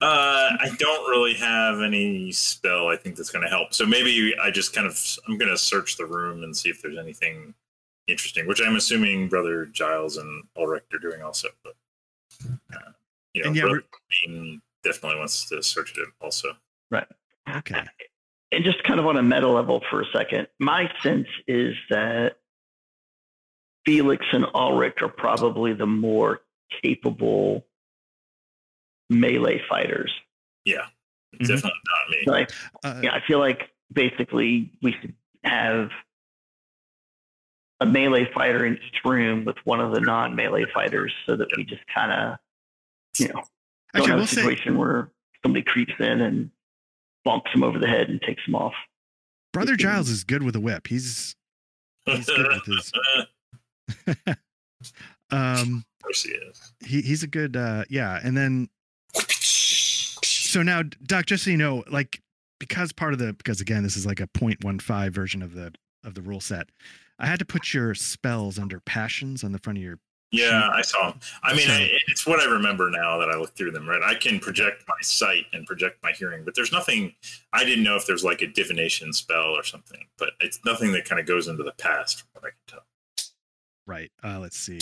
Uh, 0.00 0.56
I 0.58 0.68
don't 0.78 1.10
really 1.10 1.34
have 1.34 1.80
any 1.80 2.32
spell. 2.32 2.88
I 2.88 2.96
think 2.96 3.14
that's 3.14 3.30
going 3.30 3.44
to 3.44 3.48
help. 3.48 3.72
So 3.72 3.86
maybe 3.86 4.34
I 4.42 4.50
just 4.50 4.74
kind 4.74 4.86
of 4.86 5.00
I'm 5.28 5.38
going 5.38 5.50
to 5.50 5.58
search 5.58 5.96
the 5.96 6.06
room 6.06 6.42
and 6.42 6.56
see 6.56 6.68
if 6.70 6.82
there's 6.82 6.98
anything 6.98 7.54
interesting, 8.08 8.48
which 8.48 8.60
I'm 8.60 8.74
assuming 8.74 9.28
Brother 9.28 9.66
Giles 9.66 10.16
and 10.16 10.44
Ulrich 10.56 10.84
are 10.92 10.98
doing 10.98 11.22
also. 11.22 11.48
But 11.62 11.74
uh, 12.46 12.92
you 13.34 13.42
know, 13.42 13.48
And 13.48 13.56
yeah, 13.56 13.62
Brother 13.62 13.82
definitely 14.84 15.18
wants 15.18 15.48
to 15.48 15.62
search 15.62 15.96
it 15.96 16.08
also. 16.20 16.48
Right. 16.90 17.06
Okay. 17.56 17.82
And 18.52 18.64
just 18.64 18.82
kind 18.84 19.00
of 19.00 19.06
on 19.06 19.16
a 19.16 19.22
meta 19.22 19.48
level 19.48 19.82
for 19.90 20.02
a 20.02 20.06
second, 20.14 20.46
my 20.58 20.90
sense 21.02 21.26
is 21.48 21.74
that 21.90 22.36
Felix 23.86 24.24
and 24.32 24.44
Ulrich 24.54 25.00
are 25.02 25.08
probably 25.08 25.72
the 25.72 25.86
more 25.86 26.42
capable 26.82 27.64
melee 29.10 29.60
fighters. 29.68 30.12
Yeah, 30.64 30.86
Mhm. 31.34 31.38
definitely 31.48 31.80
not 31.86 32.10
me. 32.10 32.22
Like, 32.26 32.50
Uh, 32.84 33.00
yeah, 33.02 33.14
I 33.14 33.20
feel 33.26 33.38
like 33.38 33.70
basically 33.92 34.70
we 34.82 34.92
should 35.00 35.14
have 35.44 35.90
a 37.82 37.86
melee 37.86 38.30
fighter 38.32 38.64
in 38.64 38.74
each 38.74 39.00
room 39.04 39.44
with 39.44 39.56
one 39.64 39.80
of 39.80 39.92
the 39.92 40.00
non-melee 40.00 40.66
fighters, 40.72 41.12
so 41.26 41.36
that 41.36 41.48
we 41.56 41.64
just 41.64 41.82
kind 41.92 42.12
of, 42.12 42.38
you 43.18 43.28
know, 43.28 43.34
don't 43.34 43.46
Actually, 43.94 44.08
have 44.08 44.16
we'll 44.16 44.24
a 44.24 44.28
say 44.28 44.36
situation 44.42 44.78
where 44.78 45.10
somebody 45.42 45.62
creeps 45.64 45.92
in 45.98 46.20
and 46.20 46.50
bonks 47.26 47.48
him 47.54 47.62
over 47.62 47.78
the 47.78 47.86
head 47.86 48.08
and 48.08 48.20
takes 48.22 48.42
him 48.46 48.54
off. 48.54 48.74
Brother 49.52 49.76
Giles 49.76 50.08
is 50.08 50.24
good 50.24 50.42
with 50.42 50.56
a 50.56 50.60
whip. 50.60 50.86
He's 50.86 51.34
he's 52.06 52.26
good 52.26 52.48
with 52.48 52.64
his. 52.66 52.92
um, 55.30 55.84
Of 55.98 56.02
course 56.02 56.22
he 56.22 56.30
is. 56.32 56.72
he 56.86 57.02
he's 57.02 57.22
a 57.22 57.26
good. 57.26 57.56
uh 57.56 57.84
Yeah, 57.90 58.18
and 58.22 58.36
then 58.36 58.68
so 59.14 60.62
now, 60.62 60.82
Doc, 60.82 61.26
just 61.26 61.44
so 61.44 61.50
you 61.50 61.56
know, 61.56 61.82
like 61.90 62.20
because 62.60 62.92
part 62.92 63.12
of 63.12 63.18
the 63.18 63.32
because 63.32 63.60
again, 63.60 63.82
this 63.82 63.96
is 63.96 64.06
like 64.06 64.20
a 64.20 64.26
0.15 64.28 65.10
version 65.10 65.42
of 65.42 65.54
the 65.54 65.72
of 66.04 66.14
the 66.14 66.22
rule 66.22 66.40
set. 66.40 66.68
I 67.22 67.26
had 67.26 67.38
to 67.38 67.44
put 67.46 67.72
your 67.72 67.94
spells 67.94 68.58
under 68.58 68.80
passions 68.80 69.44
on 69.44 69.52
the 69.52 69.58
front 69.60 69.78
of 69.78 69.82
your 69.84 69.98
Yeah, 70.32 70.68
I 70.72 70.82
saw 70.82 71.12
him. 71.12 71.20
I 71.44 71.54
mean, 71.54 71.66
So- 71.68 71.72
I, 71.72 71.88
it's 72.08 72.26
what 72.26 72.40
I 72.40 72.44
remember 72.46 72.90
now 72.90 73.16
that 73.18 73.28
I 73.30 73.36
look 73.36 73.54
through 73.56 73.70
them. 73.70 73.88
Right, 73.88 74.02
I 74.02 74.14
can 74.16 74.40
project 74.40 74.84
my 74.88 74.96
sight 75.02 75.44
and 75.52 75.64
project 75.66 76.02
my 76.02 76.12
hearing, 76.12 76.44
but 76.44 76.54
there's 76.54 76.72
nothing. 76.72 77.14
I 77.52 77.64
didn't 77.64 77.84
know 77.84 77.96
if 77.96 78.06
there's 78.06 78.24
like 78.24 78.42
a 78.42 78.46
divination 78.48 79.12
spell 79.12 79.50
or 79.56 79.62
something, 79.62 80.04
but 80.18 80.30
it's 80.40 80.58
nothing 80.64 80.90
that 80.92 81.04
kind 81.04 81.20
of 81.20 81.26
goes 81.26 81.46
into 81.48 81.62
the 81.62 81.72
past, 81.78 82.18
from 82.20 82.28
what 82.32 82.44
I 82.44 82.50
can 82.50 82.58
tell. 82.78 82.84
right. 83.86 84.10
Uh 84.22 84.38
Let's 84.40 84.58
see. 84.58 84.80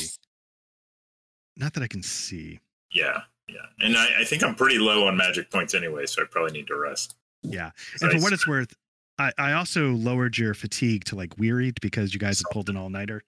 Not 1.57 1.75
that 1.75 1.83
I 1.83 1.89
can 1.89 2.03
see. 2.03 2.59
Yeah, 2.93 3.21
yeah, 3.49 3.67
and 3.81 3.97
I, 3.97 4.21
I 4.21 4.25
think 4.25 4.43
I'm 4.43 4.55
pretty 4.55 4.79
low 4.79 5.07
on 5.07 5.17
magic 5.17 5.51
points 5.51 5.75
anyway, 5.75 6.07
so 6.07 6.23
I 6.23 6.25
probably 6.31 6.53
need 6.53 6.67
to 6.69 6.77
rest. 6.77 7.17
Yeah. 7.43 7.71
And 8.01 8.11
for 8.13 8.19
what 8.21 8.33
it's 8.33 8.47
worth, 8.47 8.75
I, 9.21 9.33
I 9.37 9.53
also 9.53 9.91
lowered 9.91 10.39
your 10.39 10.55
fatigue 10.55 11.05
to 11.05 11.17
like 11.17 11.37
wearied 11.39 11.79
because 11.83 12.15
you 12.15 12.19
guys 12.19 12.39
had 12.39 12.51
pulled 12.53 12.71
an 12.71 12.77
all 12.79 12.89
nighter. 12.89 13.23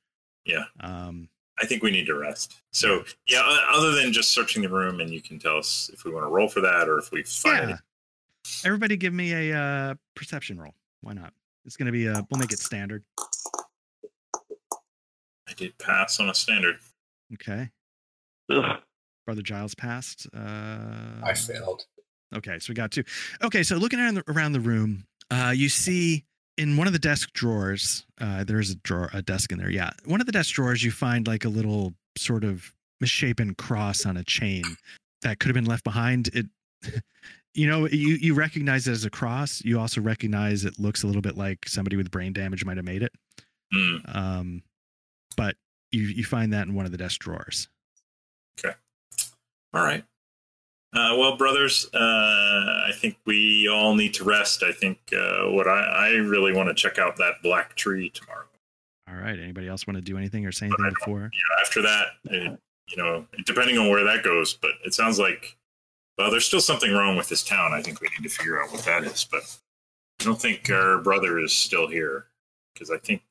Yeah. 0.46 0.64
Um, 0.80 1.28
I 1.60 1.66
think 1.66 1.82
we 1.82 1.90
need 1.90 2.06
to 2.06 2.14
rest. 2.14 2.62
So 2.72 3.04
yeah, 3.26 3.42
other 3.70 3.92
than 3.92 4.10
just 4.10 4.30
searching 4.30 4.62
the 4.62 4.70
room, 4.70 5.00
and 5.00 5.10
you 5.10 5.20
can 5.20 5.38
tell 5.38 5.58
us 5.58 5.90
if 5.92 6.04
we 6.04 6.10
want 6.10 6.24
to 6.24 6.30
roll 6.30 6.48
for 6.48 6.62
that 6.62 6.88
or 6.88 6.98
if 6.98 7.12
we 7.12 7.22
find 7.24 7.70
yeah. 7.70 7.76
Everybody 8.64 8.96
give 8.96 9.12
me 9.12 9.50
a 9.50 9.56
uh, 9.56 9.94
perception 10.16 10.58
roll. 10.58 10.74
Why 11.02 11.12
not? 11.12 11.32
It's 11.66 11.76
going 11.76 11.86
to 11.86 11.92
be 11.92 12.06
a, 12.06 12.26
we'll 12.30 12.40
make 12.40 12.52
it 12.52 12.58
standard. 12.58 13.04
I 15.46 15.52
did 15.56 15.76
pass 15.78 16.18
on 16.18 16.30
a 16.30 16.34
standard. 16.34 16.78
Okay. 17.34 17.68
Ugh. 18.50 18.80
Brother 19.26 19.42
Giles 19.42 19.74
passed. 19.74 20.26
Uh, 20.34 21.20
I 21.22 21.34
failed. 21.34 21.84
Okay, 22.34 22.58
so 22.58 22.70
we 22.70 22.74
got 22.74 22.90
two. 22.90 23.04
Okay, 23.42 23.62
so 23.62 23.76
looking 23.76 24.00
around 24.00 24.14
the, 24.14 24.24
around 24.26 24.52
the 24.52 24.60
room, 24.60 25.04
uh, 25.32 25.50
you 25.50 25.68
see 25.68 26.24
in 26.58 26.76
one 26.76 26.86
of 26.86 26.92
the 26.92 26.98
desk 26.98 27.32
drawers, 27.32 28.04
uh, 28.20 28.44
there's 28.44 28.70
a 28.70 28.74
drawer, 28.76 29.08
a 29.14 29.22
desk 29.22 29.50
in 29.50 29.58
there. 29.58 29.70
Yeah, 29.70 29.90
one 30.04 30.20
of 30.20 30.26
the 30.26 30.32
desk 30.32 30.54
drawers, 30.54 30.82
you 30.82 30.90
find 30.90 31.26
like 31.26 31.44
a 31.44 31.48
little 31.48 31.94
sort 32.18 32.44
of 32.44 32.72
misshapen 33.00 33.54
cross 33.54 34.04
on 34.04 34.16
a 34.18 34.24
chain 34.24 34.62
that 35.22 35.38
could 35.38 35.48
have 35.48 35.54
been 35.54 35.64
left 35.64 35.84
behind. 35.84 36.28
It, 36.34 36.46
you 37.54 37.66
know, 37.66 37.88
you 37.88 38.16
you 38.16 38.34
recognize 38.34 38.86
it 38.86 38.92
as 38.92 39.06
a 39.06 39.10
cross. 39.10 39.62
You 39.64 39.80
also 39.80 40.02
recognize 40.02 40.66
it 40.66 40.78
looks 40.78 41.02
a 41.02 41.06
little 41.06 41.22
bit 41.22 41.36
like 41.36 41.66
somebody 41.66 41.96
with 41.96 42.10
brain 42.10 42.34
damage 42.34 42.64
might 42.64 42.76
have 42.76 42.86
made 42.86 43.02
it. 43.02 43.12
Hmm. 43.72 43.96
Um, 44.06 44.62
but 45.36 45.56
you 45.90 46.02
you 46.02 46.24
find 46.24 46.52
that 46.52 46.66
in 46.66 46.74
one 46.74 46.84
of 46.84 46.92
the 46.92 46.98
desk 46.98 47.20
drawers. 47.20 47.68
Okay. 48.58 48.76
All 49.72 49.82
right. 49.82 50.04
Uh, 50.94 51.16
well, 51.16 51.36
brothers, 51.36 51.88
uh, 51.94 51.98
I 51.98 52.90
think 52.94 53.16
we 53.24 53.66
all 53.66 53.94
need 53.94 54.12
to 54.14 54.24
rest. 54.24 54.62
I 54.62 54.72
think 54.72 54.98
uh, 55.16 55.50
what 55.50 55.66
I, 55.66 55.80
I 55.80 56.08
really 56.10 56.52
want 56.52 56.68
to 56.68 56.74
check 56.74 56.98
out 56.98 57.16
that 57.16 57.36
black 57.42 57.74
tree 57.76 58.10
tomorrow. 58.10 58.44
All 59.08 59.16
right. 59.16 59.38
Anybody 59.38 59.68
else 59.68 59.86
want 59.86 59.96
to 59.96 60.02
do 60.02 60.18
anything 60.18 60.44
or 60.44 60.52
say 60.52 60.66
anything 60.66 60.92
before? 60.98 61.30
After 61.62 61.80
that, 61.82 62.06
it, 62.24 62.58
you 62.88 63.02
know, 63.02 63.26
depending 63.46 63.78
on 63.78 63.88
where 63.88 64.04
that 64.04 64.22
goes, 64.22 64.54
but 64.54 64.72
it 64.84 64.92
sounds 64.92 65.18
like, 65.18 65.56
well, 66.18 66.30
there's 66.30 66.46
still 66.46 66.60
something 66.60 66.92
wrong 66.92 67.16
with 67.16 67.28
this 67.28 67.42
town. 67.42 67.72
I 67.72 67.80
think 67.80 68.00
we 68.00 68.08
need 68.08 68.28
to 68.28 68.34
figure 68.34 68.62
out 68.62 68.70
what 68.70 68.84
that 68.84 69.04
is. 69.04 69.26
But 69.30 69.42
I 70.20 70.24
don't 70.24 70.40
think 70.40 70.70
our 70.70 70.98
brother 70.98 71.38
is 71.38 71.54
still 71.54 71.88
here 71.88 72.26
because 72.74 72.90
I 72.90 72.98
think, 72.98 73.22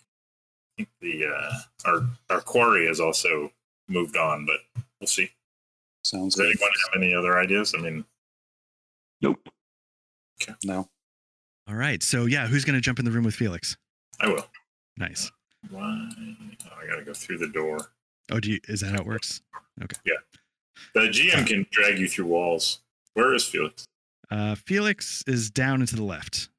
I 0.80 0.84
think 0.84 0.90
the 1.00 1.26
uh, 1.28 1.52
our 1.86 2.08
our 2.32 2.42
quarry 2.42 2.88
has 2.88 3.00
also 3.00 3.52
moved 3.88 4.18
on. 4.18 4.48
But 4.48 4.84
we'll 5.00 5.08
see. 5.08 5.30
Sounds 6.04 6.36
Does 6.36 6.42
good. 6.46 6.56
anyone 6.58 6.72
have 6.94 7.02
any 7.02 7.14
other 7.14 7.38
ideas? 7.40 7.74
I 7.78 7.82
mean, 7.82 8.06
Nope. 9.22 9.48
No. 10.64 10.90
All 11.68 11.76
right. 11.76 12.02
So 12.02 12.26
yeah, 12.26 12.48
who's 12.48 12.66
going 12.66 12.74
to 12.76 12.82
jump 12.82 12.98
in 12.98 13.06
the 13.06 13.12
room 13.12 13.24
with 13.24 13.36
Felix? 13.36 13.78
I 14.20 14.28
will. 14.28 14.46
Nice. 14.98 15.32
Why? 15.70 16.10
Oh, 16.18 16.70
I 16.82 16.88
gotta 16.88 17.04
go 17.04 17.14
through 17.14 17.38
the 17.38 17.48
door. 17.48 17.78
Oh, 18.32 18.40
do 18.40 18.52
you, 18.52 18.60
is 18.68 18.82
that 18.82 18.92
how 18.94 19.02
it 19.02 19.06
works? 19.06 19.42
Okay. 19.84 19.98
Yeah. 20.06 20.14
The 20.96 21.02
GM 21.02 21.46
can 21.46 21.68
drag 21.72 22.00
you 22.00 22.08
through 22.08 22.26
walls. 22.26 22.80
Where 23.14 23.34
is 23.36 23.46
Felix? 23.46 23.86
Uh, 24.32 24.56
Felix 24.56 25.24
is 25.28 25.52
down 25.52 25.82
and 25.82 25.88
to 25.90 25.96
the 25.96 26.04
left, 26.04 26.50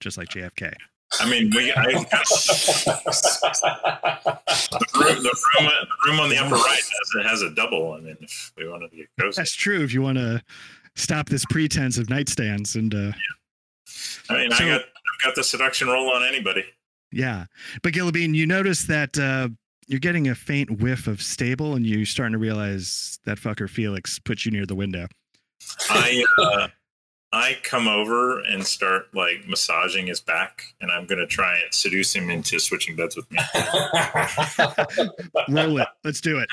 just 0.00 0.18
like 0.18 0.28
JFK. 0.28 0.74
I 1.20 1.30
mean, 1.30 1.50
we 1.54 1.72
I, 1.72 1.84
the, 1.84 1.96
room, 4.94 5.22
the 5.22 5.36
room, 5.60 5.70
the 5.70 6.10
room 6.10 6.20
on 6.20 6.28
the 6.28 6.38
upper 6.38 6.54
right 6.56 6.82
has, 6.82 7.24
has 7.26 7.42
a 7.42 7.50
double. 7.54 7.92
I 7.92 8.00
mean, 8.00 8.16
if 8.20 8.52
we 8.56 8.68
wanted 8.68 8.90
to 8.90 8.96
get 8.96 9.06
cozy, 9.20 9.40
That's 9.40 9.54
true. 9.54 9.82
If 9.82 9.92
you 9.94 10.02
want 10.02 10.18
to 10.18 10.42
stop 10.96 11.28
this 11.28 11.44
pretense 11.50 11.98
of 11.98 12.08
nightstands 12.08 12.74
and 12.74 12.94
uh, 12.94 13.12
I 14.28 14.34
mean, 14.38 14.50
So- 14.50 14.64
I 14.64 14.68
got 14.68 14.80
I've 14.82 15.24
got 15.24 15.34
the 15.36 15.44
seduction 15.44 15.88
roll 15.88 16.10
on 16.10 16.22
anybody. 16.24 16.64
yeah, 17.12 17.46
but 17.82 17.92
Gillabine, 17.92 18.34
you 18.34 18.46
notice 18.46 18.84
that 18.84 19.16
uh, 19.18 19.48
you're 19.86 20.00
getting 20.00 20.28
a 20.28 20.34
faint 20.34 20.80
whiff 20.80 21.06
of 21.06 21.22
stable, 21.22 21.74
and 21.74 21.86
you're 21.86 22.04
starting 22.06 22.32
to 22.32 22.38
realize 22.38 23.18
that 23.24 23.38
fucker 23.38 23.68
Felix 23.70 24.18
put 24.18 24.44
you 24.44 24.50
near 24.50 24.66
the 24.66 24.74
window. 24.74 25.06
I 25.88 26.24
uh, 26.42 26.68
I 27.34 27.58
come 27.64 27.88
over 27.88 28.40
and 28.42 28.64
start 28.64 29.08
like 29.12 29.48
massaging 29.48 30.06
his 30.06 30.20
back, 30.20 30.62
and 30.80 30.88
I'm 30.90 31.04
gonna 31.04 31.26
try 31.26 31.54
and 31.58 31.74
seduce 31.74 32.14
him 32.14 32.30
into 32.30 32.60
switching 32.60 32.94
beds 32.94 33.16
with 33.16 33.28
me. 33.32 33.38
Roll 35.48 35.78
it. 35.78 35.88
Let's 36.04 36.20
do 36.20 36.38
it. 36.38 36.48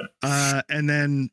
Uh, 0.22 0.62
and 0.70 0.88
then 0.88 1.30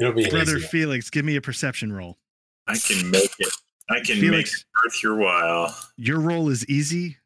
It'll 0.00 0.12
be 0.12 0.28
brother 0.30 0.56
easy. 0.56 0.66
Felix, 0.68 1.10
give 1.10 1.24
me 1.24 1.36
a 1.36 1.40
perception 1.40 1.92
roll. 1.92 2.18
I 2.66 2.78
can 2.78 3.10
make 3.10 3.34
it. 3.38 3.52
I 3.90 4.00
can 4.00 4.20
make 4.30 4.46
it 4.46 4.64
worth 4.82 5.02
your 5.02 5.16
while. 5.16 5.76
your 5.96 6.20
roll 6.20 6.48
is 6.48 6.64
easy. 6.66 7.18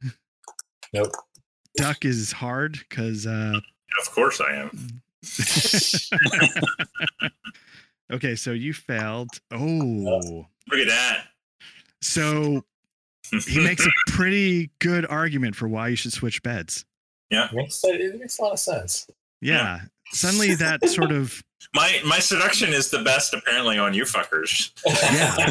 Nope. 0.93 1.13
Duck 1.77 2.05
is 2.05 2.33
hard 2.33 2.79
because 2.89 3.27
uh, 3.27 3.61
Of 4.01 4.11
course, 4.13 4.41
I 4.41 4.55
am. 4.55 5.03
okay, 8.13 8.35
so 8.37 8.53
you 8.53 8.73
failed. 8.73 9.29
Oh, 9.53 10.47
Look 10.71 10.81
at 10.81 10.89
that. 10.89 11.25
so 12.03 12.65
he 13.47 13.59
makes 13.63 13.85
a 13.87 13.91
pretty 14.09 14.71
good 14.81 15.07
argument 15.07 15.57
for 15.57 15.69
why 15.69 15.89
you 15.89 15.97
should 15.97 16.13
switch 16.13 16.43
beds. 16.43 16.85
It 17.31 17.53
makes, 17.53 17.81
it 17.85 18.19
makes 18.21 18.39
a 18.39 18.43
lot 18.43 18.53
of 18.53 18.59
sense. 18.61 19.09
Yeah. 19.41 19.81
Suddenly 20.13 20.55
that 20.55 20.89
sort 20.89 21.11
of 21.11 21.43
my 21.75 22.01
my 22.07 22.21
seduction 22.21 22.73
is 22.73 22.91
the 22.91 23.03
best 23.03 23.35
apparently 23.35 23.77
on 23.79 23.93
you 23.95 24.05
fuckers. 24.05 24.71
Yeah. 24.87 25.51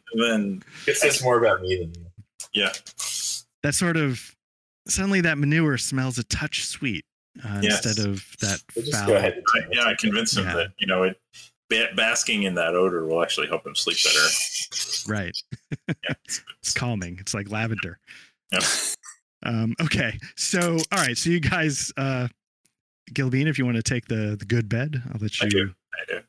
Then 0.14 0.62
It 0.86 0.96
says 0.96 1.22
more 1.22 1.38
about 1.38 1.60
me 1.62 1.76
than 1.76 1.94
you. 1.94 2.06
yeah, 2.52 2.72
that 3.62 3.74
sort 3.74 3.96
of 3.96 4.34
suddenly 4.88 5.20
that 5.20 5.38
manure 5.38 5.78
smells 5.78 6.18
a 6.18 6.24
touch 6.24 6.64
sweet 6.64 7.04
uh, 7.44 7.60
Yes. 7.62 7.84
instead 7.84 8.06
of 8.06 8.24
that 8.40 8.60
We'll 8.74 8.84
just 8.84 8.96
foul. 8.98 9.08
go 9.08 9.16
ahead. 9.16 9.42
I, 9.54 9.60
yeah, 9.72 9.84
I 9.84 9.94
convinced 9.98 10.36
him 10.36 10.44
Yeah. 10.44 10.54
that 10.54 10.68
you 10.78 10.86
know 10.86 11.02
it. 11.04 11.20
Basking 11.96 12.44
in 12.44 12.54
that 12.54 12.74
odor 12.74 13.04
will 13.06 13.22
actually 13.22 13.46
help 13.48 13.66
him 13.66 13.74
sleep 13.74 13.98
better. 14.02 14.26
Right. 15.06 15.36
Yeah. 15.88 16.14
It's 16.62 16.72
calming. 16.74 17.18
It's 17.20 17.34
like 17.34 17.50
lavender. 17.50 17.98
Yep. 18.52 18.62
Um, 19.44 19.74
okay. 19.80 20.18
So 20.36 20.78
all 20.92 20.98
right. 20.98 21.16
So 21.16 21.28
you 21.30 21.40
guys 21.40 21.92
uh 21.96 22.28
Gilbean, 23.12 23.46
if 23.48 23.58
you 23.58 23.64
want 23.66 23.76
to 23.76 23.82
take 23.82 24.06
the 24.06 24.36
the 24.38 24.44
good 24.46 24.68
bed, 24.68 25.02
I'll 25.12 25.20
let 25.20 25.32
I 25.40 25.44
you 25.44 25.50
do. 25.50 25.74
I 25.94 26.12
do. 26.14 26.20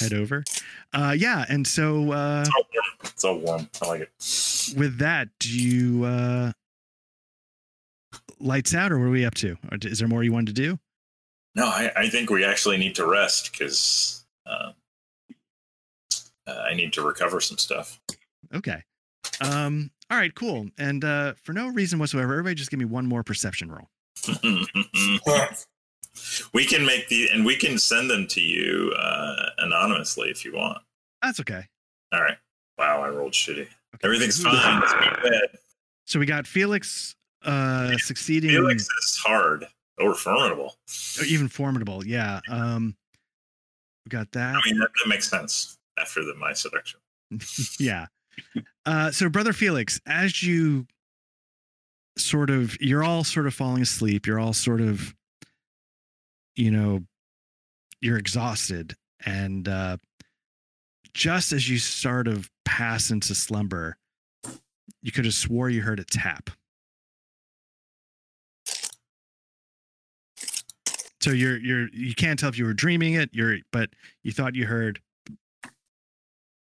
head 0.00 0.12
over. 0.12 0.44
Uh 0.92 1.14
yeah, 1.18 1.44
and 1.48 1.66
so 1.66 2.12
uh 2.12 2.44
It's 2.46 2.50
all 2.54 2.64
warm. 2.74 2.84
It's 3.04 3.24
all 3.24 3.38
warm. 3.38 3.68
I 3.82 3.86
like 3.86 4.00
it. 4.02 4.74
with 4.76 4.98
that, 4.98 5.28
do 5.40 5.48
you 5.58 6.04
uh 6.04 6.52
lights 8.42 8.74
out 8.74 8.92
or 8.92 8.98
what 8.98 9.06
are 9.06 9.10
we 9.10 9.24
up 9.24 9.34
to? 9.36 9.56
Or 9.70 9.78
is 9.82 9.98
there 9.98 10.08
more 10.08 10.22
you 10.22 10.32
wanted 10.32 10.54
to 10.54 10.62
do? 10.62 10.78
No, 11.54 11.66
I, 11.66 11.92
I 11.96 12.08
think 12.08 12.30
we 12.30 12.44
actually 12.44 12.78
need 12.78 12.94
to 12.96 13.06
rest 13.06 13.52
because 13.52 14.24
uh, 14.46 14.72
uh, 16.46 16.64
I 16.68 16.74
need 16.74 16.92
to 16.94 17.02
recover 17.02 17.40
some 17.40 17.58
stuff. 17.58 18.00
Okay. 18.54 18.82
Um 19.40 19.90
all 20.10 20.18
right, 20.18 20.34
cool. 20.34 20.68
And 20.78 21.04
uh 21.04 21.34
for 21.42 21.52
no 21.52 21.68
reason 21.68 21.98
whatsoever, 21.98 22.32
everybody 22.32 22.54
just 22.54 22.70
give 22.70 22.80
me 22.80 22.86
one 22.86 23.06
more 23.06 23.22
perception 23.22 23.70
roll. 23.70 23.88
we 26.52 26.64
can 26.64 26.84
make 26.84 27.08
the 27.08 27.28
and 27.30 27.44
we 27.44 27.56
can 27.56 27.78
send 27.78 28.10
them 28.10 28.26
to 28.28 28.40
you 28.40 28.92
uh, 28.98 29.46
anonymously 29.58 30.30
if 30.30 30.44
you 30.44 30.54
want. 30.54 30.78
That's 31.22 31.40
okay. 31.40 31.64
All 32.12 32.20
right. 32.20 32.36
Wow, 32.78 33.02
I 33.02 33.08
rolled 33.08 33.32
shitty. 33.32 33.62
okay. 33.62 33.68
Everything's 34.04 34.42
fine. 34.42 34.80
Let's 34.80 34.92
go 34.92 35.00
to 35.00 35.22
bed. 35.22 35.58
So 36.06 36.18
we 36.18 36.26
got 36.26 36.46
Felix 36.46 37.16
uh 37.44 37.96
succeeding 37.98 38.50
Felix 38.50 38.82
is 38.82 39.20
hard 39.24 39.66
or 39.98 40.14
formidable. 40.14 40.76
or 41.18 41.24
even 41.24 41.48
formidable. 41.48 42.06
Yeah. 42.06 42.40
Um 42.50 42.96
we 44.04 44.10
got 44.10 44.30
that. 44.32 44.56
I 44.56 44.60
mean, 44.66 44.78
that, 44.78 44.88
that 45.02 45.08
makes 45.08 45.28
sense 45.28 45.78
after 45.98 46.24
the 46.24 46.34
my 46.34 46.52
seduction. 46.52 47.00
yeah. 47.78 48.06
Uh, 48.84 49.10
so, 49.10 49.28
brother 49.28 49.52
Felix, 49.52 50.00
as 50.06 50.42
you 50.42 50.86
sort 52.16 52.50
of, 52.50 52.76
you're 52.80 53.04
all 53.04 53.24
sort 53.24 53.46
of 53.46 53.54
falling 53.54 53.82
asleep. 53.82 54.26
You're 54.26 54.40
all 54.40 54.52
sort 54.52 54.80
of, 54.80 55.14
you 56.56 56.70
know, 56.70 57.00
you're 58.00 58.18
exhausted, 58.18 58.94
and 59.24 59.68
uh, 59.68 59.98
just 61.14 61.52
as 61.52 61.68
you 61.68 61.78
sort 61.78 62.26
of 62.26 62.50
pass 62.64 63.10
into 63.10 63.34
slumber, 63.34 63.96
you 65.02 65.12
could 65.12 65.24
have 65.24 65.34
swore 65.34 65.70
you 65.70 65.82
heard 65.82 66.00
a 66.00 66.04
tap. 66.04 66.50
So 71.22 71.30
you're 71.30 71.58
you're 71.58 71.88
you 71.92 72.14
can't 72.14 72.38
tell 72.38 72.48
if 72.48 72.58
you 72.58 72.64
were 72.64 72.74
dreaming 72.74 73.14
it. 73.14 73.30
You're 73.32 73.58
but 73.72 73.90
you 74.22 74.32
thought 74.32 74.54
you 74.54 74.66
heard 74.66 75.00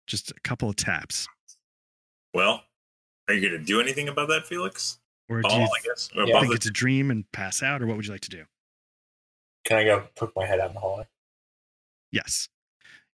just 0.07 0.31
a 0.31 0.35
couple 0.45 0.69
of 0.69 0.77
taps. 0.77 1.27
Well, 2.35 2.63
are 3.29 3.35
you 3.35 3.49
going 3.49 3.59
to 3.61 3.65
do 3.65 3.81
anything 3.81 4.09
about 4.09 4.29
that, 4.29 4.47
Felix? 4.47 4.99
Or 5.29 5.41
do 5.41 5.49
Oh, 5.51 5.59
you 5.59 5.65
I 5.65 5.69
guess. 5.85 6.11
Yeah, 6.15 6.25
think 6.41 6.49
the- 6.49 6.57
it's 6.57 6.67
a 6.67 6.71
dream 6.71 7.11
and 7.11 7.31
pass 7.33 7.63
out, 7.63 7.81
or 7.83 7.87
what 7.87 7.97
would 7.97 8.05
you 8.07 8.13
like 8.13 8.21
to 8.23 8.31
do? 8.31 8.45
Can 9.65 9.79
I 9.79 9.85
go 9.85 10.07
poke 10.15 10.33
my 10.37 10.45
head 10.47 10.61
out 10.61 10.69
in 10.69 10.75
the 10.75 10.81
hallway? 10.81 11.07
Yes. 12.13 12.49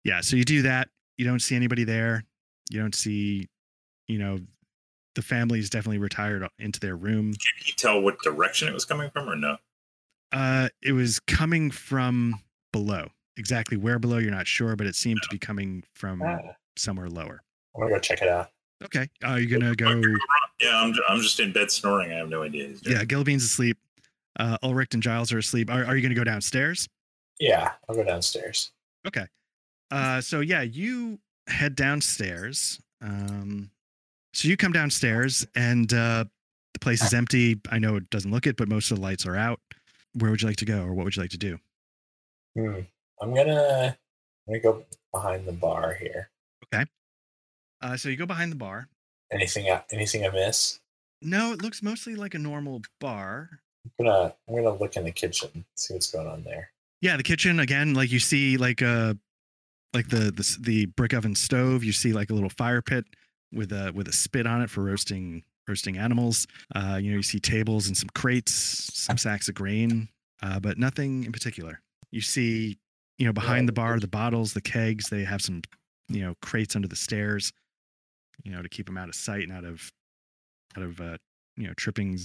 Yeah. 0.04 0.20
So 0.20 0.36
you 0.36 0.44
do 0.44 0.62
that. 0.62 0.88
You 1.16 1.24
don't 1.24 1.40
see 1.40 1.54
anybody 1.54 1.84
there. 1.84 2.24
You 2.70 2.80
don't 2.80 2.94
see, 2.94 3.48
you 4.08 4.18
know, 4.18 4.40
the 5.14 5.22
family 5.22 5.58
is 5.60 5.70
definitely 5.70 5.98
retired 5.98 6.46
into 6.58 6.80
their 6.80 6.96
room. 6.96 7.32
Can 7.32 7.66
you 7.66 7.72
tell 7.76 8.00
what 8.00 8.18
direction 8.22 8.66
it 8.68 8.74
was 8.74 8.84
coming 8.84 9.10
from, 9.10 9.28
or 9.28 9.36
no? 9.36 9.56
Uh, 10.32 10.68
it 10.82 10.92
was 10.92 11.18
coming 11.20 11.70
from 11.70 12.40
below. 12.72 13.08
Exactly 13.36 13.76
where 13.76 13.98
below, 13.98 14.18
you're 14.18 14.30
not 14.30 14.46
sure, 14.46 14.76
but 14.76 14.86
it 14.86 14.94
seemed 14.94 15.20
to 15.22 15.28
be 15.30 15.38
coming 15.38 15.82
from 15.94 16.22
Ah, 16.22 16.38
somewhere 16.76 17.08
lower. 17.08 17.42
I'm 17.74 17.82
gonna 17.82 17.94
go 17.94 17.98
check 18.00 18.22
it 18.22 18.28
out. 18.28 18.50
Okay. 18.84 19.08
Are 19.24 19.38
you 19.38 19.46
gonna 19.48 19.74
go? 19.74 20.02
Yeah, 20.62 20.76
I'm, 20.78 20.92
I'm 21.08 21.22
just 21.22 21.40
in 21.40 21.52
bed 21.54 21.70
snoring. 21.70 22.12
I 22.12 22.16
have 22.16 22.28
no 22.28 22.42
idea. 22.42 22.68
Yeah, 22.82 23.02
Gilbean's 23.04 23.44
asleep. 23.44 23.78
Uh, 24.38 24.58
Ulrich 24.62 24.92
and 24.92 25.02
Giles 25.02 25.32
are 25.32 25.38
asleep. 25.38 25.70
Are, 25.70 25.86
are 25.86 25.96
you 25.96 26.02
gonna 26.02 26.14
go 26.14 26.22
downstairs? 26.22 26.86
Yeah, 27.38 27.72
I'll 27.88 27.94
go 27.94 28.04
downstairs. 28.04 28.70
Okay. 29.06 29.24
Uh, 29.90 30.20
so 30.20 30.40
yeah, 30.40 30.60
you 30.60 31.18
head 31.46 31.76
downstairs. 31.76 32.78
Um, 33.00 33.70
so 34.34 34.48
you 34.48 34.58
come 34.58 34.72
downstairs 34.72 35.46
and 35.54 35.90
uh, 35.94 36.26
the 36.74 36.78
place 36.80 37.02
is 37.02 37.14
empty. 37.14 37.58
I 37.70 37.78
know 37.78 37.96
it 37.96 38.10
doesn't 38.10 38.30
look 38.30 38.46
it, 38.46 38.58
but 38.58 38.68
most 38.68 38.90
of 38.90 38.98
the 38.98 39.02
lights 39.02 39.24
are 39.24 39.36
out. 39.36 39.60
Where 40.14 40.30
would 40.30 40.42
you 40.42 40.48
like 40.48 40.56
to 40.56 40.64
go, 40.64 40.82
or 40.82 40.94
what 40.94 41.04
would 41.04 41.16
you 41.16 41.22
like 41.22 41.30
to 41.30 41.38
do? 41.38 41.58
Hmm. 42.56 42.80
I'm 43.20 43.34
gonna 43.34 43.96
I'm 44.48 44.54
gonna 44.54 44.60
go 44.60 44.84
behind 45.12 45.46
the 45.46 45.52
bar 45.52 45.94
here. 45.94 46.30
Okay. 46.72 46.84
Uh, 47.82 47.96
so 47.96 48.08
you 48.08 48.16
go 48.16 48.26
behind 48.26 48.50
the 48.50 48.56
bar. 48.56 48.88
Anything 49.30 49.70
I, 49.70 49.82
anything 49.90 50.24
I 50.26 50.30
miss? 50.30 50.80
No, 51.22 51.52
it 51.52 51.62
looks 51.62 51.82
mostly 51.82 52.14
like 52.16 52.34
a 52.34 52.38
normal 52.38 52.82
bar. 53.00 53.50
I'm 53.84 54.04
gonna 54.04 54.34
I'm 54.48 54.54
gonna 54.54 54.74
look 54.76 54.96
in 54.96 55.04
the 55.04 55.12
kitchen, 55.12 55.64
see 55.74 55.94
what's 55.94 56.10
going 56.10 56.26
on 56.26 56.42
there. 56.44 56.70
Yeah, 57.00 57.16
the 57.16 57.22
kitchen 57.22 57.60
again. 57.60 57.94
Like 57.94 58.10
you 58.10 58.18
see, 58.18 58.56
like 58.56 58.82
uh 58.82 59.14
like 59.94 60.08
the 60.08 60.32
the 60.32 60.56
the 60.60 60.86
brick 60.86 61.12
oven 61.12 61.34
stove. 61.34 61.84
You 61.84 61.92
see 61.92 62.12
like 62.12 62.30
a 62.30 62.34
little 62.34 62.50
fire 62.50 62.82
pit 62.82 63.04
with 63.52 63.72
a 63.72 63.92
with 63.94 64.08
a 64.08 64.12
spit 64.12 64.46
on 64.46 64.62
it 64.62 64.70
for 64.70 64.84
roasting 64.84 65.44
roasting 65.70 65.96
animals. 65.96 66.46
Uh, 66.74 66.98
you 67.00 67.10
know, 67.10 67.16
you 67.16 67.22
see 67.22 67.38
tables 67.38 67.86
and 67.86 67.96
some 67.96 68.08
crates, 68.14 68.52
some 68.52 69.16
sacks 69.16 69.48
of 69.48 69.54
grain, 69.54 70.08
uh, 70.42 70.60
but 70.60 70.76
nothing 70.76 71.24
in 71.24 71.32
particular. 71.32 71.80
You 72.10 72.20
see, 72.20 72.76
you 73.16 73.24
know, 73.24 73.32
behind 73.32 73.68
the 73.68 73.72
bar, 73.72 73.98
the 74.00 74.08
bottles, 74.08 74.52
the 74.52 74.60
kegs. 74.60 75.08
They 75.08 75.24
have 75.24 75.40
some, 75.40 75.62
you 76.08 76.20
know, 76.22 76.34
crates 76.42 76.76
under 76.76 76.88
the 76.88 76.96
stairs. 76.96 77.52
You 78.42 78.52
know, 78.52 78.62
to 78.62 78.68
keep 78.68 78.86
them 78.86 78.96
out 78.96 79.08
of 79.08 79.14
sight 79.14 79.42
and 79.42 79.52
out 79.52 79.64
of 79.64 79.92
out 80.76 80.82
of 80.82 81.00
uh, 81.00 81.18
you 81.56 81.66
know 81.66 81.74
tripping 81.76 82.18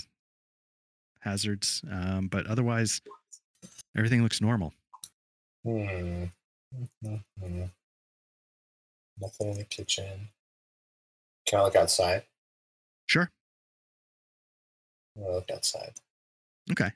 hazards. 1.19 1.81
Um, 1.91 2.27
but 2.27 2.47
otherwise, 2.47 3.01
everything 3.97 4.23
looks 4.23 4.41
normal. 4.41 4.73
Hmm. 5.63 6.25
Mm-hmm. 7.05 7.63
Nothing 9.19 9.51
in 9.51 9.57
the 9.57 9.65
kitchen. 9.65 10.29
Can 11.45 11.59
I 11.59 11.63
look 11.63 11.75
outside? 11.75 12.23
Sure. 13.07 13.29
I'm 15.17 15.23
look 15.23 15.49
outside. 15.51 15.93
Okay. 16.71 16.91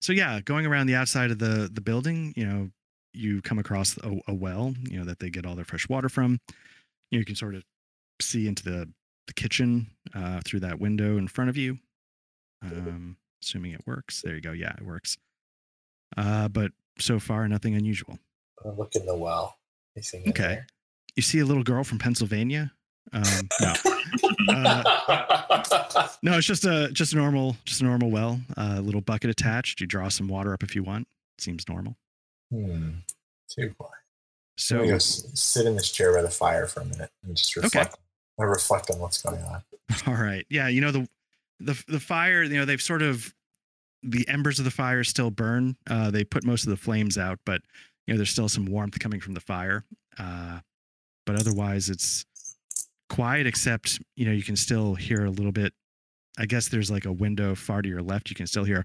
So 0.00 0.12
yeah, 0.12 0.40
going 0.40 0.66
around 0.66 0.86
the 0.86 0.94
outside 0.94 1.30
of 1.30 1.38
the 1.38 1.70
the 1.72 1.80
building, 1.80 2.34
you 2.36 2.46
know, 2.46 2.70
you 3.12 3.40
come 3.42 3.58
across 3.58 3.96
a, 3.98 4.20
a 4.28 4.34
well, 4.34 4.74
you 4.82 4.98
know, 4.98 5.04
that 5.04 5.18
they 5.18 5.30
get 5.30 5.46
all 5.46 5.54
their 5.54 5.64
fresh 5.64 5.88
water 5.88 6.08
from. 6.08 6.40
You 7.10 7.24
can 7.24 7.36
sort 7.36 7.54
of 7.54 7.64
see 8.20 8.46
into 8.46 8.64
the 8.64 8.88
the 9.26 9.32
kitchen 9.32 9.86
uh, 10.14 10.40
through 10.44 10.60
that 10.60 10.78
window 10.78 11.16
in 11.16 11.28
front 11.28 11.50
of 11.50 11.56
you. 11.56 11.78
Um, 12.62 13.16
assuming 13.42 13.72
it 13.72 13.86
works. 13.86 14.22
There 14.22 14.34
you 14.34 14.40
go. 14.40 14.52
Yeah, 14.52 14.72
it 14.76 14.84
works. 14.84 15.16
Uh, 16.16 16.48
but 16.48 16.72
so 16.98 17.18
far, 17.18 17.46
nothing 17.48 17.74
unusual. 17.74 18.18
I'm 18.64 18.76
look 18.76 18.94
in 18.94 19.06
the 19.06 19.16
well. 19.16 19.56
Anything 19.96 20.24
in 20.24 20.30
Okay. 20.30 20.60
You 21.16 21.22
see 21.22 21.38
a 21.38 21.44
little 21.44 21.62
girl 21.62 21.84
from 21.84 21.98
Pennsylvania. 21.98 22.72
Um, 23.12 23.48
no, 23.60 24.82
no, 26.22 26.36
it's 26.38 26.46
just 26.46 26.64
a 26.64 26.90
just 26.92 27.12
a 27.12 27.16
normal 27.16 27.56
just 27.64 27.80
a 27.80 27.84
normal 27.84 28.10
well. 28.10 28.40
A 28.56 28.80
little 28.80 29.00
bucket 29.00 29.30
attached. 29.30 29.80
You 29.80 29.86
draw 29.86 30.08
some 30.08 30.28
water 30.28 30.52
up 30.52 30.62
if 30.62 30.74
you 30.74 30.82
want. 30.82 31.06
Seems 31.38 31.68
normal. 31.68 31.96
hmm. 32.52 32.90
Too 33.48 33.72
quiet. 33.78 33.92
So 34.56 34.76
So 34.76 34.82
I'm 34.82 34.88
go 34.88 34.98
sit 34.98 35.66
in 35.66 35.76
this 35.76 35.90
chair 35.90 36.14
by 36.14 36.22
the 36.22 36.30
fire 36.30 36.66
for 36.66 36.80
a 36.80 36.84
minute 36.84 37.10
and 37.24 37.36
just 37.36 37.54
reflect. 37.56 37.92
Okay. 37.94 38.02
I 38.40 38.44
reflect 38.44 38.90
on 38.90 38.98
what's 38.98 39.22
going 39.22 39.42
on. 39.42 39.62
All 40.06 40.14
right. 40.14 40.44
Yeah, 40.48 40.68
you 40.68 40.80
know 40.80 40.90
the 40.90 41.08
the 41.60 41.84
the 41.86 42.00
fire, 42.00 42.42
you 42.42 42.56
know, 42.56 42.64
they've 42.64 42.82
sort 42.82 43.02
of 43.02 43.32
the 44.02 44.26
embers 44.28 44.58
of 44.58 44.64
the 44.64 44.70
fire 44.70 45.04
still 45.04 45.30
burn. 45.30 45.76
Uh 45.88 46.10
they 46.10 46.24
put 46.24 46.44
most 46.44 46.64
of 46.64 46.70
the 46.70 46.76
flames 46.76 47.16
out, 47.18 47.38
but 47.44 47.60
you 48.06 48.14
know, 48.14 48.18
there's 48.18 48.30
still 48.30 48.48
some 48.48 48.66
warmth 48.66 48.98
coming 48.98 49.20
from 49.20 49.34
the 49.34 49.40
fire. 49.40 49.84
Uh 50.18 50.60
but 51.26 51.36
otherwise 51.36 51.88
it's 51.88 52.24
quiet 53.14 53.46
except, 53.46 54.00
you 54.16 54.24
know, 54.26 54.32
you 54.32 54.42
can 54.42 54.56
still 54.56 54.94
hear 54.94 55.24
a 55.24 55.30
little 55.30 55.52
bit 55.52 55.72
I 56.36 56.46
guess 56.46 56.68
there's 56.68 56.90
like 56.90 57.04
a 57.04 57.12
window 57.12 57.54
far 57.54 57.80
to 57.80 57.88
your 57.88 58.02
left. 58.02 58.28
You 58.28 58.34
can 58.34 58.48
still 58.48 58.64
hear 58.64 58.82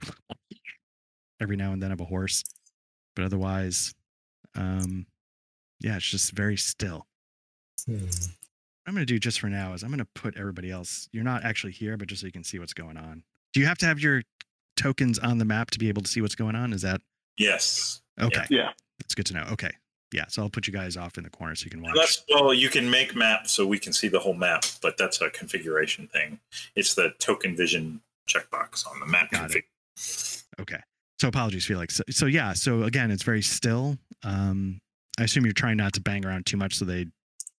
every 1.41 1.55
now 1.55 1.71
and 1.73 1.81
then 1.81 1.91
of 1.91 1.99
a 1.99 2.05
horse. 2.05 2.43
But 3.15 3.25
otherwise, 3.25 3.93
um 4.55 5.07
yeah, 5.79 5.95
it's 5.95 6.05
just 6.09 6.33
very 6.33 6.57
still. 6.57 7.07
Hmm. 7.85 8.05
I'm 8.85 8.93
going 8.95 9.05
to 9.05 9.13
do 9.13 9.19
just 9.19 9.39
for 9.39 9.47
now 9.49 9.73
is 9.73 9.83
I'm 9.83 9.89
going 9.89 9.99
to 9.99 10.07
put 10.15 10.35
everybody 10.35 10.71
else. 10.71 11.07
You're 11.11 11.23
not 11.23 11.43
actually 11.43 11.73
here, 11.73 11.95
but 11.95 12.07
just 12.07 12.21
so 12.21 12.25
you 12.27 12.33
can 12.33 12.43
see 12.43 12.57
what's 12.59 12.73
going 12.73 12.97
on. 12.97 13.23
Do 13.53 13.59
you 13.59 13.67
have 13.67 13.77
to 13.79 13.85
have 13.85 13.99
your 13.99 14.23
tokens 14.75 15.19
on 15.19 15.37
the 15.37 15.45
map 15.45 15.69
to 15.71 15.79
be 15.79 15.89
able 15.89 16.01
to 16.01 16.09
see 16.09 16.21
what's 16.21 16.35
going 16.35 16.55
on? 16.55 16.73
Is 16.73 16.81
that 16.81 17.01
Yes. 17.37 18.01
okay? 18.19 18.45
Yeah. 18.49 18.71
That's 18.99 19.15
good 19.15 19.27
to 19.27 19.33
know. 19.35 19.45
Okay. 19.51 19.71
Yeah. 20.13 20.25
So 20.27 20.41
I'll 20.41 20.49
put 20.49 20.67
you 20.67 20.73
guys 20.73 20.97
off 20.97 21.17
in 21.17 21.23
the 21.23 21.29
corner 21.29 21.55
so 21.55 21.65
you 21.65 21.71
can 21.71 21.81
watch. 21.81 21.95
That's 21.95 22.23
well, 22.33 22.53
you 22.53 22.69
can 22.69 22.89
make 22.89 23.15
maps 23.15 23.51
so 23.51 23.65
we 23.65 23.79
can 23.79 23.93
see 23.93 24.07
the 24.07 24.19
whole 24.19 24.33
map, 24.33 24.65
but 24.81 24.97
that's 24.97 25.21
a 25.21 25.29
configuration 25.29 26.07
thing. 26.07 26.39
It's 26.75 26.95
the 26.95 27.13
token 27.19 27.55
vision 27.55 28.01
checkbox 28.27 28.87
on 28.87 28.99
the 28.99 29.05
map 29.05 29.31
Got 29.31 29.55
it. 29.55 29.65
Okay. 30.59 30.79
So 31.19 31.27
apologies, 31.27 31.65
Felix. 31.65 31.95
So, 31.95 32.03
so 32.09 32.25
yeah. 32.25 32.53
So 32.53 32.83
again, 32.83 33.11
it's 33.11 33.23
very 33.23 33.41
still. 33.41 33.97
Um, 34.23 34.79
I 35.19 35.23
assume 35.23 35.45
you're 35.45 35.53
trying 35.53 35.77
not 35.77 35.93
to 35.93 36.01
bang 36.01 36.25
around 36.25 36.45
too 36.45 36.57
much 36.57 36.75
so 36.75 36.85
they 36.85 37.07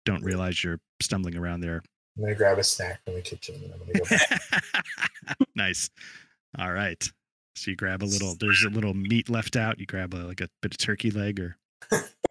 don't 0.07 0.25
realize 0.25 0.65
you're 0.65 0.81
stumbling 1.01 1.37
around 1.37 1.61
there. 1.61 1.83
I'm 2.17 2.25
gonna 2.25 2.35
grab 2.35 2.59
a 2.59 2.65
snack 2.65 3.05
from 3.05 3.15
the 3.15 3.21
kitchen 3.21 3.57
and 3.57 3.73
I'm 3.73 3.79
gonna 3.79 3.93
go 3.93 4.05
back. 4.05 5.37
nice. 5.55 5.91
All 6.59 6.73
right. 6.73 7.03
So 7.55 7.71
you 7.71 7.77
grab 7.77 8.03
a 8.03 8.05
little. 8.05 8.35
There's 8.41 8.65
a 8.65 8.71
little 8.71 8.95
meat 8.95 9.29
left 9.29 9.57
out. 9.57 9.79
You 9.79 9.87
grab 9.87 10.15
a, 10.15 10.19
like 10.19 10.41
a 10.41 10.49
bit 10.63 10.73
of 10.73 10.79
turkey 10.79 11.11
leg, 11.11 11.41
or. 11.41 11.57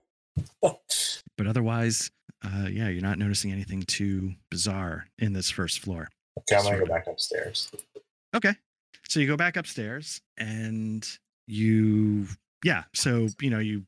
But 1.40 1.48
otherwise, 1.48 2.12
uh, 2.44 2.68
yeah, 2.70 2.90
you're 2.90 3.02
not 3.02 3.18
noticing 3.18 3.54
anything 3.54 3.84
too 3.84 4.34
bizarre 4.52 5.06
in 5.20 5.32
this 5.32 5.50
first 5.50 5.80
floor. 5.80 6.10
okay, 6.38 6.58
I'm 6.58 6.66
gonna 6.66 6.80
go 6.80 6.86
back 6.86 7.08
upstairs. 7.08 7.72
Okay. 8.36 8.54
So 9.08 9.22
you 9.22 9.26
go 9.26 9.38
back 9.38 9.56
upstairs 9.56 10.20
and 10.38 11.08
you 11.48 12.28
yeah, 12.66 12.84
so 12.94 13.30
you 13.40 13.50
know, 13.50 13.60
you 13.60 13.84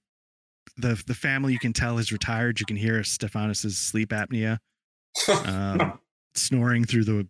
the 0.77 1.03
the 1.07 1.13
family 1.13 1.51
you 1.51 1.59
can 1.59 1.73
tell 1.73 1.97
is 1.97 2.13
retired. 2.13 2.61
You 2.61 2.65
can 2.65 2.77
hear 2.77 3.03
Stephanus's 3.03 3.77
sleep 3.77 4.11
apnea 4.11 4.59
um, 5.27 5.99
snoring 6.33 6.85
through 6.85 7.03
the 7.03 7.27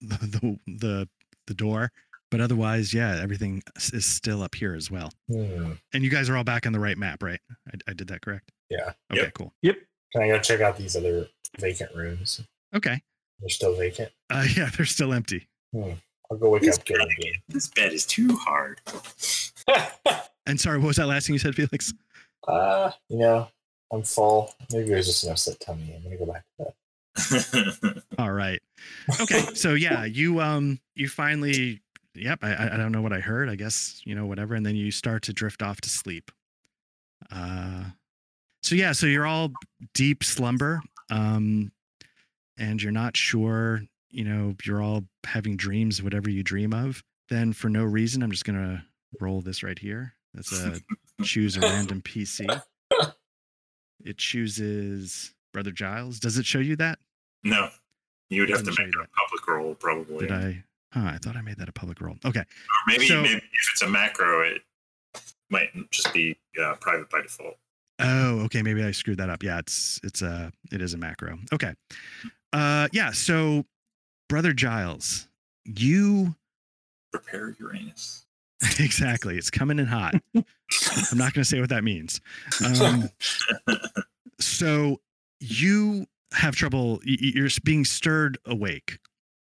the, 0.00 0.18
the 0.18 0.58
the 0.66 1.08
the 1.46 1.54
door. 1.54 1.92
But 2.32 2.40
otherwise, 2.40 2.92
yeah, 2.92 3.20
everything 3.22 3.62
is 3.92 4.04
still 4.04 4.42
up 4.42 4.56
here 4.56 4.74
as 4.74 4.90
well. 4.90 5.12
Hmm. 5.30 5.74
And 5.94 6.02
you 6.02 6.10
guys 6.10 6.28
are 6.28 6.36
all 6.36 6.42
back 6.42 6.66
on 6.66 6.72
the 6.72 6.80
right 6.80 6.98
map, 6.98 7.22
right? 7.22 7.40
I, 7.68 7.90
I 7.90 7.92
did 7.92 8.08
that 8.08 8.20
correct. 8.22 8.50
Yeah. 8.70 8.92
Okay, 9.12 9.22
Yep. 9.22 9.34
cool. 9.34 9.52
Yep. 9.62 9.76
Can 10.12 10.22
I 10.22 10.28
go 10.28 10.38
check 10.40 10.60
out 10.60 10.76
these 10.76 10.96
other 10.96 11.28
vacant 11.58 11.94
rooms? 11.94 12.40
Okay. 12.74 13.02
They're 13.40 13.48
still 13.48 13.74
vacant. 13.76 14.10
Uh, 14.30 14.46
yeah, 14.56 14.70
they're 14.76 14.86
still 14.86 15.12
empty. 15.12 15.48
I'll 15.74 16.36
go 16.38 16.50
wake 16.50 16.62
This 16.62 16.78
up 16.78 16.84
Gilligan. 16.84 17.34
This 17.48 17.68
bed 17.68 17.92
is 17.92 18.06
too 18.06 18.36
hard. 18.36 18.80
And 20.46 20.58
sorry, 20.58 20.78
what 20.78 20.86
was 20.88 20.96
that 20.96 21.06
last 21.06 21.26
thing 21.26 21.34
you 21.34 21.38
said, 21.38 21.54
Felix? 21.54 21.92
uh, 22.48 22.90
you 23.08 23.18
know, 23.18 23.46
I'm 23.92 24.02
full. 24.02 24.52
Maybe 24.72 24.90
it 24.90 24.96
was 24.96 25.06
just 25.06 25.22
an 25.24 25.30
upset 25.30 25.60
tummy. 25.60 25.92
I'm 25.94 26.02
gonna 26.02 26.16
go 26.16 26.26
back 26.26 26.44
to 26.58 27.84
bed. 27.84 28.02
All 28.18 28.32
right. 28.32 28.58
Okay. 29.20 29.40
So 29.54 29.74
yeah, 29.74 30.04
you 30.06 30.40
um 30.40 30.80
you 30.96 31.08
finally 31.08 31.82
yep, 32.14 32.40
I 32.42 32.54
I 32.54 32.74
I 32.74 32.76
don't 32.78 32.90
know 32.90 33.02
what 33.02 33.12
I 33.12 33.20
heard. 33.20 33.48
I 33.48 33.54
guess, 33.54 34.00
you 34.04 34.14
know, 34.16 34.26
whatever. 34.26 34.54
And 34.54 34.64
then 34.66 34.74
you 34.74 34.90
start 34.90 35.22
to 35.24 35.32
drift 35.32 35.62
off 35.62 35.80
to 35.82 35.90
sleep. 35.90 36.30
Uh 37.30 37.84
so 38.70 38.76
yeah, 38.76 38.92
so 38.92 39.06
you're 39.06 39.26
all 39.26 39.50
deep 39.94 40.22
slumber. 40.22 40.80
Um 41.10 41.72
and 42.56 42.80
you're 42.80 42.92
not 42.92 43.16
sure, 43.16 43.82
you 44.10 44.22
know, 44.22 44.54
you're 44.64 44.80
all 44.80 45.02
having 45.26 45.56
dreams, 45.56 46.00
whatever 46.04 46.30
you 46.30 46.44
dream 46.44 46.72
of. 46.72 47.02
Then 47.30 47.52
for 47.52 47.68
no 47.68 47.82
reason, 47.82 48.22
I'm 48.22 48.30
just 48.30 48.44
gonna 48.44 48.84
roll 49.20 49.40
this 49.40 49.64
right 49.64 49.76
here. 49.76 50.14
That's 50.34 50.52
a 50.52 50.78
choose 51.24 51.56
a 51.56 51.60
random 51.62 52.00
PC. 52.06 52.62
It 54.04 54.18
chooses 54.18 55.34
Brother 55.52 55.72
Giles. 55.72 56.20
Does 56.20 56.38
it 56.38 56.46
show 56.46 56.60
you 56.60 56.76
that? 56.76 57.00
no, 57.42 57.70
you 58.28 58.42
would 58.42 58.50
have 58.50 58.62
to 58.62 58.70
make 58.70 58.94
you 58.94 59.02
a 59.02 59.08
public 59.20 59.48
roll 59.48 59.74
probably. 59.74 60.28
Did 60.28 60.32
I? 60.32 60.64
Huh, 60.92 61.10
I 61.14 61.18
thought 61.18 61.34
I 61.34 61.40
made 61.42 61.58
that 61.58 61.68
a 61.68 61.72
public 61.72 62.00
roll. 62.00 62.14
Okay. 62.24 62.38
Or 62.40 62.44
maybe, 62.86 63.08
So- 63.08 63.20
maybe 63.22 63.34
if 63.38 63.68
it's 63.72 63.82
a 63.82 63.88
macro, 63.88 64.42
it 64.42 64.62
might 65.50 65.70
just 65.90 66.14
be 66.14 66.36
uh, 66.62 66.74
private 66.76 67.10
by 67.10 67.22
default. 67.22 67.56
Oh, 68.00 68.40
okay. 68.44 68.62
Maybe 68.62 68.82
I 68.82 68.90
screwed 68.92 69.18
that 69.18 69.30
up. 69.30 69.42
Yeah, 69.42 69.58
it's 69.58 70.00
it's 70.02 70.22
a 70.22 70.52
it 70.72 70.80
is 70.80 70.94
a 70.94 70.98
macro. 70.98 71.38
Okay. 71.52 71.74
Uh, 72.52 72.88
yeah. 72.92 73.12
So, 73.12 73.64
brother 74.28 74.52
Giles, 74.52 75.28
you 75.64 76.34
Prepare 77.12 77.56
Uranus. 77.58 78.26
exactly. 78.78 79.36
It's 79.36 79.50
coming 79.50 79.78
in 79.78 79.86
hot. 79.86 80.14
I'm 80.34 80.44
not 81.18 81.32
going 81.32 81.42
to 81.42 81.44
say 81.44 81.60
what 81.60 81.70
that 81.70 81.84
means. 81.84 82.20
Um, 82.80 83.08
so 84.40 85.00
you 85.40 86.06
have 86.34 86.54
trouble. 86.54 87.00
You're 87.04 87.48
being 87.64 87.84
stirred 87.84 88.38
awake, 88.44 88.98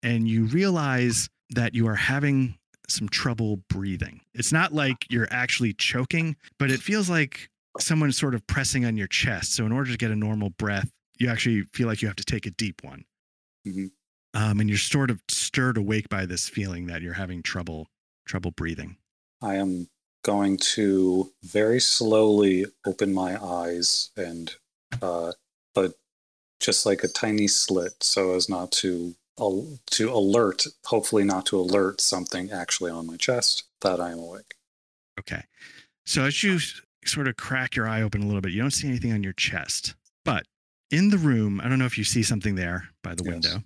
and 0.02 0.28
you 0.28 0.46
realize 0.46 1.30
that 1.52 1.76
you 1.76 1.88
are 1.88 1.96
having 1.96 2.58
some 2.88 3.10
trouble 3.10 3.58
breathing. 3.70 4.22
It's 4.34 4.52
not 4.52 4.74
like 4.74 5.06
you're 5.10 5.28
actually 5.30 5.74
choking, 5.74 6.36
but 6.58 6.72
it 6.72 6.80
feels 6.80 7.10
like 7.10 7.50
someone's 7.80 8.18
sort 8.18 8.36
of 8.36 8.46
pressing 8.48 8.86
on 8.86 8.98
your 8.98 9.08
chest. 9.08 9.56
So 9.56 9.66
in 9.66 9.72
order 9.72 9.92
to 9.92 9.98
get 9.98 10.12
a 10.12 10.16
normal 10.16 10.50
breath, 10.52 10.92
you 11.18 11.30
actually 11.30 11.64
feel 11.74 11.88
like 11.88 12.02
you 12.02 12.08
have 12.08 12.18
to 12.18 12.26
take 12.26 12.46
a 12.46 12.52
deep 12.52 12.84
one. 12.84 13.06
Mhm. 13.66 13.92
Um, 14.34 14.60
and 14.60 14.70
you're 14.70 14.78
sort 14.78 15.12
of 15.12 15.22
stirred 15.30 15.78
awake 15.78 16.10
by 16.10 16.26
this 16.26 16.50
feeling 16.50 16.88
that 16.88 17.02
you're 17.02 17.14
having 17.14 17.44
trouble 17.44 17.88
trouble 18.26 18.52
breathing. 18.52 18.98
I 19.42 19.56
am 19.56 19.90
going 20.24 20.58
to 20.58 21.34
very 21.44 21.80
slowly 21.80 22.66
open 22.86 23.14
my 23.14 23.44
eyes 23.44 24.12
and, 24.16 24.56
uh, 25.02 25.34
but 25.74 25.96
just 26.60 26.86
like 26.86 27.04
a 27.04 27.08
tiny 27.08 27.48
slit, 27.48 28.04
so 28.04 28.36
as 28.36 28.48
not 28.48 28.72
to 28.74 29.16
to 29.88 30.12
alert, 30.12 30.68
hopefully 30.86 31.24
not 31.24 31.48
to 31.48 31.60
alert 31.60 32.00
something 32.00 32.52
actually 32.52 32.92
on 32.92 33.08
my 33.08 33.18
chest 33.18 33.64
that 33.82 34.00
I 34.00 34.12
am 34.12 34.20
awake. 34.20 34.54
Okay. 35.20 35.44
So 36.06 36.26
as 36.26 36.44
you 36.44 36.60
sort 37.06 37.28
of 37.28 37.36
crack 37.38 37.76
your 37.76 37.88
eye 37.88 38.02
open 38.02 38.22
a 38.22 38.26
little 38.26 38.42
bit, 38.42 38.52
you 38.52 38.62
don't 38.62 38.72
see 38.72 38.88
anything 38.88 39.12
on 39.14 39.24
your 39.24 39.34
chest. 39.34 39.96
But 40.26 40.46
in 40.92 41.10
the 41.10 41.18
room, 41.18 41.60
I 41.64 41.68
don't 41.70 41.80
know 41.80 41.86
if 41.86 41.98
you 41.98 42.04
see 42.04 42.24
something 42.24 42.56
there 42.56 42.90
by 43.04 43.16
the 43.16 43.24
Yes. 43.24 43.32
window. 43.34 43.64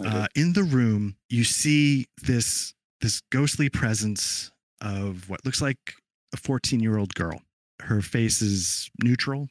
Uh, 0.00 0.28
in 0.36 0.52
the 0.52 0.62
room, 0.62 1.16
you 1.28 1.42
see 1.44 2.06
this 2.22 2.74
this 3.00 3.20
ghostly 3.30 3.68
presence 3.68 4.50
of 4.80 5.28
what 5.28 5.44
looks 5.44 5.60
like 5.60 5.94
a 6.32 6.36
14 6.36 6.80
year 6.80 6.96
old 6.98 7.14
girl. 7.14 7.42
Her 7.82 8.00
face 8.02 8.40
is 8.42 8.90
neutral. 9.02 9.48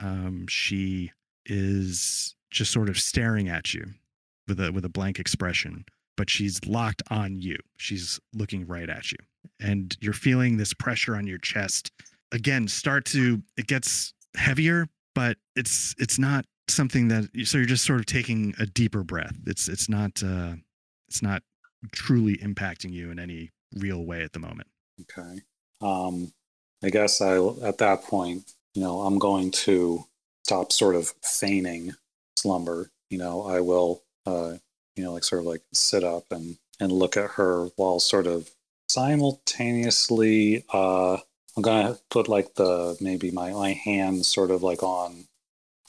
Um, 0.00 0.46
she 0.48 1.12
is 1.44 2.34
just 2.50 2.72
sort 2.72 2.88
of 2.88 2.98
staring 2.98 3.48
at 3.48 3.74
you 3.74 3.94
with 4.48 4.60
a 4.60 4.72
with 4.72 4.84
a 4.84 4.88
blank 4.88 5.18
expression, 5.18 5.84
but 6.16 6.28
she's 6.30 6.64
locked 6.66 7.02
on 7.10 7.40
you. 7.40 7.56
She's 7.76 8.20
looking 8.32 8.66
right 8.66 8.88
at 8.90 9.10
you, 9.12 9.18
and 9.60 9.96
you're 10.00 10.12
feeling 10.12 10.56
this 10.56 10.74
pressure 10.74 11.14
on 11.16 11.26
your 11.26 11.38
chest. 11.38 11.92
Again, 12.32 12.68
start 12.68 13.04
to 13.06 13.42
it 13.56 13.66
gets 13.66 14.12
heavier, 14.36 14.88
but 15.14 15.36
it's 15.54 15.94
it's 15.98 16.18
not 16.18 16.44
something 16.68 17.08
that 17.08 17.28
so 17.44 17.58
you're 17.58 17.66
just 17.66 17.84
sort 17.84 18.00
of 18.00 18.06
taking 18.06 18.54
a 18.58 18.66
deeper 18.66 19.02
breath. 19.02 19.36
It's 19.46 19.68
it's 19.68 19.88
not 19.88 20.22
uh, 20.22 20.54
it's 21.08 21.22
not 21.22 21.42
truly 21.92 22.36
impacting 22.38 22.92
you 22.92 23.10
in 23.10 23.18
any 23.18 23.50
real 23.74 24.04
way 24.04 24.22
at 24.22 24.32
the 24.32 24.38
moment. 24.38 24.68
Okay. 25.00 25.40
Um, 25.80 26.32
I 26.82 26.90
guess 26.90 27.20
I 27.20 27.38
at 27.62 27.78
that 27.78 28.02
point, 28.04 28.50
you 28.74 28.82
know, 28.82 29.00
I'm 29.00 29.18
going 29.18 29.50
to 29.52 30.04
stop 30.44 30.72
sort 30.72 30.94
of 30.94 31.12
feigning 31.22 31.94
slumber. 32.36 32.90
You 33.10 33.18
know, 33.18 33.46
I 33.46 33.60
will, 33.60 34.02
uh, 34.26 34.54
you 34.94 35.04
know, 35.04 35.12
like 35.12 35.24
sort 35.24 35.40
of 35.40 35.46
like 35.46 35.62
sit 35.72 36.04
up 36.04 36.24
and 36.30 36.58
and 36.80 36.92
look 36.92 37.16
at 37.16 37.32
her 37.32 37.66
while 37.76 38.00
sort 38.00 38.26
of 38.26 38.50
simultaneously. 38.88 40.64
Uh, 40.72 41.18
I'm 41.56 41.62
gonna 41.62 41.98
put 42.10 42.28
like 42.28 42.54
the 42.54 42.96
maybe 43.00 43.30
my 43.30 43.52
my 43.52 43.72
hand 43.72 44.26
sort 44.26 44.50
of 44.50 44.62
like 44.62 44.82
on. 44.82 45.26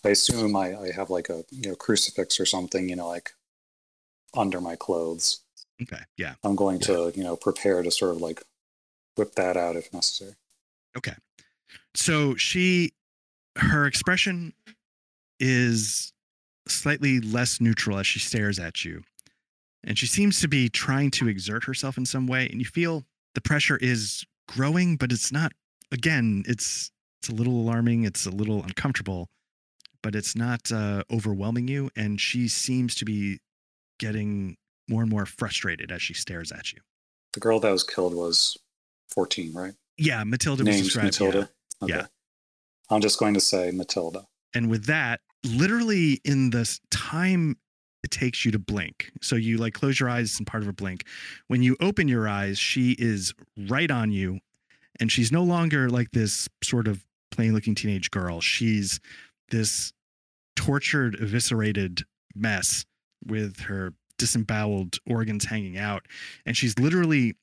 I 0.06 0.10
assume 0.10 0.56
I, 0.56 0.77
I 0.77 0.91
have 0.95 1.10
like 1.10 1.30
a 1.30 1.44
you 1.52 1.69
know 1.69 1.76
crucifix 1.76 2.39
or 2.39 2.45
something. 2.45 2.89
You 2.89 2.95
know, 2.95 3.07
like 3.07 3.31
under 4.35 4.61
my 4.61 4.76
clothes. 4.76 5.41
Okay, 5.81 6.02
yeah. 6.15 6.35
I'm 6.44 6.56
going 6.56 6.80
to 6.81 7.11
you 7.15 7.23
know 7.23 7.35
prepare 7.35 7.84
to 7.84 7.91
sort 7.91 8.15
of 8.15 8.22
like 8.22 8.41
whip 9.18 9.35
that 9.35 9.57
out 9.57 9.76
if 9.76 9.91
necessary. 9.94 10.34
Okay. 10.98 11.14
So 11.95 12.35
she, 12.35 12.94
her 13.57 13.85
expression 13.85 14.53
is 15.39 16.14
slightly 16.68 17.19
less 17.19 17.60
neutral 17.60 17.98
as 17.98 18.07
she 18.07 18.19
stares 18.19 18.60
at 18.60 18.85
you. 18.85 19.03
And 19.84 19.98
she 19.98 20.06
seems 20.06 20.39
to 20.41 20.48
be 20.48 20.69
trying 20.69 21.11
to 21.11 21.27
exert 21.27 21.64
herself 21.64 21.98
in 21.98 22.06
some 22.06 22.27
way. 22.27 22.48
And 22.49 22.60
you 22.60 22.65
feel 22.65 23.06
the 23.35 23.41
pressure 23.41 23.77
is 23.77 24.26
growing, 24.47 24.95
but 24.97 25.11
it's 25.11 25.31
not, 25.31 25.51
again, 25.91 26.43
it's, 26.47 26.91
it's 27.21 27.29
a 27.29 27.33
little 27.33 27.53
alarming. 27.53 28.03
It's 28.03 28.25
a 28.25 28.31
little 28.31 28.63
uncomfortable, 28.63 29.29
but 30.01 30.15
it's 30.15 30.35
not 30.35 30.71
uh, 30.71 31.03
overwhelming 31.11 31.67
you. 31.67 31.89
And 31.95 32.19
she 32.19 32.47
seems 32.47 32.95
to 32.95 33.05
be 33.05 33.39
getting 33.99 34.57
more 34.89 35.01
and 35.01 35.09
more 35.09 35.25
frustrated 35.25 35.91
as 35.91 36.01
she 36.01 36.13
stares 36.13 36.51
at 36.51 36.71
you. 36.73 36.79
The 37.33 37.39
girl 37.39 37.59
that 37.59 37.71
was 37.71 37.83
killed 37.83 38.13
was 38.13 38.57
14, 39.09 39.53
right? 39.53 39.73
Yeah, 39.97 40.23
Matilda 40.23 40.63
was 40.63 40.75
Named 40.75 40.83
described. 40.85 41.19
yeah. 41.19 41.25
Matilda. 41.25 41.49
Okay. 41.83 41.93
yeah. 41.93 42.05
I'm 42.89 43.01
just 43.01 43.19
going 43.19 43.33
to 43.33 43.39
say 43.41 43.71
Matilda. 43.71 44.27
and 44.53 44.69
with 44.69 44.85
that 44.85 45.19
literally 45.43 46.21
in 46.23 46.51
the 46.51 46.79
time 46.89 47.57
it 48.03 48.11
takes 48.11 48.45
you 48.45 48.51
to 48.51 48.59
blink. 48.59 49.11
So 49.21 49.35
you 49.35 49.57
like 49.57 49.73
close 49.73 49.99
your 49.99 50.09
eyes 50.09 50.37
and 50.37 50.47
part 50.47 50.63
of 50.63 50.69
a 50.69 50.73
blink. 50.73 51.05
When 51.47 51.61
you 51.61 51.75
open 51.79 52.07
your 52.07 52.27
eyes 52.27 52.59
she 52.59 52.95
is 52.97 53.33
right 53.69 53.89
on 53.89 54.11
you 54.11 54.39
and 54.99 55.11
she's 55.11 55.31
no 55.31 55.43
longer 55.43 55.89
like 55.89 56.11
this 56.11 56.47
sort 56.63 56.87
of 56.87 57.03
plain 57.31 57.53
looking 57.53 57.75
teenage 57.75 58.11
girl. 58.11 58.41
She's 58.41 58.99
this 59.49 59.93
tortured 60.55 61.15
eviscerated 61.15 62.03
mess 62.35 62.85
with 63.25 63.61
her 63.61 63.93
disemboweled 64.17 64.97
organs 65.07 65.45
hanging 65.45 65.77
out 65.77 66.07
and 66.45 66.57
she's 66.57 66.77
literally 66.79 67.35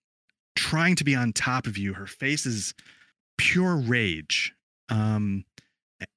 trying 0.57 0.97
to 0.97 1.05
be 1.05 1.15
on 1.15 1.33
top 1.33 1.67
of 1.67 1.77
you. 1.79 1.95
Her 1.95 2.07
face 2.07 2.47
is 2.47 2.75
pure 3.37 3.77
rage 3.77 4.55
um 4.89 5.45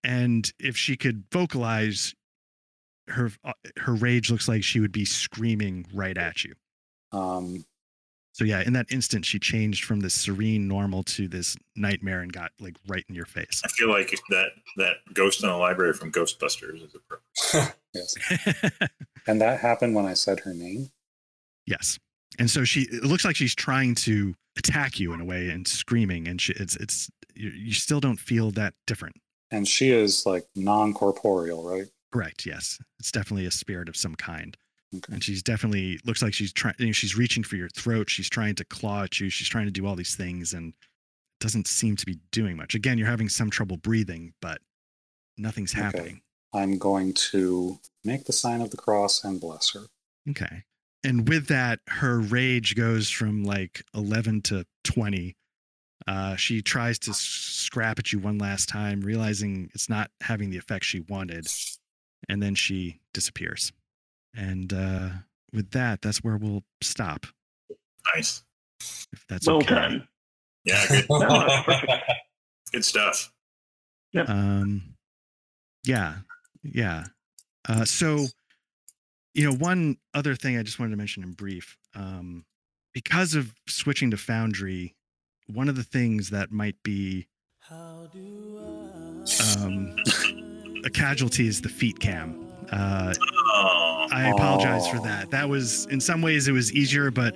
and 0.03 0.51
if 0.59 0.75
she 0.75 0.95
could 0.95 1.23
vocalize 1.31 2.13
her 3.09 3.31
uh, 3.43 3.53
her 3.77 3.93
rage 3.93 4.29
looks 4.31 4.47
like 4.47 4.63
she 4.63 4.79
would 4.79 4.91
be 4.91 5.05
screaming 5.05 5.85
right 5.93 6.17
at 6.17 6.43
you 6.43 6.53
Um, 7.11 7.65
so 8.33 8.43
yeah 8.43 8.61
in 8.65 8.73
that 8.73 8.87
instant 8.91 9.25
she 9.25 9.39
changed 9.39 9.83
from 9.85 9.99
this 10.01 10.13
serene 10.13 10.67
normal 10.67 11.03
to 11.03 11.27
this 11.27 11.55
nightmare 11.75 12.21
and 12.21 12.31
got 12.33 12.51
like 12.59 12.75
right 12.87 13.05
in 13.09 13.15
your 13.15 13.25
face 13.25 13.61
I 13.65 13.69
feel 13.69 13.89
like 13.89 14.11
that 14.29 14.49
that 14.77 14.93
ghost 15.13 15.41
in 15.43 15.49
the 15.49 15.55
library 15.55 15.93
from 15.93 16.11
Ghostbusters 16.11 16.83
is 16.85 16.95
a 17.53 17.73
yes. 17.93 18.15
And 19.27 19.41
that 19.41 19.59
happened 19.59 19.93
when 19.95 20.05
I 20.05 20.13
said 20.13 20.39
her 20.41 20.53
name. 20.53 20.89
yes 21.65 21.97
and 22.39 22.49
so 22.49 22.63
she 22.63 22.81
it 22.91 23.03
looks 23.03 23.25
like 23.25 23.35
she's 23.35 23.55
trying 23.55 23.95
to 23.95 24.35
attack 24.57 24.99
you 24.99 25.13
in 25.13 25.21
a 25.21 25.25
way 25.25 25.49
and 25.49 25.67
screaming 25.67 26.27
and 26.27 26.41
she, 26.41 26.53
it's 26.53 26.75
it's 26.75 27.09
you, 27.35 27.49
you 27.49 27.73
still 27.73 27.99
don't 27.99 28.19
feel 28.19 28.51
that 28.51 28.73
different 28.85 29.15
And 29.51 29.67
she 29.67 29.91
is 29.91 30.25
like 30.25 30.45
non 30.55 30.93
corporeal, 30.93 31.63
right? 31.63 31.87
Correct 32.13 32.45
yes. 32.45 32.79
It's 32.99 33.11
definitely 33.11 33.45
a 33.45 33.51
spirit 33.51 33.89
of 33.89 33.95
some 33.97 34.15
kind. 34.15 34.55
Okay. 34.95 35.13
and 35.15 35.23
she's 35.23 35.43
definitely 35.43 35.99
looks 36.05 36.21
like 36.21 36.33
she's 36.33 36.53
trying 36.53 36.75
you 36.79 36.85
know, 36.85 36.91
she's 36.93 37.17
reaching 37.17 37.43
for 37.43 37.57
your 37.57 37.67
throat 37.67 38.09
she's 38.09 38.29
trying 38.29 38.55
to 38.55 38.63
claw 38.63 39.03
at 39.03 39.19
you 39.19 39.29
she's 39.29 39.49
trying 39.49 39.65
to 39.65 39.71
do 39.71 39.85
all 39.85 39.97
these 39.97 40.15
things 40.15 40.53
and 40.53 40.73
doesn't 41.41 41.67
seem 41.67 41.97
to 41.97 42.05
be 42.05 42.17
doing 42.31 42.55
much. 42.55 42.73
Again 42.73 42.97
you're 42.97 43.05
having 43.09 43.27
some 43.27 43.49
trouble 43.49 43.75
breathing 43.75 44.33
but 44.41 44.59
nothing's 45.37 45.73
Okay. 45.73 45.81
happening. 45.83 46.21
I'm 46.53 46.77
going 46.77 47.13
to 47.31 47.79
make 48.05 48.23
the 48.25 48.31
sign 48.33 48.61
of 48.61 48.71
the 48.71 48.77
cross 48.77 49.25
and 49.25 49.41
bless 49.41 49.73
her. 49.73 49.87
okay. 50.29 50.63
And 51.03 51.27
with 51.27 51.47
that 51.47 51.79
her 51.87 52.19
rage 52.21 52.73
goes 52.75 53.09
from 53.09 53.43
like 53.43 53.83
11 53.93 54.41
to 54.43 54.65
20 54.85 55.35
uh, 56.07 56.37
she 56.37 56.61
tries 56.61 56.97
to 56.99 57.13
scrap 57.13 57.99
at 57.99 58.13
you 58.13 58.19
one 58.19 58.37
last 58.37 58.69
time 58.69 59.01
realizing 59.01 59.69
it's 59.73 59.89
not 59.89 60.09
having 60.21 60.49
the 60.49 60.57
effect 60.57 60.85
she 60.85 61.01
wanted 61.01 61.45
and 62.29 62.41
then 62.41 62.55
she 62.55 62.99
disappears 63.13 63.71
and 64.35 64.73
uh, 64.73 65.09
with 65.53 65.71
that 65.71 66.01
that's 66.01 66.23
where 66.23 66.37
we'll 66.37 66.63
stop 66.81 67.25
nice. 68.15 68.43
if 68.79 69.25
that's 69.27 69.47
well 69.47 69.57
okay. 69.57 69.75
done. 69.75 70.07
Yeah, 70.65 70.85
good, 70.87 71.05
No, 71.09 71.47
good 72.71 72.85
stuff. 72.85 73.31
Um, 74.27 74.95
yeah, 75.85 76.15
yeah. 76.63 77.05
Uh, 77.67 77.85
so, 77.85 78.25
you 79.33 79.49
know, 79.49 79.55
one 79.55 79.97
other 80.13 80.35
thing 80.35 80.57
I 80.57 80.63
just 80.63 80.79
wanted 80.79 80.91
to 80.91 80.97
mention 80.97 81.23
in 81.23 81.33
brief, 81.33 81.77
um, 81.95 82.45
because 82.93 83.35
of 83.35 83.53
switching 83.67 84.11
to 84.11 84.17
Foundry, 84.17 84.95
one 85.47 85.69
of 85.69 85.75
the 85.75 85.83
things 85.83 86.29
that 86.31 86.51
might 86.51 86.81
be 86.83 87.27
um, 87.69 89.95
a 90.87 90.89
casualty 90.89 91.47
is 91.47 91.61
the 91.61 91.69
feet 91.69 91.99
cam. 91.99 92.43
Uh, 92.71 93.13
Oh, 93.49 94.07
I 94.11 94.29
apologize 94.29 94.87
for 94.87 94.99
that. 94.99 95.31
That 95.31 95.49
was, 95.49 95.85
in 95.87 95.99
some 95.99 96.21
ways, 96.21 96.47
it 96.47 96.51
was 96.51 96.71
easier, 96.73 97.09
but 97.09 97.35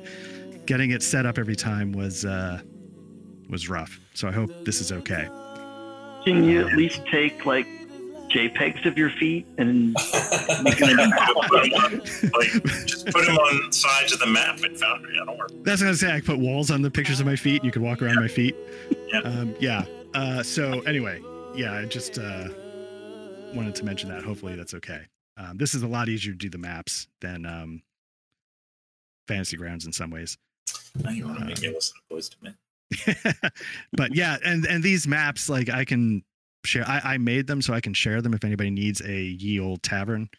getting 0.65 0.91
it 0.91 1.01
set 1.01 1.25
up 1.25 1.37
every 1.37 1.55
time 1.55 1.91
was 1.93 2.25
uh, 2.25 2.61
was 3.49 3.69
rough. 3.69 3.99
So 4.13 4.27
I 4.27 4.31
hope 4.31 4.51
this 4.65 4.81
is 4.81 4.91
okay. 4.91 5.27
Can 6.23 6.43
you 6.43 6.67
at 6.67 6.75
least 6.77 7.01
take 7.07 7.45
like 7.45 7.65
JPEGs 8.29 8.85
of 8.85 8.97
your 8.97 9.09
feet 9.09 9.45
and 9.57 9.93
make 10.63 10.77
them 10.77 10.97
like 10.97 11.71
just 12.85 13.07
put 13.07 13.25
them 13.25 13.37
on 13.37 13.71
sides 13.71 14.13
of 14.13 14.19
the 14.19 14.27
map 14.27 14.63
at 14.63 14.77
Foundry. 14.77 15.17
That'll 15.17 15.37
work. 15.37 15.51
That's 15.63 15.81
what 15.81 15.87
I 15.87 15.89
was 15.91 15.99
saying. 16.01 16.13
I 16.13 16.21
put 16.21 16.39
walls 16.39 16.71
on 16.71 16.81
the 16.81 16.91
pictures 16.91 17.19
of 17.19 17.25
my 17.25 17.35
feet. 17.35 17.57
And 17.61 17.65
you 17.65 17.71
could 17.71 17.81
walk 17.81 18.01
around 18.01 18.15
my 18.15 18.27
feet. 18.27 18.55
Yeah. 19.07 19.19
Um, 19.19 19.55
yeah. 19.59 19.85
Uh, 20.13 20.43
so 20.43 20.81
anyway, 20.81 21.21
yeah, 21.55 21.73
I 21.73 21.85
just 21.85 22.19
uh, 22.19 22.49
wanted 23.53 23.75
to 23.75 23.85
mention 23.85 24.09
that. 24.09 24.23
Hopefully 24.23 24.55
that's 24.55 24.73
okay. 24.75 25.01
Um, 25.37 25.57
this 25.57 25.73
is 25.73 25.83
a 25.83 25.87
lot 25.87 26.09
easier 26.09 26.33
to 26.33 26.37
do 26.37 26.49
the 26.49 26.57
maps 26.57 27.07
than 27.21 27.45
um, 27.45 27.81
Fantasy 29.27 29.57
Grounds 29.57 29.85
in 29.85 29.93
some 29.93 30.09
ways. 30.11 30.37
Now 31.03 31.11
you 31.11 31.25
want 31.25 31.39
to 31.39 31.45
make 31.45 31.61
me 31.61 31.69
listen 31.69 31.95
to 32.09 32.15
Boyz 32.15 32.29
II 32.43 32.51
Men. 33.33 33.51
but 33.93 34.13
yeah, 34.13 34.37
and 34.45 34.65
and 34.65 34.83
these 34.83 35.07
maps, 35.07 35.49
like 35.49 35.69
I 35.69 35.85
can 35.85 36.23
share. 36.65 36.87
I, 36.87 37.01
I 37.13 37.17
made 37.17 37.47
them 37.47 37.61
so 37.61 37.73
I 37.73 37.79
can 37.81 37.93
share 37.93 38.21
them 38.21 38.33
if 38.33 38.43
anybody 38.43 38.69
needs 38.69 39.01
a 39.01 39.21
ye 39.21 39.59
old 39.59 39.81
tavern. 39.83 40.29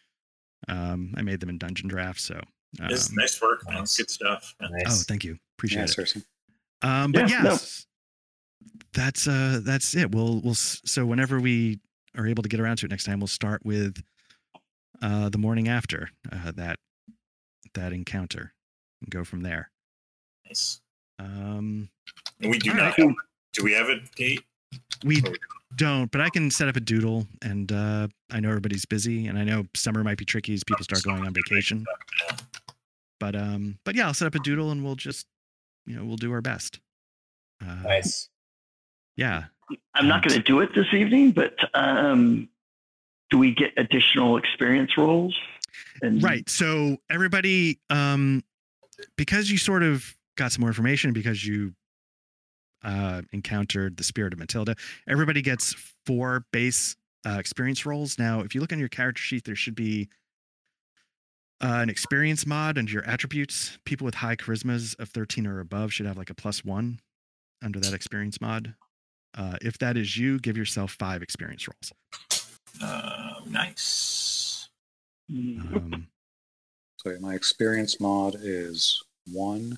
Um, 0.67 1.13
I 1.17 1.21
made 1.23 1.39
them 1.39 1.49
in 1.49 1.59
Dungeondraft, 1.59 2.19
so. 2.19 2.35
Um, 2.79 2.87
It's 2.89 3.11
nice 3.11 3.41
work, 3.41 3.63
man. 3.67 3.79
nice. 3.79 3.97
Good 3.97 4.09
stuff. 4.09 4.55
Yeah. 4.61 4.67
oh, 4.87 5.01
thank 5.07 5.23
you. 5.23 5.37
Appreciate 5.57 5.79
Yeah, 5.79 5.83
it. 5.85 5.89
seriously. 5.89 6.23
Um, 6.81 7.11
but 7.11 7.29
Yeah, 7.29 7.41
no. 7.41 7.49
yes, 7.51 7.85
that's 8.93 9.27
uh, 9.27 9.59
that's 9.63 9.95
it. 9.95 10.11
We'll 10.11 10.39
we'll 10.41 10.53
so 10.55 11.05
whenever 11.05 11.39
we 11.39 11.79
are 12.17 12.27
able 12.27 12.43
to 12.43 12.49
get 12.49 12.59
around 12.59 12.77
to 12.77 12.85
it 12.85 12.89
next 12.89 13.05
time, 13.05 13.19
we'll 13.19 13.27
start 13.27 13.65
with 13.65 14.01
uh, 15.01 15.29
the 15.29 15.37
morning 15.37 15.67
after 15.67 16.09
uh, 16.31 16.51
that 16.55 16.77
that 17.73 17.93
encounter 17.93 18.53
and 19.01 19.09
go 19.09 19.23
from 19.23 19.41
there. 19.41 19.71
Nice. 20.47 20.81
Um, 21.19 21.89
And 22.41 22.51
we 22.51 22.59
do 22.59 22.73
not 22.73 22.97
right. 22.97 23.07
have. 23.07 23.15
Do 23.53 23.63
we 23.63 23.73
have 23.73 23.87
a 23.89 23.99
date? 24.15 24.43
we 25.05 25.21
don't, 25.75 26.11
but 26.11 26.21
I 26.21 26.29
can 26.29 26.49
set 26.51 26.67
up 26.67 26.75
a 26.75 26.79
doodle, 26.79 27.27
and 27.41 27.71
uh, 27.71 28.07
I 28.31 28.39
know 28.39 28.49
everybody's 28.49 28.85
busy, 28.85 29.27
and 29.27 29.37
I 29.37 29.43
know 29.43 29.65
summer 29.75 30.03
might 30.03 30.17
be 30.17 30.25
tricky 30.25 30.53
as 30.53 30.63
people 30.63 30.83
start 30.83 31.03
going 31.03 31.25
on 31.25 31.33
vacation. 31.33 31.85
But 33.19 33.35
um, 33.35 33.77
but 33.85 33.95
yeah, 33.95 34.07
I'll 34.07 34.13
set 34.13 34.27
up 34.27 34.35
a 34.35 34.39
doodle, 34.39 34.71
and 34.71 34.83
we'll 34.83 34.95
just 34.95 35.27
you 35.85 35.95
know 35.95 36.05
we'll 36.05 36.17
do 36.17 36.31
our 36.31 36.41
best. 36.41 36.79
Uh, 37.61 37.75
Nice. 37.83 38.29
Yeah. 39.15 39.45
I'm 39.95 40.07
not 40.07 40.23
going 40.23 40.35
to 40.35 40.43
do 40.43 40.59
it 40.61 40.69
this 40.75 40.93
evening, 40.93 41.31
but 41.31 41.55
um, 41.73 42.49
do 43.29 43.37
we 43.37 43.53
get 43.53 43.71
additional 43.77 44.37
experience 44.37 44.97
rolls? 44.97 45.35
And 46.01 46.21
Right. 46.21 46.47
So 46.49 46.97
everybody, 47.09 47.79
um, 47.89 48.43
because 49.17 49.49
you 49.49 49.57
sort 49.57 49.83
of 49.83 50.15
got 50.37 50.51
some 50.51 50.61
more 50.61 50.69
information 50.69 51.13
because 51.13 51.45
you 51.45 51.73
uh, 52.83 53.21
encountered 53.31 53.97
the 53.97 54.03
spirit 54.03 54.33
of 54.33 54.39
Matilda, 54.39 54.75
everybody 55.07 55.41
gets 55.41 55.75
four 56.05 56.45
base 56.51 56.95
uh, 57.25 57.37
experience 57.39 57.85
rolls. 57.85 58.19
Now, 58.19 58.41
if 58.41 58.53
you 58.53 58.61
look 58.61 58.73
on 58.73 58.79
your 58.79 58.89
character 58.89 59.21
sheet, 59.21 59.45
there 59.45 59.55
should 59.55 59.75
be 59.75 60.09
uh, 61.61 61.79
an 61.81 61.89
experience 61.89 62.45
mod 62.45 62.77
under 62.77 62.91
your 62.91 63.05
attributes. 63.05 63.79
People 63.85 64.05
with 64.05 64.15
high 64.15 64.35
charismas 64.35 64.99
of 64.99 65.09
13 65.09 65.47
or 65.47 65.59
above 65.59 65.93
should 65.93 66.05
have 66.05 66.17
like 66.17 66.29
a 66.29 66.35
plus 66.35 66.65
one 66.65 66.99
under 67.63 67.79
that 67.79 67.93
experience 67.93 68.41
mod. 68.41 68.75
Uh, 69.35 69.57
if 69.61 69.77
that 69.79 69.97
is 69.97 70.15
you, 70.17 70.39
give 70.39 70.55
yourself 70.57 70.91
five 70.91 71.21
experience 71.23 71.67
rolls. 71.67 71.91
Uh, 72.81 73.39
nice. 73.49 74.69
Mm, 75.31 75.75
Um, 75.75 76.07
So 76.97 77.17
my 77.19 77.33
experience 77.33 77.99
mod 77.99 78.35
is 78.39 79.03
one. 79.31 79.77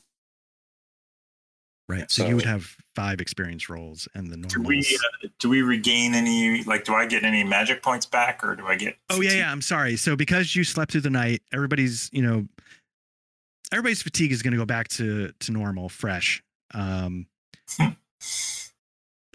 right. 1.87 2.09
So, 2.11 2.27
you 2.27 2.35
would 2.35 2.45
have 2.45 2.75
five 2.95 3.21
experience 3.21 3.69
rolls, 3.69 4.07
and 4.15 4.27
the 4.31 4.37
normal. 4.37 4.49
Do 4.49 4.61
we 4.63 4.79
uh, 5.23 5.27
do 5.39 5.49
we 5.49 5.61
regain 5.61 6.13
any? 6.15 6.63
Like, 6.63 6.83
do 6.83 6.93
I 6.93 7.05
get 7.05 7.23
any 7.23 7.43
magic 7.43 7.81
points 7.83 8.05
back, 8.05 8.43
or 8.43 8.55
do 8.55 8.65
I 8.67 8.75
get? 8.75 8.97
Oh 9.09 9.21
yeah, 9.21 9.33
yeah. 9.33 9.51
I'm 9.51 9.61
sorry. 9.61 9.95
So 9.97 10.15
because 10.15 10.55
you 10.55 10.63
slept 10.63 10.91
through 10.91 11.01
the 11.01 11.09
night, 11.09 11.41
everybody's 11.53 12.09
you 12.13 12.21
know, 12.21 12.47
everybody's 13.71 14.01
fatigue 14.01 14.31
is 14.31 14.41
going 14.41 14.51
to 14.53 14.57
go 14.57 14.65
back 14.65 14.87
to 14.89 15.31
to 15.39 15.51
normal, 15.51 15.89
fresh. 15.89 16.43
Um, 16.73 17.27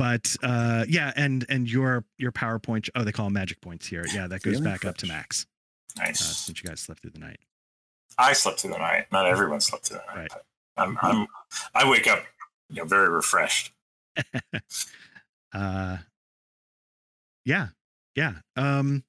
but 0.00 0.34
uh, 0.42 0.84
yeah, 0.88 1.12
and 1.14 1.44
and 1.50 1.70
your 1.70 2.04
your 2.16 2.32
PowerPoint. 2.32 2.88
Oh, 2.94 3.04
they 3.04 3.12
call 3.12 3.26
them 3.26 3.34
magic 3.34 3.60
points 3.60 3.86
here. 3.86 4.04
Yeah, 4.14 4.26
that 4.28 4.40
goes 4.42 4.54
Feeling 4.54 4.64
back 4.64 4.86
up 4.86 4.96
to 4.98 5.06
fresh. 5.06 5.16
max 5.18 5.46
uh, 5.98 6.04
Nice. 6.04 6.20
since 6.24 6.62
you 6.62 6.68
guys 6.68 6.80
slept 6.80 7.02
through 7.02 7.10
the 7.10 7.18
night. 7.18 7.38
I 8.16 8.32
slept 8.32 8.60
through 8.60 8.70
the 8.72 8.78
night. 8.78 9.06
Not 9.12 9.26
everyone 9.26 9.60
slept 9.60 9.88
through 9.88 9.98
the 9.98 10.14
night. 10.14 10.30
Right. 10.32 10.42
I'm, 10.78 10.98
I'm, 11.02 11.26
I 11.74 11.88
wake 11.88 12.06
up, 12.06 12.24
you 12.70 12.76
know, 12.76 12.84
very 12.86 13.08
refreshed. 13.10 13.72
Uh, 15.52 15.96
yeah, 17.44 17.68
yeah. 18.14 18.34
Um, 18.56 19.02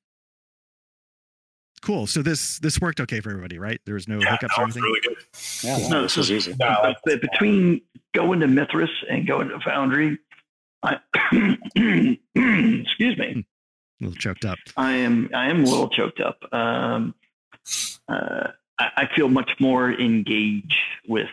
cool. 1.83 2.07
So 2.07 2.21
this 2.23 2.57
this 2.59 2.79
worked 2.81 2.99
okay 2.99 3.19
for 3.19 3.29
everybody, 3.29 3.59
right? 3.59 3.79
There 3.85 3.93
was 3.93 4.07
no 4.07 4.19
Yeah, 4.19 4.31
hiccups 4.31 4.55
that 4.55 4.61
or 4.61 4.63
anything. 4.63 4.81
really 4.83 5.01
good. 5.01 5.17
Yeah, 5.63 5.75
Cool. 5.77 5.89
no, 5.89 5.95
No, 5.97 6.01
this 6.03 6.13
so- 6.13 6.21
is 6.21 6.31
easy. 6.31 6.55
No, 6.59 6.75
like 6.83 6.97
between 7.21 7.81
going 8.15 8.39
to 8.39 8.47
Mythras 8.47 8.89
and 9.09 9.27
going 9.27 9.49
to 9.49 9.59
Foundry, 9.59 10.17
I, 10.83 10.97
excuse 12.35 13.17
me, 13.17 13.45
A 14.01 14.03
little 14.03 14.17
choked 14.17 14.45
up. 14.45 14.57
I 14.77 14.93
am 14.93 15.29
I 15.33 15.49
am 15.49 15.63
a 15.63 15.67
little 15.67 15.89
choked 15.89 16.19
up. 16.19 16.39
Um, 16.53 17.13
uh, 18.07 18.47
I, 18.79 18.87
I 18.97 19.09
feel 19.15 19.29
much 19.29 19.51
more 19.59 19.91
engaged 19.91 20.73
with 21.07 21.29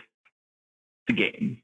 the 1.07 1.13
game. 1.13 1.61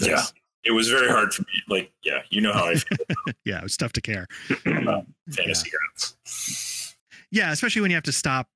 So, 0.00 0.08
Yeah. 0.08 0.22
It 0.64 0.72
was 0.72 0.88
very 0.88 1.08
hard 1.08 1.32
for 1.32 1.42
me. 1.42 1.48
Like, 1.68 1.92
yeah, 2.02 2.22
you 2.30 2.40
know 2.40 2.52
how 2.52 2.66
I 2.66 2.74
feel 2.74 2.98
yeah, 3.44 3.58
it 3.58 3.62
was 3.62 3.76
tough 3.76 3.92
to 3.92 4.00
care. 4.00 4.26
about 4.64 5.06
fantasy 5.30 5.70
grounds. 5.70 6.96
Yeah, 7.30 7.52
especially 7.52 7.82
when 7.82 7.92
you 7.92 7.96
have 7.96 8.02
to 8.04 8.10
stop 8.12 8.48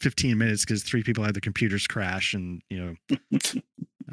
15 0.00 0.36
minutes 0.38 0.64
because 0.64 0.82
three 0.82 1.02
people 1.02 1.22
had 1.24 1.34
their 1.34 1.40
computers 1.40 1.86
crash 1.86 2.34
and 2.34 2.62
you 2.70 2.78
know 2.78 3.16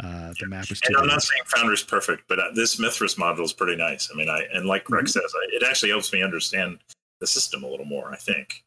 uh, 0.03 0.33
the 0.39 0.47
map 0.47 0.69
was 0.69 0.79
too 0.79 0.87
And 0.89 0.97
I'm 0.97 1.07
not 1.07 1.23
saying 1.23 1.41
Foundry's 1.47 1.83
perfect, 1.83 2.23
but 2.27 2.39
uh, 2.39 2.51
this 2.53 2.77
Mythras 2.79 3.15
module 3.17 3.43
is 3.43 3.53
pretty 3.53 3.75
nice. 3.75 4.09
I 4.13 4.17
mean, 4.17 4.29
I 4.29 4.43
and 4.53 4.65
like 4.65 4.89
Rex 4.89 5.11
Mm-hmm. 5.11 5.19
says, 5.21 5.33
I, 5.35 5.55
it 5.55 5.63
actually 5.63 5.89
helps 5.89 6.11
me 6.13 6.21
understand 6.21 6.79
the 7.19 7.27
system 7.27 7.63
a 7.63 7.67
little 7.67 7.85
more. 7.85 8.11
I 8.11 8.17
think. 8.17 8.63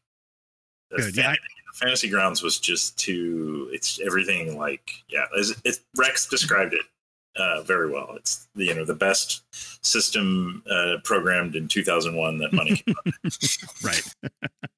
Good, 0.95 1.15
yeah, 1.15 1.31
I- 1.31 1.37
Fantasy 1.75 2.09
Grounds 2.09 2.43
was 2.43 2.59
just 2.59 2.97
too. 2.99 3.69
It's 3.71 3.99
everything 4.01 4.57
like 4.57 4.91
yeah. 5.09 5.25
It's, 5.35 5.53
it, 5.63 5.79
Rex 5.97 6.27
described 6.27 6.73
it 6.73 6.81
uh, 7.37 7.61
very 7.61 7.89
well. 7.89 8.13
It's 8.17 8.49
the 8.55 8.65
you 8.65 8.73
know 8.75 8.83
the 8.83 8.93
best 8.95 9.43
system 9.85 10.63
uh, 10.69 10.97
programmed 11.05 11.55
in 11.55 11.69
2001 11.69 12.37
that 12.39 12.51
money 12.51 12.83
right. 13.83 14.15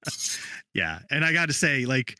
yeah, 0.76 1.00
and 1.10 1.26
I 1.26 1.34
got 1.34 1.48
to 1.48 1.54
say, 1.54 1.86
like, 1.86 2.16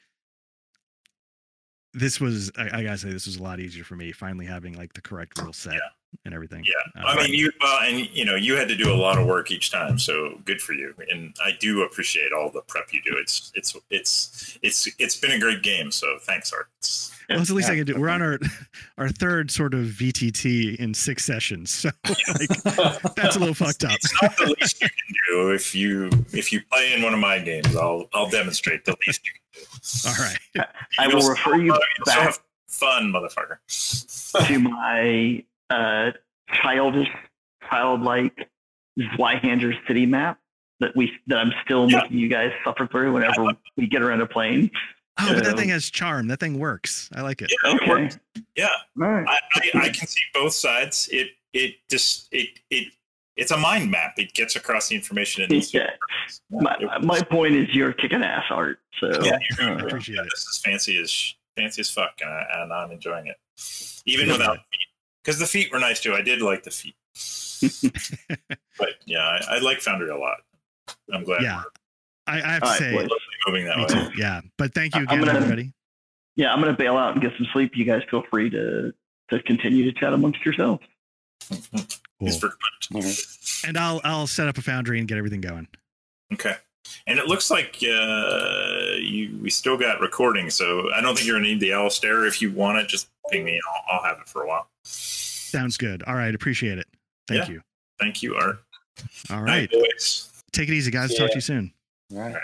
this 1.94 2.20
was 2.20 2.52
I, 2.58 2.80
I 2.80 2.84
gotta 2.84 2.98
say 2.98 3.12
this 3.12 3.26
was 3.26 3.38
a 3.38 3.44
lot 3.44 3.60
easier 3.60 3.84
for 3.84 3.96
me 3.96 4.12
finally 4.12 4.46
having 4.46 4.74
like 4.74 4.94
the 4.94 5.02
correct 5.02 5.40
rule 5.40 5.54
set 5.54 5.74
Yeah. 5.74 5.80
And 6.26 6.34
everything. 6.34 6.64
Yeah, 6.66 7.02
Um, 7.04 7.18
I 7.18 7.24
mean, 7.24 7.34
you 7.34 7.52
well, 7.62 7.80
and 7.84 8.08
you 8.14 8.26
know, 8.26 8.36
you 8.36 8.56
had 8.56 8.68
to 8.70 8.76
do 8.76 8.92
a 8.92 8.96
lot 8.96 9.18
of 9.18 9.26
work 9.28 9.52
each 9.52 9.72
time, 9.72 9.98
so 10.00 10.40
good 10.46 10.62
for 10.62 10.74
you. 10.74 10.94
And 11.12 11.36
I 11.44 11.52
do 11.60 11.84
appreciate 11.84 12.32
all 12.34 12.50
the 12.50 12.62
prep 12.62 12.94
you 12.94 13.02
do. 13.04 13.16
It's 13.18 13.52
it's 13.56 13.76
it's 13.90 14.58
it's 14.62 14.88
it's 15.00 15.16
been 15.16 15.32
a 15.32 15.40
great 15.40 15.62
game. 15.64 15.92
So 15.92 16.18
thanks, 16.22 16.52
Art. 16.54 16.68
It's- 16.80 17.10
well, 17.30 17.40
it's 17.40 17.48
the 17.48 17.56
least 17.56 17.70
I 17.70 17.76
can 17.78 17.86
do. 17.86 17.96
We're 17.98 18.10
on 18.10 18.22
our 18.22 18.38
our 18.98 19.08
third 19.08 19.50
sort 19.50 19.74
of 19.74 19.86
VTT 19.86 20.76
in 20.76 20.94
six 20.94 21.24
sessions, 21.26 21.72
so 21.72 21.90
like 22.06 22.50
that's 23.16 23.38
a 23.38 23.40
little 23.40 23.54
fucked 23.56 23.86
up. 23.86 23.94
It's 23.94 24.22
not 24.22 24.36
the 24.36 24.56
least 24.60 24.82
you 24.82 24.90
can 24.90 25.16
do. 25.30 25.52
If 25.52 25.74
you 25.74 26.10
if 26.34 26.52
you 26.52 26.60
play 26.70 26.92
in 26.94 27.02
one 27.02 27.14
of 27.14 27.20
my 27.22 27.40
games, 27.40 27.76
I'll 27.78 28.10
I'll 28.14 28.30
demonstrate 28.30 28.84
the 28.84 28.96
least 29.08 29.22
you 29.26 29.32
can 29.32 29.64
do. 29.64 30.10
All 30.10 30.16
right. 30.26 30.68
I 31.00 31.08
You'll 31.08 31.28
refer 31.30 31.56
you 31.56 31.74
uh, 31.74 31.80
you'll 31.98 32.06
back 32.06 32.18
have 32.20 32.40
fun, 32.68 33.14
motherfucker. 33.14 33.58
to 34.48 34.60
my 34.60 35.44
uh, 35.70 36.12
childish, 36.54 37.10
childlike 37.70 38.50
Zweihander 39.00 39.74
city 39.88 40.06
map 40.06 40.40
that 40.80 40.96
we 40.96 41.12
that 41.28 41.38
I'm 41.40 41.52
still 41.64 41.90
Yeah. 41.90 42.02
making 42.02 42.18
you 42.18 42.28
guys 42.30 42.52
suffer 42.64 42.88
through 42.88 43.14
whenever 43.14 43.46
we 43.78 43.88
get 43.88 44.02
around 44.02 44.22
a 44.22 44.28
plane. 44.28 44.70
Oh, 45.20 45.32
but 45.34 45.44
that 45.44 45.58
thing 45.58 45.70
has 45.70 45.90
charm. 45.90 46.28
That 46.28 46.40
thing 46.40 46.58
works. 46.60 47.10
I 47.16 47.22
like 47.22 47.42
it. 47.42 47.52
Yeah, 47.64 47.74
Okay. 47.76 47.88
works. 47.90 48.20
Yeah, 48.56 48.68
All 49.02 49.08
right. 49.10 49.28
I, 49.28 49.38
I, 49.76 49.80
I 49.86 49.90
can 49.90 50.08
see 50.08 50.22
both 50.34 50.54
sides. 50.54 51.08
It 51.12 51.30
it 51.54 51.76
just 51.90 52.28
it 52.32 52.50
it 52.70 52.92
it's 53.38 53.52
a 53.52 53.58
mind 53.58 53.90
map. 53.92 54.14
It 54.18 54.34
gets 54.34 54.56
across 54.56 54.90
the 54.90 54.96
information. 54.96 55.44
It 55.44 55.50
needs 55.52 55.72
to. 55.72 55.80
Yeah. 55.80 55.90
My, 56.62 56.98
my 57.02 57.22
point 57.22 57.56
is 57.56 57.68
you're 57.74 57.94
kicking 57.94 58.24
ass, 58.24 58.46
Art. 58.52 58.80
So 59.00 59.08
Yeah, 59.24 59.38
I 59.60 59.64
you're- 59.72 59.86
appreciate 59.86 60.20
it. 60.20 60.26
This 60.32 60.46
is 60.48 60.62
fancy 60.64 61.00
as 61.02 61.34
fancy 61.58 61.82
as 61.82 61.90
fuck, 61.92 62.14
and, 62.22 62.30
I, 62.30 62.46
and 62.62 62.74
I'm 62.74 62.92
enjoying 62.92 63.28
it, 63.28 63.38
even 64.06 64.28
Yeah. 64.28 64.34
without 64.34 64.58
feet. 64.58 64.88
Because 65.24 65.40
the 65.40 65.46
feet 65.48 65.72
were 65.72 65.80
nice 65.80 66.02
too. 66.02 66.14
I 66.14 66.22
did 66.22 66.42
like 66.42 66.64
the 66.64 66.72
feet, 66.72 66.96
but 68.78 68.90
yeah, 69.06 69.20
I, 69.20 69.56
I 69.56 69.60
like 69.60 69.80
Foundry 69.82 70.10
a 70.10 70.18
lot. 70.18 70.38
I'm 71.14 71.24
glad 71.24 71.42
Yeah. 71.42 71.62
I, 72.28 72.38
I 72.38 72.40
have 72.54 72.62
to 72.62 72.66
All 72.68 72.72
right, 72.72 72.80
say, 72.80 72.92
boys. 72.94 73.10
we're 73.10 73.52
moving 73.54 73.66
that 73.66 73.78
me 73.78 73.84
way. 73.84 73.88
too. 73.90 74.12
Yeah, 74.18 74.42
but 74.58 74.74
thank 74.74 74.96
you 74.96 75.04
again, 75.04 75.20
gonna- 75.20 75.34
everybody. 75.34 75.74
yeah, 76.36 76.54
I'm 76.54 76.60
gonna 76.62 76.74
bail 76.74 76.98
out 76.98 77.14
and 77.14 77.22
get 77.22 77.32
some 77.38 77.48
sleep. 77.54 77.72
You 77.76 77.86
guys 77.86 78.02
feel 78.10 78.24
free 78.30 78.50
to 78.50 78.94
to 79.30 79.42
continue 79.44 79.90
to 79.92 80.00
chat 80.00 80.14
amongst 80.14 80.44
yourselves. 80.46 80.82
Cool. 82.20 82.30
for 82.40 82.54
All 82.94 83.02
right. 83.02 83.18
And 83.66 83.78
I'll 83.78 84.00
I'll 84.04 84.28
set 84.28 84.48
up 84.48 84.58
a 84.58 84.62
foundry 84.62 85.00
and 85.00 85.08
get 85.08 85.18
everything 85.18 85.42
going. 85.42 85.68
okay. 86.34 86.56
And 87.08 87.18
it 87.20 87.28
looks 87.28 87.50
like 87.52 87.78
uh, 87.84 88.96
you 89.00 89.38
we 89.42 89.50
still 89.50 89.78
got 89.78 90.00
recording, 90.02 90.50
so 90.50 90.92
I 90.94 91.02
don't 91.02 91.16
think 91.16 91.28
you're 91.28 91.38
gonna 91.38 91.48
need 91.50 91.60
the 91.60 91.72
Alistair. 91.74 92.26
If 92.26 92.42
you 92.42 92.52
want 92.52 92.78
it, 92.80 92.88
just 92.88 93.10
ping 93.30 93.44
me. 93.46 93.60
I'll, 93.90 93.98
I'll 93.98 94.04
have 94.04 94.20
it 94.20 94.28
for 94.28 94.44
a 94.44 94.48
while. 94.48 94.68
Sounds 94.84 95.78
good. 95.78 96.04
All 96.04 96.16
right, 96.16 96.34
appreciate 96.36 96.78
it. 96.78 96.88
Thank 97.28 97.48
Yeah. 97.48 97.56
you. 97.56 97.62
Thank 98.00 98.22
you, 98.24 98.36
Art. 98.36 98.58
All 99.32 99.42
right, 99.42 99.48
Night, 99.48 99.72
boys. 99.72 100.30
take 100.52 100.70
it 100.70 100.74
easy, 100.74 100.92
guys. 100.92 101.12
Yeah. 101.14 101.20
Talk 101.20 101.30
to 101.32 101.36
you 101.36 101.42
soon. 101.42 101.74
All 102.14 102.20
right. 102.20 102.36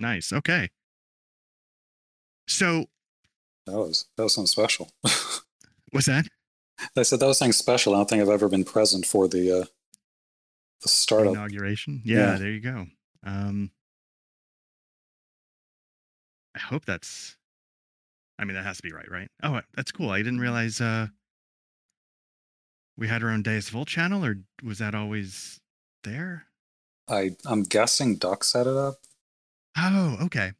Nice. 0.00 0.32
Okay. 0.32 0.70
So 2.48 2.86
That 3.66 3.76
was 3.78 4.06
that 4.16 4.22
was 4.24 4.34
something 4.34 4.46
special. 4.48 4.90
what's 5.92 6.06
that? 6.06 6.26
I 6.96 7.02
said 7.02 7.20
that 7.20 7.26
was 7.26 7.38
something 7.38 7.52
special. 7.52 7.94
I 7.94 7.98
don't 7.98 8.08
think 8.08 8.22
I've 8.22 8.28
ever 8.28 8.48
been 8.48 8.64
present 8.64 9.06
for 9.06 9.26
the 9.28 9.60
uh, 9.62 9.64
the 10.82 10.88
startup. 10.88 11.32
inauguration. 11.34 12.02
Yeah, 12.04 12.32
Yeah. 12.32 12.38
there 12.38 12.50
you 12.50 12.60
go. 12.60 12.86
Um, 13.24 13.70
I 16.54 16.58
hope 16.60 16.84
that's. 16.84 17.36
I 18.38 18.44
mean, 18.44 18.54
that 18.54 18.64
has 18.64 18.76
to 18.76 18.82
be 18.82 18.92
right, 18.92 19.10
right? 19.10 19.30
Oh, 19.42 19.60
that's 19.74 19.90
cool. 19.92 20.10
I 20.10 20.18
didn't 20.18 20.40
realize 20.40 20.80
uh, 20.80 21.06
we 22.98 23.08
had 23.08 23.22
our 23.22 23.30
own 23.30 23.42
Deus 23.42 23.70
Vult 23.70 23.88
channel, 23.88 24.24
or 24.24 24.36
was 24.62 24.78
that 24.78 24.94
always 24.94 25.60
there? 26.04 26.44
I 27.08 27.36
I'm 27.46 27.62
guessing 27.62 28.16
Duck 28.16 28.44
set 28.44 28.66
it 28.66 28.76
up. 28.76 28.96
Oh, 29.76 30.16
okay. 30.22 30.52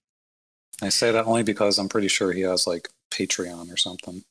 I 0.82 0.90
say 0.90 1.10
that 1.10 1.24
only 1.24 1.42
because 1.42 1.78
I'm 1.78 1.88
pretty 1.88 2.08
sure 2.08 2.32
he 2.32 2.42
has 2.42 2.66
like 2.66 2.88
Patreon 3.10 3.72
or 3.72 3.76
something. 3.76 4.22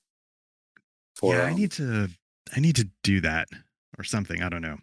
For 1.15 1.33
yeah, 1.33 1.43
I 1.43 1.51
um, 1.51 1.55
need 1.55 1.71
to. 1.73 2.09
I 2.55 2.59
need 2.59 2.75
to 2.75 2.87
do 3.03 3.21
that 3.21 3.47
or 3.97 4.03
something. 4.03 4.43
I 4.43 4.49
don't 4.49 4.61
know. 4.61 4.77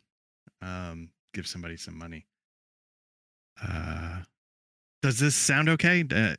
Um, 0.60 1.10
give 1.32 1.46
somebody 1.46 1.76
some 1.76 1.96
money. 1.96 2.26
Uh, 3.62 4.22
does 5.02 5.18
this 5.18 5.36
sound 5.36 5.68
okay? 5.68 6.04
Uh, 6.10 6.34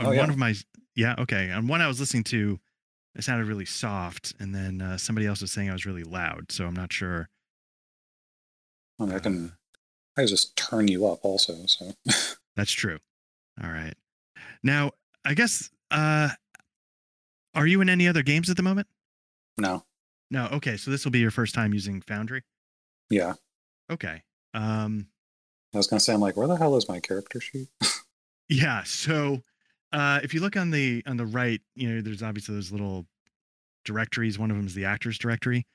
Oh, 0.00 0.12
yeah. 0.12 0.20
one 0.20 0.30
of 0.30 0.36
my 0.36 0.54
yeah 0.94 1.14
okay 1.18 1.50
on 1.50 1.66
one 1.66 1.80
I 1.80 1.88
was 1.88 1.98
listening 2.00 2.24
to, 2.24 2.60
it 3.14 3.24
sounded 3.24 3.46
really 3.46 3.64
soft, 3.64 4.34
and 4.38 4.54
then 4.54 4.82
uh, 4.82 4.98
somebody 4.98 5.26
else 5.26 5.40
was 5.40 5.52
saying 5.52 5.70
I 5.70 5.72
was 5.72 5.86
really 5.86 6.04
loud. 6.04 6.52
So 6.52 6.66
I'm 6.66 6.74
not 6.74 6.92
sure. 6.92 7.28
I, 9.00 9.04
mean, 9.04 9.12
I 9.12 9.16
uh, 9.16 9.20
can 9.20 9.52
I 10.16 10.20
can 10.22 10.28
just 10.28 10.56
turn 10.56 10.88
you 10.88 11.06
up 11.06 11.24
also. 11.24 11.66
So 11.66 11.92
That's 12.56 12.72
true. 12.72 12.98
All 13.62 13.70
right. 13.70 13.94
Now 14.62 14.92
I 15.24 15.34
guess 15.34 15.70
uh, 15.90 16.30
are 17.54 17.66
you 17.66 17.80
in 17.80 17.88
any 17.88 18.08
other 18.08 18.22
games 18.22 18.50
at 18.50 18.56
the 18.56 18.62
moment? 18.62 18.86
no, 19.58 19.84
No. 20.30 20.48
Okay, 20.52 20.76
so 20.76 20.90
this 20.90 21.04
will 21.04 21.12
be 21.12 21.18
your 21.20 21.30
first 21.30 21.54
time 21.54 21.72
using 21.72 22.00
Foundry. 22.02 22.42
yeah. 23.10 23.34
Okay. 23.90 24.22
Um, 24.54 25.06
I 25.74 25.78
was 25.78 25.86
gonna 25.86 26.00
say 26.00 26.12
I'm 26.14 26.20
like, 26.20 26.36
where 26.36 26.48
the 26.48 26.56
hell 26.56 26.76
is 26.76 26.88
my 26.88 27.00
character 27.00 27.40
sheet? 27.40 27.68
Yeah. 28.48 28.84
So 28.84 29.42
uh, 29.92 30.20
if 30.22 30.32
you 30.32 30.40
look 30.40 30.56
on 30.56 30.70
the 30.70 31.02
on 31.04 31.16
the 31.16 31.26
right, 31.26 31.60
you 31.74 31.88
know, 31.92 32.00
there's 32.00 32.22
obviously 32.22 32.54
those 32.54 32.70
little 32.70 33.04
directories. 33.84 34.38
One 34.38 34.52
of 34.52 34.56
them 34.56 34.66
is 34.68 34.74
the 34.74 34.84
actors 34.84 35.18
directory. 35.18 35.66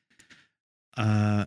Uh, 0.96 1.46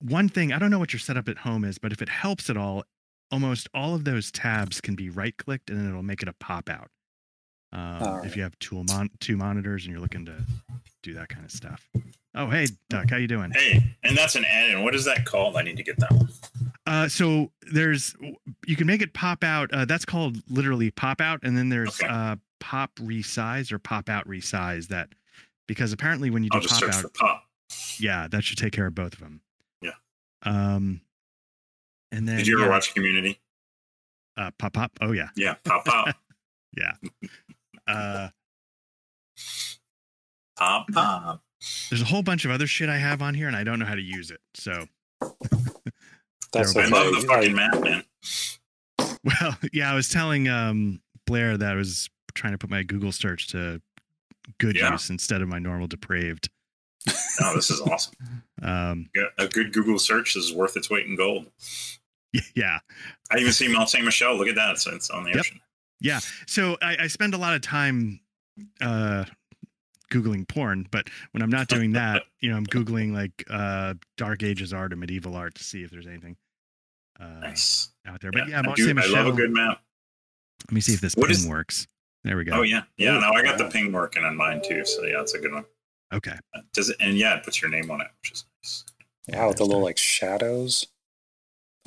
one 0.00 0.28
thing 0.28 0.52
I 0.52 0.58
don't 0.58 0.70
know 0.72 0.80
what 0.80 0.92
your 0.92 0.98
setup 0.98 1.28
at 1.28 1.38
home 1.38 1.64
is, 1.64 1.78
but 1.78 1.92
if 1.92 2.02
it 2.02 2.08
helps 2.08 2.50
at 2.50 2.56
all, 2.56 2.82
almost 3.30 3.68
all 3.74 3.94
of 3.94 4.04
those 4.04 4.30
tabs 4.32 4.80
can 4.80 4.94
be 4.94 5.10
right 5.10 5.36
clicked 5.36 5.70
and 5.70 5.78
then 5.78 5.88
it'll 5.88 6.02
make 6.02 6.22
it 6.22 6.28
a 6.28 6.32
pop 6.34 6.68
out. 6.68 6.88
Um, 7.72 8.02
All 8.02 8.22
If 8.22 8.36
you 8.36 8.42
have 8.42 8.58
two 8.58 8.82
mon- 8.88 9.10
two 9.20 9.36
monitors 9.36 9.84
and 9.84 9.92
you're 9.92 10.00
looking 10.00 10.24
to 10.26 10.36
do 11.02 11.14
that 11.14 11.28
kind 11.28 11.44
of 11.44 11.50
stuff. 11.50 11.86
Oh, 12.34 12.48
hey 12.48 12.66
Duck, 12.88 13.10
how 13.10 13.16
you 13.16 13.26
doing? 13.28 13.50
Hey, 13.54 13.94
and 14.02 14.16
that's 14.16 14.36
an 14.36 14.44
N. 14.46 14.70
And 14.70 14.84
what 14.84 14.94
is 14.94 15.04
that 15.04 15.24
called? 15.26 15.56
I 15.56 15.62
need 15.62 15.76
to 15.76 15.82
get 15.82 15.98
that 15.98 16.10
one. 16.12 16.28
Uh, 16.86 17.08
so 17.08 17.50
there's 17.70 18.14
you 18.66 18.76
can 18.76 18.86
make 18.86 19.02
it 19.02 19.12
pop 19.12 19.44
out. 19.44 19.70
Uh, 19.72 19.84
that's 19.84 20.04
called 20.06 20.38
literally 20.48 20.90
pop 20.90 21.20
out, 21.20 21.40
and 21.42 21.56
then 21.58 21.68
there's 21.68 22.00
Okay. 22.00 22.08
uh, 22.10 22.36
pop 22.60 22.94
resize 22.96 23.70
or 23.70 23.78
pop 23.78 24.08
out 24.08 24.26
resize. 24.26 24.88
That 24.88 25.10
because 25.66 25.92
apparently 25.92 26.30
when 26.30 26.42
you 26.44 26.48
do 26.50 26.56
I'll 26.56 26.62
just 26.62 26.80
pop 26.80 26.88
out, 26.94 27.02
for 27.02 27.08
pop. 27.10 27.44
yeah, 27.98 28.26
that 28.28 28.42
should 28.44 28.56
take 28.56 28.72
care 28.72 28.86
of 28.86 28.94
both 28.94 29.12
of 29.12 29.20
them. 29.20 29.42
Yeah. 29.82 29.90
Um, 30.44 31.02
and 32.12 32.26
then 32.28 32.36
Did 32.38 32.46
you 32.46 32.56
ever 32.58 32.66
yeah, 32.66 32.70
watch 32.70 32.94
Community? 32.94 33.40
uh, 34.36 34.50
pop 34.58 34.72
pop? 34.74 34.92
Oh 35.00 35.12
yeah, 35.12 35.28
Yeah, 35.36 35.54
pop 35.64 35.84
pop. 35.84 36.14
yeah. 36.76 36.92
Uh, 37.86 38.28
pop 40.56 40.86
pop. 40.92 41.42
there's 41.90 42.02
a 42.02 42.06
whole 42.06 42.22
bunch 42.22 42.44
of 42.44 42.50
other 42.50 42.66
shit 42.66 42.88
I 42.88 42.98
have 42.98 43.22
on 43.22 43.34
here, 43.34 43.46
and 43.48 43.56
I 43.56 43.64
don't 43.64 43.78
know 43.78 43.86
how 43.86 43.94
to 43.94 44.02
use 44.02 44.30
it. 44.30 44.40
So, 44.54 44.86
That's 46.52 46.72
There 46.74 46.84
I 46.84 46.88
love 46.88 47.14
the 47.14 47.26
fucking 47.26 47.54
map, 47.54 47.80
man. 47.80 48.04
well, 49.24 49.58
yeah, 49.72 49.90
I 49.90 49.94
was 49.94 50.08
telling 50.08 50.48
um, 50.48 51.00
Blair 51.26 51.56
that 51.58 51.72
I 51.72 51.74
was 51.74 52.08
trying 52.34 52.52
to 52.52 52.58
put 52.58 52.70
my 52.70 52.82
Google 52.82 53.12
search 53.12 53.48
to 53.48 53.80
good 54.58 54.76
Yeah. 54.76 54.92
use 54.92 55.10
instead 55.10 55.42
of 55.42 55.48
my 55.48 55.58
normal 55.58 55.86
depraved. 55.88 56.48
No, 57.40 57.54
this 57.54 57.70
is 57.70 57.80
awesome. 57.80 58.14
Um, 58.62 59.10
Yeah, 59.14 59.26
A 59.38 59.46
good 59.46 59.72
Google 59.72 59.98
search 59.98 60.36
is 60.36 60.52
worth 60.52 60.76
its 60.76 60.88
weight 60.90 61.06
in 61.06 61.16
gold. 61.16 61.46
yeah. 62.54 62.78
I 63.30 63.38
even 63.38 63.52
see 63.52 63.68
Mount 63.68 63.88
Saint 63.88 64.04
Michel. 64.04 64.36
Look 64.36 64.48
at 64.48 64.54
that. 64.56 64.72
It's, 64.72 64.86
it's 64.86 65.10
on 65.10 65.24
the 65.24 65.30
Yep. 65.30 65.38
ocean. 65.40 65.60
Yeah. 66.00 66.20
So 66.46 66.76
I, 66.82 66.96
I 67.00 67.06
spend 67.08 67.34
a 67.34 67.38
lot 67.38 67.54
of 67.54 67.60
time 67.62 68.20
uh, 68.80 69.24
googling 70.12 70.46
porn, 70.46 70.86
but 70.90 71.08
when 71.32 71.42
I'm 71.42 71.50
not 71.50 71.68
doing 71.68 71.92
that, 71.92 72.22
you 72.40 72.50
know, 72.50 72.56
I'm 72.56 72.66
googling 72.66 73.12
like 73.12 73.44
uh, 73.50 73.94
Dark 74.16 74.42
Ages 74.42 74.72
art 74.72 74.92
or 74.92 74.96
medieval 74.96 75.34
art 75.36 75.54
to 75.56 75.64
see 75.64 75.82
if 75.82 75.90
there's 75.90 76.06
anything 76.06 76.36
uh, 77.20 77.40
Nice. 77.40 77.90
out 78.06 78.20
there. 78.20 78.30
But 78.30 78.48
yeah, 78.48 78.58
I, 78.60 78.62
Mont 78.62 78.76
do, 78.76 78.84
Saint 78.86 78.98
I 78.98 79.06
love 79.06 79.26
a 79.26 79.32
good 79.32 79.50
map. 79.52 79.80
Let 80.68 80.74
me 80.74 80.80
see 80.80 80.92
if 80.94 81.00
this 81.00 81.14
What 81.14 81.28
ping 81.28 81.36
is- 81.36 81.46
works. 81.48 81.86
There 82.24 82.36
we 82.36 82.44
go. 82.44 82.52
Oh 82.58 82.62
yeah, 82.62 82.82
yeah. 82.96 83.16
Ooh, 83.16 83.20
No, 83.20 83.28
I 83.30 83.42
got 83.42 83.58
the 83.58 83.64
wow. 83.64 83.70
ping 83.70 83.92
working 83.92 84.24
on 84.24 84.36
mine 84.36 84.60
too. 84.62 84.84
So 84.84 85.04
yeah, 85.04 85.20
it's 85.20 85.34
a 85.34 85.38
good 85.38 85.52
one. 85.52 85.64
Okay. 86.12 86.34
Does 86.74 86.90
it? 86.90 86.96
And 87.00 87.16
yeah, 87.16 87.36
it 87.36 87.44
puts 87.44 87.62
your 87.62 87.70
name 87.70 87.90
on 87.92 88.00
it, 88.00 88.08
which 88.20 88.32
is 88.32 88.44
nice. 88.62 88.84
Yeah, 89.28 89.46
with 89.46 89.58
the 89.58 89.64
little 89.64 89.82
like 89.82 89.96
shadows. 89.98 90.84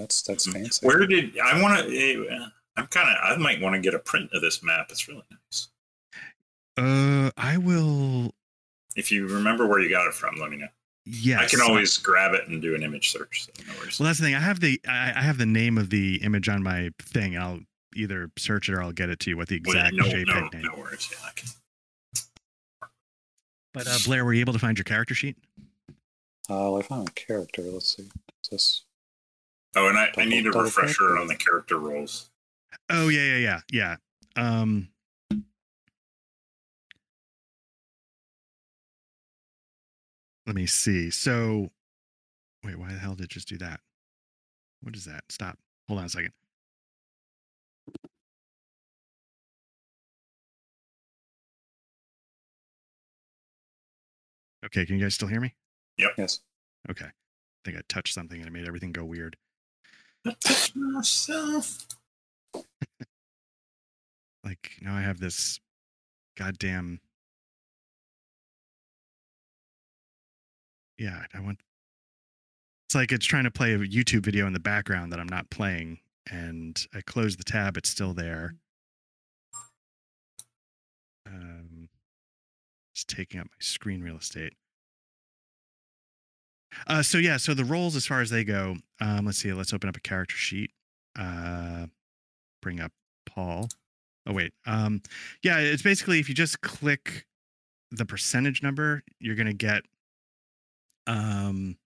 That's 0.01 0.21
that's 0.23 0.47
Mhm. 0.47 0.53
fancy. 0.53 0.85
Where 0.85 1.05
did 1.05 1.37
I 1.37 1.61
want 1.61 1.87
to? 1.87 2.51
I'm 2.75 2.87
kind 2.87 3.07
of. 3.09 3.17
I 3.23 3.35
might 3.37 3.61
want 3.61 3.75
to 3.75 3.79
get 3.81 3.93
a 3.93 3.99
print 3.99 4.31
of 4.33 4.41
this 4.41 4.63
map. 4.63 4.87
It's 4.89 5.07
really 5.07 5.21
nice. 5.29 5.67
Uh, 6.77 7.29
I 7.37 7.57
will. 7.57 8.33
If 8.95 9.11
you 9.11 9.27
remember 9.27 9.67
where 9.67 9.79
you 9.79 9.89
got 9.89 10.07
it 10.07 10.13
from, 10.13 10.35
let 10.37 10.49
me 10.49 10.57
know. 10.57 10.67
Yes. 11.05 11.39
I 11.41 11.47
can 11.47 11.61
always 11.61 11.97
grab 11.97 12.33
it 12.33 12.47
and 12.47 12.61
do 12.61 12.73
an 12.75 12.83
image 12.83 13.11
search. 13.11 13.45
So 13.45 13.51
no 13.67 13.73
worries. 13.79 13.99
Well, 13.99 14.07
that's 14.07 14.19
the 14.19 14.25
thing. 14.25 14.35
I 14.35 14.39
have 14.39 14.59
the 14.59 14.81
I, 14.87 15.13
I 15.15 15.21
have 15.21 15.37
the 15.37 15.45
name 15.45 15.77
of 15.77 15.89
the 15.91 16.15
image 16.23 16.49
on 16.49 16.63
my 16.63 16.89
thing. 16.99 17.37
I'll 17.37 17.59
either 17.95 18.31
search 18.37 18.69
it 18.69 18.73
or 18.73 18.81
I'll 18.81 18.91
get 18.91 19.09
it 19.09 19.19
to 19.21 19.29
you. 19.29 19.37
What 19.37 19.49
the 19.49 19.61
Well, 19.63 19.75
exact 19.75 19.95
no, 19.95 20.05
JPEG 20.05 20.27
no, 20.27 20.47
name. 20.49 20.61
no 20.63 20.75
worries. 20.77 21.09
Yeah, 21.11 21.17
I 21.27 21.31
can. 21.35 21.49
But 23.73 23.87
uh, 23.87 23.97
Blair, 24.05 24.25
were 24.25 24.33
you 24.33 24.41
able 24.41 24.53
to 24.53 24.59
find 24.59 24.77
your 24.77 24.83
character 24.83 25.13
sheet? 25.13 25.37
Uh, 26.49 26.75
I 26.75 26.81
found 26.81 27.09
a 27.09 27.11
character. 27.11 27.61
Let's 27.63 27.95
see. 27.95 28.09
Is 28.43 28.49
this 28.49 28.81
Oh, 29.75 29.87
and 29.87 29.97
I, 29.97 30.11
I 30.17 30.25
need 30.25 30.45
a 30.47 30.51
refresher 30.51 31.17
on 31.17 31.27
the 31.27 31.35
character 31.35 31.77
roles. 31.77 32.29
Oh 32.89 33.07
yeah, 33.07 33.37
yeah, 33.37 33.59
yeah, 33.71 33.95
yeah. 34.35 34.55
Um, 34.59 34.89
let 40.45 40.55
me 40.55 40.65
see. 40.65 41.09
So, 41.09 41.69
wait, 42.63 42.77
why 42.77 42.91
the 42.91 42.99
hell 42.99 43.15
did 43.15 43.25
it 43.25 43.29
just 43.29 43.47
do 43.47 43.57
that? 43.59 43.79
What 44.81 44.95
is 44.95 45.05
that? 45.05 45.23
Stop. 45.29 45.57
Hold 45.87 45.99
on 45.99 46.05
a 46.05 46.09
second. 46.09 46.33
Okay, 54.65 54.85
can 54.85 54.97
you 54.97 55.03
guys 55.03 55.15
still 55.15 55.27
hear 55.27 55.39
me? 55.41 55.55
Yep. 55.97 56.11
Yes. 56.17 56.41
Okay. 56.89 57.05
I 57.05 57.11
think 57.65 57.77
I 57.77 57.81
touched 57.89 58.13
something 58.13 58.39
and 58.39 58.47
it 58.47 58.51
made 58.51 58.67
everything 58.67 58.91
go 58.91 59.03
weird. 59.03 59.37
Touch 60.25 60.75
myself. 60.75 61.87
Like 64.43 64.71
now 64.81 64.95
I 64.95 65.01
have 65.01 65.19
this 65.19 65.59
goddamn 66.37 66.99
Yeah, 70.97 71.23
I 71.33 71.39
want 71.39 71.59
It's 72.87 72.95
like 72.95 73.11
it's 73.11 73.25
trying 73.25 73.45
to 73.45 73.51
play 73.51 73.73
a 73.73 73.79
YouTube 73.79 74.23
video 74.23 74.45
in 74.45 74.53
the 74.53 74.59
background 74.59 75.11
that 75.11 75.19
I'm 75.19 75.29
not 75.29 75.49
playing 75.49 75.99
and 76.29 76.79
I 76.93 77.01
close 77.01 77.37
the 77.37 77.43
tab 77.43 77.77
it's 77.77 77.89
still 77.89 78.13
there. 78.13 78.55
Um 81.25 81.89
it's 82.93 83.03
taking 83.03 83.39
up 83.39 83.47
my 83.47 83.57
screen 83.59 84.01
real 84.01 84.17
estate. 84.17 84.53
Uh, 86.87 87.03
so 87.03 87.17
yeah, 87.17 87.37
so 87.37 87.53
the 87.53 87.65
roles 87.65 87.95
as 87.95 88.05
far 88.05 88.21
as 88.21 88.29
they 88.29 88.43
go, 88.43 88.75
um, 88.99 89.25
let's 89.25 89.37
see, 89.37 89.51
let's 89.53 89.73
open 89.73 89.89
up 89.89 89.97
a 89.97 90.01
character 90.01 90.35
sheet. 90.35 90.71
Uh, 91.17 91.87
bring 92.61 92.79
up 92.79 92.91
Paul. 93.25 93.67
Oh 94.25 94.33
wait, 94.33 94.53
um, 94.65 95.01
yeah, 95.43 95.57
it's 95.59 95.81
basically 95.83 96.19
if 96.19 96.29
you 96.29 96.35
just 96.35 96.61
click 96.61 97.25
the 97.91 98.05
percentage 98.05 98.61
number, 98.63 99.03
you're 99.19 99.35
gonna 99.35 99.53
get. 99.53 99.83
Um, 101.07 101.77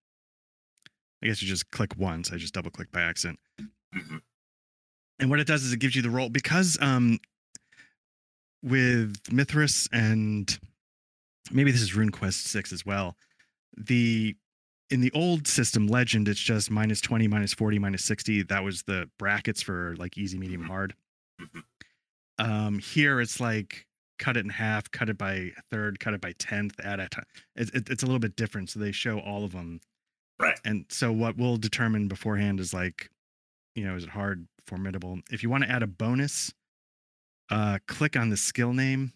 I 1.24 1.28
guess 1.28 1.41
you 1.41 1.48
just 1.48 1.72
click 1.72 1.94
once. 1.98 2.32
I 2.32 2.38
just 2.38 2.53
double 2.53 2.70
click 2.72 2.91
by 2.91 3.02
accident, 3.02 3.40
Mhm. 3.95 4.22
and 5.20 5.30
what 5.30 5.40
it 5.40 5.48
does 5.48 5.64
is 5.64 5.74
it 5.74 5.80
gives 5.80 5.95
you 5.95 6.02
the 6.02 6.10
role 6.10 6.30
because 6.30 6.78
um, 6.82 7.20
with 8.62 9.24
Mythras 9.32 9.88
and 9.91 10.57
maybe 11.52 11.72
this 11.72 11.82
is 11.82 11.91
RuneQuest 11.94 12.34
six 12.34 12.72
as 12.74 12.86
well. 12.86 13.16
The 13.78 14.36
in 14.91 15.02
the 15.02 15.12
old 15.14 15.48
system 15.48 15.88
legend 15.88 16.28
it's 16.28 16.40
just 16.40 16.70
minus 16.70 17.02
20 17.02 17.28
minus 17.28 17.53
40 17.53 17.80
minus 17.80 18.03
60 18.06 18.44
that 18.44 18.64
was 18.64 18.84
the 18.84 19.10
brackets 19.18 19.62
for 19.62 19.95
like 19.98 20.18
easy 20.18 20.38
medium 20.38 20.64
Mhm. 20.64 20.68
hard 20.68 20.95
Mhm. 21.41 21.64
Um, 22.38 22.80
here 22.80 23.20
it's 23.22 23.40
like 23.40 23.88
cut 24.18 24.38
it 24.38 24.45
in 24.45 24.49
half, 24.49 24.90
cut 24.91 25.10
it 25.10 25.18
by 25.18 25.34
a 25.34 25.52
third, 25.72 25.99
cut 25.99 26.14
it 26.14 26.22
by 26.22 26.32
tenth, 26.34 26.80
add 26.82 26.99
a. 27.02 27.10
T- 27.10 27.20
it, 27.57 27.70
it, 27.76 27.90
it's 27.90 28.03
a 28.03 28.06
little 28.06 28.20
bit 28.20 28.36
different, 28.38 28.70
so 28.70 28.80
they 28.80 28.94
show 28.94 29.20
all 29.20 29.44
of 29.44 29.52
them. 29.52 29.82
Right. 30.40 30.57
And 30.64 30.86
so 30.90 31.12
what 31.12 31.36
we'll 31.38 31.57
determine 31.57 32.07
beforehand 32.07 32.62
is 32.62 32.74
like, 32.74 33.10
you 33.74 33.84
know, 33.86 33.95
is 33.98 34.06
it 34.06 34.10
hard, 34.12 34.48
formidable? 34.66 35.20
If 35.32 35.44
you 35.44 35.49
want 35.49 35.64
to 35.66 35.70
add 35.70 35.84
a 35.84 35.88
bonus, 35.88 36.53
uh, 37.49 37.80
click 37.88 38.16
on 38.16 38.30
the 38.30 38.38
skill 38.38 38.72
name, 38.72 39.12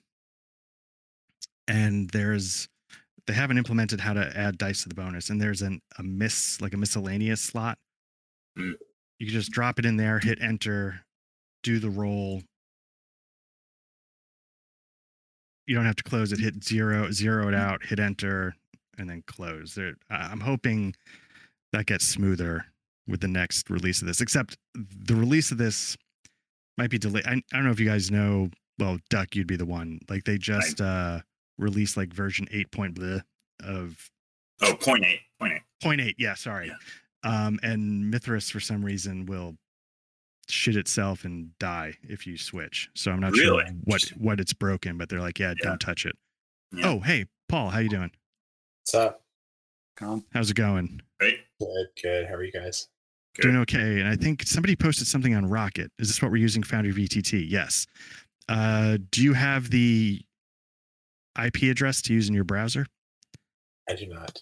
and 1.68 2.10
there's 2.10 2.68
they 3.30 3.36
haven't 3.36 3.60
implemented 3.60 4.00
how 4.02 4.14
to 4.14 4.36
add 4.36 4.58
dice 4.58 4.82
to 4.82 4.90
the 4.90 4.96
bonus, 4.96 5.30
and 5.30 5.40
there's 5.40 5.62
an 5.62 5.82
a 6.00 6.04
miss 6.04 6.60
like 6.62 6.74
a 6.74 6.78
miscellaneous 6.78 7.40
slot. 7.40 7.78
Mm. 8.58 8.74
You 9.20 9.28
can 9.28 9.34
just 9.34 9.52
drop 9.52 9.78
it 9.78 9.86
in 9.86 9.98
there, 9.98 10.18
hit 10.18 10.42
enter, 10.42 11.02
do 11.62 11.78
the 11.78 11.92
roll. 11.92 12.42
You 15.68 15.76
don't 15.76 15.86
have 15.86 15.98
to 15.98 16.04
close 16.04 16.32
it. 16.32 16.40
Hit 16.40 16.64
zero, 16.64 17.12
zero 17.12 17.48
it 17.48 17.54
out, 17.54 17.86
hit 17.86 18.00
enter, 18.00 18.56
and 18.98 19.08
then 19.08 19.22
close. 19.28 19.76
There, 19.76 19.94
I'm 20.10 20.40
hoping 20.40 20.96
that 21.72 21.86
gets 21.86 22.08
smoother 22.08 22.66
with 23.08 23.20
the 23.20 23.28
next 23.28 23.70
release 23.70 24.02
of 24.02 24.08
this. 24.08 24.22
Except 24.22 24.58
the 24.74 25.14
release 25.14 25.52
of 25.52 25.60
this 25.60 25.96
might 26.80 26.90
be 26.90 26.98
delayed. 26.98 27.28
I, 27.28 27.34
I 27.34 27.42
don't 27.54 27.66
know 27.66 27.72
if 27.72 27.80
you 27.80 27.88
guys 27.88 28.10
know. 28.10 28.50
Well, 28.80 28.98
Duck, 29.12 29.36
you'd 29.36 29.46
be 29.46 29.56
the 29.56 29.68
one. 29.68 30.00
Like 30.10 30.24
they 30.24 30.40
just 30.40 30.82
uh 30.82 31.20
released 31.60 31.98
like 31.98 32.14
version 32.14 32.48
eight 32.52 32.72
point 32.72 32.96
bleh 32.96 33.22
of 33.64 34.10
Oh, 34.62 34.74
point 34.76 35.06
eight, 35.06 35.22
point 35.40 35.54
eight. 35.54 35.62
point 35.82 36.02
eight. 36.02 36.16
Yeah, 36.18 36.34
sorry. 36.34 36.68
Yeah. 36.68 37.46
Um, 37.46 37.60
and 37.64 38.12
Mythras 38.14 38.50
for 38.52 38.60
some 38.60 38.84
reason 38.84 39.26
will 39.26 39.56
shit 40.50 40.76
itself 40.76 41.26
and 41.26 41.52
die 41.60 41.94
if 42.04 42.26
you 42.26 42.38
switch. 42.38 42.90
So 42.96 43.12
I'm 43.12 43.20
not 43.20 43.36
sure 43.36 43.64
what 43.84 44.02
what 44.18 44.40
it's 44.40 44.54
broken, 44.54 44.98
but 44.98 45.10
they're 45.10 45.22
like, 45.22 45.40
yeah, 45.40 45.54
Yeah. 45.62 45.70
don't 45.70 45.80
touch 45.82 46.06
it. 46.06 46.16
Yeah. 46.72 46.88
Oh, 46.88 47.00
hey, 47.00 47.26
Paul, 47.48 47.70
how 47.70 47.80
you 47.80 47.90
doing? 47.90 48.12
What's 48.82 48.96
up? 48.96 49.22
Gone. 49.98 50.24
How's 50.34 50.50
it 50.52 50.56
going? 50.56 51.02
Right? 51.22 51.38
Good, 51.60 51.88
good. 52.02 52.28
How 52.28 52.36
are 52.36 52.44
you 52.44 52.52
guys? 52.52 52.88
Good. 53.36 53.44
Doing 53.44 53.58
okay. 53.58 54.00
And 54.00 54.08
I 54.08 54.16
think 54.16 54.44
somebody 54.44 54.76
posted 54.76 55.08
something 55.08 55.36
on 55.36 55.46
Rocket. 55.46 55.92
Is 56.00 56.08
this 56.08 56.22
what 56.22 56.32
we're 56.32 56.38
using 56.38 56.64
Foundry 56.64 56.94
VTT? 56.94 57.46
Yes. 57.50 57.86
Uh, 58.48 58.98
do 59.12 59.22
you 59.24 59.34
have 59.34 59.70
the 59.70 60.22
IP 61.46 61.64
address 61.64 62.02
to 62.04 62.14
use 62.14 62.28
in 62.28 62.36
your 62.36 62.44
browser? 62.44 62.86
I 63.90 63.96
do 63.96 64.06
not. 64.08 64.42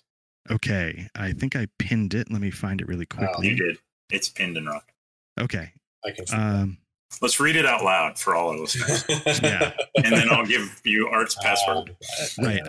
Okay. 0.49 1.07
I 1.15 1.31
think 1.33 1.55
I 1.55 1.67
pinned 1.79 2.13
it. 2.13 2.31
Let 2.31 2.41
me 2.41 2.51
find 2.51 2.81
it 2.81 2.87
really 2.87 3.05
Oh. 3.11 3.15
quickly. 3.17 3.49
You 3.49 3.55
did. 3.55 3.77
It's 4.09 4.29
pinned 4.29 4.57
in 4.57 4.65
rock. 4.65 4.91
Okay. 5.39 5.71
I 6.05 6.11
can. 6.11 6.25
Um, 6.31 6.77
Let's 7.21 7.39
read 7.39 7.55
it 7.55 7.65
out 7.65 7.83
loud 7.85 8.19
for 8.19 8.35
all 8.35 8.49
our 8.49 8.57
listeners, 8.57 9.05
yeah. 9.41 9.71
and 9.95 10.13
then 10.13 10.29
I'll 10.29 10.45
give 10.45 10.81
you 10.83 11.07
Art's 11.07 11.35
password. 11.41 11.95
Um, 12.39 12.45
Right. 12.45 12.61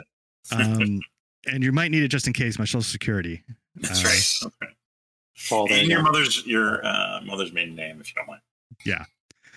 um, 0.53 1.01
and 1.47 1.65
you 1.65 1.73
might 1.73 1.91
need 1.91 2.05
it 2.05 2.09
just 2.09 2.27
in 2.29 2.33
case 2.33 2.57
my 2.59 2.65
social 2.65 2.83
security. 2.83 3.43
That's 3.75 4.05
Uh, 4.05 4.09
right. 4.09 4.53
Okay. 4.63 4.73
Paul, 5.49 5.73
And 5.73 5.89
your 5.89 5.99
go. 6.03 6.11
mother's 6.13 6.47
your 6.47 6.85
uh, 6.87 7.21
mother's 7.25 7.53
maiden 7.53 7.75
name, 7.75 8.01
if 8.01 8.09
you 8.09 8.15
don't 8.15 8.29
mind. 8.29 8.41
Yeah. 8.85 9.05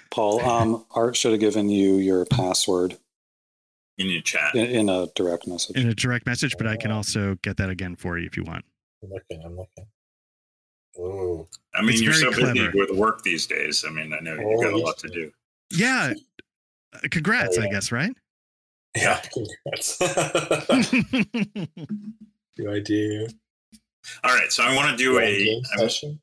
Paul, 0.09 0.41
um, 0.41 0.85
Art 0.91 1.15
should 1.15 1.31
have 1.31 1.39
given 1.39 1.69
you 1.69 1.95
your 1.97 2.25
password 2.25 2.97
In 3.97 4.07
your 4.09 4.21
chat. 4.21 4.55
in, 4.55 4.65
in 4.65 4.89
a 4.89 5.07
direct 5.15 5.47
message. 5.47 5.75
in 5.77 5.87
a 5.89 5.93
direct 5.95 6.25
message, 6.25 6.55
but 6.57 6.65
I 6.67 6.75
can 6.77 6.91
Oh. 6.91 6.97
also 6.97 7.35
get 7.43 7.57
that 7.57 7.69
again 7.69 7.95
for 7.95 8.17
you 8.17 8.25
if 8.25 8.35
you 8.37 8.43
want. 8.43 8.65
I'm 9.03 9.09
looking. 9.09 9.43
I'm 9.45 9.57
looking. 9.57 9.85
Ooh. 10.99 11.47
I 11.75 11.81
mean, 11.81 11.91
It's 11.91 12.01
you're 12.01 12.13
so 12.13 12.31
very 12.31 12.53
busy 12.53 12.59
clever. 12.71 12.77
with 12.77 12.91
work 12.97 13.21
these 13.23 13.45
days. 13.47 13.83
I 13.87 13.91
mean, 13.91 14.13
I 14.13 14.19
know 14.19 14.33
you 14.35 14.59
got 14.63 14.73
a 14.73 14.77
lot 14.77 14.97
to 14.99 15.07
do. 15.09 15.31
Yeah. 15.71 16.13
Uh, 16.93 16.99
Congrats, 17.09 17.57
Oh, 17.57 17.61
I 17.61 17.67
guess, 17.69 17.91
right? 17.91 18.11
Yeah. 18.95 19.21
Congrats. 19.33 19.97
do 22.57 22.71
I 22.71 22.79
do 22.79 23.27
All 24.23 24.35
right, 24.35 24.51
so 24.51 24.63
I 24.63 24.75
want 24.75 24.89
to 24.97 24.97
do 25.01 25.13
One 25.13 25.23
a 25.23 25.61
session. 25.77 26.19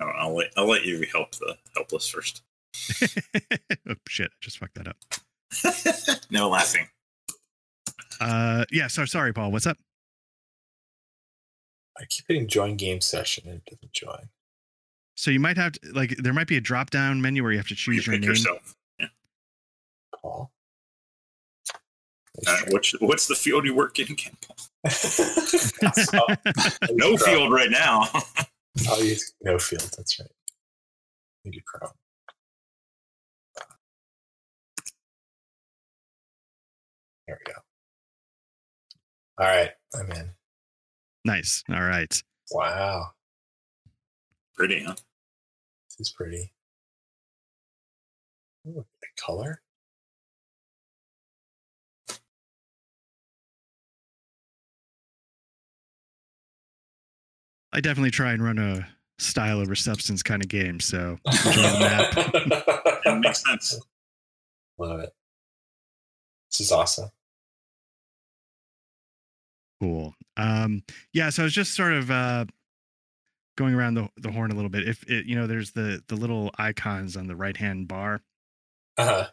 I 0.00 0.26
will 0.26 0.36
let 0.36 0.52
I'll 0.56 0.68
let 0.68 0.84
you 0.84 1.04
help 1.12 1.32
the 1.36 1.56
helpless 1.74 2.08
first. 2.08 2.42
oh 3.88 3.94
shit, 4.08 4.30
I 4.30 4.36
just 4.40 4.58
fucked 4.58 4.76
that 4.76 4.86
up. 4.88 4.96
no 6.30 6.48
laughing. 6.48 6.86
Uh 8.20 8.64
yeah, 8.70 8.86
so 8.86 9.04
sorry, 9.04 9.32
Paul. 9.32 9.50
What's 9.52 9.66
up? 9.66 9.78
I 11.98 12.04
keep 12.08 12.24
hitting 12.28 12.48
join 12.48 12.76
game 12.76 13.00
session 13.00 13.44
and 13.48 13.60
it 13.66 13.70
doesn't 13.76 13.92
join. 13.92 14.28
So 15.16 15.30
you 15.30 15.40
might 15.40 15.56
have 15.56 15.72
to 15.72 15.92
like 15.92 16.16
there 16.18 16.32
might 16.32 16.46
be 16.46 16.56
a 16.56 16.60
drop 16.60 16.90
down 16.90 17.20
menu 17.20 17.42
where 17.42 17.52
you 17.52 17.58
have 17.58 17.66
to 17.68 17.74
You 17.74 17.76
choose 17.76 18.06
your 18.06 18.14
pick 18.14 18.20
name. 18.22 18.30
yourself. 18.30 18.74
Paul. 20.20 20.50
Uh, 22.46 22.56
what's 22.68 22.92
what's 23.00 23.26
the 23.26 23.34
field 23.34 23.64
you 23.66 23.74
work 23.74 23.98
in, 23.98 24.14
Ken? 24.16 24.32
So, 24.88 25.24
No 26.92 27.16
field 27.18 27.52
right 27.52 27.70
now. 27.70 28.06
I'll 28.88 29.02
use 29.04 29.34
no 29.42 29.58
field. 29.58 29.90
That's 29.96 30.18
right. 30.20 30.30
Thank 31.44 31.56
you, 31.56 31.62
Chrome. 31.66 31.90
There 37.30 37.38
we 37.46 37.52
go. 37.52 37.60
All 39.38 39.46
right, 39.46 39.70
I'm 39.94 40.10
in. 40.10 40.30
Nice. 41.24 41.62
All 41.70 41.80
right. 41.80 42.12
Wow, 42.50 43.10
Pretty, 44.56 44.82
huh? 44.82 44.96
this 45.88 46.08
is 46.08 46.10
pretty. 46.10 46.52
Ooh, 48.66 48.84
the 49.00 49.06
color. 49.24 49.62
I 57.72 57.80
definitely 57.80 58.10
try 58.10 58.32
and 58.32 58.42
run 58.42 58.58
a 58.58 58.88
style 59.20 59.60
over 59.60 59.76
substance 59.76 60.24
kind 60.24 60.42
of 60.42 60.48
game. 60.48 60.80
So 60.80 61.18
enjoy 61.26 61.52
the 61.52 61.78
map. 61.78 62.76
It 63.06 63.18
makes 63.20 63.42
sense. 63.42 63.80
Love 64.78 65.00
it. 65.00 65.10
This 66.50 66.60
is 66.60 66.72
awesome. 66.72 67.10
Cool. 69.80 70.14
Um, 70.36 70.82
yeah, 71.12 71.30
so 71.30 71.42
I 71.42 71.44
was 71.44 71.54
just 71.54 71.74
sort 71.74 71.92
of 71.92 72.10
uh, 72.10 72.44
going 73.56 73.74
around 73.74 73.94
the, 73.94 74.08
the 74.18 74.30
horn 74.30 74.50
a 74.50 74.54
little 74.54 74.70
bit. 74.70 74.86
If 74.88 75.02
it, 75.10 75.26
you 75.26 75.34
know, 75.36 75.46
there's 75.46 75.72
the 75.72 76.02
the 76.08 76.16
little 76.16 76.50
icons 76.58 77.16
on 77.16 77.26
the 77.26 77.36
right 77.36 77.56
hand 77.56 77.88
bar. 77.88 78.20
Uh-huh. 78.98 79.26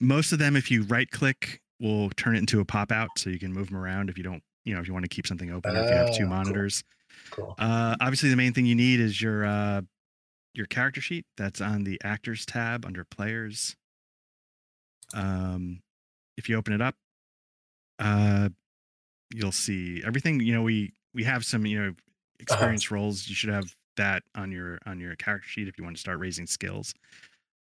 Most 0.00 0.32
of 0.32 0.38
them, 0.38 0.56
if 0.56 0.70
you 0.70 0.84
right 0.84 1.10
click, 1.10 1.60
will 1.78 2.08
turn 2.10 2.34
it 2.34 2.38
into 2.38 2.60
a 2.60 2.64
pop 2.64 2.90
out, 2.90 3.10
so 3.18 3.28
you 3.28 3.38
can 3.38 3.52
move 3.52 3.68
them 3.68 3.76
around 3.76 4.08
if 4.08 4.16
you 4.16 4.24
don't, 4.24 4.42
you 4.64 4.74
know, 4.74 4.80
if 4.80 4.86
you 4.86 4.94
want 4.94 5.04
to 5.04 5.08
keep 5.08 5.26
something 5.26 5.50
open, 5.50 5.76
or 5.76 5.82
if 5.84 5.90
you 5.90 5.96
have 5.96 6.08
Oh, 6.08 6.12
two 6.12 6.20
cool. 6.20 6.28
monitors. 6.28 6.82
Cool. 7.30 7.54
Uh, 7.58 7.96
obviously, 8.00 8.30
the 8.30 8.36
main 8.36 8.54
thing 8.54 8.64
you 8.64 8.74
need 8.74 9.00
is 9.00 9.20
your 9.20 9.44
uh, 9.44 9.82
your 10.54 10.66
character 10.66 11.02
sheet. 11.02 11.26
That's 11.36 11.60
on 11.60 11.84
the 11.84 12.00
Actors 12.02 12.46
tab 12.46 12.86
under 12.86 13.04
Players. 13.04 13.76
Um, 15.12 15.82
if 16.38 16.48
you 16.48 16.56
open 16.56 16.72
it 16.72 16.80
up, 16.80 16.94
uh, 17.98 18.48
you'll 19.32 19.52
see 19.52 20.02
everything. 20.04 20.40
You 20.40 20.54
know, 20.54 20.62
we 20.62 20.92
we 21.14 21.24
have 21.24 21.44
some 21.44 21.66
you 21.66 21.80
know 21.80 21.94
experience 22.38 22.90
roles. 22.90 23.28
You 23.28 23.34
should 23.34 23.50
have 23.50 23.74
that 23.96 24.22
on 24.34 24.50
your 24.50 24.78
on 24.86 25.00
your 25.00 25.16
character 25.16 25.48
sheet 25.48 25.68
if 25.68 25.78
you 25.78 25.84
want 25.84 25.96
to 25.96 26.00
start 26.00 26.18
raising 26.18 26.46
skills. 26.46 26.94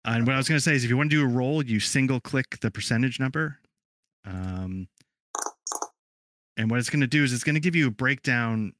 And 0.05 0.27
what 0.27 0.35
I 0.35 0.39
was 0.39 0.49
going 0.49 0.57
to 0.57 0.63
say 0.63 0.75
is, 0.75 0.85
if 0.85 0.91
you 0.91 0.97
want 0.97 1.11
to 1.11 1.17
do 1.17 1.25
a 1.25 1.29
roll, 1.29 1.65
you 1.65 1.81
single 1.81 2.21
click 2.21 2.61
the 2.61 2.71
percentage 2.71 3.19
number. 3.19 3.59
Um, 4.25 4.87
and 6.57 6.71
what 6.71 6.79
it's 6.79 6.91
going 6.91 7.01
to 7.01 7.09
do 7.09 7.25
is 7.25 7.33
it's 7.33 7.45
going 7.45 7.55
to 7.55 7.61
give 7.61 7.75
you 7.75 7.89
a 7.89 7.91
breakdown 7.91 8.73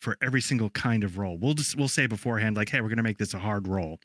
for 0.00 0.16
every 0.20 0.40
single 0.40 0.70
kind 0.70 1.04
of 1.04 1.16
roll. 1.16 1.38
We'll 1.38 1.54
just 1.54 1.76
we'll 1.76 1.88
say 1.88 2.06
beforehand, 2.06 2.56
like, 2.56 2.68
hey, 2.68 2.80
we're 2.80 2.88
going 2.88 2.98
to 2.98 3.04
make 3.04 3.18
this 3.18 3.34
a 3.34 3.38
hard 3.38 3.68
roll, 3.68 4.00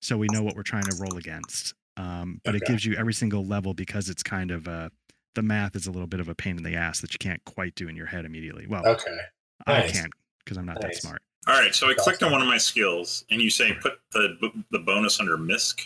so 0.00 0.16
we 0.16 0.28
know 0.30 0.42
what 0.42 0.54
we're 0.54 0.62
trying 0.62 0.84
to 0.84 0.96
roll 1.00 1.16
against. 1.16 1.74
Um, 1.96 2.40
but 2.44 2.54
it 2.54 2.62
gives 2.66 2.84
you 2.84 2.94
every 2.96 3.14
single 3.14 3.44
level 3.44 3.74
because 3.74 4.08
it's 4.08 4.22
kind 4.22 4.50
of 4.50 4.66
uh, 4.66 4.88
the 5.34 5.42
math 5.42 5.76
is 5.76 5.86
a 5.86 5.90
little 5.90 6.06
bit 6.06 6.20
of 6.20 6.28
a 6.28 6.34
pain 6.34 6.56
in 6.56 6.62
the 6.62 6.74
ass 6.74 7.00
that 7.00 7.12
you 7.12 7.18
can't 7.18 7.44
quite 7.44 7.74
do 7.74 7.88
in 7.88 7.96
your 7.96 8.06
head 8.06 8.24
immediately. 8.24 8.66
Well, 8.66 8.86
Okay. 8.86 9.16
I 9.66 9.82
can't 9.88 10.12
because 10.44 10.56
I'm 10.58 10.66
not 10.66 10.80
that 10.80 10.94
smart. 10.96 11.22
All 11.46 11.58
right, 11.60 11.74
so 11.74 11.88
I 11.88 11.94
clicked 11.94 12.22
on 12.22 12.32
one 12.32 12.40
of 12.40 12.48
my 12.48 12.58
skills, 12.58 13.24
and 13.30 13.40
you 13.40 13.50
say 13.50 13.72
put 13.80 13.94
the 14.12 14.50
the 14.70 14.78
bonus 14.78 15.20
under 15.20 15.36
misc 15.36 15.80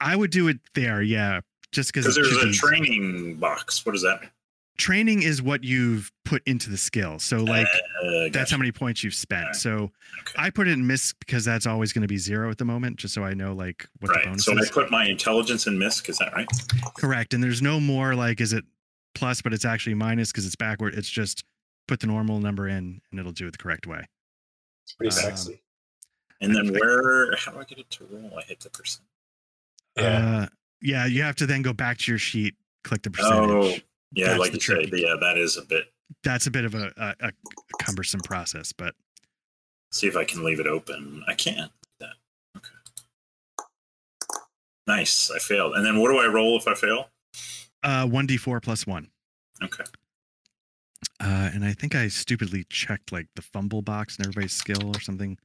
I 0.00 0.16
would 0.16 0.30
do 0.30 0.48
it 0.48 0.58
there, 0.74 1.02
yeah, 1.02 1.40
just 1.72 1.92
because 1.92 2.14
because 2.14 2.30
there's 2.42 2.56
a 2.56 2.58
training 2.58 3.36
box. 3.36 3.84
What 3.84 3.92
does 3.92 4.02
that 4.02 4.20
mean? 4.20 4.30
training 4.78 5.22
is 5.22 5.42
what 5.42 5.62
you've 5.62 6.10
put 6.24 6.42
into 6.46 6.70
the 6.70 6.76
skill. 6.78 7.18
So 7.18 7.38
like 7.44 7.66
Uh, 7.66 8.10
that's 8.22 8.30
gotcha. 8.32 8.54
how 8.54 8.58
many 8.58 8.72
points 8.72 9.04
you've 9.04 9.12
spent. 9.12 9.42
Alright. 9.42 9.56
So 9.56 9.90
Okay. 10.20 10.34
I 10.38 10.48
put 10.48 10.68
it 10.68 10.70
in 10.72 10.86
miss 10.86 11.12
because 11.12 11.44
that's 11.44 11.66
always 11.66 11.92
going 11.92 12.00
to 12.00 12.08
be 12.08 12.16
zero 12.16 12.50
at 12.50 12.56
the 12.56 12.64
moment, 12.64 12.96
just 12.96 13.12
so 13.12 13.22
I 13.22 13.34
know 13.34 13.52
like 13.52 13.86
what 13.98 14.08
the 14.08 14.14
right. 14.14 14.24
bonus 14.24 14.44
So 14.46 14.58
I 14.58 14.62
put 14.72 14.90
my 14.90 15.04
intelligence 15.04 15.66
in 15.66 15.78
misc. 15.78 16.08
Is 16.08 16.16
that 16.16 16.32
right? 16.32 16.48
Correct. 16.96 17.34
And 17.34 17.44
there's 17.44 17.60
no 17.60 17.78
more 17.78 18.14
like 18.14 18.40
is 18.40 18.54
it 18.54 18.64
plus, 19.14 19.42
but 19.42 19.52
it's 19.52 19.64
actually 19.64 19.94
minus 19.94 20.30
because 20.32 20.46
it's 20.46 20.56
backward. 20.56 20.94
It's 20.94 21.08
just 21.10 21.44
put 21.88 22.00
the 22.00 22.06
normal 22.06 22.40
number 22.40 22.68
in 22.68 23.00
and 23.10 23.20
it'll 23.20 23.32
do 23.32 23.46
it 23.46 23.52
the 23.52 23.58
correct 23.58 23.86
way. 23.86 24.06
It's 24.84 24.92
pretty 24.94 25.14
Um, 25.16 25.22
sexy. 25.22 25.62
And 26.40 26.54
then 26.54 26.72
where? 26.72 27.36
How 27.36 27.52
do 27.52 27.58
I 27.60 27.64
get 27.64 27.78
it 27.78 27.90
to 27.90 28.04
roll? 28.04 28.38
I 28.38 28.42
hit 28.42 28.60
the 28.60 28.70
percent. 28.70 29.04
Yeah. 29.96 30.42
Uh, 30.42 30.46
Yeah, 30.80 31.04
you 31.06 31.22
have 31.22 31.36
to 31.36 31.46
then 31.46 31.60
go 31.62 31.72
back 31.74 31.98
to 31.98 32.10
your 32.12 32.18
sheet, 32.18 32.54
click 32.84 33.02
the 33.02 33.10
percentage. 33.10 33.50
Oh, 33.50 33.76
yeah, 34.12 34.28
That's 34.28 34.38
like 34.40 34.52
the 34.52 34.56
you 34.58 34.88
say, 34.90 34.90
yeah, 35.06 35.16
that 35.20 35.36
is 35.36 35.56
a 35.58 35.62
bit. 35.62 35.92
That's 36.24 36.46
a 36.46 36.50
bit 36.50 36.64
of 36.64 36.74
a, 36.74 36.90
a, 36.96 37.14
a 37.28 37.32
cumbersome 37.82 38.20
process, 38.20 38.72
but 38.72 38.94
See 39.92 40.06
if 40.06 40.16
I 40.16 40.24
can 40.24 40.42
leave 40.44 40.60
it 40.60 40.66
open. 40.66 41.22
I 41.28 41.34
can't. 41.34 41.70
That 41.98 42.10
okay. 42.56 42.68
Nice. 44.86 45.30
I 45.30 45.38
failed. 45.38 45.74
And 45.74 45.84
then 45.84 45.98
what 46.00 46.10
do 46.10 46.18
I 46.18 46.26
roll 46.26 46.56
if 46.56 46.66
I 46.66 46.74
fail? 46.74 47.08
Uh, 47.82 48.06
1d4 48.06 48.62
plus 48.62 48.86
1. 48.86 49.08
Okay. 49.62 49.84
Uh, 51.18 51.50
and 51.54 51.64
I 51.64 51.72
think 51.72 51.94
I 51.94 52.08
stupidly 52.08 52.64
checked 52.70 53.12
like 53.12 53.26
the 53.36 53.42
fumble 53.42 53.82
box 53.82 54.16
and 54.16 54.26
everybody's 54.26 54.52
skill 54.52 54.88
or 54.88 55.00
something. 55.00 55.38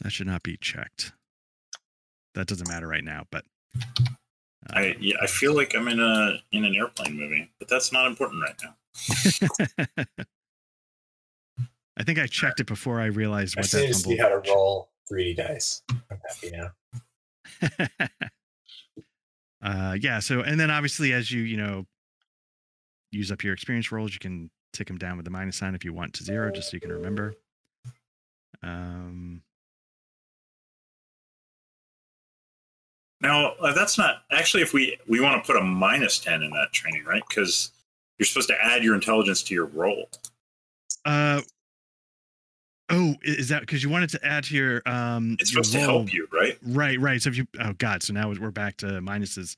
That 0.00 0.10
should 0.10 0.26
not 0.26 0.42
be 0.42 0.56
checked. 0.56 1.12
That 2.34 2.46
doesn't 2.46 2.68
matter 2.68 2.88
right 2.88 3.04
now, 3.04 3.24
but 3.30 3.44
uh, 3.76 4.72
I 4.72 4.96
yeah, 5.00 5.16
I 5.20 5.26
feel 5.26 5.54
like 5.54 5.74
I'm 5.76 5.88
in 5.88 6.00
a 6.00 6.38
in 6.52 6.64
an 6.64 6.74
airplane 6.74 7.16
movie, 7.16 7.50
but 7.58 7.68
that's 7.68 7.92
not 7.92 8.06
important 8.06 8.42
right 8.42 8.56
now. 8.62 10.04
I 11.96 12.04
think 12.04 12.18
I 12.18 12.26
checked 12.26 12.60
it 12.60 12.66
before 12.66 13.00
I 13.00 13.06
realized 13.06 13.56
what 13.56 13.62
just 13.64 13.74
need 13.74 13.82
that 13.82 13.88
to 13.88 13.94
see 13.94 14.16
fumble. 14.16 14.36
how 14.36 14.40
to 14.40 14.50
roll 14.50 14.90
3D 15.10 15.36
dice. 15.36 15.82
I'm 15.90 16.20
happy 16.28 16.50
now. 16.50 16.70
uh, 19.62 19.96
yeah. 20.00 20.18
So, 20.18 20.40
and 20.40 20.58
then 20.58 20.70
obviously, 20.70 21.12
as 21.12 21.30
you 21.30 21.42
you 21.42 21.56
know 21.56 21.86
use 23.10 23.30
up 23.30 23.44
your 23.44 23.52
experience 23.52 23.92
rolls, 23.92 24.12
you 24.12 24.18
can 24.18 24.50
tick 24.72 24.86
them 24.88 24.98
down 24.98 25.16
with 25.16 25.24
the 25.24 25.30
minus 25.30 25.56
sign 25.56 25.74
if 25.74 25.84
you 25.84 25.92
want 25.92 26.14
to 26.14 26.24
zero, 26.24 26.50
just 26.50 26.70
so 26.70 26.74
you 26.76 26.80
can 26.80 26.92
remember. 26.92 27.34
Um, 28.62 29.42
Now 33.20 33.52
uh, 33.60 33.72
that's 33.72 33.96
not 33.96 34.24
actually 34.32 34.64
if 34.64 34.72
we 34.72 34.98
we 35.06 35.20
want 35.20 35.42
to 35.42 35.46
put 35.46 35.56
a 35.56 35.64
minus 35.64 36.18
ten 36.18 36.42
in 36.42 36.50
that 36.50 36.72
training, 36.72 37.04
right? 37.04 37.22
Because 37.28 37.70
you're 38.18 38.26
supposed 38.26 38.48
to 38.48 38.64
add 38.64 38.82
your 38.82 38.96
intelligence 38.96 39.42
to 39.44 39.54
your 39.54 39.66
roll. 39.66 40.10
uh, 41.04 41.40
oh, 42.92 43.14
is 43.22 43.48
that 43.48 43.60
because 43.60 43.82
you 43.82 43.88
wanted 43.88 44.10
to 44.10 44.24
add 44.24 44.44
to 44.44 44.54
your 44.54 44.82
um? 44.86 45.36
It's 45.40 45.52
your 45.52 45.64
supposed 45.64 45.72
to 45.72 45.80
help 45.80 46.12
you, 46.12 46.28
right? 46.32 46.56
Right, 46.62 47.00
right. 47.00 47.20
So 47.20 47.30
if 47.30 47.36
you, 47.36 47.46
oh 47.60 47.72
God, 47.78 48.02
so 48.02 48.12
now 48.12 48.32
we're 48.38 48.50
back 48.50 48.76
to 48.78 48.86
minuses 49.00 49.56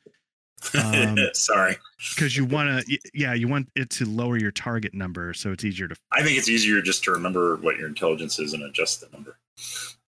Um, 0.74 1.18
Sorry, 1.34 1.76
because 2.14 2.36
you 2.36 2.44
want 2.46 2.86
to, 2.86 2.98
yeah, 3.12 3.34
you 3.34 3.48
want 3.48 3.68
it 3.76 3.90
to 3.90 4.06
lower 4.06 4.38
your 4.38 4.50
target 4.50 4.94
number 4.94 5.34
so 5.34 5.52
it's 5.52 5.64
easier 5.64 5.88
to. 5.88 5.96
I 6.12 6.22
think 6.22 6.38
it's 6.38 6.48
easier 6.48 6.80
just 6.80 7.04
to 7.04 7.10
remember 7.12 7.56
what 7.56 7.76
your 7.76 7.88
intelligence 7.88 8.38
is 8.38 8.54
and 8.54 8.62
adjust 8.62 9.00
the 9.02 9.08
number. 9.12 9.36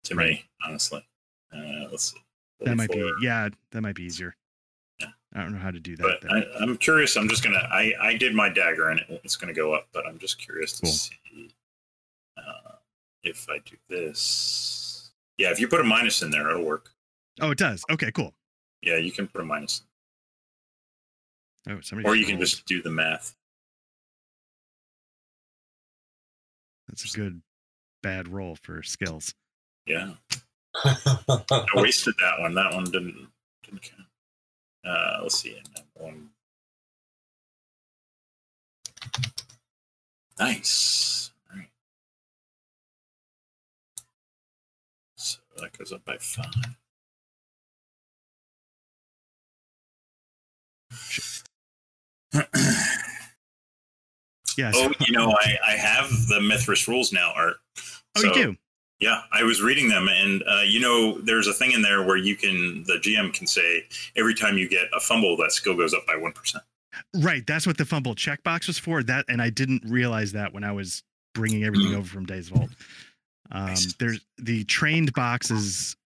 To 0.05 0.15
Right. 0.15 0.31
me, 0.35 0.45
honestly, 0.65 1.05
uh, 1.53 1.89
let's 1.91 2.13
see. 2.13 2.19
That 2.61 2.77
might 2.77 2.91
be, 2.91 3.13
yeah, 3.21 3.49
that 3.73 3.81
might 3.81 3.97
be 3.97 4.05
easier. 4.05 4.37
Yeah. 5.01 5.09
I 5.35 5.43
don't 5.43 5.53
know 5.53 5.59
how 5.59 5.73
to 5.73 5.81
do 5.81 5.97
that. 5.97 6.19
But. 6.23 6.33
I, 6.33 6.45
I'm 6.61 6.77
curious. 6.79 7.17
I'm 7.17 7.29
just 7.29 7.43
gonna. 7.43 7.67
I 7.71 7.93
I 8.01 8.17
did 8.17 8.33
my 8.35 8.49
dagger 8.49 8.91
and 8.91 9.01
it, 9.01 9.21
it's 9.25 9.37
gonna 9.37 9.53
go 9.53 9.75
up. 9.75 9.89
But 9.93 10.07
I'm 10.07 10.19
just 10.19 10.39
curious 10.39 10.75
to 10.75 10.83
Cool. 10.83 10.93
see 10.93 11.17
if 13.27 13.47
I 13.51 13.59
do 13.65 13.77
this. 13.89 15.11
Yeah, 15.39 15.51
if 15.51 15.61
you 15.61 15.69
put 15.69 15.81
a 15.81 15.85
minus 15.85 16.23
in 16.23 16.31
there, 16.31 16.49
it'll 16.51 16.65
work. 16.65 16.91
oh, 17.41 17.51
it 17.51 17.59
does. 17.59 17.85
Okay, 17.91 18.11
cool. 18.13 18.33
Yeah, 18.83 18.97
you 18.97 19.13
can 19.13 19.27
put 19.27 19.41
a 19.41 19.45
minus, 19.45 19.83
Oh, 21.69 21.81
somebody. 21.83 22.09
or 22.09 22.15
you 22.17 22.25
can 22.25 22.37
rolled. 22.37 22.47
just 22.47 22.65
do 22.67 22.81
the 22.83 22.91
math. 22.91 23.35
That's 26.89 27.13
a 27.13 27.17
good 27.19 27.43
bad 28.03 28.29
roll 28.29 28.57
for 28.63 28.83
skills. 28.83 29.35
Yeah, 29.87 30.15
I 30.85 31.67
wasted 31.75 32.15
that 32.21 32.39
one. 32.41 32.55
That 32.55 32.73
one 32.73 32.85
didn't 32.85 33.29
didn't 33.65 33.83
count. 33.83 34.07
Uh, 34.85 35.19
let's 35.23 35.41
see. 35.41 35.57
And 35.57 35.69
then 35.75 35.85
one. 35.95 36.29
Nice. 40.39 41.31
That 45.57 45.77
goes 45.77 45.93
up 45.93 46.05
by 46.05 46.17
five. 46.19 46.53
Yeah. 54.57 54.73
oh, 54.75 54.91
you 55.01 55.13
know, 55.13 55.33
I, 55.39 55.59
I 55.69 55.73
have 55.73 56.09
the 56.29 56.41
Mythras 56.41 56.89
rules 56.89 57.13
now, 57.13 57.31
Art. 57.37 57.57
oh, 58.17 58.23
you 58.23 58.33
do. 58.33 58.57
Yeah, 59.01 59.21
I 59.31 59.43
was 59.43 59.61
reading 59.61 59.87
them, 59.91 60.09
and 60.09 60.43
uh, 60.51 60.63
you 60.65 60.81
know, 60.81 61.21
there's 61.21 61.47
a 61.47 61.53
thing 61.53 61.73
in 61.73 61.83
there 61.83 62.03
where 62.05 62.17
you 62.17 62.35
can, 62.37 62.83
the 62.85 62.95
GM 62.95 63.35
can 63.35 63.47
say 63.47 63.85
every 64.17 64.35
time 64.35 64.57
you 64.57 64.67
get 64.67 64.85
a 64.97 65.01
fumble, 65.01 65.37
that 65.37 65.53
skill 65.53 65.77
goes 65.77 65.93
up 65.93 66.07
by 66.07 66.17
one 66.17 66.33
percent. 66.33 66.65
Right. 67.15 67.47
That's 67.47 67.67
what 67.67 67.77
the 67.77 67.85
fumble 67.85 68.15
checkbox 68.15 68.67
was 68.69 68.79
for. 68.79 69.03
That, 69.03 69.27
and 69.29 69.43
I 69.43 69.51
didn't 69.51 69.83
realize 69.87 70.33
that 70.33 70.55
when 70.55 70.65
I 70.65 70.73
was 70.73 71.03
bringing 71.35 71.63
everything 71.65 71.93
Mm. 71.93 71.99
over 71.99 72.09
from 72.09 72.25
Deus 72.25 72.49
Vult. 72.49 72.71
Um, 73.51 73.67
Nice. 73.67 73.95
there's 73.99 74.21
the 74.39 74.65
trained 74.65 75.13
boxes. 75.13 75.97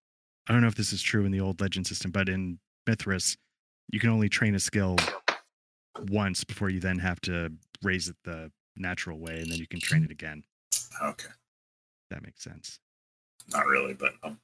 I 0.48 0.52
don't 0.52 0.60
know 0.62 0.68
if 0.68 0.74
this 0.74 0.92
is 0.92 1.02
true 1.02 1.24
in 1.24 1.32
the 1.32 1.40
old 1.40 1.60
legend 1.60 1.86
system, 1.86 2.10
but 2.10 2.28
in 2.28 2.58
Mythras, 2.88 3.36
you 3.90 4.00
can 4.00 4.10
only 4.10 4.28
train 4.28 4.54
a 4.54 4.60
skill 4.60 4.96
once 6.08 6.44
before 6.44 6.70
you 6.70 6.80
then 6.80 6.98
have 6.98 7.20
to 7.22 7.52
raise 7.82 8.08
it 8.08 8.16
the 8.24 8.50
natural 8.76 9.18
way, 9.18 9.40
and 9.40 9.50
then 9.50 9.58
you 9.58 9.66
can 9.66 9.80
train 9.80 10.04
it 10.04 10.10
again. 10.10 10.42
Okay, 11.02 11.28
That 12.10 12.22
makes 12.22 12.42
sense. 12.42 12.78
not 13.52 13.66
really, 13.66 13.94
but 13.94 14.14
um, 14.22 14.38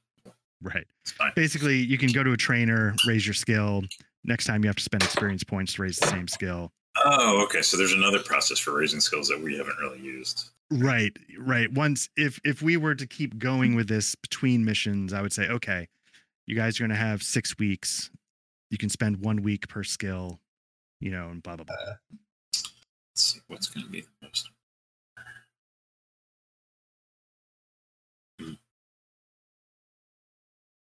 Right. 0.61 0.87
Basically, 1.35 1.77
you 1.77 1.97
can 1.99 2.11
go 2.11 2.23
to 2.23 2.31
a 2.31 2.37
trainer, 2.37 2.95
raise 3.05 3.27
your 3.27 3.35
skill. 3.35 3.83
Next 4.23 4.45
time, 4.45 4.63
you 4.63 4.67
have 4.69 4.75
to 4.77 4.83
spend 4.83 5.03
experience 5.03 5.43
points 5.43 5.73
to 5.73 5.83
raise 5.83 5.97
the 5.97 6.07
same 6.07 6.27
skill. 6.27 6.71
Oh, 7.05 7.43
okay. 7.43 7.61
So 7.61 7.77
there's 7.77 7.93
another 7.93 8.19
process 8.19 8.59
for 8.59 8.73
raising 8.73 8.99
skills 8.99 9.27
that 9.27 9.41
we 9.41 9.57
haven't 9.57 9.77
really 9.81 9.99
used. 9.99 10.49
Right, 10.69 11.15
right. 11.39 11.71
Once 11.71 12.09
if 12.17 12.39
if 12.43 12.61
we 12.61 12.75
were 12.77 12.95
to 12.95 13.07
keep 13.07 13.37
going 13.37 13.75
with 13.75 13.87
this 13.87 14.15
between 14.15 14.65
missions, 14.65 15.13
I 15.13 15.21
would 15.21 15.31
say, 15.31 15.47
okay, 15.47 15.87
you 16.45 16.55
guys 16.55 16.79
are 16.79 16.83
gonna 16.83 16.95
have 16.95 17.23
six 17.23 17.57
weeks. 17.57 18.11
You 18.69 18.77
can 18.77 18.89
spend 18.89 19.23
one 19.23 19.43
week 19.43 19.69
per 19.69 19.83
skill, 19.83 20.39
you 20.99 21.11
know, 21.11 21.29
and 21.29 21.41
blah 21.41 21.55
blah 21.55 21.65
blah. 21.65 21.75
Uh, 21.75 21.93
let's 22.51 23.23
see 23.23 23.39
what's 23.47 23.67
going 23.67 23.85
to 23.85 23.91
be 23.91 24.01
the 24.01 24.07
most. 24.21 24.49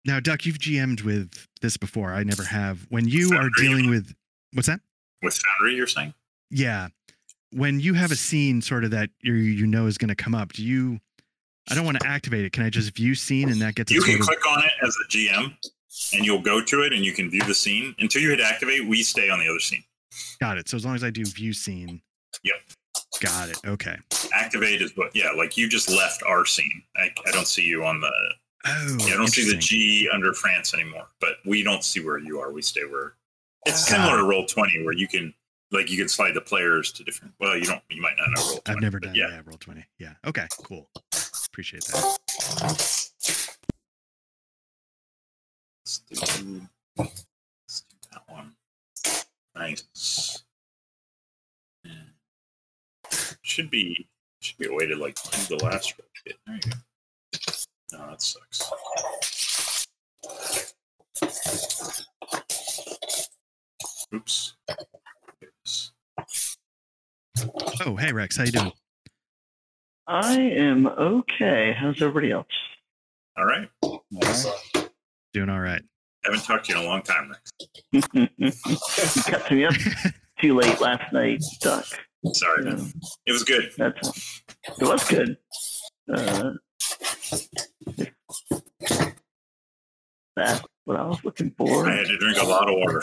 Now, 0.06 0.20
Duck, 0.20 0.44
you've 0.44 0.58
GM'd 0.58 1.00
with 1.00 1.46
this 1.62 1.76
before. 1.78 2.12
I 2.12 2.24
never 2.24 2.44
have. 2.44 2.86
When 2.90 3.08
you 3.08 3.34
are 3.36 3.48
dealing 3.56 3.88
with 3.88 4.14
what's 4.52 4.68
that? 4.68 4.80
With 5.24 5.36
Foundry, 5.58 5.76
you're 5.76 5.86
saying? 5.86 6.14
Yeah. 6.50 6.88
When 7.50 7.80
you 7.80 7.94
have 7.94 8.10
a 8.10 8.16
scene 8.16 8.60
sort 8.60 8.84
of 8.84 8.90
that 8.90 9.10
you 9.22 9.34
you 9.34 9.66
know 9.66 9.86
is 9.86 9.98
gonna 9.98 10.14
come 10.14 10.34
up, 10.34 10.52
do 10.52 10.62
you 10.62 11.00
I 11.70 11.74
don't 11.74 11.84
want 11.84 11.98
to 12.00 12.06
activate 12.06 12.44
it. 12.44 12.52
Can 12.52 12.62
I 12.62 12.70
just 12.70 12.94
view 12.94 13.14
scene 13.14 13.48
and 13.48 13.60
that 13.62 13.74
gets 13.74 13.90
You 13.90 14.02
can 14.02 14.20
of 14.20 14.20
click 14.20 14.46
on 14.46 14.62
it 14.62 14.72
as 14.82 14.94
a 15.02 15.08
GM, 15.08 15.56
and 16.12 16.24
you'll 16.24 16.42
go 16.42 16.62
to 16.62 16.82
it, 16.82 16.92
and 16.92 17.04
you 17.04 17.12
can 17.12 17.30
view 17.30 17.42
the 17.42 17.54
scene. 17.54 17.94
Until 17.98 18.20
you 18.20 18.30
hit 18.30 18.40
activate, 18.40 18.86
we 18.86 19.02
stay 19.02 19.30
on 19.30 19.38
the 19.38 19.48
other 19.48 19.60
scene. 19.60 19.82
got 20.40 20.58
it. 20.58 20.68
So 20.68 20.76
as 20.76 20.84
long 20.84 20.94
as 20.94 21.02
I 21.02 21.10
do 21.10 21.24
view 21.24 21.52
scene. 21.52 22.02
Yep. 22.42 22.56
Got 23.20 23.48
it. 23.48 23.58
Okay. 23.66 23.96
Activate 24.34 24.82
is 24.82 24.94
what, 24.96 25.14
yeah, 25.14 25.30
like 25.30 25.56
you 25.56 25.68
just 25.68 25.88
left 25.90 26.22
our 26.24 26.44
scene. 26.44 26.82
I, 26.96 27.10
I 27.26 27.30
don't 27.30 27.46
see 27.46 27.62
you 27.62 27.84
on 27.84 28.00
the, 28.00 28.12
Oh, 28.66 28.96
yeah, 29.00 29.14
I 29.14 29.16
don't 29.16 29.28
see 29.28 29.50
the. 29.50 29.58
G 29.58 30.08
under 30.12 30.32
France 30.32 30.72
anymore, 30.72 31.06
but 31.20 31.36
we 31.44 31.62
don't 31.62 31.84
see 31.84 32.00
where 32.00 32.18
you 32.18 32.40
are. 32.40 32.50
We 32.50 32.62
stay 32.62 32.84
where 32.84 33.14
it's 33.66 33.88
Got 33.88 33.96
similar 33.96 34.18
to 34.18 34.24
Roll 34.24 34.46
Twenty, 34.46 34.82
where 34.84 34.94
you 34.94 35.08
can 35.08 35.32
like 35.70 35.90
you 35.90 35.96
can 35.98 36.08
slide 36.08 36.34
the 36.34 36.40
players 36.40 36.92
to 36.92 37.04
different. 37.04 37.34
Well, 37.40 37.56
you 37.56 37.64
don't. 37.64 37.82
You 37.90 38.00
might 38.02 38.14
not 38.18 38.28
know 38.36 38.42
Roll 38.50 38.58
20. 38.64 38.76
I've 38.76 38.82
never 38.82 39.00
done 39.00 39.14
Yeah, 39.14 39.28
yeah. 39.30 39.40
roll 39.44 39.58
20. 39.58 39.84
Yeah. 39.98 40.12
Okay, 40.26 40.46
cool. 40.62 40.88
Appreciate 41.46 41.84
that. 41.86 42.18
let's 42.62 43.12
do, 46.10 46.60
let's 46.96 47.24
do 47.80 47.96
that 48.12 48.22
one. 48.28 48.52
Nice. 49.56 50.42
Should 53.42 53.70
be 53.70 54.08
should 54.40 54.58
be 54.58 54.66
a 54.66 54.72
way 54.72 54.86
to 54.86 54.96
like 54.96 55.16
do 55.48 55.56
the 55.56 55.64
last 55.64 55.94
roll. 55.98 56.08
There 56.46 56.56
you 56.56 56.60
go. 56.62 56.70
No, 57.92 58.10
that 58.10 58.22
sucks. 58.22 58.70
Oops. 64.14 64.54
There. 64.68 65.50
Oh, 67.84 67.96
hey 67.96 68.12
Rex, 68.12 68.36
how 68.36 68.44
you 68.44 68.52
doing? 68.52 68.72
I 70.06 70.34
am 70.38 70.86
okay. 70.86 71.74
How's 71.76 72.00
everybody 72.00 72.30
else? 72.30 72.46
All 73.36 73.44
right. 73.44 73.68
Doing 75.32 75.48
all 75.48 75.58
right. 75.60 75.82
Haven't 76.24 76.44
talked 76.44 76.66
to 76.66 76.72
you 76.72 76.78
in 76.78 76.84
a 76.84 76.88
long 76.88 77.02
time, 77.02 77.32
Rex. 77.32 77.52
you 78.38 79.22
cut 79.24 79.50
me 79.50 79.64
up 79.64 79.74
too 80.40 80.56
late 80.56 80.80
last 80.80 81.12
night, 81.12 81.42
Duck. 81.60 81.84
Sorry, 82.32 82.64
man. 82.64 82.92
It 83.26 83.32
was 83.32 83.42
good. 83.42 83.72
that's 83.76 84.42
it 84.80 84.86
was 84.86 85.08
good. 85.08 85.36
Uh, 86.12 86.52
that's 90.36 90.62
what 90.84 90.98
I 90.98 91.04
was 91.04 91.24
looking 91.24 91.50
for. 91.58 91.86
I 91.88 91.96
had 91.96 92.06
to 92.06 92.16
drink 92.18 92.38
a 92.40 92.46
lot 92.46 92.68
of 92.68 92.76
water. 92.76 93.02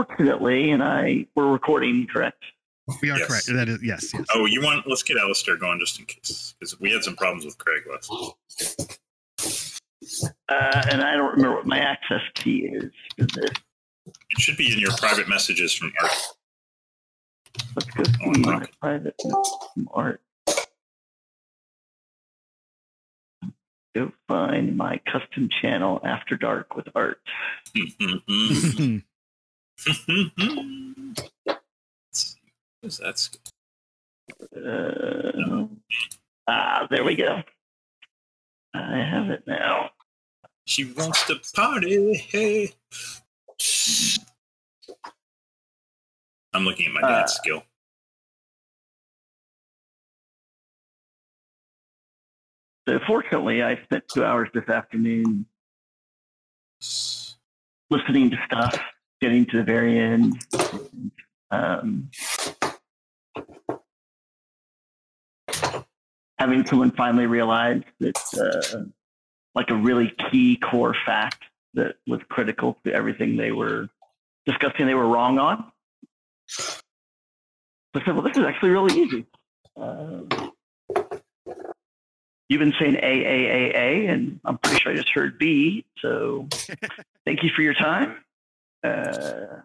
Unfortunately, 0.00 0.70
and 0.70 0.82
I 0.82 1.26
we're 1.34 1.50
recording, 1.50 2.06
correct? 2.12 2.44
We 3.02 3.10
are 3.10 3.18
Yes. 3.18 3.26
correct. 3.28 3.46
That 3.48 3.68
is 3.68 3.82
yes, 3.82 4.12
yes. 4.12 4.24
Oh, 4.34 4.46
you 4.46 4.62
want? 4.62 4.86
Let's 4.86 5.02
get 5.02 5.16
Alistair 5.18 5.56
going 5.56 5.78
just 5.80 5.98
in 5.98 6.06
case, 6.06 6.54
because 6.58 6.78
we 6.80 6.90
had 6.90 7.02
some 7.02 7.16
problems 7.16 7.44
with 7.44 7.58
Craig 7.58 7.82
last. 7.90 8.10
Uh, 10.48 10.82
and 10.90 11.02
I 11.02 11.14
don't 11.16 11.32
remember 11.36 11.56
what 11.56 11.66
my 11.66 11.78
access 11.78 12.22
key 12.34 12.66
is 12.72 12.90
for 13.16 13.26
this. 13.26 13.50
It 14.06 14.40
should 14.40 14.56
be 14.56 14.72
in 14.72 14.78
your 14.78 14.90
private 14.96 15.28
messages 15.28 15.72
from 15.72 15.92
Art. 16.00 16.12
Let's 17.76 17.90
go 17.90 18.02
see 18.32 18.40
my 18.40 18.66
private 18.80 19.14
from 19.74 19.88
art. 19.92 20.20
Go 23.94 24.12
find 24.28 24.76
my 24.76 25.00
custom 25.10 25.48
channel 25.60 26.00
after 26.04 26.36
dark 26.36 26.76
with 26.76 26.86
art. 26.94 27.20
That's 32.82 33.30
Uh, 34.56 35.66
ah, 36.48 36.86
there 36.90 37.04
we 37.04 37.14
go. 37.16 37.42
I 38.74 38.96
have 38.98 39.30
it 39.30 39.42
now. 39.46 39.90
she 40.66 40.84
wants 40.92 41.24
to 41.26 41.36
party. 41.54 42.14
Hey. 42.14 42.72
I'm 46.52 46.64
looking 46.64 46.86
at 46.86 46.92
my 46.92 47.00
dad's 47.00 47.32
Uh, 47.32 47.36
skill. 47.36 47.62
So 52.88 52.98
fortunately, 53.06 53.62
I 53.62 53.82
spent 53.84 54.04
two 54.12 54.24
hours 54.24 54.48
this 54.54 54.68
afternoon 54.68 55.46
listening 57.90 58.30
to 58.30 58.36
stuff, 58.46 58.78
getting 59.20 59.46
to 59.46 59.58
the 59.58 59.62
very 59.62 59.98
end. 59.98 60.44
Um, 61.50 62.10
having 66.38 66.64
someone 66.66 66.90
finally 66.92 67.26
realize 67.26 67.82
that, 68.00 68.16
uh, 68.38 68.84
like 69.54 69.70
a 69.70 69.74
really 69.74 70.14
key 70.30 70.56
core 70.56 70.94
fact 71.04 71.42
that 71.74 71.96
was 72.06 72.20
critical 72.30 72.78
to 72.84 72.92
everything 72.92 73.36
they 73.36 73.52
were 73.52 73.88
discussing, 74.46 74.86
they 74.86 74.94
were 74.94 75.08
wrong 75.08 75.38
on. 75.38 75.70
I 77.94 78.04
said, 78.04 78.14
well, 78.14 78.22
this 78.22 78.36
is 78.36 78.44
actually 78.44 78.70
really 78.70 79.00
easy. 79.00 79.26
Um, 79.76 80.28
you've 82.48 82.60
been 82.60 82.74
saying 82.78 82.96
A, 82.96 82.98
A, 83.00 83.46
A, 83.46 83.72
A, 83.74 84.06
and 84.06 84.40
I'm 84.44 84.58
pretty 84.58 84.80
sure 84.80 84.92
I 84.92 84.96
just 84.96 85.10
heard 85.10 85.38
B. 85.38 85.84
So 85.98 86.48
thank 87.24 87.42
you 87.42 87.50
for 87.54 87.62
your 87.62 87.74
time. 87.74 88.16
Uh, 88.82 89.60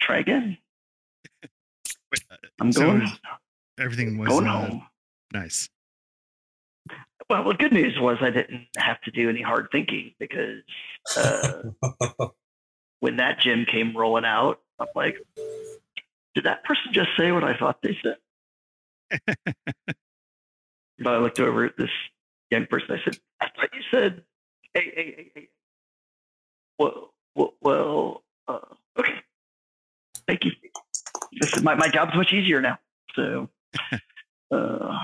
try 0.00 0.18
again. 0.18 0.58
Wait, 2.12 2.24
uh, 2.30 2.36
I'm 2.60 2.72
So 2.72 2.80
going, 2.80 3.10
Everything 3.78 4.18
was 4.18 4.28
going 4.28 4.46
uh, 4.46 4.52
home. 4.52 4.86
nice. 5.32 5.68
Well, 7.28 7.48
the 7.48 7.54
good 7.54 7.72
news 7.72 7.98
was 7.98 8.18
I 8.20 8.30
didn't 8.30 8.68
have 8.76 9.00
to 9.02 9.10
do 9.10 9.28
any 9.28 9.42
hard 9.42 9.68
thinking 9.72 10.12
because 10.20 10.62
uh, 11.16 11.62
when 13.00 13.16
that 13.16 13.40
gym 13.40 13.64
came 13.64 13.96
rolling 13.96 14.24
out, 14.24 14.60
I'm 14.78 14.86
like, 14.94 15.16
did 16.34 16.44
that 16.44 16.62
person 16.64 16.92
just 16.92 17.08
say 17.16 17.32
what 17.32 17.42
I 17.42 17.56
thought 17.56 17.82
they 17.82 17.98
said? 18.02 18.16
but 20.98 21.14
I 21.14 21.18
looked 21.18 21.40
over 21.40 21.64
at 21.64 21.76
this 21.76 21.90
young 22.50 22.66
person. 22.66 22.92
I 22.92 23.02
said, 23.04 23.18
I 23.40 23.48
thought 23.56 23.74
you 23.74 23.82
said, 23.90 24.22
hey, 24.74 24.92
hey, 24.94 25.14
hey, 25.16 25.30
hey. 25.34 25.48
Well, 26.78 27.12
well, 27.60 28.22
uh, 28.48 28.58
okay. 28.98 29.14
Thank 30.26 30.44
you. 30.44 30.52
I 31.42 31.46
said, 31.46 31.62
my, 31.62 31.74
my 31.74 31.88
job's 31.88 32.14
much 32.16 32.32
easier 32.32 32.60
now. 32.60 32.78
So, 33.14 33.48
uh, 34.50 34.98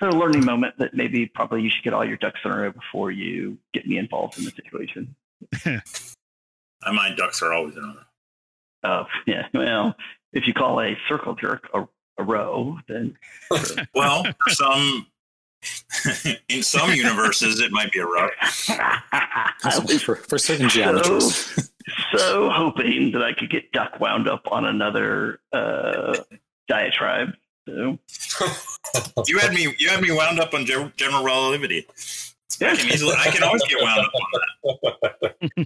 a 0.00 0.10
learning 0.10 0.44
moment 0.44 0.74
that 0.78 0.94
maybe 0.94 1.26
probably 1.26 1.62
you 1.62 1.70
should 1.70 1.82
get 1.82 1.94
all 1.94 2.04
your 2.04 2.16
ducks 2.16 2.40
in 2.44 2.50
a 2.50 2.56
row 2.56 2.70
before 2.72 3.10
you 3.10 3.58
get 3.72 3.86
me 3.86 3.98
involved 3.98 4.38
in 4.38 4.44
the 4.44 4.50
situation. 4.50 5.14
Uh, 6.86 6.92
My 6.92 7.14
ducks 7.14 7.40
are 7.40 7.54
always 7.54 7.74
in 7.78 7.82
a 7.82 7.86
row. 7.86 7.94
Oh, 8.84 9.06
yeah. 9.26 9.46
Well, 9.54 9.96
if 10.34 10.46
you 10.46 10.52
call 10.52 10.82
a 10.82 10.98
circle 11.08 11.34
jerk 11.34 11.66
a, 11.72 11.88
a 12.18 12.22
row, 12.22 12.78
then 12.88 13.16
Well, 13.94 14.26
some 14.48 15.06
in 16.48 16.62
some 16.62 16.92
universes 16.92 17.60
it 17.60 17.72
might 17.72 17.92
be 17.92 17.98
a 18.00 18.06
row. 18.06 18.28
I 18.68 19.52
was 19.86 20.02
for, 20.02 20.16
for 20.16 20.38
certain 20.38 20.68
geometries. 20.68 21.70
so 22.16 22.50
hoping 22.50 23.12
that 23.12 23.22
I 23.22 23.32
could 23.32 23.50
get 23.50 23.72
duck 23.72 24.00
wound 24.00 24.28
up 24.28 24.46
on 24.50 24.64
another 24.64 25.40
uh, 25.52 26.16
diatribe. 26.68 27.30
So, 27.68 27.98
You 29.26 29.38
had 29.38 29.52
me 29.52 29.74
you 29.78 29.88
had 29.88 30.00
me 30.00 30.12
wound 30.12 30.38
up 30.40 30.54
on 30.54 30.66
ge- 30.66 30.94
general 30.96 31.24
relativity. 31.24 31.86
I 32.60 32.76
can 32.76 32.90
easily 32.90 33.14
I 33.18 33.30
can 33.30 33.42
always 33.42 33.62
get 33.64 33.82
wound 33.82 34.06
up 34.06 34.12
on 34.14 34.76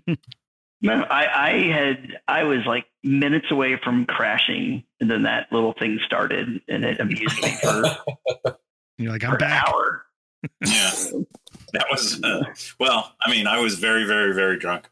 that. 0.06 0.18
no, 0.82 1.02
I, 1.10 1.48
I 1.48 1.72
had 1.72 2.20
I 2.26 2.44
was 2.44 2.64
like 2.66 2.86
minutes 3.02 3.46
away 3.50 3.78
from 3.82 4.06
crashing, 4.06 4.84
and 5.00 5.10
then 5.10 5.22
that 5.22 5.52
little 5.52 5.74
thing 5.74 5.98
started, 6.04 6.60
and 6.68 6.84
it 6.84 7.00
amused 7.00 7.42
me 7.42 7.56
for, 7.62 7.84
You're 8.98 9.12
like, 9.12 9.24
I'm 9.24 9.32
an 9.32 9.38
back. 9.38 9.68
hour. 9.68 10.04
Yeah. 10.64 10.90
That 11.72 11.86
was 11.90 12.22
uh, 12.22 12.44
well, 12.78 13.12
I 13.20 13.30
mean, 13.30 13.46
I 13.48 13.58
was 13.60 13.74
very, 13.78 14.04
very, 14.04 14.32
very 14.34 14.56
drunk. 14.58 14.86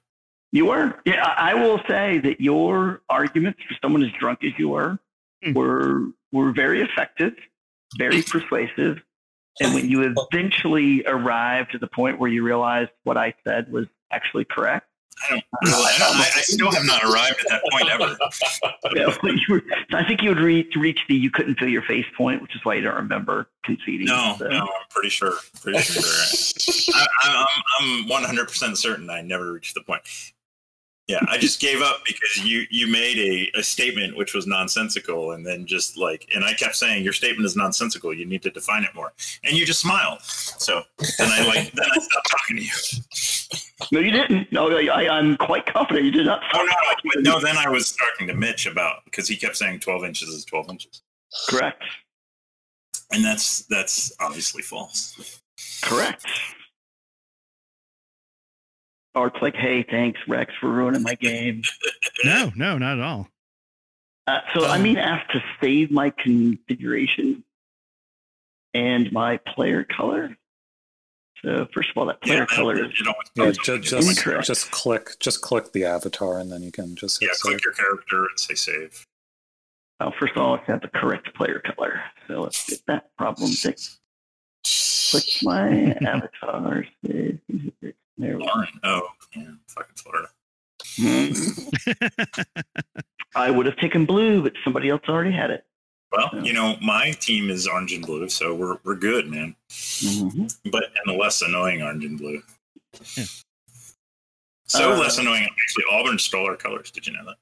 You 0.52 0.66
were. 0.66 0.98
Yeah, 1.04 1.24
I 1.24 1.52
I 1.52 1.54
will 1.54 1.80
say 1.88 2.18
that 2.18 2.40
your 2.40 3.02
arguments 3.08 3.60
for 3.68 3.74
someone 3.82 4.02
as 4.02 4.10
drunk 4.18 4.42
as 4.44 4.52
you 4.58 4.68
were 4.70 4.98
Hmm. 5.44 5.52
were 5.52 6.00
were 6.32 6.50
very 6.52 6.82
effective, 6.82 7.34
very 7.96 8.22
persuasive. 8.22 9.02
And 9.60 9.72
when 9.74 9.88
you 9.88 10.02
eventually 10.32 11.04
arrived 11.06 11.72
to 11.72 11.78
the 11.78 11.86
point 11.86 12.18
where 12.18 12.30
you 12.30 12.42
realized 12.42 12.90
what 13.04 13.16
I 13.16 13.32
said 13.46 13.70
was 13.72 13.86
actually 14.10 14.44
correct, 14.46 14.86
I 15.22 15.30
don't 15.30 15.44
I, 15.64 15.94
don't, 15.98 16.16
I, 16.16 16.30
I 16.36 16.40
still 16.42 16.70
have 16.70 16.84
not 16.84 17.02
arrived 17.02 17.40
at 17.40 17.48
that 17.48 17.62
point 17.70 17.88
ever. 17.90 18.16
know, 18.94 19.32
you 19.32 19.54
were, 19.54 19.62
I 19.92 20.04
think 20.04 20.22
you 20.22 20.28
would 20.28 20.38
reach 20.40 20.74
reach 20.76 21.00
the 21.08 21.14
you 21.14 21.30
couldn't 21.30 21.58
feel 21.58 21.68
your 21.68 21.82
face 21.82 22.06
point, 22.16 22.42
which 22.42 22.54
is 22.54 22.64
why 22.64 22.74
you 22.74 22.82
don't 22.82 22.96
remember 22.96 23.48
conceding. 23.64 24.06
No, 24.06 24.36
So, 24.38 24.48
no, 24.48 24.60
I'm 24.60 24.68
pretty 24.90 25.08
sure. 25.08 25.32
Pretty 25.60 25.78
sure. 25.80 26.94
I, 26.94 27.06
I, 27.22 27.46
I'm, 27.80 28.10
I'm 28.12 28.24
100% 28.24 28.76
certain 28.76 29.10
I 29.10 29.22
never 29.22 29.52
reached 29.52 29.74
the 29.74 29.82
point. 29.82 30.02
Yeah, 31.08 31.20
I 31.28 31.38
just 31.38 31.60
gave 31.60 31.82
up 31.82 32.02
because 32.04 32.44
you 32.44 32.64
you 32.68 32.90
made 32.90 33.16
a, 33.18 33.60
a 33.60 33.62
statement 33.62 34.16
which 34.16 34.34
was 34.34 34.48
nonsensical, 34.48 35.32
and 35.32 35.46
then 35.46 35.64
just 35.64 35.96
like, 35.96 36.28
and 36.34 36.44
I 36.44 36.52
kept 36.52 36.74
saying 36.74 37.04
your 37.04 37.12
statement 37.12 37.46
is 37.46 37.54
nonsensical. 37.54 38.12
You 38.12 38.26
need 38.26 38.42
to 38.42 38.50
define 38.50 38.82
it 38.82 38.92
more, 38.92 39.12
and 39.44 39.56
you 39.56 39.64
just 39.64 39.80
smiled. 39.80 40.20
So 40.22 40.82
then 41.18 41.30
I 41.30 41.46
like 41.46 41.70
then 41.72 41.86
I 41.94 41.98
stopped 42.00 42.30
talking 42.30 42.56
to 42.56 42.62
you. 42.62 42.70
No, 43.92 44.00
you 44.00 44.10
didn't. 44.10 44.50
No, 44.50 44.68
I, 44.76 45.08
I'm 45.08 45.36
quite 45.36 45.66
confident 45.66 46.06
you 46.06 46.10
did 46.10 46.26
not. 46.26 46.42
Oh 46.52 46.64
no, 46.64 47.20
no, 47.22 47.34
no. 47.34 47.40
Then 47.40 47.56
I 47.56 47.68
was 47.68 47.92
talking 47.92 48.26
to 48.26 48.34
Mitch 48.34 48.66
about 48.66 49.04
because 49.04 49.28
he 49.28 49.36
kept 49.36 49.56
saying 49.56 49.80
12 49.80 50.04
inches 50.04 50.28
is 50.30 50.44
12 50.44 50.70
inches, 50.70 51.02
Correct. 51.48 51.84
and 53.12 53.24
that's 53.24 53.60
that's 53.66 54.12
obviously 54.18 54.62
false. 54.62 55.40
Correct. 55.82 56.26
Or 59.16 59.28
it's 59.28 59.40
like, 59.40 59.54
hey, 59.56 59.82
thanks, 59.82 60.20
Rex, 60.28 60.52
for 60.60 60.70
ruining 60.70 61.02
my 61.02 61.14
game. 61.14 61.62
No, 62.24 62.50
no, 62.56 62.78
not 62.78 62.98
at 62.98 63.04
all. 63.04 63.28
Uh, 64.26 64.40
so 64.54 64.66
I 64.66 64.78
mean, 64.78 64.96
I 64.96 65.16
have 65.18 65.28
to 65.28 65.42
save 65.60 65.90
my 65.90 66.08
configuration 66.10 67.44
and 68.74 69.12
my 69.12 69.36
player 69.36 69.84
color. 69.84 70.34
So 71.44 71.68
first 71.74 71.90
of 71.90 71.98
all, 71.98 72.06
that 72.06 72.22
player 72.22 72.40
Yeah, 72.50 72.56
color 72.56 72.76
it, 72.78 72.86
is 72.86 73.00
it 73.00 73.06
always 73.06 73.28
Yeah, 73.36 73.44
comes 73.44 73.58
ju- 73.58 73.96
up. 73.98 74.02
just 74.04 74.46
just 74.46 74.70
click 74.70 75.10
just 75.20 75.42
click 75.42 75.72
the 75.72 75.84
avatar 75.84 76.38
and 76.40 76.50
then 76.50 76.62
you 76.62 76.72
can 76.72 76.96
just 76.96 77.20
hit 77.20 77.28
yeah, 77.28 77.34
save. 77.34 77.52
click 77.52 77.64
your 77.64 77.74
character 77.74 78.24
and 78.26 78.40
say 78.40 78.54
save. 78.54 79.06
well, 80.00 80.14
first 80.18 80.32
of 80.34 80.42
all, 80.42 80.52
let's 80.52 80.66
have 80.66 80.80
the 80.80 80.88
correct 80.88 81.32
player 81.34 81.60
color. 81.60 82.00
So 82.28 82.40
let's 82.42 82.68
get 82.68 82.80
that 82.86 83.14
problem 83.18 83.50
fixed. 83.50 84.00
Click 85.10 85.24
my 85.42 85.92
avatar. 86.06 86.84
save. 87.06 87.40
There 88.18 88.38
we 88.38 88.44
go. 88.44 88.50
Oh, 88.82 89.08
yeah, 89.34 89.44
fucking 89.68 89.94
Florida. 89.96 90.28
I 93.34 93.50
would 93.50 93.66
have 93.66 93.76
taken 93.76 94.06
blue, 94.06 94.42
but 94.42 94.52
somebody 94.64 94.88
else 94.88 95.02
already 95.08 95.32
had 95.32 95.50
it. 95.50 95.64
Well, 96.12 96.30
Yeah. 96.32 96.42
you 96.42 96.52
know, 96.52 96.76
my 96.80 97.10
team 97.12 97.50
is 97.50 97.66
orange 97.66 97.92
and 97.92 98.06
blue, 98.06 98.28
so 98.28 98.54
we're 98.54 98.76
we're 98.84 98.94
good, 98.94 99.26
man. 99.28 99.56
Mhm. 99.70 100.56
But 100.70 100.84
and 100.84 101.06
the 101.06 101.12
less 101.18 101.42
annoying 101.42 101.82
orange 101.82 102.04
and 102.04 102.18
blue. 102.18 102.42
Yeah. 103.16 103.24
So 104.68 104.92
Uh, 104.92 104.96
less 104.98 105.18
annoying. 105.18 105.44
Actually, 105.44 105.84
Auburn 105.90 106.18
stole 106.18 106.46
our 106.46 106.56
colors. 106.56 106.90
Did 106.90 107.06
you 107.06 107.12
know 107.12 107.24
that? 107.26 107.36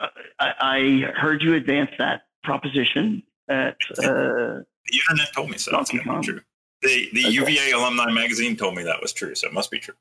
Uh, 0.00 0.08
I, 0.38 0.54
I 0.60 1.12
heard 1.18 1.42
you 1.42 1.54
advance 1.54 1.90
that 1.98 2.22
proposition 2.44 3.22
at 3.48 3.76
uh, 3.98 4.02
The 4.04 4.64
internet 5.10 5.32
told 5.34 5.50
me 5.50 5.58
so. 5.58 5.78
It's 5.80 5.90
Donkey 5.90 5.96
gotta 5.98 6.08
be 6.08 6.14
Kong. 6.14 6.22
true. 6.22 6.40
The 6.82 7.08
the 7.12 7.26
Okay. 7.26 7.30
UVA 7.30 7.70
alumni 7.72 8.10
magazine 8.12 8.56
told 8.56 8.74
me 8.74 8.82
that 8.82 9.00
was 9.00 9.12
true, 9.12 9.34
so 9.34 9.46
it 9.46 9.52
must 9.52 9.70
be 9.70 9.78
true. 9.78 9.94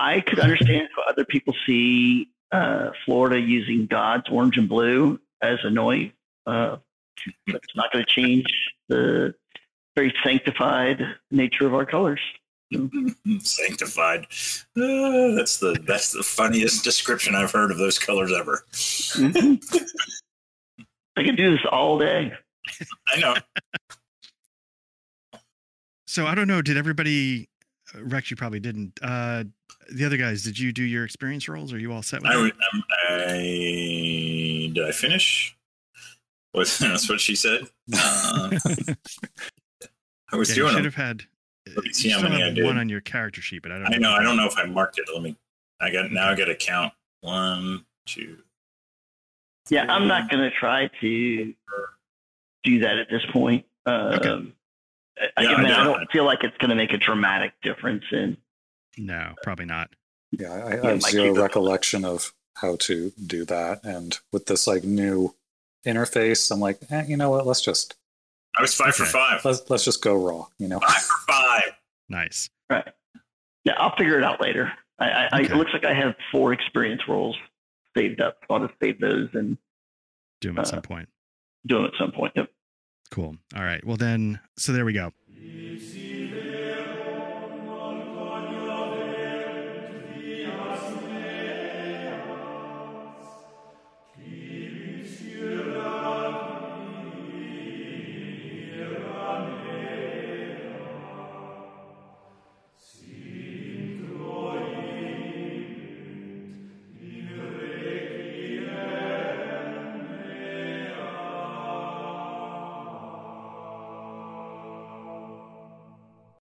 I 0.00 0.20
could 0.20 0.38
understand 0.38 0.88
how 0.96 1.02
other 1.10 1.24
people 1.24 1.54
see 1.66 2.28
uh, 2.52 2.90
Florida 3.04 3.38
using 3.40 3.86
God's 3.86 4.28
orange 4.30 4.56
and 4.56 4.68
blue 4.68 5.20
as 5.42 5.58
annoying. 5.64 6.12
Uh, 6.46 6.76
but 7.46 7.56
it's 7.56 7.76
not 7.76 7.92
going 7.92 8.04
to 8.04 8.10
change 8.10 8.46
the 8.88 9.34
very 9.96 10.14
sanctified 10.24 11.02
nature 11.30 11.66
of 11.66 11.74
our 11.74 11.84
colors. 11.84 12.20
Sanctified. 13.40 14.26
Uh, 14.76 15.34
that's 15.34 15.58
the 15.58 15.78
that's 15.86 16.12
the 16.12 16.22
funniest 16.22 16.84
description 16.84 17.34
I've 17.34 17.50
heard 17.50 17.70
of 17.70 17.78
those 17.78 17.98
colors 17.98 18.32
ever. 18.32 18.64
Mhm. 18.72 19.58
I 21.16 21.24
could 21.24 21.36
do 21.36 21.50
this 21.50 21.64
all 21.72 21.98
day. 21.98 22.32
I 23.08 23.18
know. 23.20 23.34
So 26.06 26.26
I 26.26 26.34
don't 26.34 26.48
know. 26.48 26.62
Did 26.62 26.78
everybody? 26.78 27.50
uh, 27.94 28.02
Rex, 28.02 28.30
you 28.30 28.36
probably 28.36 28.60
didn't. 28.60 28.98
Uh, 29.02 29.44
the 29.92 30.06
other 30.06 30.16
guys, 30.16 30.42
did 30.42 30.58
you 30.58 30.72
do 30.72 30.82
your 30.82 31.04
experience 31.04 31.48
rolls? 31.50 31.70
Are 31.70 31.78
you 31.78 31.92
all 31.92 32.02
set 32.02 32.22
with 32.22 32.30
I, 32.30 32.34
that? 32.34 32.40
would- 32.42 32.52
um, 32.52 32.84
I 33.10 34.70
did 34.74 34.84
I 34.88 34.90
finish? 34.90 35.54
What, 36.52 36.66
that's 36.80 37.10
what 37.10 37.20
she 37.20 37.34
said. 37.36 37.60
Uh, 37.94 38.50
I 40.32 40.36
was 40.36 40.48
Yeah, 40.48 40.54
you 40.56 40.62
doing 40.62 40.68
should 40.70 40.76
them. 40.78 40.84
have 40.84 40.94
had. 40.94 41.22
Let 41.66 41.76
me 41.76 41.82
you 41.88 41.92
see 41.92 42.08
how 42.08 42.18
still 42.18 42.30
many 42.30 42.42
have 42.42 42.52
I 42.52 42.54
did. 42.54 42.64
one 42.64 42.78
on 42.78 42.88
your 42.88 43.02
character 43.02 43.42
sheet, 43.42 43.60
but 43.62 43.70
I 43.72 43.78
don't. 43.78 43.94
I 43.94 43.98
know. 43.98 44.14
if 44.14 44.20
I 44.20 44.22
don't 44.22 44.36
know 44.38 44.46
if 44.46 44.56
I 44.56 44.64
marked 44.64 44.98
it. 44.98 45.04
Let 45.12 45.22
me. 45.22 45.36
I 45.78 45.90
got 45.90 46.10
now. 46.10 46.30
I 46.30 46.34
got 46.34 46.46
to 46.46 46.54
count. 46.54 46.94
One, 47.20 47.84
two. 48.06 48.38
Yeah, 49.68 49.84
I'm 49.92 50.08
not 50.08 50.30
going 50.30 50.42
to 50.42 50.50
try 50.50 50.88
to 51.02 51.54
do 52.68 52.80
that 52.80 52.98
at 52.98 53.08
this 53.10 53.22
point. 53.32 53.64
Um, 53.86 54.52
I, 55.36 55.42
Yeah, 55.42 55.52
I, 55.54 55.62
mean, 55.62 55.66
I 55.72 55.80
I 55.80 55.84
don't- 55.84 55.98
don't 55.98 56.10
feel 56.12 56.24
like 56.24 56.44
it's 56.44 56.56
going 56.58 56.70
to 56.70 56.76
make 56.76 56.92
a 56.92 56.98
dramatic 56.98 57.52
difference 57.62 58.04
in. 58.12 58.36
No, 58.96 59.34
probably 59.42 59.64
not. 59.64 59.90
Yeah, 60.32 60.52
I, 60.52 60.66
I 60.66 60.70
have 60.76 60.82
might 60.84 61.02
zero 61.02 61.28
keep 61.30 61.38
it- 61.38 61.40
recollection 61.40 62.04
of 62.04 62.32
how 62.54 62.76
to 62.80 63.12
do 63.26 63.44
that. 63.46 63.82
And 63.84 64.18
with 64.32 64.46
this 64.46 64.66
like 64.66 64.84
new 64.84 65.34
interface, 65.86 66.50
I'm 66.50 66.60
like, 66.60 66.78
eh, 66.90 67.04
you 67.06 67.16
know 67.16 67.30
what? 67.30 67.46
Let's 67.46 67.60
just 67.62 67.94
I 68.56 68.62
was 68.62 68.74
five 68.74 68.94
for 68.94 69.04
five. 69.06 69.44
let's 69.44 69.62
let's 69.70 69.84
just 69.84 70.02
go 70.02 70.14
raw. 70.14 70.46
You 70.58 70.68
know, 70.68 70.80
Five 70.80 71.02
for 71.02 71.32
five. 71.32 71.70
Nice. 72.08 72.50
Right. 72.68 72.88
Yeah, 73.64 73.74
I'll 73.78 73.94
figure 73.96 74.18
it 74.18 74.24
out 74.24 74.40
later. 74.40 74.72
I, 74.98 75.06
I, 75.10 75.28
I, 75.32 75.40
it 75.42 75.52
looks 75.52 75.72
like 75.72 75.84
I 75.84 75.94
have 75.94 76.14
four 76.32 76.52
experience 76.52 77.02
rolls 77.08 77.36
saved 77.96 78.20
up. 78.20 78.38
I'll 78.50 78.58
just 78.66 78.74
save 78.82 78.98
those 79.00 79.28
and 79.34 79.56
Do 80.40 80.48
them 80.48 80.58
at 80.58 80.64
Uh, 80.66 80.70
some 80.70 80.82
point. 80.82 81.08
do 81.66 81.76
them 81.76 81.84
at 81.86 81.92
some 81.98 82.10
point. 82.12 82.32
Yep. 82.34 82.50
Cool. 83.10 83.36
All 83.56 83.62
right. 83.62 83.84
Well, 83.84 83.96
then, 83.96 84.40
so 84.56 84.72
there 84.72 84.84
we 84.84 84.92
go. 84.92 85.12